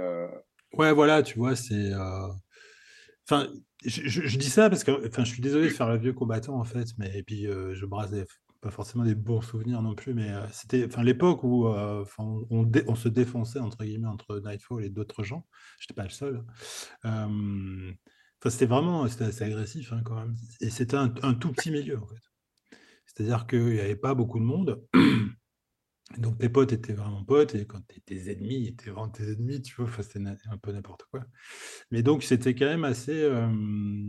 Ouais, 0.73 0.93
voilà, 0.93 1.21
tu 1.21 1.37
vois, 1.37 1.57
c'est. 1.57 1.91
Enfin, 3.29 3.47
je, 3.85 4.07
je- 4.07 4.21
je 4.27 4.37
dis 4.37 4.49
ça 4.49 4.69
parce 4.69 4.83
que, 4.83 5.07
enfin, 5.07 5.23
je 5.23 5.31
suis 5.33 5.41
désolé 5.41 5.65
de 5.67 5.73
faire 5.73 5.89
le 5.89 5.97
vieux 5.97 6.13
combattant 6.13 6.59
en 6.59 6.63
fait, 6.63 6.87
mais 6.97 7.17
et 7.17 7.23
puis 7.23 7.47
euh, 7.47 7.73
je 7.75 7.85
brasse 7.85 8.11
pas 8.61 8.71
forcément 8.71 9.03
des 9.03 9.15
bons 9.15 9.41
souvenirs 9.41 9.81
non 9.81 9.93
plus, 9.95 10.13
mais 10.13 10.31
euh, 10.31 10.45
c'était, 10.51 10.85
enfin, 10.85 11.03
l'époque 11.03 11.43
où, 11.43 11.67
euh, 11.67 12.03
on, 12.19 12.95
se 12.95 13.09
défonçait 13.09 13.59
entre 13.59 13.83
guillemets 13.83 14.07
entre 14.07 14.39
Nightfall 14.39 14.83
et 14.83 14.89
d'autres 14.89 15.23
gens. 15.23 15.45
J'étais 15.79 15.93
pas 15.93 16.03
le 16.03 16.09
seul. 16.09 16.43
Enfin, 17.03 18.49
c'était 18.49 18.65
vraiment, 18.65 19.07
c'était 19.07 19.25
assez 19.25 19.43
agressif 19.43 19.91
hein, 19.93 20.01
quand 20.05 20.15
même. 20.15 20.35
Et 20.61 20.69
c'était 20.69 20.97
un, 20.97 21.13
un 21.23 21.33
tout 21.33 21.51
petit 21.51 21.71
milieu 21.71 21.99
en 22.01 22.07
fait. 22.07 22.21
C'est-à-dire 23.05 23.47
qu'il 23.47 23.65
n'y 23.65 23.79
avait 23.79 23.95
pas 23.95 24.13
beaucoup 24.15 24.39
de 24.39 24.45
monde. 24.45 24.83
Donc 26.15 26.37
tes 26.37 26.47
potes 26.47 26.71
étaient 26.71 26.93
vraiment 26.93 27.23
potes 27.23 27.53
et 27.55 27.65
quand 27.65 27.81
tes, 28.05 28.31
ennemis 28.31 28.67
étaient 28.67 28.91
vraiment 28.91 29.09
tes 29.09 29.29
ennemis, 29.33 29.61
tu 29.61 29.75
vois, 29.75 29.91
c'était 30.01 30.19
un 30.19 30.57
peu 30.57 30.71
n'importe 30.71 31.03
quoi. 31.11 31.25
Mais 31.91 32.01
donc 32.01 32.23
c'était 32.23 32.55
quand 32.55 32.65
même 32.65 32.85
assez, 32.85 33.23
euh, 33.23 33.49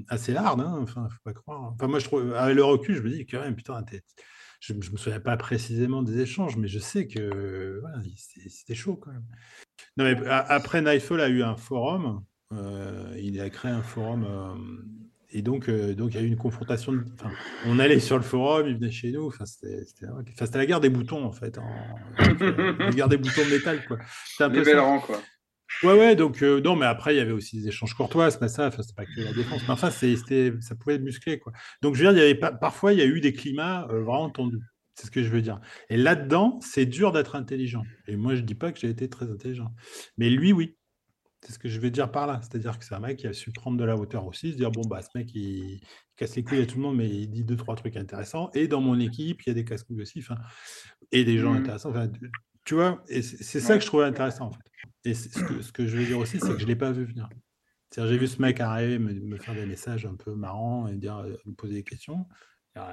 assez 0.08 0.34
hard, 0.36 0.60
hein, 0.60 0.78
enfin, 0.80 1.08
faut 1.10 1.18
pas 1.24 1.32
croire. 1.32 1.72
Enfin, 1.72 1.88
moi 1.88 1.98
je 1.98 2.04
trouve, 2.04 2.32
avec 2.34 2.54
le 2.54 2.62
recul, 2.62 2.94
je 2.94 3.02
me 3.02 3.10
dis 3.10 3.26
quand 3.26 3.40
même, 3.40 3.56
putain, 3.56 3.84
je, 4.60 4.74
je 4.80 4.90
me 4.92 4.96
souviens 4.96 5.18
pas 5.18 5.36
précisément 5.36 6.02
des 6.02 6.20
échanges, 6.20 6.56
mais 6.56 6.68
je 6.68 6.78
sais 6.78 7.08
que 7.08 7.82
c'était 8.46 8.76
chaud 8.76 8.96
quand 8.96 9.10
même. 9.10 9.26
Non, 9.96 10.04
mais 10.04 10.24
après 10.28 10.80
Nightfall 10.82 11.20
a 11.20 11.28
eu 11.28 11.42
un 11.42 11.56
forum, 11.56 12.24
euh, 12.52 13.12
il 13.18 13.40
a 13.40 13.50
créé 13.50 13.72
un 13.72 13.82
forum, 13.82 14.24
et 15.30 15.42
donc, 15.42 15.68
euh, 15.68 15.94
donc 15.94 16.12
il 16.14 16.16
y 16.16 16.18
a 16.20 16.22
eu 16.22 16.26
une 16.28 16.36
confrontation. 16.36 16.92
de- 16.92 17.04
enfin, 17.14 17.30
on 17.66 17.78
allait 17.78 18.00
sur 18.00 18.16
le 18.16 18.22
forum, 18.22 18.66
il 18.68 18.76
venait 18.76 18.90
chez 18.90 19.10
nous, 19.12 19.26
enfin, 19.26 19.44
c'était 19.46 19.84
c'était 19.84 20.06
enfin, 20.06 20.46
c'était 20.46 20.58
la 20.58 20.66
guerre 20.66 20.80
des 20.80 20.88
boutons 20.88 21.24
en 21.24 21.32
fait, 21.32 21.58
en- 21.58 21.98
la 22.78 22.90
guerre 22.90 23.08
des 23.08 23.16
boutons 23.18 23.44
de 23.44 23.50
métal 23.50 23.84
quoi. 23.86 23.98
C'était 24.26 24.44
un 24.44 24.48
les 24.48 24.74
rangs, 24.74 25.00
quoi. 25.00 25.20
Ouais, 25.82 25.92
ouais, 25.92 26.16
donc 26.16 26.42
euh, 26.42 26.60
non, 26.62 26.76
mais 26.76 26.86
après, 26.86 27.14
il 27.14 27.18
y 27.18 27.20
avait 27.20 27.32
aussi 27.32 27.60
des 27.60 27.68
échanges 27.68 27.92
courtois, 27.94 28.30
pas 28.32 28.48
ça, 28.48 28.68
enfin, 28.68 28.82
c'est 28.82 28.96
pas 28.96 29.04
que 29.04 29.20
la 29.20 29.32
défense, 29.34 29.60
mais 29.64 29.70
enfin, 29.74 29.90
c'est- 29.90 30.16
c'était, 30.16 30.52
ça 30.60 30.74
pouvait 30.74 30.94
être 30.94 31.02
musclé, 31.02 31.38
quoi. 31.38 31.52
Donc, 31.82 31.94
je 31.94 32.02
veux 32.04 32.08
dire, 32.12 32.18
il 32.18 32.22
y 32.22 32.24
avait 32.30 32.34
pas, 32.38 32.50
parfois, 32.52 32.94
il 32.94 32.98
y 32.98 33.02
a 33.02 33.04
eu 33.06 33.20
des 33.20 33.34
climats 33.34 33.86
euh, 33.90 34.02
vraiment 34.02 34.30
tendus, 34.30 34.58
c'est 34.94 35.06
ce 35.06 35.10
que 35.10 35.22
je 35.22 35.28
veux 35.28 35.42
dire. 35.42 35.60
Et 35.90 35.98
là-dedans, 35.98 36.58
c'est 36.62 36.86
dur 36.86 37.12
d'être 37.12 37.36
intelligent. 37.36 37.84
Et 38.08 38.16
moi, 38.16 38.34
je 38.34 38.40
dis 38.40 38.54
pas 38.54 38.72
que 38.72 38.80
j'ai 38.80 38.88
été 38.88 39.10
très 39.10 39.30
intelligent, 39.30 39.70
mais 40.16 40.30
lui, 40.30 40.52
oui. 40.54 40.77
C'est 41.42 41.52
ce 41.52 41.58
que 41.58 41.68
je 41.68 41.78
veux 41.80 41.90
dire 41.90 42.10
par 42.10 42.26
là. 42.26 42.40
C'est-à-dire 42.42 42.78
que 42.78 42.84
c'est 42.84 42.94
un 42.94 43.00
mec 43.00 43.18
qui 43.18 43.26
a 43.26 43.32
su 43.32 43.52
prendre 43.52 43.76
de 43.78 43.84
la 43.84 43.96
hauteur 43.96 44.26
aussi, 44.26 44.52
se 44.52 44.56
dire, 44.56 44.70
bon, 44.72 44.82
bah, 44.82 45.00
ce 45.02 45.08
mec, 45.16 45.32
il, 45.34 45.74
il 45.74 45.80
casse 46.16 46.34
les 46.36 46.42
couilles 46.42 46.60
à 46.62 46.66
tout 46.66 46.76
le 46.76 46.82
monde, 46.82 46.96
mais 46.96 47.08
il 47.08 47.28
dit 47.30 47.44
deux, 47.44 47.56
trois 47.56 47.76
trucs 47.76 47.96
intéressants. 47.96 48.50
Et 48.54 48.66
dans 48.66 48.80
mon 48.80 48.98
équipe, 48.98 49.42
il 49.42 49.48
y 49.48 49.52
a 49.52 49.54
des 49.54 49.64
casse-couilles 49.64 50.02
aussi, 50.02 50.18
enfin, 50.18 50.36
et 51.12 51.24
des 51.24 51.38
gens 51.38 51.52
Mhm. 51.52 51.58
intéressants. 51.60 51.92
Tu 52.64 52.74
vois, 52.74 53.02
et 53.08 53.22
c'est 53.22 53.60
ça 53.60 53.76
que 53.76 53.82
je 53.82 53.86
trouvais 53.86 54.04
intéressant, 54.04 54.46
en 54.46 54.50
fait. 54.50 54.60
Et 55.04 55.14
ce 55.14 55.28
que, 55.28 55.62
ce 55.62 55.72
que 55.72 55.86
je 55.86 55.96
veux 55.96 56.04
dire 56.04 56.18
aussi, 56.18 56.38
c'est 56.40 56.52
que 56.52 56.58
je 56.58 56.64
ne 56.64 56.68
l'ai 56.68 56.76
pas 56.76 56.90
vu 56.92 57.04
venir. 57.04 57.28
C'est-à-dire, 57.90 58.12
j'ai 58.12 58.18
vu 58.18 58.26
ce 58.26 58.42
mec 58.42 58.60
arriver, 58.60 58.98
me, 58.98 59.14
me 59.14 59.38
faire 59.38 59.54
des 59.54 59.64
messages 59.64 60.04
un 60.04 60.16
peu 60.16 60.34
marrants 60.34 60.88
et 60.88 60.96
dire, 60.96 61.16
euh, 61.18 61.34
me 61.46 61.54
poser 61.54 61.74
des 61.74 61.84
questions. 61.84 62.26
Alors, 62.74 62.90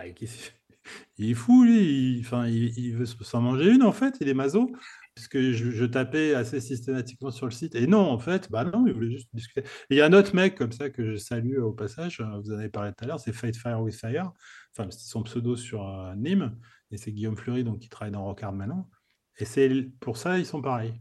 il 1.18 1.30
est 1.32 1.34
fou, 1.34 1.64
lui. 1.64 2.18
Il, 2.18 2.22
enfin, 2.22 2.48
il, 2.48 2.78
il 2.78 2.96
veut 2.96 3.06
s'en 3.06 3.42
manger 3.42 3.70
une, 3.72 3.84
en 3.84 3.92
fait. 3.92 4.16
Il 4.22 4.30
est 4.30 4.34
maso. 4.34 4.72
Puisque 5.16 5.40
je, 5.40 5.72
je 5.72 5.86
tapais 5.86 6.34
assez 6.34 6.60
systématiquement 6.60 7.32
sur 7.32 7.46
le 7.46 7.52
site. 7.52 7.74
Et 7.76 7.88
non, 7.88 8.02
en 8.02 8.20
fait, 8.20 8.52
bah 8.52 8.66
non, 8.66 8.86
il 8.86 8.94
voulait 8.94 9.12
juste 9.12 9.30
discuter. 9.34 9.64
Il 9.90 9.96
y 9.98 10.02
a 10.02 10.06
un 10.06 10.14
autre 10.14 10.36
mec 10.36 10.56
comme 10.56 10.74
ça 10.74 10.90
que 10.90 11.06
je 11.12 11.16
salue 11.16 11.58
au 11.58 11.72
passage. 11.72 12.20
euh, 12.20 12.40
Vous 12.44 12.52
en 12.52 12.58
avez 12.60 12.70
parlé 12.70 12.92
tout 12.92 13.06
à 13.06 13.08
l'heure, 13.08 13.20
c'est 13.20 13.32
Fight 13.32 13.56
Fire 13.56 13.82
with 13.82 13.96
Fire. 13.96 14.34
Enfin, 14.78 14.90
c'est 14.92 15.08
son 15.10 15.24
pseudo 15.24 15.56
sur 15.56 15.88
euh, 15.88 16.16
Nîmes. 16.16 16.58
Et 16.92 16.98
c'est 16.98 17.14
Guillaume 17.14 17.38
Fleury, 17.38 17.64
donc, 17.64 17.80
qui 17.80 17.90
travaille 17.90 18.12
dans 18.12 18.24
Rockard 18.26 18.52
maintenant. 18.54 18.90
Et 19.38 19.46
c'est 19.46 19.90
pour 20.02 20.18
ça, 20.18 20.38
ils 20.38 20.46
sont 20.46 20.62
pareils. 20.62 21.00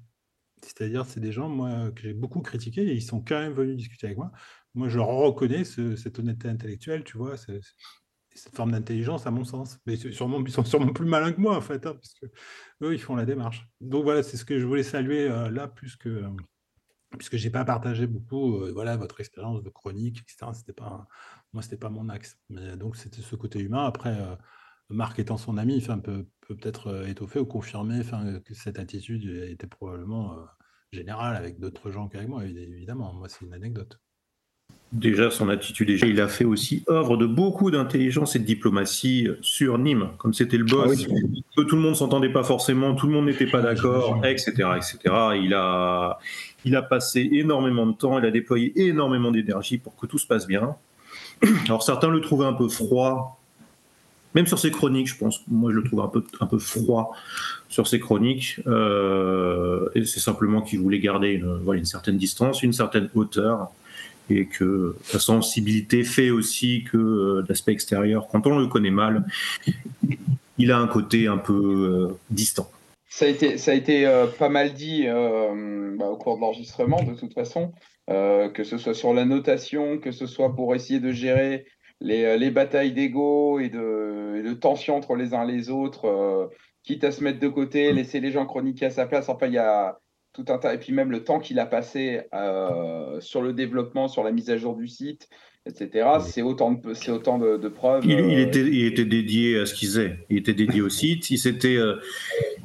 C'est-à-dire, 0.63 1.07
c'est 1.07 1.21
des 1.21 1.33
gens 1.33 1.49
moi, 1.49 1.91
que 1.93 2.03
j'ai 2.03 2.15
beaucoup 2.15 2.41
critiqués 2.41 2.83
et 2.83 2.95
ils 2.95 3.03
sont 3.03 3.21
quand 3.23 3.39
même 3.41 3.53
venus 3.53 3.77
discuter 3.77 4.07
avec 4.07 4.19
moi. 4.19 4.33
Moi, 4.75 4.89
je 4.89 4.99
reconnais 4.99 5.65
ce- 5.65 5.97
cette 5.97 6.19
honnêteté 6.19 6.49
intellectuelle, 6.49 7.05
tu 7.05 7.19
vois, 7.19 7.37
cette 8.35 8.55
forme 8.57 8.73
d'intelligence, 8.73 9.27
à 9.27 9.31
mon 9.31 9.45
sens. 9.45 9.79
Mais 9.87 9.97
sûrement, 9.97 10.41
ils 10.45 10.51
sont 10.53 10.65
sûrement 10.65 10.93
plus 10.93 11.07
malins 11.07 11.33
que 11.33 11.41
moi, 11.41 11.57
en 11.57 11.61
fait, 11.61 11.87
hein, 11.87 11.95
parce 11.95 12.15
que 12.15 12.27
eux, 12.83 12.95
ils 12.95 13.01
font 13.01 13.17
la 13.17 13.25
démarche. 13.27 13.69
Donc 13.81 14.05
voilà, 14.05 14.23
c'est 14.23 14.37
ce 14.37 14.45
que 14.45 14.59
je 14.59 14.67
voulais 14.67 14.83
saluer 14.83 15.29
euh, 15.31 15.51
là, 15.51 15.69
plus 15.69 15.97
que, 15.97 16.09
euh, 16.09 16.29
puisque 17.19 17.37
j'ai 17.37 17.51
pas 17.51 17.65
partagé 17.65 18.07
beaucoup, 18.07 18.57
euh, 18.63 18.73
voilà, 18.73 18.97
votre 18.97 19.21
expérience 19.21 19.63
de 19.63 19.71
chronique, 19.71 20.19
etc. 20.21 20.53
C'était 20.55 20.73
pas, 20.73 21.07
moi, 21.53 21.63
c'était 21.63 21.77
pas 21.77 21.91
mon 21.91 22.09
axe. 22.09 22.39
Mais 22.49 22.77
donc, 22.77 22.97
c'était 22.97 23.23
ce 23.23 23.37
côté 23.37 23.61
humain. 23.61 23.87
Après, 23.87 24.19
euh, 24.21 24.37
Marc 24.91 25.19
étant 25.19 25.37
son 25.39 25.57
ami, 25.59 25.79
enfin, 25.79 25.99
peut 25.99 26.27
peut 26.43 26.57
peut-être 26.57 26.89
euh, 26.89 27.07
étoffer 27.07 27.39
ou 27.41 27.47
confirmer 27.47 28.03
que 28.45 28.55
cette 28.55 28.79
attitude 28.79 29.25
était 29.51 29.67
probablement 29.67 30.35
euh, 30.39 30.45
générale 30.93 31.37
avec 31.37 31.59
d'autres 31.61 31.91
gens 31.91 32.09
qu'avec 32.09 32.29
moi, 32.29 32.45
évi- 32.45 32.59
évidemment. 32.73 33.15
Moi, 33.15 33.29
c'est 33.29 33.45
une 33.47 33.55
anecdote. 33.55 33.99
Déjà 34.95 35.31
son 35.31 35.49
attitude. 35.49 35.91
Il 35.91 36.21
a 36.21 36.29
fait 36.29 36.45
aussi 36.45 36.85
œuvre 36.89 37.17
de 37.17 37.27
beaucoup 37.27 37.71
d'intelligence 37.71 38.37
et 38.37 38.39
de 38.39 38.45
diplomatie 38.45 39.29
sur 39.43 39.79
Nîmes, 39.79 40.09
comme 40.19 40.33
c'était 40.33 40.57
le 40.57 40.65
boss. 40.65 41.07
Ah 41.09 41.15
que 41.57 41.63
tout 41.63 41.77
le 41.77 41.83
monde 41.83 41.97
s'entendait 41.97 42.33
pas 42.33 42.45
forcément, 42.45 42.95
tout 42.95 43.07
le 43.07 43.13
monde 43.13 43.27
n'était 43.27 43.47
pas 43.47 43.61
d'accord, 43.61 44.25
etc., 44.25 44.53
etc. 44.77 44.99
Il 45.43 45.53
a, 45.55 46.19
il 46.65 46.77
a 46.77 46.83
passé 46.83 47.29
énormément 47.33 47.87
de 47.87 47.93
temps, 47.93 48.19
il 48.19 48.25
a 48.25 48.31
déployé 48.31 48.73
énormément 48.77 49.31
d'énergie 49.31 49.79
pour 49.79 49.97
que 49.97 50.07
tout 50.07 50.19
se 50.19 50.27
passe 50.27 50.47
bien. 50.47 50.77
Alors 51.67 51.83
certains 51.83 52.09
le 52.09 52.21
trouvaient 52.21 52.47
un 52.47 52.53
peu 52.53 52.69
froid, 52.69 53.41
même 54.35 54.47
sur 54.47 54.59
ses 54.59 54.71
chroniques, 54.71 55.09
je 55.09 55.17
pense. 55.17 55.43
Moi, 55.49 55.71
je 55.71 55.77
le 55.77 55.85
trouve 55.85 56.01
un 56.01 56.09
peu, 56.09 56.25
un 56.41 56.47
peu 56.47 56.59
froid 56.59 57.13
sur 57.69 57.87
ses 57.87 58.01
chroniques. 58.01 58.61
Euh, 58.67 59.89
et 59.95 60.05
c'est 60.05 60.21
simplement 60.21 60.61
qu'il 60.61 60.81
voulait 60.81 60.99
garder 60.99 61.29
une, 61.29 61.59
voilà, 61.59 61.79
une 61.79 61.85
certaine 61.85 62.17
distance, 62.17 62.63
une 62.63 62.73
certaine 62.73 63.09
hauteur 63.15 63.71
et 64.31 64.47
que 64.47 64.97
sa 65.03 65.19
sensibilité 65.19 66.05
fait 66.05 66.31
aussi 66.31 66.85
que 66.85 66.97
euh, 66.97 67.45
l'aspect 67.49 67.73
extérieur, 67.73 68.29
quand 68.29 68.47
on 68.47 68.59
le 68.59 68.67
connaît 68.67 68.91
mal, 68.91 69.25
il 70.59 70.73
a 70.73 70.79
un 70.79 70.87
côté 70.87 71.27
un 71.27 71.39
peu 71.39 71.53
euh, 71.53 72.17
distant. 72.31 72.71
Ça 73.09 73.27
a 73.27 73.29
été, 73.29 73.59
ça 73.59 73.71
a 73.71 73.75
été 73.75 74.11
pas 74.41 74.49
mal 74.49 74.75
dit 74.75 75.07
bah, 75.07 76.07
au 76.07 76.17
cours 76.17 76.35
de 76.35 76.41
l'enregistrement, 76.41 77.01
de 77.05 77.15
toute 77.15 77.33
façon, 77.33 77.73
que 78.09 78.65
ce 78.65 78.77
soit 78.77 78.95
sur 78.95 79.15
la 79.15 79.25
notation, 79.25 79.99
que 79.99 80.11
ce 80.11 80.27
soit 80.27 80.53
pour 80.53 80.75
essayer 80.75 80.99
de 80.99 81.13
gérer 81.13 81.65
les, 82.01 82.37
les 82.37 82.51
batailles 82.51 82.93
d'ego 82.93 83.61
et 83.61 83.69
de, 83.69 84.35
et 84.41 84.43
de 84.43 84.53
tension 84.53 84.97
entre 84.97 85.15
les 85.15 85.33
uns 85.33 85.45
les 85.45 85.71
autres, 85.71 86.51
quitte 86.83 87.05
à 87.05 87.13
se 87.13 87.23
mettre 87.23 87.39
de 87.39 87.47
côté, 87.47 87.93
laisser 87.93 88.19
les 88.19 88.33
gens 88.33 88.47
chroniquer 88.47 88.87
à 88.87 88.91
sa 88.91 89.07
place. 89.07 89.29
Enfin, 89.29 89.47
il 89.47 89.53
y 89.53 89.59
a, 89.59 90.01
tout 90.35 90.45
un 90.49 90.59
tas, 90.59 90.75
et 90.75 90.79
puis 90.79 90.93
même 90.93 91.11
le 91.11 91.23
temps 91.23 91.39
qu'il 91.39 91.59
a 91.61 91.67
passé 91.67 92.23
euh, 92.35 93.21
sur 93.21 93.41
le 93.41 93.53
développement, 93.53 94.09
sur 94.09 94.25
la 94.25 94.33
mise 94.33 94.51
à 94.51 94.57
jour 94.57 94.75
du 94.75 94.89
site, 94.89 95.29
etc. 95.65 96.09
C'est 96.27 96.43
autant 96.43 96.73
de, 96.73 96.93
c'est 96.93 97.13
autant 97.13 97.39
de, 97.39 97.69
preuves. 97.69 98.05
Il, 98.05 98.19
euh, 98.19 98.43
était, 98.43 98.61
il 98.61 98.85
était 98.85 99.05
dédié 99.05 99.61
à 99.61 99.67
ce 99.67 99.75
qu'il 99.75 99.89
faisait. 99.89 100.19
Il 100.29 100.37
était 100.37 100.53
dédié 100.53 100.83
au 100.83 100.89
site. 100.89 101.31
Il 101.31 101.39
s'était, 101.39 101.77
euh, 101.77 101.95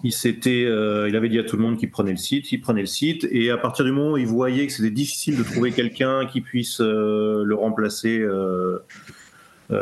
il 0.04 0.12
s'était, 0.12 0.64
il 0.64 1.16
avait 1.16 1.30
dit 1.30 1.38
à 1.38 1.44
tout 1.44 1.58
le 1.58 1.62
monde 1.62 1.78
qu'il 1.78 1.92
prenait 1.92 2.12
le 2.12 2.18
site. 2.18 2.52
Il 2.52 2.60
prenait 2.60 2.82
le 2.82 2.88
site, 2.88 3.28
et 3.30 3.52
à 3.52 3.58
partir 3.58 3.86
du 3.86 3.92
moment 3.92 4.14
où 4.14 4.18
il 4.18 4.28
voyait 4.28 4.66
que 4.66 4.74
c'était 4.74 4.90
difficile 4.90 5.38
de 5.38 5.44
trouver 5.44 5.72
quelqu'un 5.72 6.26
qui 6.26 6.42
puisse 6.42 6.80
le 6.82 7.54
remplacer 7.54 8.26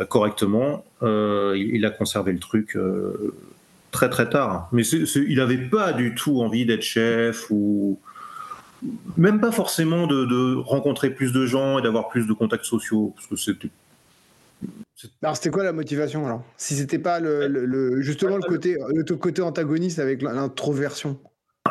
correctement, 0.10 0.84
il, 1.02 1.72
il, 1.74 1.86
a 1.86 1.90
conservé 1.90 2.34
le 2.34 2.40
truc 2.40 2.78
très 3.98 4.10
très 4.12 4.30
tard. 4.30 4.70
Mais 4.72 4.84
il 4.84 5.38
n'avait 5.38 5.58
pas 5.58 5.92
du 5.92 6.14
tout 6.14 6.40
envie 6.42 6.68
d'être 6.68 6.84
chef 6.84 7.48
ou 7.50 8.00
même 9.18 9.40
pas 9.40 9.52
forcément 9.52 10.06
de, 10.06 10.56
rencontrer 10.58 11.10
plus 11.10 11.34
de 11.34 11.48
gens 11.48 11.80
et 11.80 11.82
d'avoir 11.82 12.10
plus 12.10 12.28
de 12.28 12.34
contacts 12.34 12.66
sociaux 12.66 13.14
parce 13.16 13.26
que 13.26 13.36
c'était. 13.36 13.70
Alors 15.24 15.36
c'était 15.36 15.50
quoi 15.50 15.64
la 15.64 15.74
motivation 15.74 16.28
alors? 16.28 16.44
Si 16.58 16.76
c'était 16.76 17.00
pas 17.00 17.20
le, 17.20 18.00
justement 18.02 18.38
le 18.38 18.48
côté 18.48 18.78
le 18.94 19.04
côté 19.16 19.42
antagoniste 19.42 19.98
avec 19.98 20.22
l'introversion? 20.22 21.20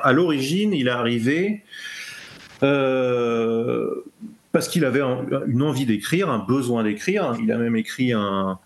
À 0.03 0.13
l'origine, 0.13 0.73
il 0.73 0.89
est 0.89 0.91
arrivé 0.91 1.63
euh, 2.65 4.05
parce 4.51 4.67
qu'il 4.67 4.85
avait 4.85 5.01
une 5.47 5.63
envie 5.63 5.87
d'écrire, 5.87 6.29
un 6.29 6.41
besoin 6.41 6.83
d'écrire. 6.83 7.37
Il 7.41 7.53
a 7.53 7.57
même 7.59 7.77
écrit 7.77 8.13
un, 8.13 8.59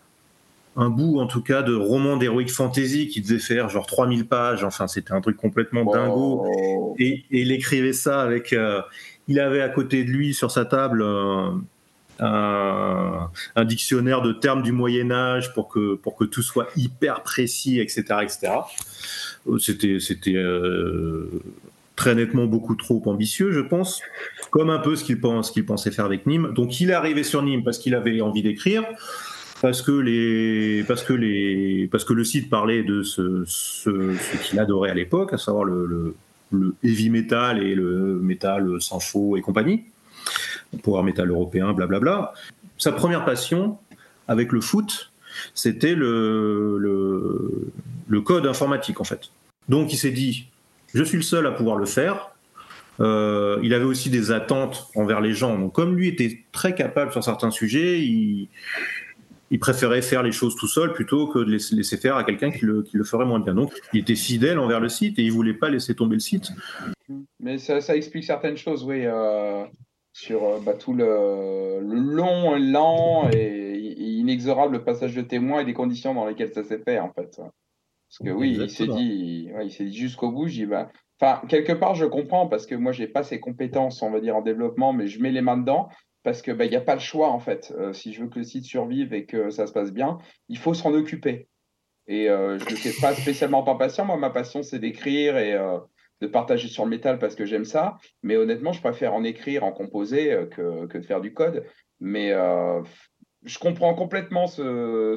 un 0.81 0.89
bout 0.89 1.21
en 1.21 1.27
tout 1.27 1.43
cas 1.43 1.63
de 1.63 1.75
roman 1.75 2.17
d'heroic 2.17 2.49
fantasy 2.49 3.09
qui 3.09 3.21
devait 3.21 3.39
faire 3.39 3.69
genre 3.69 3.87
3000 3.87 4.27
pages, 4.27 4.65
enfin 4.65 4.89
c'était 4.89 5.13
un 5.13 5.21
truc 5.21 5.37
complètement 5.37 5.85
dingo. 5.85 6.47
Et, 6.99 7.25
il 7.31 7.53
écrivait 7.53 7.93
ça 7.93 8.23
avec... 8.23 8.53
Euh, 8.53 8.81
il 9.29 9.39
avait 9.39 9.61
à 9.61 9.69
côté 9.69 10.03
de 10.05 10.11
lui 10.11 10.33
sur 10.33 10.51
sa 10.51 10.65
table 10.65 11.03
euh, 11.03 11.51
un, 12.21 13.65
dictionnaire 13.65 14.23
de 14.23 14.33
termes 14.33 14.63
du 14.63 14.73
Moyen 14.73 15.11
Âge 15.11 15.53
pour 15.53 15.69
que, 15.69 15.95
pour 15.95 16.17
que 16.17 16.25
tout 16.25 16.43
soit 16.43 16.69
hyper 16.77 17.23
précis, 17.23 17.79
etc. 17.79 18.03
etc. 18.23 18.53
Euh, 19.49 19.59
c'était... 19.59 20.01
c'était 20.01 20.43
très 21.97 22.15
nettement 22.15 22.47
beaucoup 22.47 22.77
trop 22.77 23.03
ambitieux, 23.05 23.53
je 23.53 23.61
pense, 23.61 24.01
comme 24.51 24.71
un 24.71 24.79
peu 24.79 24.97
ce 24.97 25.05
qu'il 25.05 25.21
pense, 25.21 25.51
qu'il 25.51 25.67
pensait 25.67 25.91
faire 25.91 26.07
avec 26.07 26.25
Nîmes. 26.25 26.55
Donc 26.55 26.81
il 26.81 26.89
est 26.89 26.95
arrivé 26.95 27.23
sur 27.23 27.43
Nîmes 27.43 27.63
parce 27.63 27.77
qu'il 27.77 27.95
avait 27.95 28.23
envie 28.23 28.41
d'écrire 28.43 28.85
parce 29.61 29.83
que 29.83 29.93
les 29.93 30.85
parce 30.85 31.03
que 31.05 31.13
les 31.13 31.89
parce 31.91 32.05
que 32.05 32.13
le 32.13 32.25
site 32.25 32.49
parlait 32.49 32.83
de 32.83 33.03
ce, 33.03 33.45
qu'il 34.45 34.59
adorait 34.59 34.91
à 34.91 34.95
l'époque, 34.95 35.33
à 35.33 35.39
savoir 35.39 35.65
le, 35.65 36.15
heavy 36.83 37.11
metal 37.11 37.63
et 37.63 37.75
le 37.75 38.19
metal 38.21 38.81
sans 38.81 39.01
faux 39.01 39.37
et 39.37 39.41
compagnie, 39.41 39.85
pouvoir 40.83 41.05
metal 41.05 41.31
européen, 41.31 41.73
blablabla. 41.73 42.33
Sa 42.79 42.93
première 42.93 43.25
passion 43.25 43.79
avec 44.27 44.53
le 44.53 44.61
foot, 44.61 45.13
c'était 45.55 45.95
le 45.95 46.81
code 48.25 48.47
informatique 48.47 49.01
en 49.01 49.05
fait. 49.05 49.31
Donc 49.69 49.93
il 49.93 49.97
s'est 49.97 50.11
dit, 50.11 50.49
je 50.95 51.05
suis 51.05 51.19
le 51.19 51.23
seul 51.23 51.47
à 51.47 51.53
pouvoir 51.53 51.77
le 51.77 51.87
faire. 51.87 52.31
Euh, 53.01 53.59
il 53.63 53.73
avait 53.73 53.85
aussi 53.85 54.11
des 54.11 54.31
attentes 54.31 54.89
envers 54.95 55.21
les 55.21 55.33
gens. 55.33 55.59
Donc 55.59 55.73
comme 55.73 55.97
lui 55.97 56.09
était 56.09 56.43
très 56.53 56.75
capable 56.75 57.13
sur 57.13 57.25
certains 57.25 57.51
sujets, 57.51 58.01
il, 58.01 58.49
il 59.51 59.59
préférait 59.59 60.03
faire 60.03 60.23
les 60.23 60.33
choses 60.33 60.55
tout 60.55 60.69
seul 60.69 60.93
plutôt 60.93 61.27
que 61.27 61.41
de 61.41 61.51
laisser 61.51 61.97
faire 61.97 62.17
à 62.17 62.25
quelqu'un 62.25 62.51
qui 62.51 62.65
le, 62.65 62.85
ferait 63.05 63.27
moins 63.27 63.41
bien. 63.41 63.55
Donc, 63.55 63.73
il 63.93 64.01
était 64.01 64.15
fidèle 64.15 64.59
envers 64.59 64.81
le 64.81 64.89
site 64.89 65.19
et 65.19 65.23
il 65.23 65.33
voulait 65.33 65.55
pas 65.55 65.71
laisser 65.71 65.95
tomber 65.95 66.15
le 66.15 66.21
site. 66.21 66.53
Mais 67.41 67.59
ça, 67.59 67.97
explique 67.97 68.25
certaines 68.25 68.57
choses, 68.57 68.85
oui, 68.85 69.03
euh, 69.05 69.65
sur 70.13 70.45
euh, 70.45 70.61
bah, 70.65 70.75
tout 70.75 70.95
le, 70.95 71.81
long, 71.81 72.57
lent 72.57 73.29
et 73.33 73.77
inexorable 73.99 74.85
passage 74.85 75.15
de 75.17 75.23
témoins 75.23 75.61
et 75.61 75.65
des 75.65 75.75
conditions 75.75 76.15
dans 76.15 76.27
lesquelles 76.27 76.53
ça 76.53 76.63
s'est 76.63 76.79
fait, 76.79 77.01
en 77.01 77.13
fait. 77.13 77.37
Parce 77.39 78.19
que 78.25 78.31
oui, 78.31 78.57
il 78.61 78.71
s'est 78.71 78.87
dit, 78.87 79.49
il 79.63 79.73
s'est 79.73 79.85
dit 79.85 79.97
jusqu'au 79.97 80.31
bout, 80.31 80.47
j'y 80.47 80.67
bah, 80.67 80.91
Enfin, 81.21 81.47
quelque 81.49 81.73
part, 81.73 81.95
je 81.95 82.07
comprends 82.07 82.47
parce 82.47 82.67
que 82.67 82.75
moi, 82.75 82.93
j'ai 82.93 83.07
pas 83.07 83.23
ces 83.23 83.41
compétences, 83.41 84.01
on 84.01 84.11
va 84.11 84.21
dire, 84.21 84.37
en 84.37 84.43
développement, 84.43 84.93
mais 84.93 85.07
je 85.07 85.21
mets 85.21 85.31
les 85.31 85.43
mains 85.43 85.59
dedans 85.59 85.91
parce 86.23 86.43
qu'il 86.43 86.55
bah, 86.55 86.67
n'y 86.67 86.77
a 86.77 86.81
pas 86.81 86.95
le 86.95 87.01
choix 87.01 87.29
en 87.31 87.39
fait. 87.39 87.73
Euh, 87.79 87.93
si 87.93 88.13
je 88.13 88.23
veux 88.23 88.29
que 88.29 88.39
le 88.39 88.45
site 88.45 88.65
survive 88.65 89.15
et 89.15 89.25
que 89.25 89.51
ça 89.51 89.67
se 89.67 89.73
passe 89.73 89.93
bien, 89.93 90.19
il 90.49 90.59
faut 90.59 90.75
s'en 90.75 90.93
occuper. 90.93 91.49
Et 92.07 92.29
euh, 92.29 92.59
je 92.59 92.65
ne 92.65 92.77
fais 92.77 92.93
pas 93.01 93.15
spécialement 93.15 93.63
pas 93.63 93.77
patient. 93.77 94.05
Moi, 94.05 94.17
ma 94.17 94.31
passion, 94.31 94.63
c'est 94.63 94.79
d'écrire 94.79 95.39
et 95.39 95.55
euh, 95.55 95.79
de 96.21 96.27
partager 96.27 96.69
sur 96.69 96.85
le 96.85 96.91
métal 96.91 97.19
parce 97.19 97.35
que 97.35 97.47
j'aime 97.47 97.65
ça. 97.65 97.97
Mais 98.23 98.37
honnêtement, 98.37 98.73
je 98.73 98.81
préfère 98.81 99.15
en 99.15 99.23
écrire, 99.23 99.65
en 99.65 99.73
composer 99.73 100.37
que, 100.51 100.87
que 100.87 100.99
de 100.99 101.05
faire 101.05 101.21
du 101.21 101.33
code. 101.33 101.65
Mais 102.01 102.35
je 103.45 103.59
comprends 103.59 103.95
complètement 103.95 104.47
ce, 104.47 105.15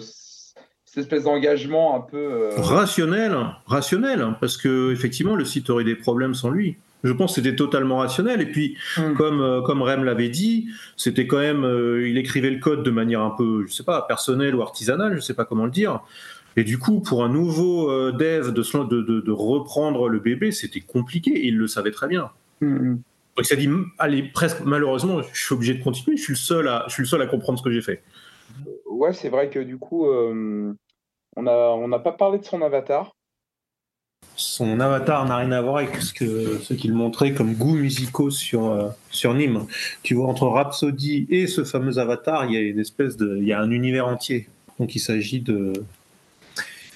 cette 0.85 0.97
espèce 0.99 1.23
d'engagement 1.23 1.95
un 1.95 2.01
peu 2.01 2.49
rationnel, 2.57 3.35
rationnel, 3.65 4.21
hein, 4.21 4.37
parce 4.39 4.55
que 4.55 4.93
effectivement, 4.93 5.35
le 5.35 5.45
site 5.45 5.69
aurait 5.69 5.83
des 5.83 5.95
problèmes 5.95 6.35
sans 6.35 6.51
lui. 6.51 6.77
Je 7.03 7.11
pense 7.11 7.35
que 7.35 7.41
c'était 7.41 7.55
totalement 7.55 7.97
rationnel. 7.97 8.41
Et 8.41 8.45
puis, 8.45 8.77
hmm. 8.97 9.13
comme, 9.15 9.41
euh, 9.41 9.61
comme 9.61 9.81
Rem 9.81 10.03
l'avait 10.03 10.29
dit, 10.29 10.69
c'était 10.95 11.27
quand 11.27 11.39
même, 11.39 11.65
euh, 11.65 12.07
il 12.07 12.17
écrivait 12.17 12.49
le 12.49 12.59
code 12.59 12.83
de 12.83 12.91
manière 12.91 13.21
un 13.21 13.31
peu, 13.31 13.65
je 13.67 13.73
sais 13.73 13.83
pas, 13.83 14.01
personnelle 14.03 14.55
ou 14.55 14.61
artisanale, 14.61 15.15
je 15.15 15.19
sais 15.19 15.33
pas 15.33 15.45
comment 15.45 15.65
le 15.65 15.71
dire. 15.71 16.01
Et 16.55 16.63
du 16.63 16.77
coup, 16.77 17.01
pour 17.01 17.23
un 17.23 17.29
nouveau 17.29 17.89
euh, 17.89 18.11
dev 18.11 18.51
de, 18.51 19.01
de, 19.01 19.21
de, 19.21 19.31
reprendre 19.31 20.07
le 20.07 20.19
bébé, 20.19 20.51
c'était 20.51 20.79
compliqué. 20.79 21.31
Et 21.31 21.47
il 21.47 21.57
le 21.57 21.67
savait 21.67 21.91
très 21.91 22.07
bien. 22.07 22.29
Hmm. 22.61 22.97
Donc, 23.35 23.45
ça 23.45 23.55
dit, 23.55 23.69
allez, 23.97 24.23
presque, 24.23 24.61
malheureusement, 24.63 25.21
je 25.33 25.45
suis 25.45 25.53
obligé 25.53 25.73
de 25.73 25.83
continuer. 25.83 26.15
Je 26.15 26.23
suis 26.23 26.33
le 26.33 26.37
seul 26.37 26.67
à, 26.69 26.85
je 26.87 26.93
suis 26.93 27.03
le 27.03 27.07
seul 27.07 27.21
à 27.21 27.25
comprendre 27.25 27.59
ce 27.59 27.63
que 27.63 27.71
j'ai 27.71 27.81
fait. 27.81 28.01
Ouais, 28.85 29.11
c'est 29.11 29.29
vrai 29.29 29.49
que 29.49 29.59
du 29.59 29.77
coup, 29.77 30.05
on 30.05 31.41
n'a 31.41 31.51
on 31.51 31.87
n'a 31.87 31.97
pas 31.97 32.11
parlé 32.11 32.37
de 32.37 32.45
son 32.45 32.61
avatar 32.61 33.11
son 34.35 34.79
avatar 34.79 35.25
n'a 35.25 35.37
rien 35.37 35.51
à 35.51 35.61
voir 35.61 35.77
avec 35.77 36.01
ce 36.01 36.13
que 36.13 36.59
ce 36.59 36.73
qu'il 36.73 36.93
montrait 36.93 37.33
comme 37.33 37.53
goûts 37.53 37.75
musicaux 37.75 38.31
sur 38.31 38.71
euh, 38.71 38.89
sur 39.11 39.33
Nîmes. 39.33 39.65
Tu 40.01 40.15
vois 40.15 40.27
entre 40.27 40.47
Rhapsody 40.47 41.27
et 41.29 41.47
ce 41.47 41.63
fameux 41.63 41.97
avatar, 41.97 42.45
il 42.45 42.53
y 42.53 42.57
a 42.57 42.61
une 42.61 42.79
espèce 42.79 43.17
de 43.17 43.37
il 43.37 43.47
y 43.47 43.53
a 43.53 43.59
un 43.59 43.71
univers 43.71 44.07
entier. 44.07 44.49
Donc 44.79 44.95
il 44.95 44.99
s'agit 44.99 45.39
de 45.39 45.73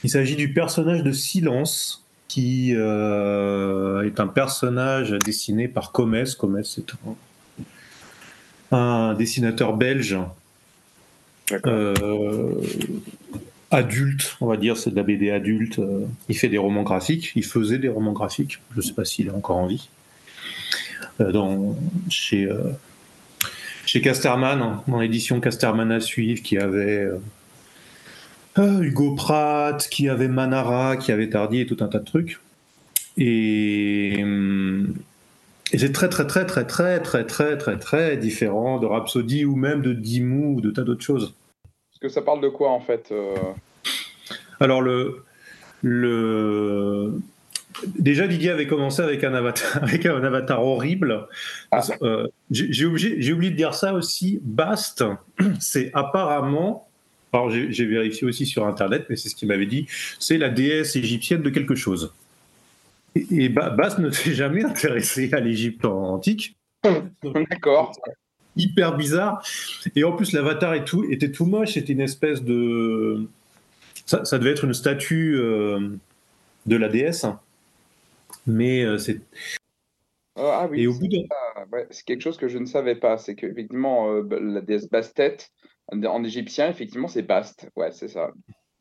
il 0.04 0.10
s'agit 0.10 0.36
du 0.36 0.54
personnage 0.54 1.04
de 1.04 1.12
Silence 1.12 2.04
qui 2.28 2.74
euh, 2.76 4.06
est 4.06 4.20
un 4.20 4.28
personnage 4.28 5.12
dessiné 5.12 5.68
par 5.68 5.92
Comes. 5.92 6.26
Comes 6.38 6.64
c'est 6.64 6.86
un, 8.72 8.78
un, 8.78 9.14
dessinateur 9.14 9.76
belge. 9.76 10.18
Euh, 11.66 11.94
adulte, 13.72 14.38
on 14.42 14.48
va 14.48 14.58
dire, 14.58 14.78
c'est 14.78 14.92
de 14.92 14.96
la 14.96 15.04
BD 15.04 15.32
adulte. 15.32 15.80
Euh, 15.80 16.06
il 16.30 16.38
fait 16.38 16.50
des 16.50 16.58
romans 16.58 16.84
graphiques, 16.84 17.32
il 17.36 17.46
faisait 17.46 17.78
des 17.78 17.90
romans 17.90 18.14
graphiques, 18.14 18.60
je 18.72 18.78
ne 18.78 18.82
sais 18.82 18.94
pas 18.94 19.06
s'il 19.06 19.28
est 19.28 19.32
encore 19.32 19.58
en 19.58 19.68
vie. 19.68 19.90
Euh, 21.20 21.74
chez, 22.10 22.46
euh, 22.46 22.72
chez 23.86 24.02
Casterman, 24.02 24.80
dans 24.88 25.00
l'édition 25.00 25.40
Casterman 25.40 25.92
à 25.92 26.00
suivre, 26.00 26.42
qui 26.42 26.58
avait 26.58 27.08
Hugo 28.58 29.16
Pratt, 29.16 29.88
qui 29.90 30.10
avait 30.10 30.28
Manara, 30.28 30.98
qui 30.98 31.12
avait 31.12 31.30
Tardy 31.30 31.62
et 31.62 31.66
tout 31.66 31.78
un 31.82 31.88
tas 31.88 32.00
de 32.00 32.06
trucs. 32.06 32.40
Et, 33.18 34.24
Et 35.74 35.78
c'est 35.80 35.92
très, 35.92 36.08
très, 36.10 36.26
très, 36.26 36.46
très, 36.46 36.66
très, 36.66 37.00
très, 37.00 37.26
très, 37.26 37.58
très, 37.58 37.78
très 37.78 38.18
différent 38.18 38.80
de 38.80 38.86
Rhapsody 38.86 39.44
ou 39.44 39.56
même 39.56 39.82
de 39.82 39.94
Dimmu 39.94 40.56
ou 40.56 40.62
de 40.62 40.72
tas 40.72 40.84
d'autres 40.84 41.04
choses. 41.04 41.34
Parce 42.00 42.14
que 42.14 42.20
ça 42.20 42.22
parle 42.22 42.42
de 42.42 42.50
quoi 42.50 42.70
en 42.70 42.80
fait 42.80 43.10
euh 43.12 43.36
Alors, 44.60 44.84
le, 44.84 45.24
le... 45.82 47.20
Déjà, 47.98 48.28
Didier 48.28 48.52
avait 48.52 48.68
commencé 48.68 49.02
avec 49.02 49.24
un 49.24 49.34
avatar, 49.34 49.78
avec 49.84 50.06
un 50.06 50.24
avatar 50.24 50.64
horrible. 50.64 51.28
Ah. 51.72 51.82
Euh, 52.04 52.28
j'ai 52.52 52.86
oublié, 52.86 53.50
de 53.50 53.56
dire 53.56 53.74
ça 53.74 53.94
aussi. 53.94 54.40
Bast, 54.44 55.04
c'est 55.60 55.90
apparemment, 55.96 56.88
alors 57.34 57.50
j'ai 57.50 57.86
vérifié 57.86 58.28
aussi 58.28 58.46
sur 58.46 58.68
Internet, 58.68 59.08
mais 59.10 59.16
c'est 59.16 59.30
ce 59.30 59.36
qu'il 59.36 59.48
m'avait 59.48 59.66
dit, 59.66 59.88
c'est 60.20 60.38
la 60.38 60.50
déesse 60.50 60.96
égyptienne 60.96 61.42
de 61.42 61.50
quelque 61.50 61.76
chose. 61.76 62.14
Et, 63.16 63.26
et 63.32 63.50
Ba- 63.50 63.72
Bast 63.72 63.98
ne 63.98 64.12
s'est 64.12 64.36
jamais 64.36 64.64
intéressé 64.64 65.34
à 65.34 65.40
l'Égypte 65.40 65.84
antique. 65.84 66.56
D'accord. 67.50 67.92
Hyper 68.58 68.96
bizarre. 68.98 69.42
Et 69.96 70.04
en 70.04 70.14
plus, 70.14 70.34
l'avatar 70.34 70.74
était 70.74 71.32
tout 71.32 71.46
moche. 71.46 71.74
C'était 71.74 71.94
une 71.94 72.02
espèce 72.02 72.44
de. 72.44 73.28
Ça, 74.06 74.26
ça 74.26 74.40
devait 74.40 74.52
être 74.52 74.66
une 74.66 74.74
statue 74.74 75.36
euh, 75.38 75.90
de 76.66 76.76
la 76.76 76.90
déesse. 76.90 77.26
Mais 78.46 78.84
euh, 78.84 78.98
c'est. 78.98 79.22
Euh, 80.38 80.52
ah 80.52 80.68
oui, 80.70 80.82
Et 80.82 80.88
au 80.88 80.94
bout 80.94 81.08
de. 81.08 81.18
Ah, 81.30 81.66
ouais, 81.72 81.88
c'est 81.90 82.06
quelque 82.06 82.22
chose 82.22 82.38
que 82.38 82.48
je 82.48 82.58
ne 82.58 82.66
savais 82.66 82.96
pas. 82.96 83.18
C'est 83.18 83.36
qu'effectivement, 83.36 84.12
euh, 84.12 84.22
bah, 84.24 84.38
la 84.40 84.62
déesse 84.62 84.90
Bastet, 84.90 85.38
en 85.92 86.02
en 86.04 86.24
égyptien, 86.24 86.70
effectivement, 86.70 87.08
c'est 87.08 87.24
Bast. 87.24 87.70
Ouais, 87.76 87.92
c'est 87.92 88.08
ça. 88.08 88.32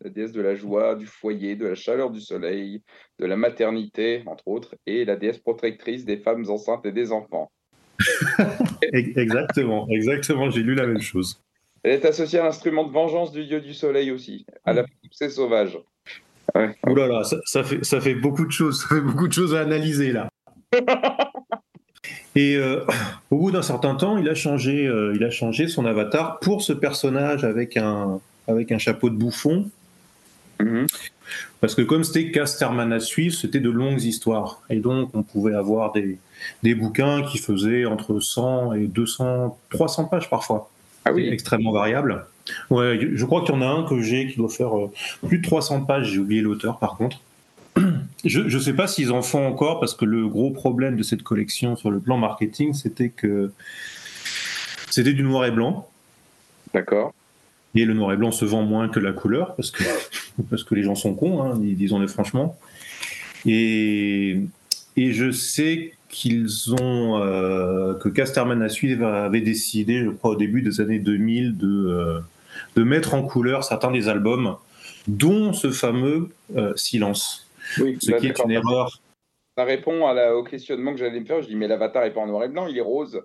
La 0.02 0.10
déesse 0.10 0.32
de 0.32 0.42
la 0.42 0.54
joie, 0.54 0.94
du 0.94 1.06
foyer, 1.06 1.56
de 1.56 1.66
la 1.66 1.74
chaleur 1.74 2.10
du 2.10 2.20
soleil, 2.20 2.82
de 3.18 3.26
la 3.26 3.36
maternité, 3.36 4.22
entre 4.26 4.46
autres, 4.48 4.76
et 4.86 5.04
la 5.04 5.16
déesse 5.16 5.38
protectrice 5.38 6.04
des 6.04 6.18
femmes 6.18 6.48
enceintes 6.50 6.84
et 6.84 6.92
des 6.92 7.12
enfants. 7.12 7.50
Ex- 8.92 9.16
Exactement, 9.16 9.86
exactement. 9.90 10.50
J'ai 10.50 10.62
lu 10.62 10.74
la 10.74 10.86
même 10.86 11.00
chose. 11.00 11.40
Elle 11.82 11.92
est 11.92 12.04
associée 12.04 12.38
à 12.38 12.44
l'instrument 12.44 12.84
de 12.84 12.92
vengeance 12.92 13.32
du 13.32 13.44
dieu 13.46 13.60
du 13.60 13.74
soleil 13.74 14.10
aussi, 14.10 14.44
à 14.64 14.72
la 14.72 14.84
poussée 14.84 15.30
sauvage. 15.30 15.78
Ouais. 16.54 16.76
Ouh 16.86 16.94
là 16.94 17.06
là, 17.06 17.24
ça, 17.24 17.36
ça 17.44 17.62
fait, 17.64 17.84
ça 17.84 18.00
fait 18.00 18.14
beaucoup 18.14 18.46
de 18.46 18.52
choses. 18.52 18.80
Ça 18.88 18.94
fait 18.94 19.00
beaucoup 19.00 19.28
de 19.28 19.32
choses 19.32 19.54
à 19.54 19.60
analyser 19.60 20.12
là. 20.12 20.28
Et 22.36 22.56
euh, 22.56 22.84
au 23.30 23.38
bout 23.38 23.50
d'un 23.50 23.62
certain 23.62 23.94
temps, 23.94 24.18
il 24.18 24.28
a 24.28 24.34
changé, 24.34 24.86
euh, 24.86 25.14
il 25.16 25.24
a 25.24 25.30
changé 25.30 25.68
son 25.68 25.86
avatar 25.86 26.38
pour 26.40 26.62
ce 26.62 26.72
personnage 26.72 27.44
avec 27.44 27.76
un, 27.76 28.20
avec 28.46 28.70
un 28.72 28.78
chapeau 28.78 29.08
de 29.08 29.16
bouffon. 29.16 29.70
Mhm. 30.60 30.86
Parce 31.60 31.74
que 31.74 31.82
comme 31.82 32.04
c'était 32.04 32.30
Casterman 32.30 32.92
à 32.92 33.00
suivre, 33.00 33.34
c'était 33.34 33.60
de 33.60 33.70
longues 33.70 34.02
histoires. 34.02 34.62
Et 34.70 34.76
donc, 34.76 35.10
on 35.14 35.22
pouvait 35.22 35.54
avoir 35.54 35.92
des, 35.92 36.18
des 36.62 36.74
bouquins 36.74 37.22
qui 37.22 37.38
faisaient 37.38 37.84
entre 37.86 38.20
100 38.20 38.74
et 38.74 38.86
200, 38.86 39.58
300 39.70 40.04
pages 40.04 40.30
parfois. 40.30 40.70
Ah 41.04 41.12
oui, 41.12 41.28
extrêmement 41.28 41.72
variable. 41.72 42.26
Ouais, 42.70 42.98
je 43.14 43.24
crois 43.24 43.42
qu'il 43.42 43.54
y 43.54 43.58
en 43.58 43.62
a 43.62 43.66
un 43.66 43.84
que 43.84 44.00
j'ai 44.02 44.26
qui 44.28 44.36
doit 44.36 44.48
faire 44.48 44.76
euh, 44.76 44.90
plus 45.26 45.38
de 45.38 45.42
300 45.42 45.82
pages. 45.82 46.10
J'ai 46.12 46.18
oublié 46.18 46.40
l'auteur 46.40 46.78
par 46.78 46.96
contre. 46.96 47.20
Je 48.24 48.40
ne 48.40 48.58
sais 48.58 48.72
pas 48.72 48.88
s'ils 48.88 49.12
en 49.12 49.22
font 49.22 49.46
encore 49.46 49.78
parce 49.78 49.94
que 49.94 50.04
le 50.04 50.26
gros 50.26 50.50
problème 50.50 50.96
de 50.96 51.02
cette 51.02 51.22
collection 51.22 51.76
sur 51.76 51.90
le 51.90 52.00
plan 52.00 52.16
marketing, 52.16 52.74
c'était 52.74 53.10
que 53.10 53.52
c'était 54.90 55.12
du 55.12 55.22
noir 55.22 55.44
et 55.44 55.50
blanc. 55.50 55.88
d'accord. 56.74 57.12
Et 57.76 57.84
le 57.84 57.92
noir 57.94 58.12
et 58.12 58.16
blanc 58.16 58.32
se 58.32 58.44
vend 58.44 58.62
moins 58.62 58.88
que 58.88 58.98
la 58.98 59.12
couleur 59.12 59.54
parce 59.54 59.70
que, 59.70 59.84
parce 60.50 60.64
que 60.64 60.74
les 60.74 60.82
gens 60.82 60.94
sont 60.94 61.14
cons, 61.14 61.42
hein, 61.42 61.58
disons-le 61.58 62.06
franchement. 62.08 62.58
Et, 63.44 64.40
et 64.96 65.12
je 65.12 65.30
sais 65.30 65.92
qu'ils 66.08 66.72
ont 66.80 67.20
euh, 67.22 67.94
que 67.94 68.08
Casterman 68.08 68.62
à 68.62 68.68
suivre 68.68 69.06
avait 69.06 69.40
décidé, 69.40 70.04
je 70.04 70.10
crois 70.10 70.30
au 70.32 70.36
début 70.36 70.62
des 70.62 70.80
années 70.80 70.98
2000, 70.98 71.56
de, 71.58 71.66
euh, 71.66 72.20
de 72.76 72.82
mettre 72.82 73.14
en 73.14 73.22
couleur 73.22 73.64
certains 73.64 73.90
des 73.90 74.08
albums, 74.08 74.56
dont 75.06 75.52
ce 75.52 75.70
fameux 75.70 76.30
euh, 76.56 76.74
Silence, 76.76 77.46
Oui, 77.80 77.98
ce 78.00 78.10
bah, 78.10 78.18
qui 78.18 78.26
est 78.26 78.28
d'accord. 78.30 78.46
une 78.46 78.52
erreur. 78.52 79.00
Ça 79.58 79.64
répond 79.64 80.06
à 80.06 80.14
la- 80.14 80.34
au 80.36 80.42
questionnement 80.44 80.92
que 80.92 80.98
j'allais 80.98 81.20
me 81.20 81.26
faire. 81.26 81.42
Je 81.42 81.48
dis, 81.48 81.56
mais 81.56 81.68
l'avatar 81.68 82.04
n'est 82.04 82.10
pas 82.10 82.20
en 82.20 82.26
noir 82.26 82.44
et 82.44 82.48
blanc, 82.48 82.66
il 82.66 82.76
est 82.78 82.82
rose. 82.82 83.20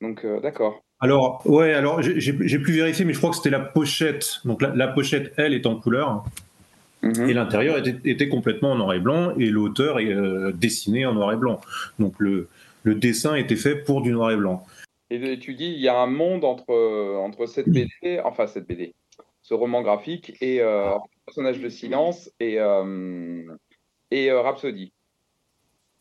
Donc, 0.00 0.26
d'accord. 0.42 0.82
Alors 1.00 1.42
ouais, 1.44 1.74
alors 1.74 2.00
j'ai 2.02 2.58
plus 2.58 2.72
vérifié, 2.72 3.04
mais 3.04 3.12
je 3.12 3.18
crois 3.18 3.30
que 3.30 3.36
c'était 3.36 3.50
la 3.50 3.60
pochette. 3.60 4.40
Donc 4.44 4.62
la, 4.62 4.74
la 4.74 4.88
pochette, 4.88 5.32
elle, 5.36 5.52
est 5.52 5.66
en 5.66 5.76
couleur. 5.76 6.24
Mhm. 7.02 7.28
Et 7.28 7.34
l'intérieur 7.34 7.78
était, 7.78 7.96
était 8.08 8.28
complètement 8.28 8.72
en 8.72 8.76
noir 8.76 8.94
et 8.94 9.00
blanc 9.00 9.34
et 9.38 9.50
l'auteur 9.50 10.00
est 10.00 10.12
euh, 10.12 10.52
dessiné 10.52 11.04
en 11.04 11.12
noir 11.12 11.32
et 11.32 11.36
blanc. 11.36 11.60
Donc 11.98 12.14
le, 12.18 12.48
le 12.82 12.94
dessin 12.94 13.34
était 13.34 13.56
fait 13.56 13.76
pour 13.76 14.00
du 14.00 14.12
noir 14.12 14.30
et 14.30 14.36
blanc. 14.36 14.64
Et 15.10 15.38
tu 15.38 15.54
dis, 15.54 15.66
il 15.66 15.80
y 15.80 15.88
a 15.88 15.98
un 15.98 16.06
monde 16.06 16.44
entre, 16.44 16.70
euh, 16.70 17.16
entre 17.16 17.46
cette 17.46 17.68
BD, 17.68 18.20
enfin 18.24 18.46
cette 18.46 18.66
BD, 18.66 18.94
ce 19.42 19.54
roman 19.54 19.82
graphique 19.82 20.36
et 20.40 20.60
euh, 20.60 20.90
personnage 21.26 21.60
de 21.60 21.68
silence 21.68 22.30
et, 22.40 22.58
euh, 22.58 23.42
et 24.10 24.30
euh, 24.30 24.40
Rhapsody. 24.40 24.92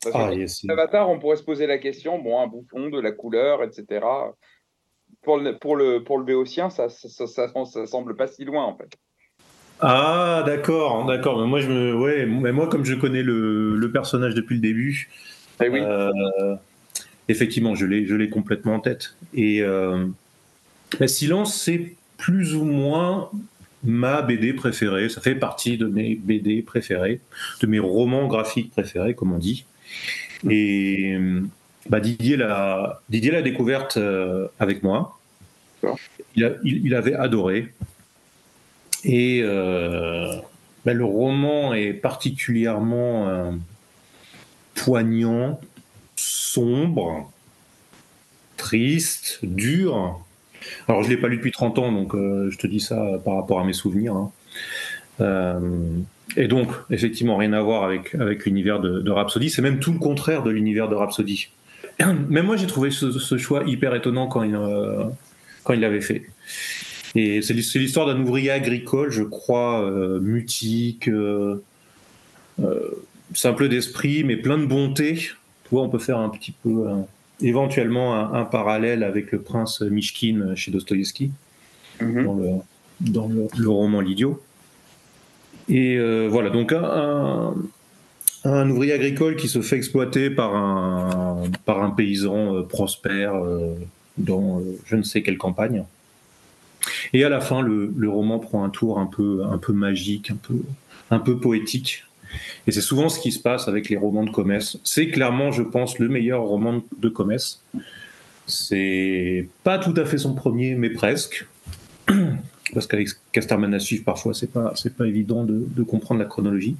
Parce 0.02 0.16
que 0.16 0.22
Ah, 0.22 0.34
yes. 0.34 0.66
Avatar, 0.70 1.10
on 1.10 1.20
pourrait 1.20 1.36
se 1.36 1.44
poser 1.44 1.68
la 1.68 1.78
question, 1.78 2.20
bon, 2.20 2.40
un 2.40 2.48
bouffon, 2.48 2.90
de 2.90 3.00
la 3.00 3.12
couleur, 3.12 3.64
etc. 3.64 4.06
Pour 5.24 5.38
le, 5.38 5.58
pour 5.58 5.76
le, 5.76 6.04
pour 6.04 6.18
le 6.18 6.26
béotien, 6.26 6.70
ça, 6.70 6.90
ça, 6.90 7.28
ça, 7.28 7.48
semble 7.88 8.16
pas 8.16 8.28
si 8.28 8.44
loin, 8.44 8.66
en 8.66 8.76
fait. 8.76 8.98
Ah 9.80 10.44
d'accord, 10.46 11.06
d'accord. 11.06 11.42
Mais 11.42 11.48
moi 11.48 11.60
je 11.60 11.68
me, 11.68 11.96
ouais, 11.96 12.26
mais 12.26 12.52
moi 12.52 12.68
comme 12.68 12.86
je 12.86 12.96
connais 12.96 13.24
le, 13.24 13.76
le 13.76 13.92
personnage 13.92 14.34
depuis 14.34 14.56
le 14.56 14.62
début, 14.62 15.10
Eh 15.62 15.68
oui, 15.68 15.80
euh, 15.82 16.56
effectivement 17.28 17.76
je 17.76 17.86
l'ai, 17.86 18.06
je 18.06 18.16
l'ai 18.16 18.30
complètement 18.30 18.76
en 18.76 18.80
tête. 18.80 19.16
Et 19.34 19.62
euh, 19.62 20.06
la 21.00 21.08
Silence 21.10 21.60
c'est 21.60 21.96
plus 22.18 22.56
ou 22.56 22.64
moins 22.64 23.30
ma 23.84 24.22
BD 24.22 24.54
préférée. 24.54 25.10
Ça 25.10 25.20
fait 25.20 25.36
partie 25.36 25.78
de 25.78 25.88
mes 25.88 26.16
BD 26.16 26.62
préférées, 26.62 27.20
de 27.62 27.68
mes 27.68 27.80
romans 27.80 28.28
graphiques 28.28 28.72
préférés, 28.72 29.16
comme 29.16 29.34
on 29.34 29.38
dit. 29.38 29.66
Et 30.50 31.18
bah, 31.90 32.00
Didier 32.00 32.38
l'a, 32.38 33.02
Didier 33.10 33.32
l'a 33.32 33.42
découverte 33.42 33.98
euh, 33.98 34.48
avec 34.60 34.84
moi. 34.84 35.20
Il, 36.36 36.46
a- 36.46 36.54
il- 36.64 36.86
il 36.86 36.96
avait 36.96 37.14
adoré. 37.16 37.74
Et 39.04 39.42
euh, 39.44 40.34
bah, 40.86 40.94
le 40.94 41.04
roman 41.06 41.74
est 41.74 41.94
particulièrement 41.94 43.28
euh, 43.28 43.52
poignant, 44.76 45.60
sombre, 46.16 47.32
triste, 48.58 49.40
dur. 49.44 50.20
Alors, 50.88 51.04
je 51.04 51.10
ne 51.10 51.16
l'ai 51.16 51.20
pas 51.22 51.28
lu 51.28 51.38
depuis 51.38 51.52
30 51.52 51.80
ans, 51.80 51.92
donc 51.92 52.14
je 52.16 52.58
te 52.58 52.68
dis 52.68 52.80
ça 52.80 53.20
par 53.26 53.36
rapport 53.36 53.60
à 53.60 53.66
mes 53.66 53.74
souvenirs. 53.74 54.16
hein. 54.16 54.32
Et 56.38 56.48
donc, 56.48 56.70
effectivement, 56.90 57.36
rien 57.38 57.54
à 57.54 57.62
voir 57.62 57.84
avec, 57.84 58.16
avec 58.16 58.46
l'univers 58.46 58.80
de, 58.80 59.02
de 59.02 59.12
Rhapsody. 59.12 59.50
C'est 59.50 59.62
même 59.62 59.80
tout 59.80 59.92
le 59.92 60.00
contraire 60.00 60.42
de 60.44 60.50
l'univers 60.50 60.88
de 60.90 60.96
Rhapsody. 60.96 61.50
Même 62.00 62.46
moi, 62.46 62.58
j'ai 62.58 62.68
trouvé 62.68 62.92
ce, 62.92 63.12
ce 63.12 63.38
choix 63.38 63.64
hyper 63.66 63.94
étonnant 63.96 64.28
quand 64.28 64.44
il, 64.44 64.56
euh, 64.56 65.04
quand 65.64 65.74
il 65.74 65.80
l'avait 65.80 66.02
fait. 66.02 66.24
Et 67.16 67.42
c'est 67.42 67.54
l'histoire 67.54 68.08
d'un 68.08 68.20
ouvrier 68.20 68.50
agricole, 68.50 69.12
je 69.12 69.22
crois, 69.24 69.82
euh, 69.84 70.20
mutique, 70.20 71.08
euh, 71.08 71.64
euh, 72.60 72.80
simple 73.36 73.70
d'esprit, 73.70 74.24
mais 74.24 74.36
plein 74.36 74.58
de 74.58 74.66
bonté. 74.66 75.14
Tu 75.16 75.70
vois, 75.72 75.84
on 75.84 75.90
peut 75.90 76.00
faire 76.00 76.18
un 76.18 76.30
petit 76.30 76.52
peu, 76.52 76.86
éventuellement, 77.42 78.16
un, 78.16 78.34
un 78.42 78.46
parallèle 78.46 79.04
avec 79.04 79.32
le 79.32 79.42
prince 79.42 79.82
Mishkin 79.82 80.56
chez 80.56 80.72
Dostoïevski 80.72 81.32
Mhm. 82.02 82.26
dans, 82.26 82.34
le, 82.34 82.50
dans 83.02 83.28
le, 83.28 83.48
le 83.56 83.70
roman 83.70 84.02
L'idiot. 84.02 84.42
Et 85.70 85.98
voilà, 86.28 86.50
donc 86.50 86.74
un, 86.74 86.84
un, 86.84 87.56
un 88.44 88.70
ouvrier 88.70 88.94
agricole 88.94 89.36
qui 89.36 89.48
se 89.48 89.62
fait 89.62 89.78
exploiter 89.78 90.30
par 90.30 90.56
un, 90.56 91.44
par 91.66 91.82
un 91.82 91.92
paysan 91.92 92.56
euh, 92.56 92.64
prospère 92.64 93.36
euh, 93.36 93.76
dans 94.18 94.60
euh, 94.60 94.80
je 94.86 94.96
ne 94.96 95.04
sais 95.04 95.22
quelle 95.22 95.38
campagne. 95.38 95.86
Et 97.14 97.24
à 97.24 97.30
la 97.30 97.40
fin, 97.40 97.62
le, 97.62 98.10
roman 98.10 98.40
prend 98.40 98.64
un 98.64 98.70
tour 98.70 99.00
un 99.00 99.06
peu, 99.06 99.44
un 99.46 99.58
peu 99.58 99.72
magique, 99.72 100.32
un 100.32 100.36
peu, 100.36 100.56
un 101.12 101.20
peu 101.20 101.38
poétique. 101.38 102.04
Et 102.68 102.72
c'est 102.72 102.82
souvent 102.82 103.08
ce 103.08 103.20
qui 103.20 103.32
se 103.32 103.40
passe 103.40 103.68
avec 103.70 103.90
les 103.90 103.96
romans 103.96 104.26
de 104.26 104.32
Comès. 104.32 104.78
C'est 104.84 105.08
clairement, 105.08 105.52
je 105.52 105.62
pense, 105.62 106.00
le 106.00 106.10
meilleur 106.10 106.42
roman 106.42 106.84
de 106.98 107.10
Comès. 107.10 107.62
C'est 108.48 109.48
pas 109.64 109.78
tout 109.78 109.94
à 109.96 110.04
fait 110.04 110.18
son 110.18 110.34
premier, 110.34 110.76
mais 110.76 110.90
presque. 110.90 111.48
Parce 112.74 112.88
qu'avec 112.88 113.10
Casterman 113.32 113.74
à 113.74 113.80
suivre, 113.80 114.04
parfois, 114.04 114.34
c'est 114.34 114.52
pas, 114.52 114.74
pas 114.98 115.08
évident 115.08 115.46
de, 115.46 115.66
de 115.66 115.84
comprendre 115.84 116.20
la 116.20 116.26
chronologie. 116.26 116.76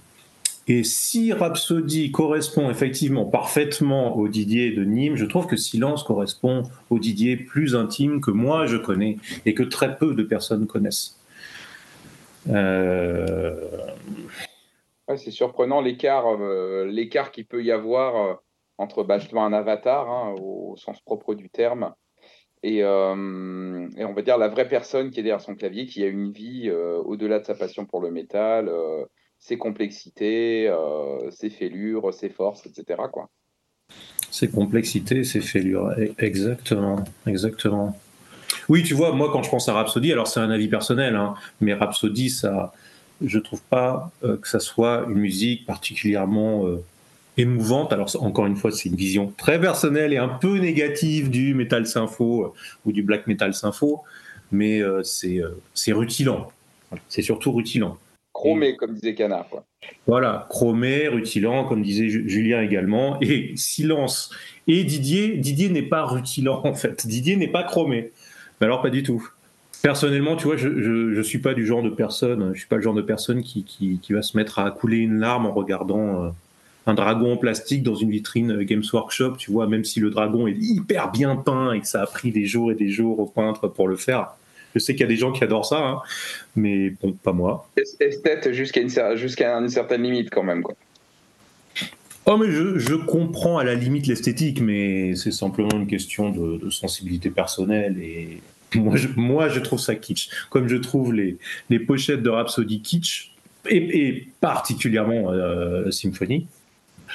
Et 0.68 0.84
si 0.84 1.34
Rhapsody 1.34 2.12
correspond 2.12 2.70
effectivement 2.70 3.26
parfaitement 3.26 4.16
au 4.16 4.28
Didier 4.30 4.72
de 4.72 4.84
Nîmes, 4.84 5.16
je 5.16 5.26
trouve 5.26 5.46
que 5.46 5.58
Silence 5.58 6.04
correspond 6.04 6.64
au 6.90 7.00
Didier 7.00 7.36
plus 7.36 7.76
intime 7.76 8.22
que 8.22 8.32
moi 8.32 8.66
je 8.66 8.78
connais 8.78 9.18
et 9.46 9.54
que 9.54 9.64
très 9.64 9.98
peu 9.98 10.14
de 10.14 10.24
personnes 10.24 10.68
connaissent. 10.68 11.20
Euh, 12.50 13.56
Ouais, 15.10 15.18
c'est 15.18 15.32
surprenant 15.32 15.82
l'écart 15.82 16.28
euh, 16.28 16.86
l'écart 16.86 17.32
qu'il 17.32 17.46
peut 17.46 17.62
y 17.62 17.72
avoir 17.72 18.16
euh, 18.16 18.34
entre 18.78 19.04
bah, 19.04 19.20
justement 19.20 19.46
un 19.46 19.54
avatar, 19.54 20.10
hein, 20.10 20.36
au 20.40 20.76
sens 20.78 21.02
propre 21.02 21.36
du 21.36 21.50
terme, 21.50 21.94
et, 22.64 22.84
euh, 22.84 23.90
et, 23.98 24.06
on 24.06 24.14
va 24.14 24.22
dire 24.22 24.38
la 24.38 24.48
vraie 24.48 24.68
personne 24.68 25.12
qui 25.12 25.20
est 25.20 25.24
derrière 25.24 25.42
son 25.42 25.56
clavier, 25.56 25.86
qui 25.86 26.04
a 26.04 26.08
une 26.08 26.32
vie 26.32 26.70
euh, 26.70 26.98
au-delà 27.04 27.40
de 27.40 27.46
sa 27.46 27.56
passion 27.56 27.86
pour 27.86 28.02
le 28.02 28.12
métal, 28.12 28.70
euh, 28.70 29.06
ses 29.44 29.58
complexités, 29.58 30.72
ses 31.32 31.50
fêlures, 31.50 32.14
ses 32.14 32.30
forces, 32.30 32.66
etc. 32.66 33.02
Quoi. 33.12 33.30
Ses 34.32 34.50
complexités, 34.50 35.24
ses 35.24 35.42
fêlures, 35.42 35.90
e-, 35.98 36.14
exactement, 36.18 37.04
exactement. 37.28 38.00
Oui, 38.70 38.84
tu 38.84 38.94
vois, 38.94 39.12
moi 39.12 39.30
quand 39.34 39.44
je 39.44 39.50
pense 39.50 39.68
à 39.68 39.74
Rhapsody, 39.74 40.14
alors 40.14 40.28
c'est 40.28 40.40
un 40.40 40.50
avis 40.50 40.70
personnel, 40.70 41.16
hein, 41.16 41.34
mais 41.60 41.74
Rhapsody, 41.74 42.30
ça, 42.30 42.72
je 43.22 43.38
trouve 43.40 43.62
pas 43.64 44.12
que 44.22 44.48
ça 44.48 44.60
soit 44.60 45.06
une 45.10 45.20
musique 45.20 45.66
particulièrement 45.66 46.66
émouvante. 47.38 47.94
Alors 47.94 48.10
encore 48.20 48.46
une 48.46 48.56
fois, 48.56 48.72
c'est 48.72 48.90
une 48.90 48.96
vision 48.96 49.34
très 49.38 49.60
personnelle 49.60 50.14
et 50.14 50.18
un 50.18 50.30
peu 50.30 50.58
négative 50.58 51.30
du 51.30 51.54
metal 51.54 51.86
sympho 51.88 52.44
euh, 52.44 52.54
ou 52.86 52.92
du 52.92 53.04
black 53.04 53.28
metal 53.28 53.54
sympho, 53.54 54.04
mais 54.52 54.82
euh, 54.82 55.02
euh, 55.26 55.50
c'est 55.74 55.92
rutilant. 55.92 56.52
C'est 57.10 57.24
surtout 57.24 57.52
rutilant. 57.52 57.98
Chromé, 58.44 58.76
comme 58.76 58.94
disait 58.94 59.16
Canard. 59.16 59.48
Voilà, 60.06 60.48
chromé, 60.50 61.08
rutilant, 61.08 61.64
comme 61.64 61.82
disait 61.82 62.10
Julien 62.10 62.62
également, 62.62 63.18
et 63.22 63.54
silence. 63.56 64.32
Et 64.68 64.84
Didier, 64.84 65.38
Didier 65.38 65.70
n'est 65.70 65.82
pas 65.82 66.04
rutilant 66.04 66.60
en 66.66 66.74
fait. 66.74 67.08
Didier 67.08 67.38
n'est 67.38 67.48
pas 67.48 67.64
chromé. 67.64 68.12
Mais 68.60 68.66
alors 68.66 68.82
pas 68.82 68.90
du 68.90 69.02
tout. 69.02 69.26
Personnellement, 69.82 70.36
tu 70.36 70.48
vois, 70.48 70.58
je, 70.58 71.14
je, 71.14 71.22
suis 71.22 71.40
pas 71.40 71.54
du 71.54 71.66
genre 71.66 71.84
de 71.84 71.90
personne, 71.90 72.52
je 72.54 72.60
suis 72.60 72.68
pas 72.68 72.76
le 72.76 72.82
genre 72.82 72.94
de 72.94 73.02
personne 73.02 73.44
qui, 73.44 73.64
qui, 73.64 74.00
qui 74.02 74.12
va 74.12 74.22
se 74.22 74.36
mettre 74.36 74.60
à 74.60 74.70
couler 74.72 74.98
une 74.98 75.20
larme 75.20 75.46
en 75.46 75.54
regardant 75.54 76.34
un 76.86 76.94
dragon 76.94 77.34
en 77.34 77.38
plastique 77.38 77.82
dans 77.82 77.96
une 77.96 78.10
vitrine 78.10 78.64
Games 78.64 78.84
Workshop, 78.92 79.38
tu 79.38 79.52
vois, 79.52 79.68
même 79.68 79.86
si 79.86 80.02
le 80.02 80.10
dragon 80.10 80.48
est 80.48 80.58
hyper 80.60 81.12
bien 81.12 81.38
peint 81.38 81.72
et 81.72 81.80
que 81.80 81.88
ça 81.88 82.02
a 82.02 82.08
pris 82.08 82.32
des 82.32 82.46
jours 82.46 82.74
et 82.74 82.76
des 82.76 82.90
jours 82.90 83.20
au 83.20 83.26
peintre 83.26 83.70
pour 83.70 83.88
le 83.88 83.96
faire. 83.96 84.36
Je 84.74 84.80
sais 84.80 84.94
qu'il 84.94 85.02
y 85.02 85.06
a 85.06 85.08
des 85.08 85.18
gens 85.18 85.32
qui 85.32 85.44
adorent 85.44 85.66
ça, 85.66 85.78
hein, 85.78 86.02
mais 86.56 86.92
bon, 87.02 87.14
pas 87.14 87.34
moi. 87.34 87.70
Esthète 88.00 88.52
jusqu'à 88.52 88.82
une, 88.82 88.90
une, 88.90 89.70
certaine 89.70 90.04
limite 90.04 90.30
quand 90.30 90.44
même, 90.44 90.64
quoi. 90.64 90.76
Oh, 92.26 92.38
mais 92.38 92.50
je, 92.50 92.96
comprends 92.96 93.58
à 93.58 93.66
la 93.66 93.76
limite 93.76 94.08
l'esthétique, 94.08 94.62
mais 94.62 95.16
c'est 95.16 95.32
simplement 95.32 95.78
une 95.78 95.88
question 95.88 96.30
de, 96.30 96.70
sensibilité 96.70 97.30
personnelle 97.30 97.98
et 98.02 98.42
moi 98.76 98.96
je, 98.96 99.10
moi 99.16 99.50
je, 99.50 99.60
trouve 99.60 99.80
ça 99.80 99.96
kitsch. 99.96 100.30
Comme 100.50 100.68
je 100.68 100.78
trouve 100.78 101.14
les, 101.14 101.38
les 101.70 101.80
pochettes 101.80 102.24
de 102.24 102.30
Rhapsody 102.30 102.82
kitsch, 102.82 103.34
et, 103.70 104.28
particulièrement 104.40 105.32
euh, 105.32 105.92
Symphony, 105.92 106.48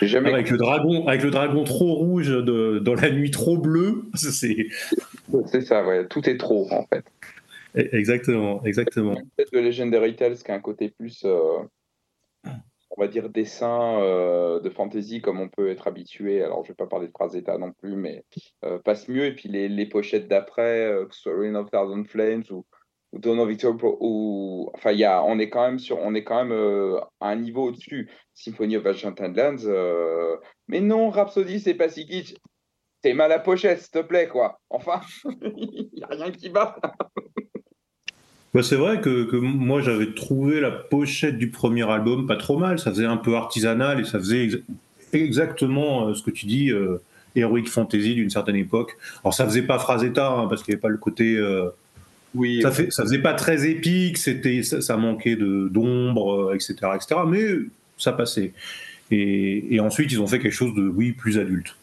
avec, 0.00 0.50
le 0.50 0.56
dragon, 0.56 1.06
avec 1.08 1.22
le 1.22 1.30
dragon 1.30 1.64
trop 1.64 1.94
rouge 1.94 2.28
de, 2.28 2.78
dans 2.78 2.94
la 2.94 3.10
nuit 3.10 3.30
trop 3.30 3.58
bleue, 3.58 4.04
c'est. 4.14 4.68
C'est 5.46 5.62
ça, 5.62 5.84
ouais. 5.84 6.06
Tout 6.06 6.28
est 6.28 6.36
trop, 6.36 6.68
en 6.70 6.86
fait. 6.86 7.04
E, 7.78 7.88
exactement, 7.92 8.62
exactement. 8.64 9.14
Peut-être 9.14 9.52
le 9.52 9.60
Legendary 9.60 10.16
Tales 10.16 10.36
qui 10.36 10.50
a 10.50 10.54
un 10.54 10.60
côté 10.60 10.90
plus, 10.90 11.22
euh, 11.24 11.60
on 12.44 13.00
va 13.00 13.06
dire, 13.06 13.30
dessin 13.30 14.00
euh, 14.00 14.60
de 14.60 14.68
fantasy 14.68 15.20
comme 15.20 15.40
on 15.40 15.48
peut 15.48 15.68
être 15.70 15.86
habitué. 15.86 16.42
Alors, 16.42 16.64
je 16.64 16.68
vais 16.68 16.76
pas 16.76 16.86
parler 16.86 17.06
de 17.06 17.12
phrase 17.12 17.32
d'état 17.32 17.56
non 17.56 17.72
plus, 17.72 17.94
mais 17.94 18.24
euh, 18.64 18.78
passe 18.80 19.08
mieux. 19.08 19.26
Et 19.26 19.34
puis 19.34 19.48
les, 19.48 19.68
les 19.68 19.86
pochettes 19.86 20.28
d'après, 20.28 20.92
que 21.08 21.14
ce 21.14 21.22
soit 21.22 21.38
Rain 21.38 21.54
of 21.54 21.70
Thousand 21.70 22.04
Flames 22.04 22.44
ou 22.50 22.66
Dawn 23.12 23.38
of 23.38 23.48
Victor, 23.48 23.76
ou 24.00 24.70
enfin, 24.74 24.92
y 24.92 25.04
a, 25.04 25.22
on 25.22 25.38
est 25.38 25.48
quand 25.48 25.64
même 25.64 25.78
sur, 25.78 25.98
on 25.98 26.14
est 26.14 26.24
quand 26.24 26.44
même 26.44 27.00
à 27.20 27.28
un 27.28 27.36
niveau 27.36 27.68
au-dessus. 27.68 28.10
Symphony 28.34 28.76
of 28.76 28.86
Ancient 28.86 29.14
Lands, 29.18 30.40
mais 30.66 30.80
non, 30.80 31.10
Rhapsody, 31.10 31.60
c'est 31.60 31.74
pas 31.74 31.88
si 31.88 32.06
kitsch. 32.06 32.34
T'es 33.00 33.14
mal 33.14 33.30
à 33.30 33.38
pochette, 33.38 33.80
s'il 33.80 33.90
te 33.90 34.02
plaît, 34.02 34.26
quoi. 34.26 34.60
Enfin, 34.70 35.00
il 35.56 35.88
n'y 35.94 36.02
a 36.02 36.08
rien 36.08 36.32
qui 36.32 36.48
va. 36.48 36.76
Bah 38.54 38.62
c'est 38.62 38.76
vrai 38.76 39.00
que, 39.00 39.24
que 39.24 39.36
moi 39.36 39.82
j'avais 39.82 40.14
trouvé 40.14 40.60
la 40.60 40.70
pochette 40.70 41.36
du 41.36 41.50
premier 41.50 41.88
album 41.88 42.26
pas 42.26 42.36
trop 42.36 42.58
mal. 42.58 42.78
Ça 42.78 42.90
faisait 42.90 43.04
un 43.04 43.18
peu 43.18 43.36
artisanal 43.36 44.00
et 44.00 44.04
ça 44.04 44.18
faisait 44.18 44.48
exactement 45.12 46.08
euh, 46.08 46.14
ce 46.14 46.22
que 46.22 46.30
tu 46.30 46.46
dis, 46.46 46.72
Heroic 47.36 47.66
Fantasy 47.66 48.14
d'une 48.14 48.30
certaine 48.30 48.56
époque. 48.56 48.96
Alors 49.22 49.34
ça 49.34 49.44
faisait 49.44 49.62
pas 49.62 49.78
Frazetta 49.78 50.30
hein, 50.30 50.46
parce 50.48 50.62
qu'il 50.62 50.72
n'y 50.72 50.76
avait 50.76 50.80
pas 50.80 50.88
le 50.88 50.96
côté 50.96 51.38
oui, 52.34 52.60
ça, 52.62 52.70
fait, 52.70 52.90
ça 52.90 53.02
faisait 53.02 53.20
pas 53.20 53.34
très 53.34 53.68
épique, 53.68 54.18
c'était, 54.18 54.62
ça, 54.62 54.96
manquait 54.96 55.36
d'ombre, 55.36 56.52
etc., 56.54 56.74
etc., 56.94 57.20
mais 57.26 57.46
ça 57.96 58.12
passait. 58.12 58.52
Et, 59.10 59.80
ensuite, 59.80 60.12
ils 60.12 60.20
ont 60.20 60.26
fait 60.26 60.38
quelque 60.38 60.52
chose 60.52 60.74
de, 60.74 60.86
oui, 60.86 61.12
plus 61.12 61.38
adulte. 61.38 61.76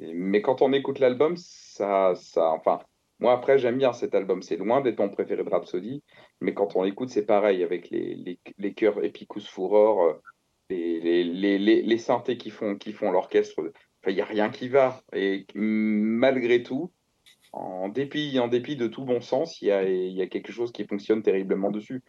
Mais 0.00 0.42
quand 0.42 0.62
on 0.62 0.72
écoute 0.72 0.98
l'album, 0.98 1.36
ça, 1.36 2.14
ça, 2.16 2.48
enfin, 2.48 2.80
moi 3.24 3.32
après, 3.32 3.56
j'aime 3.56 3.78
bien 3.78 3.94
cet 3.94 4.14
album. 4.14 4.42
C'est 4.42 4.58
loin 4.58 4.82
d'être 4.82 4.98
mon 4.98 5.08
préféré 5.08 5.42
de 5.42 5.48
Rhapsody, 5.48 6.02
mais 6.42 6.52
quand 6.52 6.76
on 6.76 6.82
l'écoute, 6.82 7.08
c'est 7.08 7.24
pareil 7.24 7.64
avec 7.64 7.88
les, 7.88 8.16
les, 8.16 8.38
les 8.58 8.74
chœurs 8.74 9.02
Epicus 9.02 9.48
Furor, 9.48 10.02
euh, 10.02 10.12
les, 10.68 11.24
les, 11.24 11.58
les, 11.58 11.98
synthés 11.98 12.36
qui 12.36 12.50
font, 12.50 12.76
qui 12.76 12.92
font 12.92 13.10
l'orchestre. 13.10 13.62
Il 14.06 14.14
n'y 14.14 14.20
a 14.20 14.26
rien 14.26 14.50
qui 14.50 14.68
va. 14.68 15.00
Et 15.14 15.46
malgré 15.54 16.62
tout, 16.62 16.92
en 17.52 17.88
dépit, 17.88 18.38
en 18.38 18.48
dépit 18.48 18.76
de 18.76 18.88
tout 18.88 19.06
bon 19.06 19.22
sens, 19.22 19.62
il 19.62 19.68
y 19.68 20.20
a, 20.20 20.26
quelque 20.26 20.52
chose 20.52 20.70
qui 20.70 20.84
fonctionne 20.84 21.22
terriblement 21.22 21.70
dessus. 21.70 22.02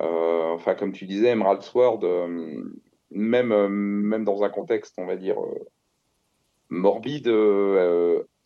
Euh, 0.00 0.54
enfin, 0.54 0.74
comme 0.74 0.92
tu 0.92 1.04
disais, 1.04 1.32
Emerald 1.32 1.60
Sword, 1.60 2.00
euh, 2.04 2.64
même, 3.10 3.68
même 3.68 4.24
dans 4.24 4.42
un 4.42 4.48
contexte, 4.48 4.94
on 4.96 5.04
va 5.04 5.16
dire, 5.16 5.36
morbide, 6.70 7.28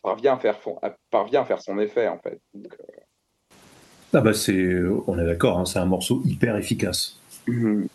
parvient, 0.02 0.34
à 0.34 0.38
faire, 0.38 0.58
parvient 1.10 1.42
à 1.42 1.44
faire 1.44 1.60
son 1.60 1.78
effet, 1.78 2.08
en 2.08 2.18
fait. 2.18 2.40
ah 4.12 4.20
bah 4.20 4.34
c'est, 4.34 4.76
on 5.06 5.18
est 5.18 5.26
d'accord, 5.26 5.58
hein, 5.58 5.64
c'est 5.64 5.78
un 5.78 5.86
morceau 5.86 6.22
hyper 6.24 6.56
efficace. 6.56 7.18
Il 7.46 7.88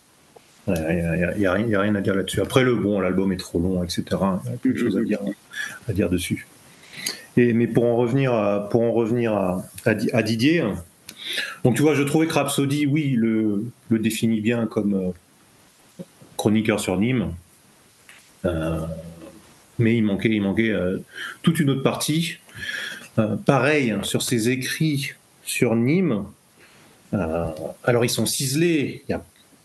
n'y 0.66 1.46
a, 1.46 1.52
rien 1.52 1.94
à 1.94 2.00
dire 2.00 2.14
là-dessus. 2.14 2.40
Après, 2.40 2.64
le 2.64 2.74
bon, 2.74 3.00
l'album 3.00 3.32
est 3.32 3.36
trop 3.36 3.58
long, 3.58 3.82
etc. 3.82 4.04
Il 4.10 4.50
y 4.50 4.54
a 4.54 4.56
quelque 4.62 4.78
chose 4.78 4.96
à 4.96 5.02
dire, 5.02 5.20
à 5.88 5.92
dire 5.92 6.08
dessus 6.08 6.46
mais 7.36 7.66
pour 7.66 7.84
en 7.84 7.96
revenir 7.96 8.32
à, 8.32 8.68
pour 8.68 8.82
en 8.82 8.92
revenir 8.92 9.34
à, 9.34 10.22
Didier, 10.22 10.64
donc 11.64 11.76
tu 11.76 11.82
vois, 11.82 11.94
je 11.94 12.02
trouvais 12.02 12.26
que 12.26 12.34
Rhapsody, 12.34 12.86
oui, 12.86 13.14
le, 13.16 13.64
le 13.88 13.98
définit 13.98 14.40
bien 14.40 14.66
comme 14.66 14.94
euh, 14.94 16.02
chroniqueur 16.36 16.80
sur 16.80 16.96
Nîmes. 16.98 17.32
Euh, 18.44 18.80
mais 19.78 19.96
il 19.96 20.02
manquait, 20.02 20.70
euh, 20.70 20.98
toute 21.42 21.60
une 21.60 21.70
autre 21.70 21.82
partie. 21.82 22.38
pareil, 23.46 23.94
sur 24.02 24.22
ses 24.22 24.48
écrits 24.48 25.12
sur 25.44 25.76
Nîmes, 25.76 26.24
alors 27.12 28.04
ils 28.04 28.10
sont 28.10 28.26
ciselés, 28.26 29.04
il 29.06 29.12
y 29.12 29.14
a 29.14 29.22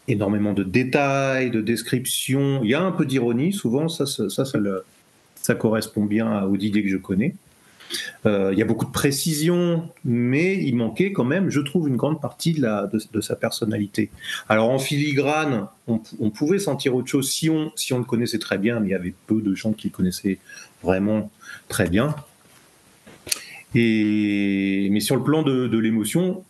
énormément 0.07 0.53
de 0.53 0.64
détails, 0.64 1.52
de 1.52 1.61
descriptions, 1.61 2.61
il 2.64 2.69
y 2.69 2.73
a 2.73 2.81
un 2.81 2.91
peu 2.91 3.06
d'ironie, 3.06 3.53
souvent, 3.53 3.88
ça, 3.88 4.06
ça, 4.06 5.56
correspond 5.56 6.06
bien 6.06 6.44
aux 6.44 6.57
Didier 6.57 6.84
que 6.84 6.90
je 6.90 6.98
connais. 6.98 7.36
Euh, 8.25 8.49
il 8.53 8.59
y 8.59 8.61
a 8.61 8.65
beaucoup 8.65 8.85
de 8.85 8.91
précision, 8.91 9.89
mais 10.03 10.57
il 10.63 10.75
manquait 10.75 11.11
quand 11.11 11.23
même, 11.23 11.49
je 11.49 11.59
trouve, 11.59 11.87
une 11.87 11.95
grande 11.95 12.21
partie 12.21 12.53
de, 12.53 12.61
la, 12.61 12.87
de, 12.87 13.21
sa 13.21 13.35
personnalité. 13.35 14.09
Alors 14.47 14.69
en 14.69 14.79
filigrane, 14.79 15.67
on, 15.87 16.29
pouvait 16.29 16.59
sentir 16.59 16.95
autre 16.95 17.07
chose 17.07 17.31
si 17.31 17.49
on, 17.49 17.71
si 17.75 17.93
on 17.93 17.97
le 17.97 18.03
connaissait 18.03 18.39
très 18.39 18.57
bien, 18.57 18.79
mais 18.79 18.89
il 18.89 18.91
y 18.91 18.95
avait 18.95 19.13
peu 19.27 19.41
de 19.41 19.55
gens 19.55 19.73
qui 19.73 19.87
le 19.87 19.93
connaissaient 19.93 20.37
vraiment 20.83 21.31
très 21.67 21.89
bien. 21.89 22.15
Et, 23.75 24.87
mais 24.91 24.99
sur 24.99 25.15
le 25.15 25.23
plan 25.23 25.43
de, 25.43 25.67
de 25.67 25.77
l'émotion, 25.77 26.43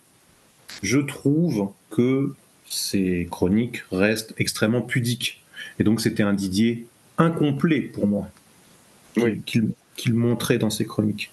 je 0.83 0.99
trouve 0.99 1.69
que 1.89 2.33
ces 2.67 3.27
chroniques 3.29 3.83
restent 3.91 4.33
extrêmement 4.37 4.81
pudiques. 4.81 5.43
Et 5.79 5.83
donc 5.83 6.01
c'était 6.01 6.23
un 6.23 6.33
Didier 6.33 6.87
incomplet 7.17 7.81
pour 7.81 8.07
moi. 8.07 8.29
Oui 9.17 9.41
qu'il 9.45 9.69
montrait 10.07 10.57
dans 10.57 10.69
ses 10.69 10.85
chroniques. 10.85 11.31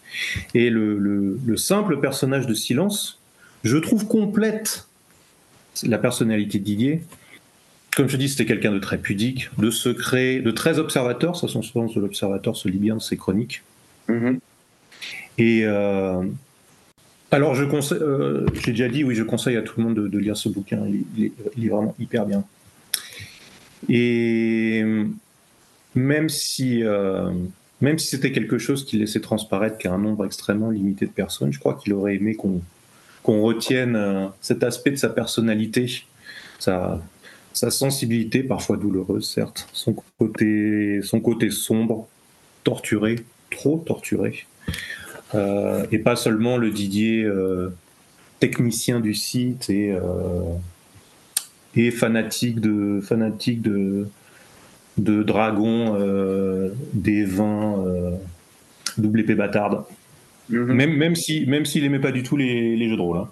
Et 0.55 0.70
le, 0.70 1.56
simple 1.56 2.01
personnage 2.01 2.47
de 2.47 2.55
Silence, 2.55 3.20
je 3.64 3.76
trouve 3.76 4.06
complète 4.06 4.86
la 5.82 5.98
personnalité 5.98 6.59
de 6.59 6.64
Didier. 6.64 7.02
Comme 7.97 8.09
je 8.09 8.16
dis, 8.16 8.28
c'était 8.28 8.47
quelqu'un 8.47 8.72
de 8.72 8.78
très 8.78 8.98
pudique, 8.98 9.48
de 9.59 9.70
secret, 9.70 10.40
de 10.40 10.51
très 10.51 10.78
observateur. 10.78 11.36
Ça, 11.36 11.48
son 11.48 11.62
sens 11.62 11.94
de 11.94 12.01
l'observateur 12.01 12.56
se 12.56 12.68
lit 12.68 12.78
bien 12.78 12.94
dans 12.94 13.01
ses 13.01 13.16
chroniques. 13.16 13.62
Mm-hmm. 14.09 14.38
Et 15.38 15.62
euh, 15.64 16.22
alors, 17.30 17.55
je 17.55 17.64
conseille, 17.64 17.98
euh, 18.01 18.47
j'ai 18.55 18.72
déjà 18.72 18.88
dit, 18.88 19.02
oui, 19.02 19.14
je 19.14 19.22
conseille 19.22 19.56
à 19.56 19.62
tout 19.62 19.80
le 19.80 19.84
monde 19.84 19.94
de, 19.94 20.18
lire 20.18 20.36
ce 20.36 20.48
bouquin. 20.48 20.82
Il, 21.16 21.24
est, 21.24 21.68
vraiment 21.68 21.94
hyper 21.98 22.26
bien. 22.26 22.44
Et 23.88 24.84
même 25.97 26.28
si 26.28 26.84
euh, 26.84 27.30
même 27.81 27.98
si 27.98 28.09
c'était 28.09 28.32
quelque 28.32 28.59
chose 28.59 28.85
qui 28.85 28.98
laissait 28.98 29.20
transparaître 29.20 29.78
qu'un 29.78 29.98
nombre 29.98 30.24
extrêmement 30.24 30.70
limité 30.70 31.07
de 31.07 31.11
personnes, 31.11 31.53
je 31.53 31.59
crois 31.59 31.74
qu'il 31.74 31.93
aurait 31.93 32.16
aimé 32.16 32.35
qu'on 32.35 32.62
qu'on 33.23 33.43
retienne 33.43 33.97
euh, 33.97 34.27
cet 34.40 34.62
aspect 34.62 34.93
de 34.93 34.97
sa 34.97 35.09
personnalité, 35.09 35.90
sa, 36.61 37.01
sensibilité, 37.53 38.44
parfois 38.44 38.77
douloureuse 38.77 39.28
certes, 39.28 39.69
son 39.73 39.97
côté, 40.16 41.01
son 41.03 41.19
côté 41.20 41.51
sombre, 41.51 42.07
torturé, 42.62 43.16
trop 43.51 43.78
torturé. 43.78 44.47
et 45.35 45.98
pas 45.98 46.15
seulement 46.15 46.57
le 46.57 46.70
Didier 46.70 47.28
technicien 48.39 49.01
du 49.01 49.15
site 49.15 49.70
et, 49.70 49.97
et 51.74 51.90
fanatique 51.90 52.61
de, 52.61 53.01
fanatique 53.01 53.62
de, 53.62 54.07
de 54.98 55.23
dragon 55.23 55.98
des 56.93 57.24
vins 57.24 58.18
double 58.98 59.20
épée 59.20 59.35
bâtarde. 59.35 59.85
Mhm. 60.48 60.73
Même, 60.73 60.97
même 60.97 61.14
s'il 61.14 61.48
même 61.51 61.64
s'il 61.64 61.85
aimait 61.85 62.01
pas 62.01 62.12
du 62.12 62.23
tout 62.23 62.36
les, 62.36 62.77
les 62.77 62.89
jeux 62.89 62.97
de 62.97 63.02
rôle. 63.02 63.18
Hein. 63.18 63.28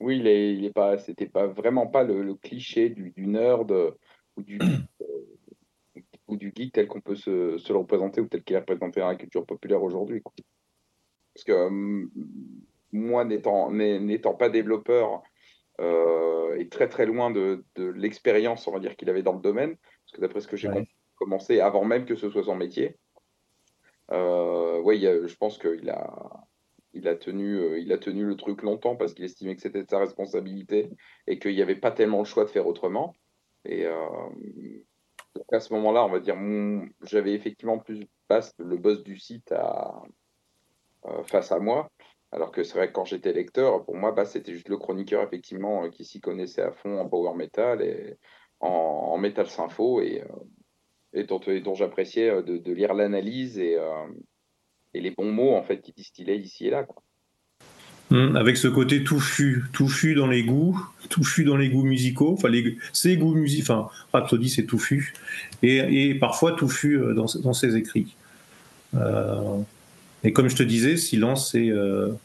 Oui, 0.00 0.18
il 0.18 0.26
est, 0.26 0.54
il 0.54 0.64
est 0.64 0.72
pas, 0.72 0.98
c'était 0.98 1.26
pas 1.26 1.46
vraiment 1.46 1.86
pas 1.86 2.04
le, 2.04 2.34
cliché 2.34 2.88
du, 2.88 3.10
du, 3.10 3.26
nerd 3.26 3.72
ou 4.36 4.42
du, 4.42 4.58
euh, 5.02 6.00
ou 6.28 6.36
du 6.36 6.52
geek 6.54 6.72
tel 6.72 6.86
qu'on 6.86 7.00
peut 7.00 7.16
se, 7.16 7.58
se, 7.58 7.72
le 7.72 7.78
représenter 7.80 8.20
ou 8.20 8.26
tel 8.26 8.42
qu'il 8.42 8.54
est 8.56 8.60
représenté 8.60 9.00
dans 9.00 9.08
la 9.08 9.16
culture 9.16 9.44
populaire 9.44 9.82
aujourd'hui. 9.82 10.22
Parce 11.34 11.44
que 11.44 11.52
euh, 11.52 12.06
moi, 12.92 13.24
n'étant, 13.24 13.72
n'étant 13.72 14.34
pas 14.34 14.48
développeur 14.48 15.22
euh, 15.80 16.56
et 16.56 16.68
très 16.68 16.88
très 16.88 17.06
loin 17.06 17.30
de, 17.30 17.64
de 17.74 17.84
l'expérience, 17.88 18.66
on 18.68 18.72
va 18.72 18.78
dire, 18.78 18.96
qu'il 18.96 19.10
avait 19.10 19.22
dans 19.22 19.34
le 19.34 19.42
domaine, 19.42 19.76
parce 20.08 20.16
que 20.16 20.20
d'après 20.22 20.40
ce 20.40 20.48
que 20.48 20.56
j'ai 20.56 20.70
commencé 21.16 21.60
avant 21.60 21.84
même 21.84 22.06
que 22.06 22.14
ce 22.14 22.30
soit 22.30 22.44
son 22.44 22.56
métier, 22.56 22.96
euh, 24.10 25.26
je 25.26 25.36
pense 25.36 25.58
qu'il 25.58 25.90
a, 25.90 26.46
il 26.94 27.08
a, 27.08 27.14
tenu, 27.14 27.58
euh, 27.58 27.78
il 27.78 27.92
a 27.92 27.98
tenu 27.98 28.24
le 28.24 28.36
truc 28.36 28.62
longtemps 28.62 28.96
parce 28.96 29.12
qu'il 29.12 29.24
estimait 29.26 29.54
que 29.54 29.60
c'était 29.60 29.84
sa 29.84 29.98
responsabilité 29.98 30.90
et 31.26 31.38
qu'il 31.38 31.54
n'y 31.54 31.60
avait 31.60 31.76
pas 31.76 31.90
tellement 31.90 32.20
le 32.20 32.24
choix 32.24 32.44
de 32.44 32.50
faire 32.50 32.66
autrement. 32.66 33.14
Et 33.66 33.84
euh, 33.84 33.94
à 35.52 35.60
ce 35.60 35.74
moment-là, 35.74 36.04
on 36.06 36.08
va 36.08 36.20
dire, 36.20 36.36
j'avais 37.02 37.34
effectivement 37.34 37.78
plus 37.78 38.06
le 38.58 38.76
boss 38.78 39.02
du 39.02 39.18
site 39.18 39.52
à, 39.52 40.02
face 41.24 41.52
à 41.52 41.58
moi. 41.58 41.90
Alors 42.32 42.50
que 42.50 42.62
c'est 42.62 42.76
vrai 42.76 42.88
que 42.88 42.92
quand 42.92 43.04
j'étais 43.04 43.32
lecteur, 43.32 43.84
pour 43.84 43.96
moi, 43.96 44.12
bah, 44.12 44.24
c'était 44.24 44.52
juste 44.52 44.68
le 44.68 44.76
chroniqueur, 44.78 45.22
effectivement, 45.22 45.88
qui 45.90 46.04
s'y 46.04 46.20
connaissait 46.20 46.62
à 46.62 46.72
fond 46.72 46.98
en 46.98 47.08
power 47.08 47.34
metal 47.34 47.82
et 47.82 48.18
en, 48.60 48.68
en 48.68 49.18
metal 49.18 49.48
sympho. 49.48 50.00
Et, 50.00 50.22
et 51.14 51.24
dont, 51.24 51.74
j'appréciais 51.74 52.30
euh, 52.30 52.42
de, 52.42 52.72
lire 52.72 52.94
l'analyse 52.94 53.58
et, 53.58 53.76
euh, 53.76 54.06
et, 54.94 55.00
les 55.00 55.10
bons 55.10 55.32
mots 55.32 55.54
en 55.54 55.62
fait 55.62 55.80
qui 55.80 55.92
distillaient 55.92 56.38
ici 56.38 56.66
et 56.66 56.70
là. 56.70 56.86
Hum, 58.10 58.36
avec 58.36 58.56
ce 58.56 58.68
côté 58.68 59.04
touffu, 59.04 59.64
touffu 59.72 60.14
dans 60.14 60.26
les 60.26 60.42
goûts, 60.42 60.80
touffu 61.10 61.44
dans 61.44 61.56
les 61.56 61.68
goûts 61.68 61.82
musicaux, 61.82 62.32
enfin 62.32 62.48
les, 62.48 62.78
ses 62.92 63.16
goûts 63.18 63.34
musicaux, 63.34 63.72
enfin 63.72 63.90
Rhapsody 64.12 64.48
c'est 64.48 64.64
touffu, 64.64 65.12
et, 65.62 66.14
parfois 66.14 66.52
touffu 66.52 66.98
euh, 66.98 67.12
dans, 67.12 67.52
ses 67.52 67.76
écrits. 67.76 68.16
et 70.24 70.32
comme 70.32 70.48
je 70.48 70.56
te 70.56 70.62
disais, 70.62 70.96
Silence 70.96 71.52
c'est 71.52 71.70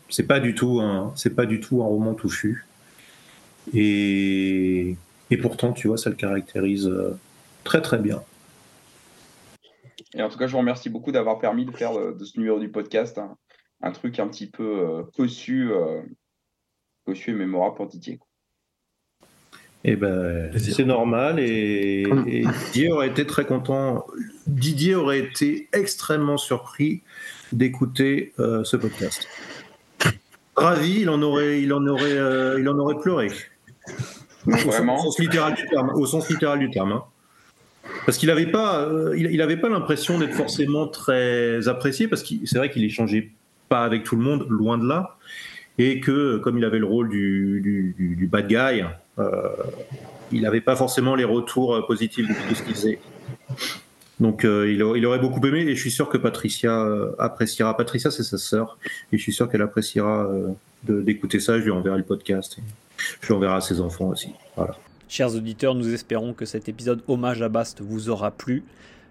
c'est 0.09 0.25
pas 0.25 0.39
du 0.39 0.55
tout 0.55 0.79
un 0.79 1.11
c'est 1.17 1.35
pas 1.35 1.45
du 1.45 1.59
tout 1.59 1.83
un 1.83 1.87
roman 1.87 2.13
touffu, 2.13 2.65
et, 3.73 4.95
et 5.33 5.37
pourtant 5.37 5.73
tu 5.73 5.87
vois 5.87 5.97
ça 5.97 6.09
le 6.09 6.15
caractérise 6.15 6.91
très 7.63 7.81
très 7.81 7.97
bien. 7.97 8.21
Et 10.15 10.21
en 10.21 10.29
tout 10.29 10.37
cas, 10.37 10.45
je 10.45 10.51
vous 10.51 10.59
remercie 10.59 10.89
beaucoup 10.89 11.11
d'avoir 11.11 11.39
permis 11.39 11.65
de 11.65 11.71
faire 11.71 11.93
de 11.93 12.23
ce 12.23 12.37
numéro 12.37 12.59
du 12.59 12.69
podcast 12.69 13.19
un, 13.81 13.91
truc 13.91 14.19
un 14.19 14.27
petit 14.27 14.47
peu 14.47 14.63
euh, 14.63 15.03
cossu, 15.15 15.71
euh, 15.71 16.01
cossu 17.05 17.31
et 17.31 17.33
mémorable 17.33 17.75
pour 17.75 17.87
Didier. 17.87 18.19
Eh 19.85 19.97
ben, 19.97 20.49
c'est 20.57 20.85
normal 20.85 21.39
et, 21.39 22.05
Didier 22.67 22.91
aurait 22.91 23.09
été 23.09 23.25
très 23.25 23.45
content. 23.45 24.05
Didier 24.47 24.95
aurait 24.95 25.19
été 25.19 25.67
extrêmement 25.73 26.37
surpris 26.37 27.01
d'écouter 27.51 28.31
euh, 28.39 28.63
ce 28.63 28.77
podcast. 28.77 29.27
Ravi, 30.55 31.01
il 31.01 31.09
en 31.09 31.21
aurait, 31.21 31.61
il 31.61 31.73
en 31.73 31.85
aurait, 31.85 32.13
euh, 32.13 32.59
il 32.59 32.69
en 32.69 32.77
aurait 32.79 32.97
pleuré. 32.97 33.27
Vraiment. 34.45 34.95
Au 34.99 35.03
sens 35.03 35.19
littéral 35.19 35.53
du 35.55 35.65
terme. 35.65 35.91
Au 35.95 36.05
sens 36.05 36.29
littéral 36.29 36.59
du 36.59 36.69
terme 36.69 36.91
hein. 36.91 37.03
Parce 38.05 38.17
qu'il 38.17 38.29
n'avait 38.29 38.47
pas, 38.47 38.81
euh, 38.81 39.13
il, 39.17 39.29
il 39.31 39.59
pas 39.59 39.69
l'impression 39.69 40.17
d'être 40.17 40.33
forcément 40.33 40.87
très 40.87 41.67
apprécié, 41.67 42.07
parce 42.07 42.23
que 42.23 42.35
c'est 42.45 42.57
vrai 42.57 42.69
qu'il 42.69 42.83
échangeait 42.83 43.31
pas 43.69 43.83
avec 43.83 44.03
tout 44.03 44.15
le 44.15 44.21
monde, 44.21 44.45
loin 44.49 44.77
de 44.77 44.87
là, 44.87 45.17
et 45.77 45.99
que 45.99 46.37
comme 46.37 46.57
il 46.57 46.65
avait 46.65 46.79
le 46.79 46.85
rôle 46.85 47.09
du, 47.09 47.93
du, 47.97 48.27
bad 48.27 48.47
guy, 48.47 48.83
euh, 49.19 49.49
il 50.31 50.41
n'avait 50.41 50.61
pas 50.61 50.75
forcément 50.75 51.15
les 51.15 51.23
retours 51.23 51.75
euh, 51.75 51.81
positifs 51.85 52.27
de 52.27 52.33
tout 52.33 52.55
ce 52.55 52.63
qu'il 52.63 52.75
faisait. 52.75 52.99
Donc 54.19 54.43
il, 54.43 54.81
il, 54.95 55.05
aurait 55.05 55.19
beaucoup 55.19 55.45
aimé, 55.45 55.61
et 55.61 55.75
je 55.75 55.81
suis 55.81 55.91
sûr 55.91 56.07
que 56.07 56.17
Patricia 56.17 56.87
appréciera. 57.19 57.75
Patricia, 57.75 58.11
c'est 58.11 58.23
sa 58.23 58.37
sœur, 58.37 58.77
et 59.11 59.17
je 59.17 59.21
suis 59.21 59.33
sûr 59.33 59.49
qu'elle 59.49 59.61
appréciera 59.61 60.29
d'écouter 60.83 61.39
ça. 61.39 61.59
Je 61.59 61.65
lui 61.65 61.71
enverrai 61.71 61.97
le 61.97 62.03
podcast, 62.03 62.57
je 63.21 63.27
lui 63.27 63.33
enverrai 63.33 63.55
à 63.55 63.61
ses 63.61 63.81
enfants 63.81 64.09
aussi. 64.09 64.29
Chers 65.07 65.35
auditeurs, 65.35 65.75
nous 65.75 65.93
espérons 65.93 66.33
que 66.33 66.45
cet 66.45 66.69
épisode 66.69 67.03
hommage 67.07 67.41
à 67.41 67.49
Bast 67.49 67.81
vous 67.81 68.09
aura 68.09 68.31
plu. 68.31 68.63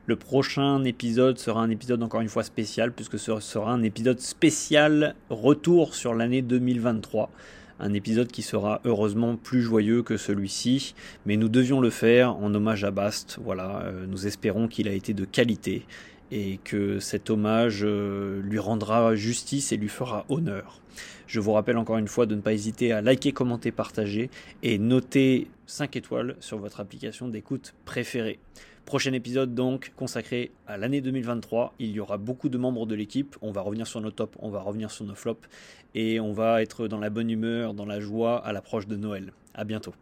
Le 0.06 0.16
prochain 0.16 0.82
épisode 0.82 1.38
sera 1.38 1.62
un 1.62 1.70
épisode 1.70 2.02
encore 2.02 2.20
une 2.20 2.28
fois 2.28 2.42
spécial, 2.42 2.92
puisque 2.92 3.18
ce 3.20 3.38
sera 3.38 3.72
un 3.72 3.84
épisode 3.84 4.18
spécial 4.18 5.14
retour 5.30 5.94
sur 5.94 6.12
l'année 6.14 6.42
2023. 6.42 7.30
Un 7.78 7.94
épisode 7.94 8.28
qui 8.28 8.42
sera 8.42 8.80
heureusement 8.84 9.36
plus 9.36 9.62
joyeux 9.62 10.02
que 10.02 10.16
celui-ci, 10.16 10.94
mais 11.24 11.36
nous 11.36 11.48
devions 11.48 11.80
le 11.80 11.90
faire 11.90 12.36
en 12.36 12.52
hommage 12.54 12.82
à 12.84 12.90
Bast. 12.90 13.38
Voilà, 13.42 13.82
euh, 13.84 14.06
nous 14.08 14.26
espérons 14.26 14.66
qu'il 14.68 14.88
a 14.88 14.92
été 14.92 15.14
de 15.14 15.24
qualité 15.24 15.84
et 16.32 16.58
que 16.64 16.98
cet 16.98 17.28
hommage 17.28 17.82
euh, 17.84 18.40
lui 18.40 18.58
rendra 18.58 19.14
justice 19.14 19.70
et 19.70 19.76
lui 19.76 19.90
fera 19.90 20.24
honneur. 20.30 20.80
Je 21.26 21.40
vous 21.40 21.52
rappelle 21.52 21.76
encore 21.76 21.98
une 21.98 22.08
fois 22.08 22.24
de 22.24 22.34
ne 22.34 22.40
pas 22.40 22.54
hésiter 22.54 22.90
à 22.90 23.02
liker, 23.02 23.32
commenter, 23.32 23.70
partager 23.70 24.30
et 24.62 24.78
noter 24.78 25.48
5 25.66 25.94
étoiles 25.94 26.36
sur 26.40 26.58
votre 26.58 26.80
application 26.80 27.28
d'écoute 27.28 27.74
préférée. 27.84 28.38
Prochain 28.86 29.12
épisode 29.12 29.54
donc 29.54 29.92
consacré 29.94 30.50
à 30.66 30.78
l'année 30.78 31.02
2023. 31.02 31.74
Il 31.78 31.90
y 31.90 32.00
aura 32.00 32.16
beaucoup 32.16 32.48
de 32.48 32.58
membres 32.58 32.86
de 32.86 32.94
l'équipe. 32.94 33.36
On 33.42 33.52
va 33.52 33.60
revenir 33.60 33.86
sur 33.86 34.00
nos 34.00 34.10
tops, 34.10 34.36
on 34.40 34.50
va 34.50 34.60
revenir 34.60 34.90
sur 34.90 35.04
nos 35.04 35.14
flops 35.14 35.46
et 35.94 36.18
on 36.18 36.32
va 36.32 36.62
être 36.62 36.88
dans 36.88 36.98
la 36.98 37.10
bonne 37.10 37.30
humeur, 37.30 37.74
dans 37.74 37.86
la 37.86 38.00
joie 38.00 38.38
à 38.44 38.52
l'approche 38.52 38.86
de 38.86 38.96
Noël. 38.96 39.32
À 39.54 39.64
bientôt. 39.64 39.94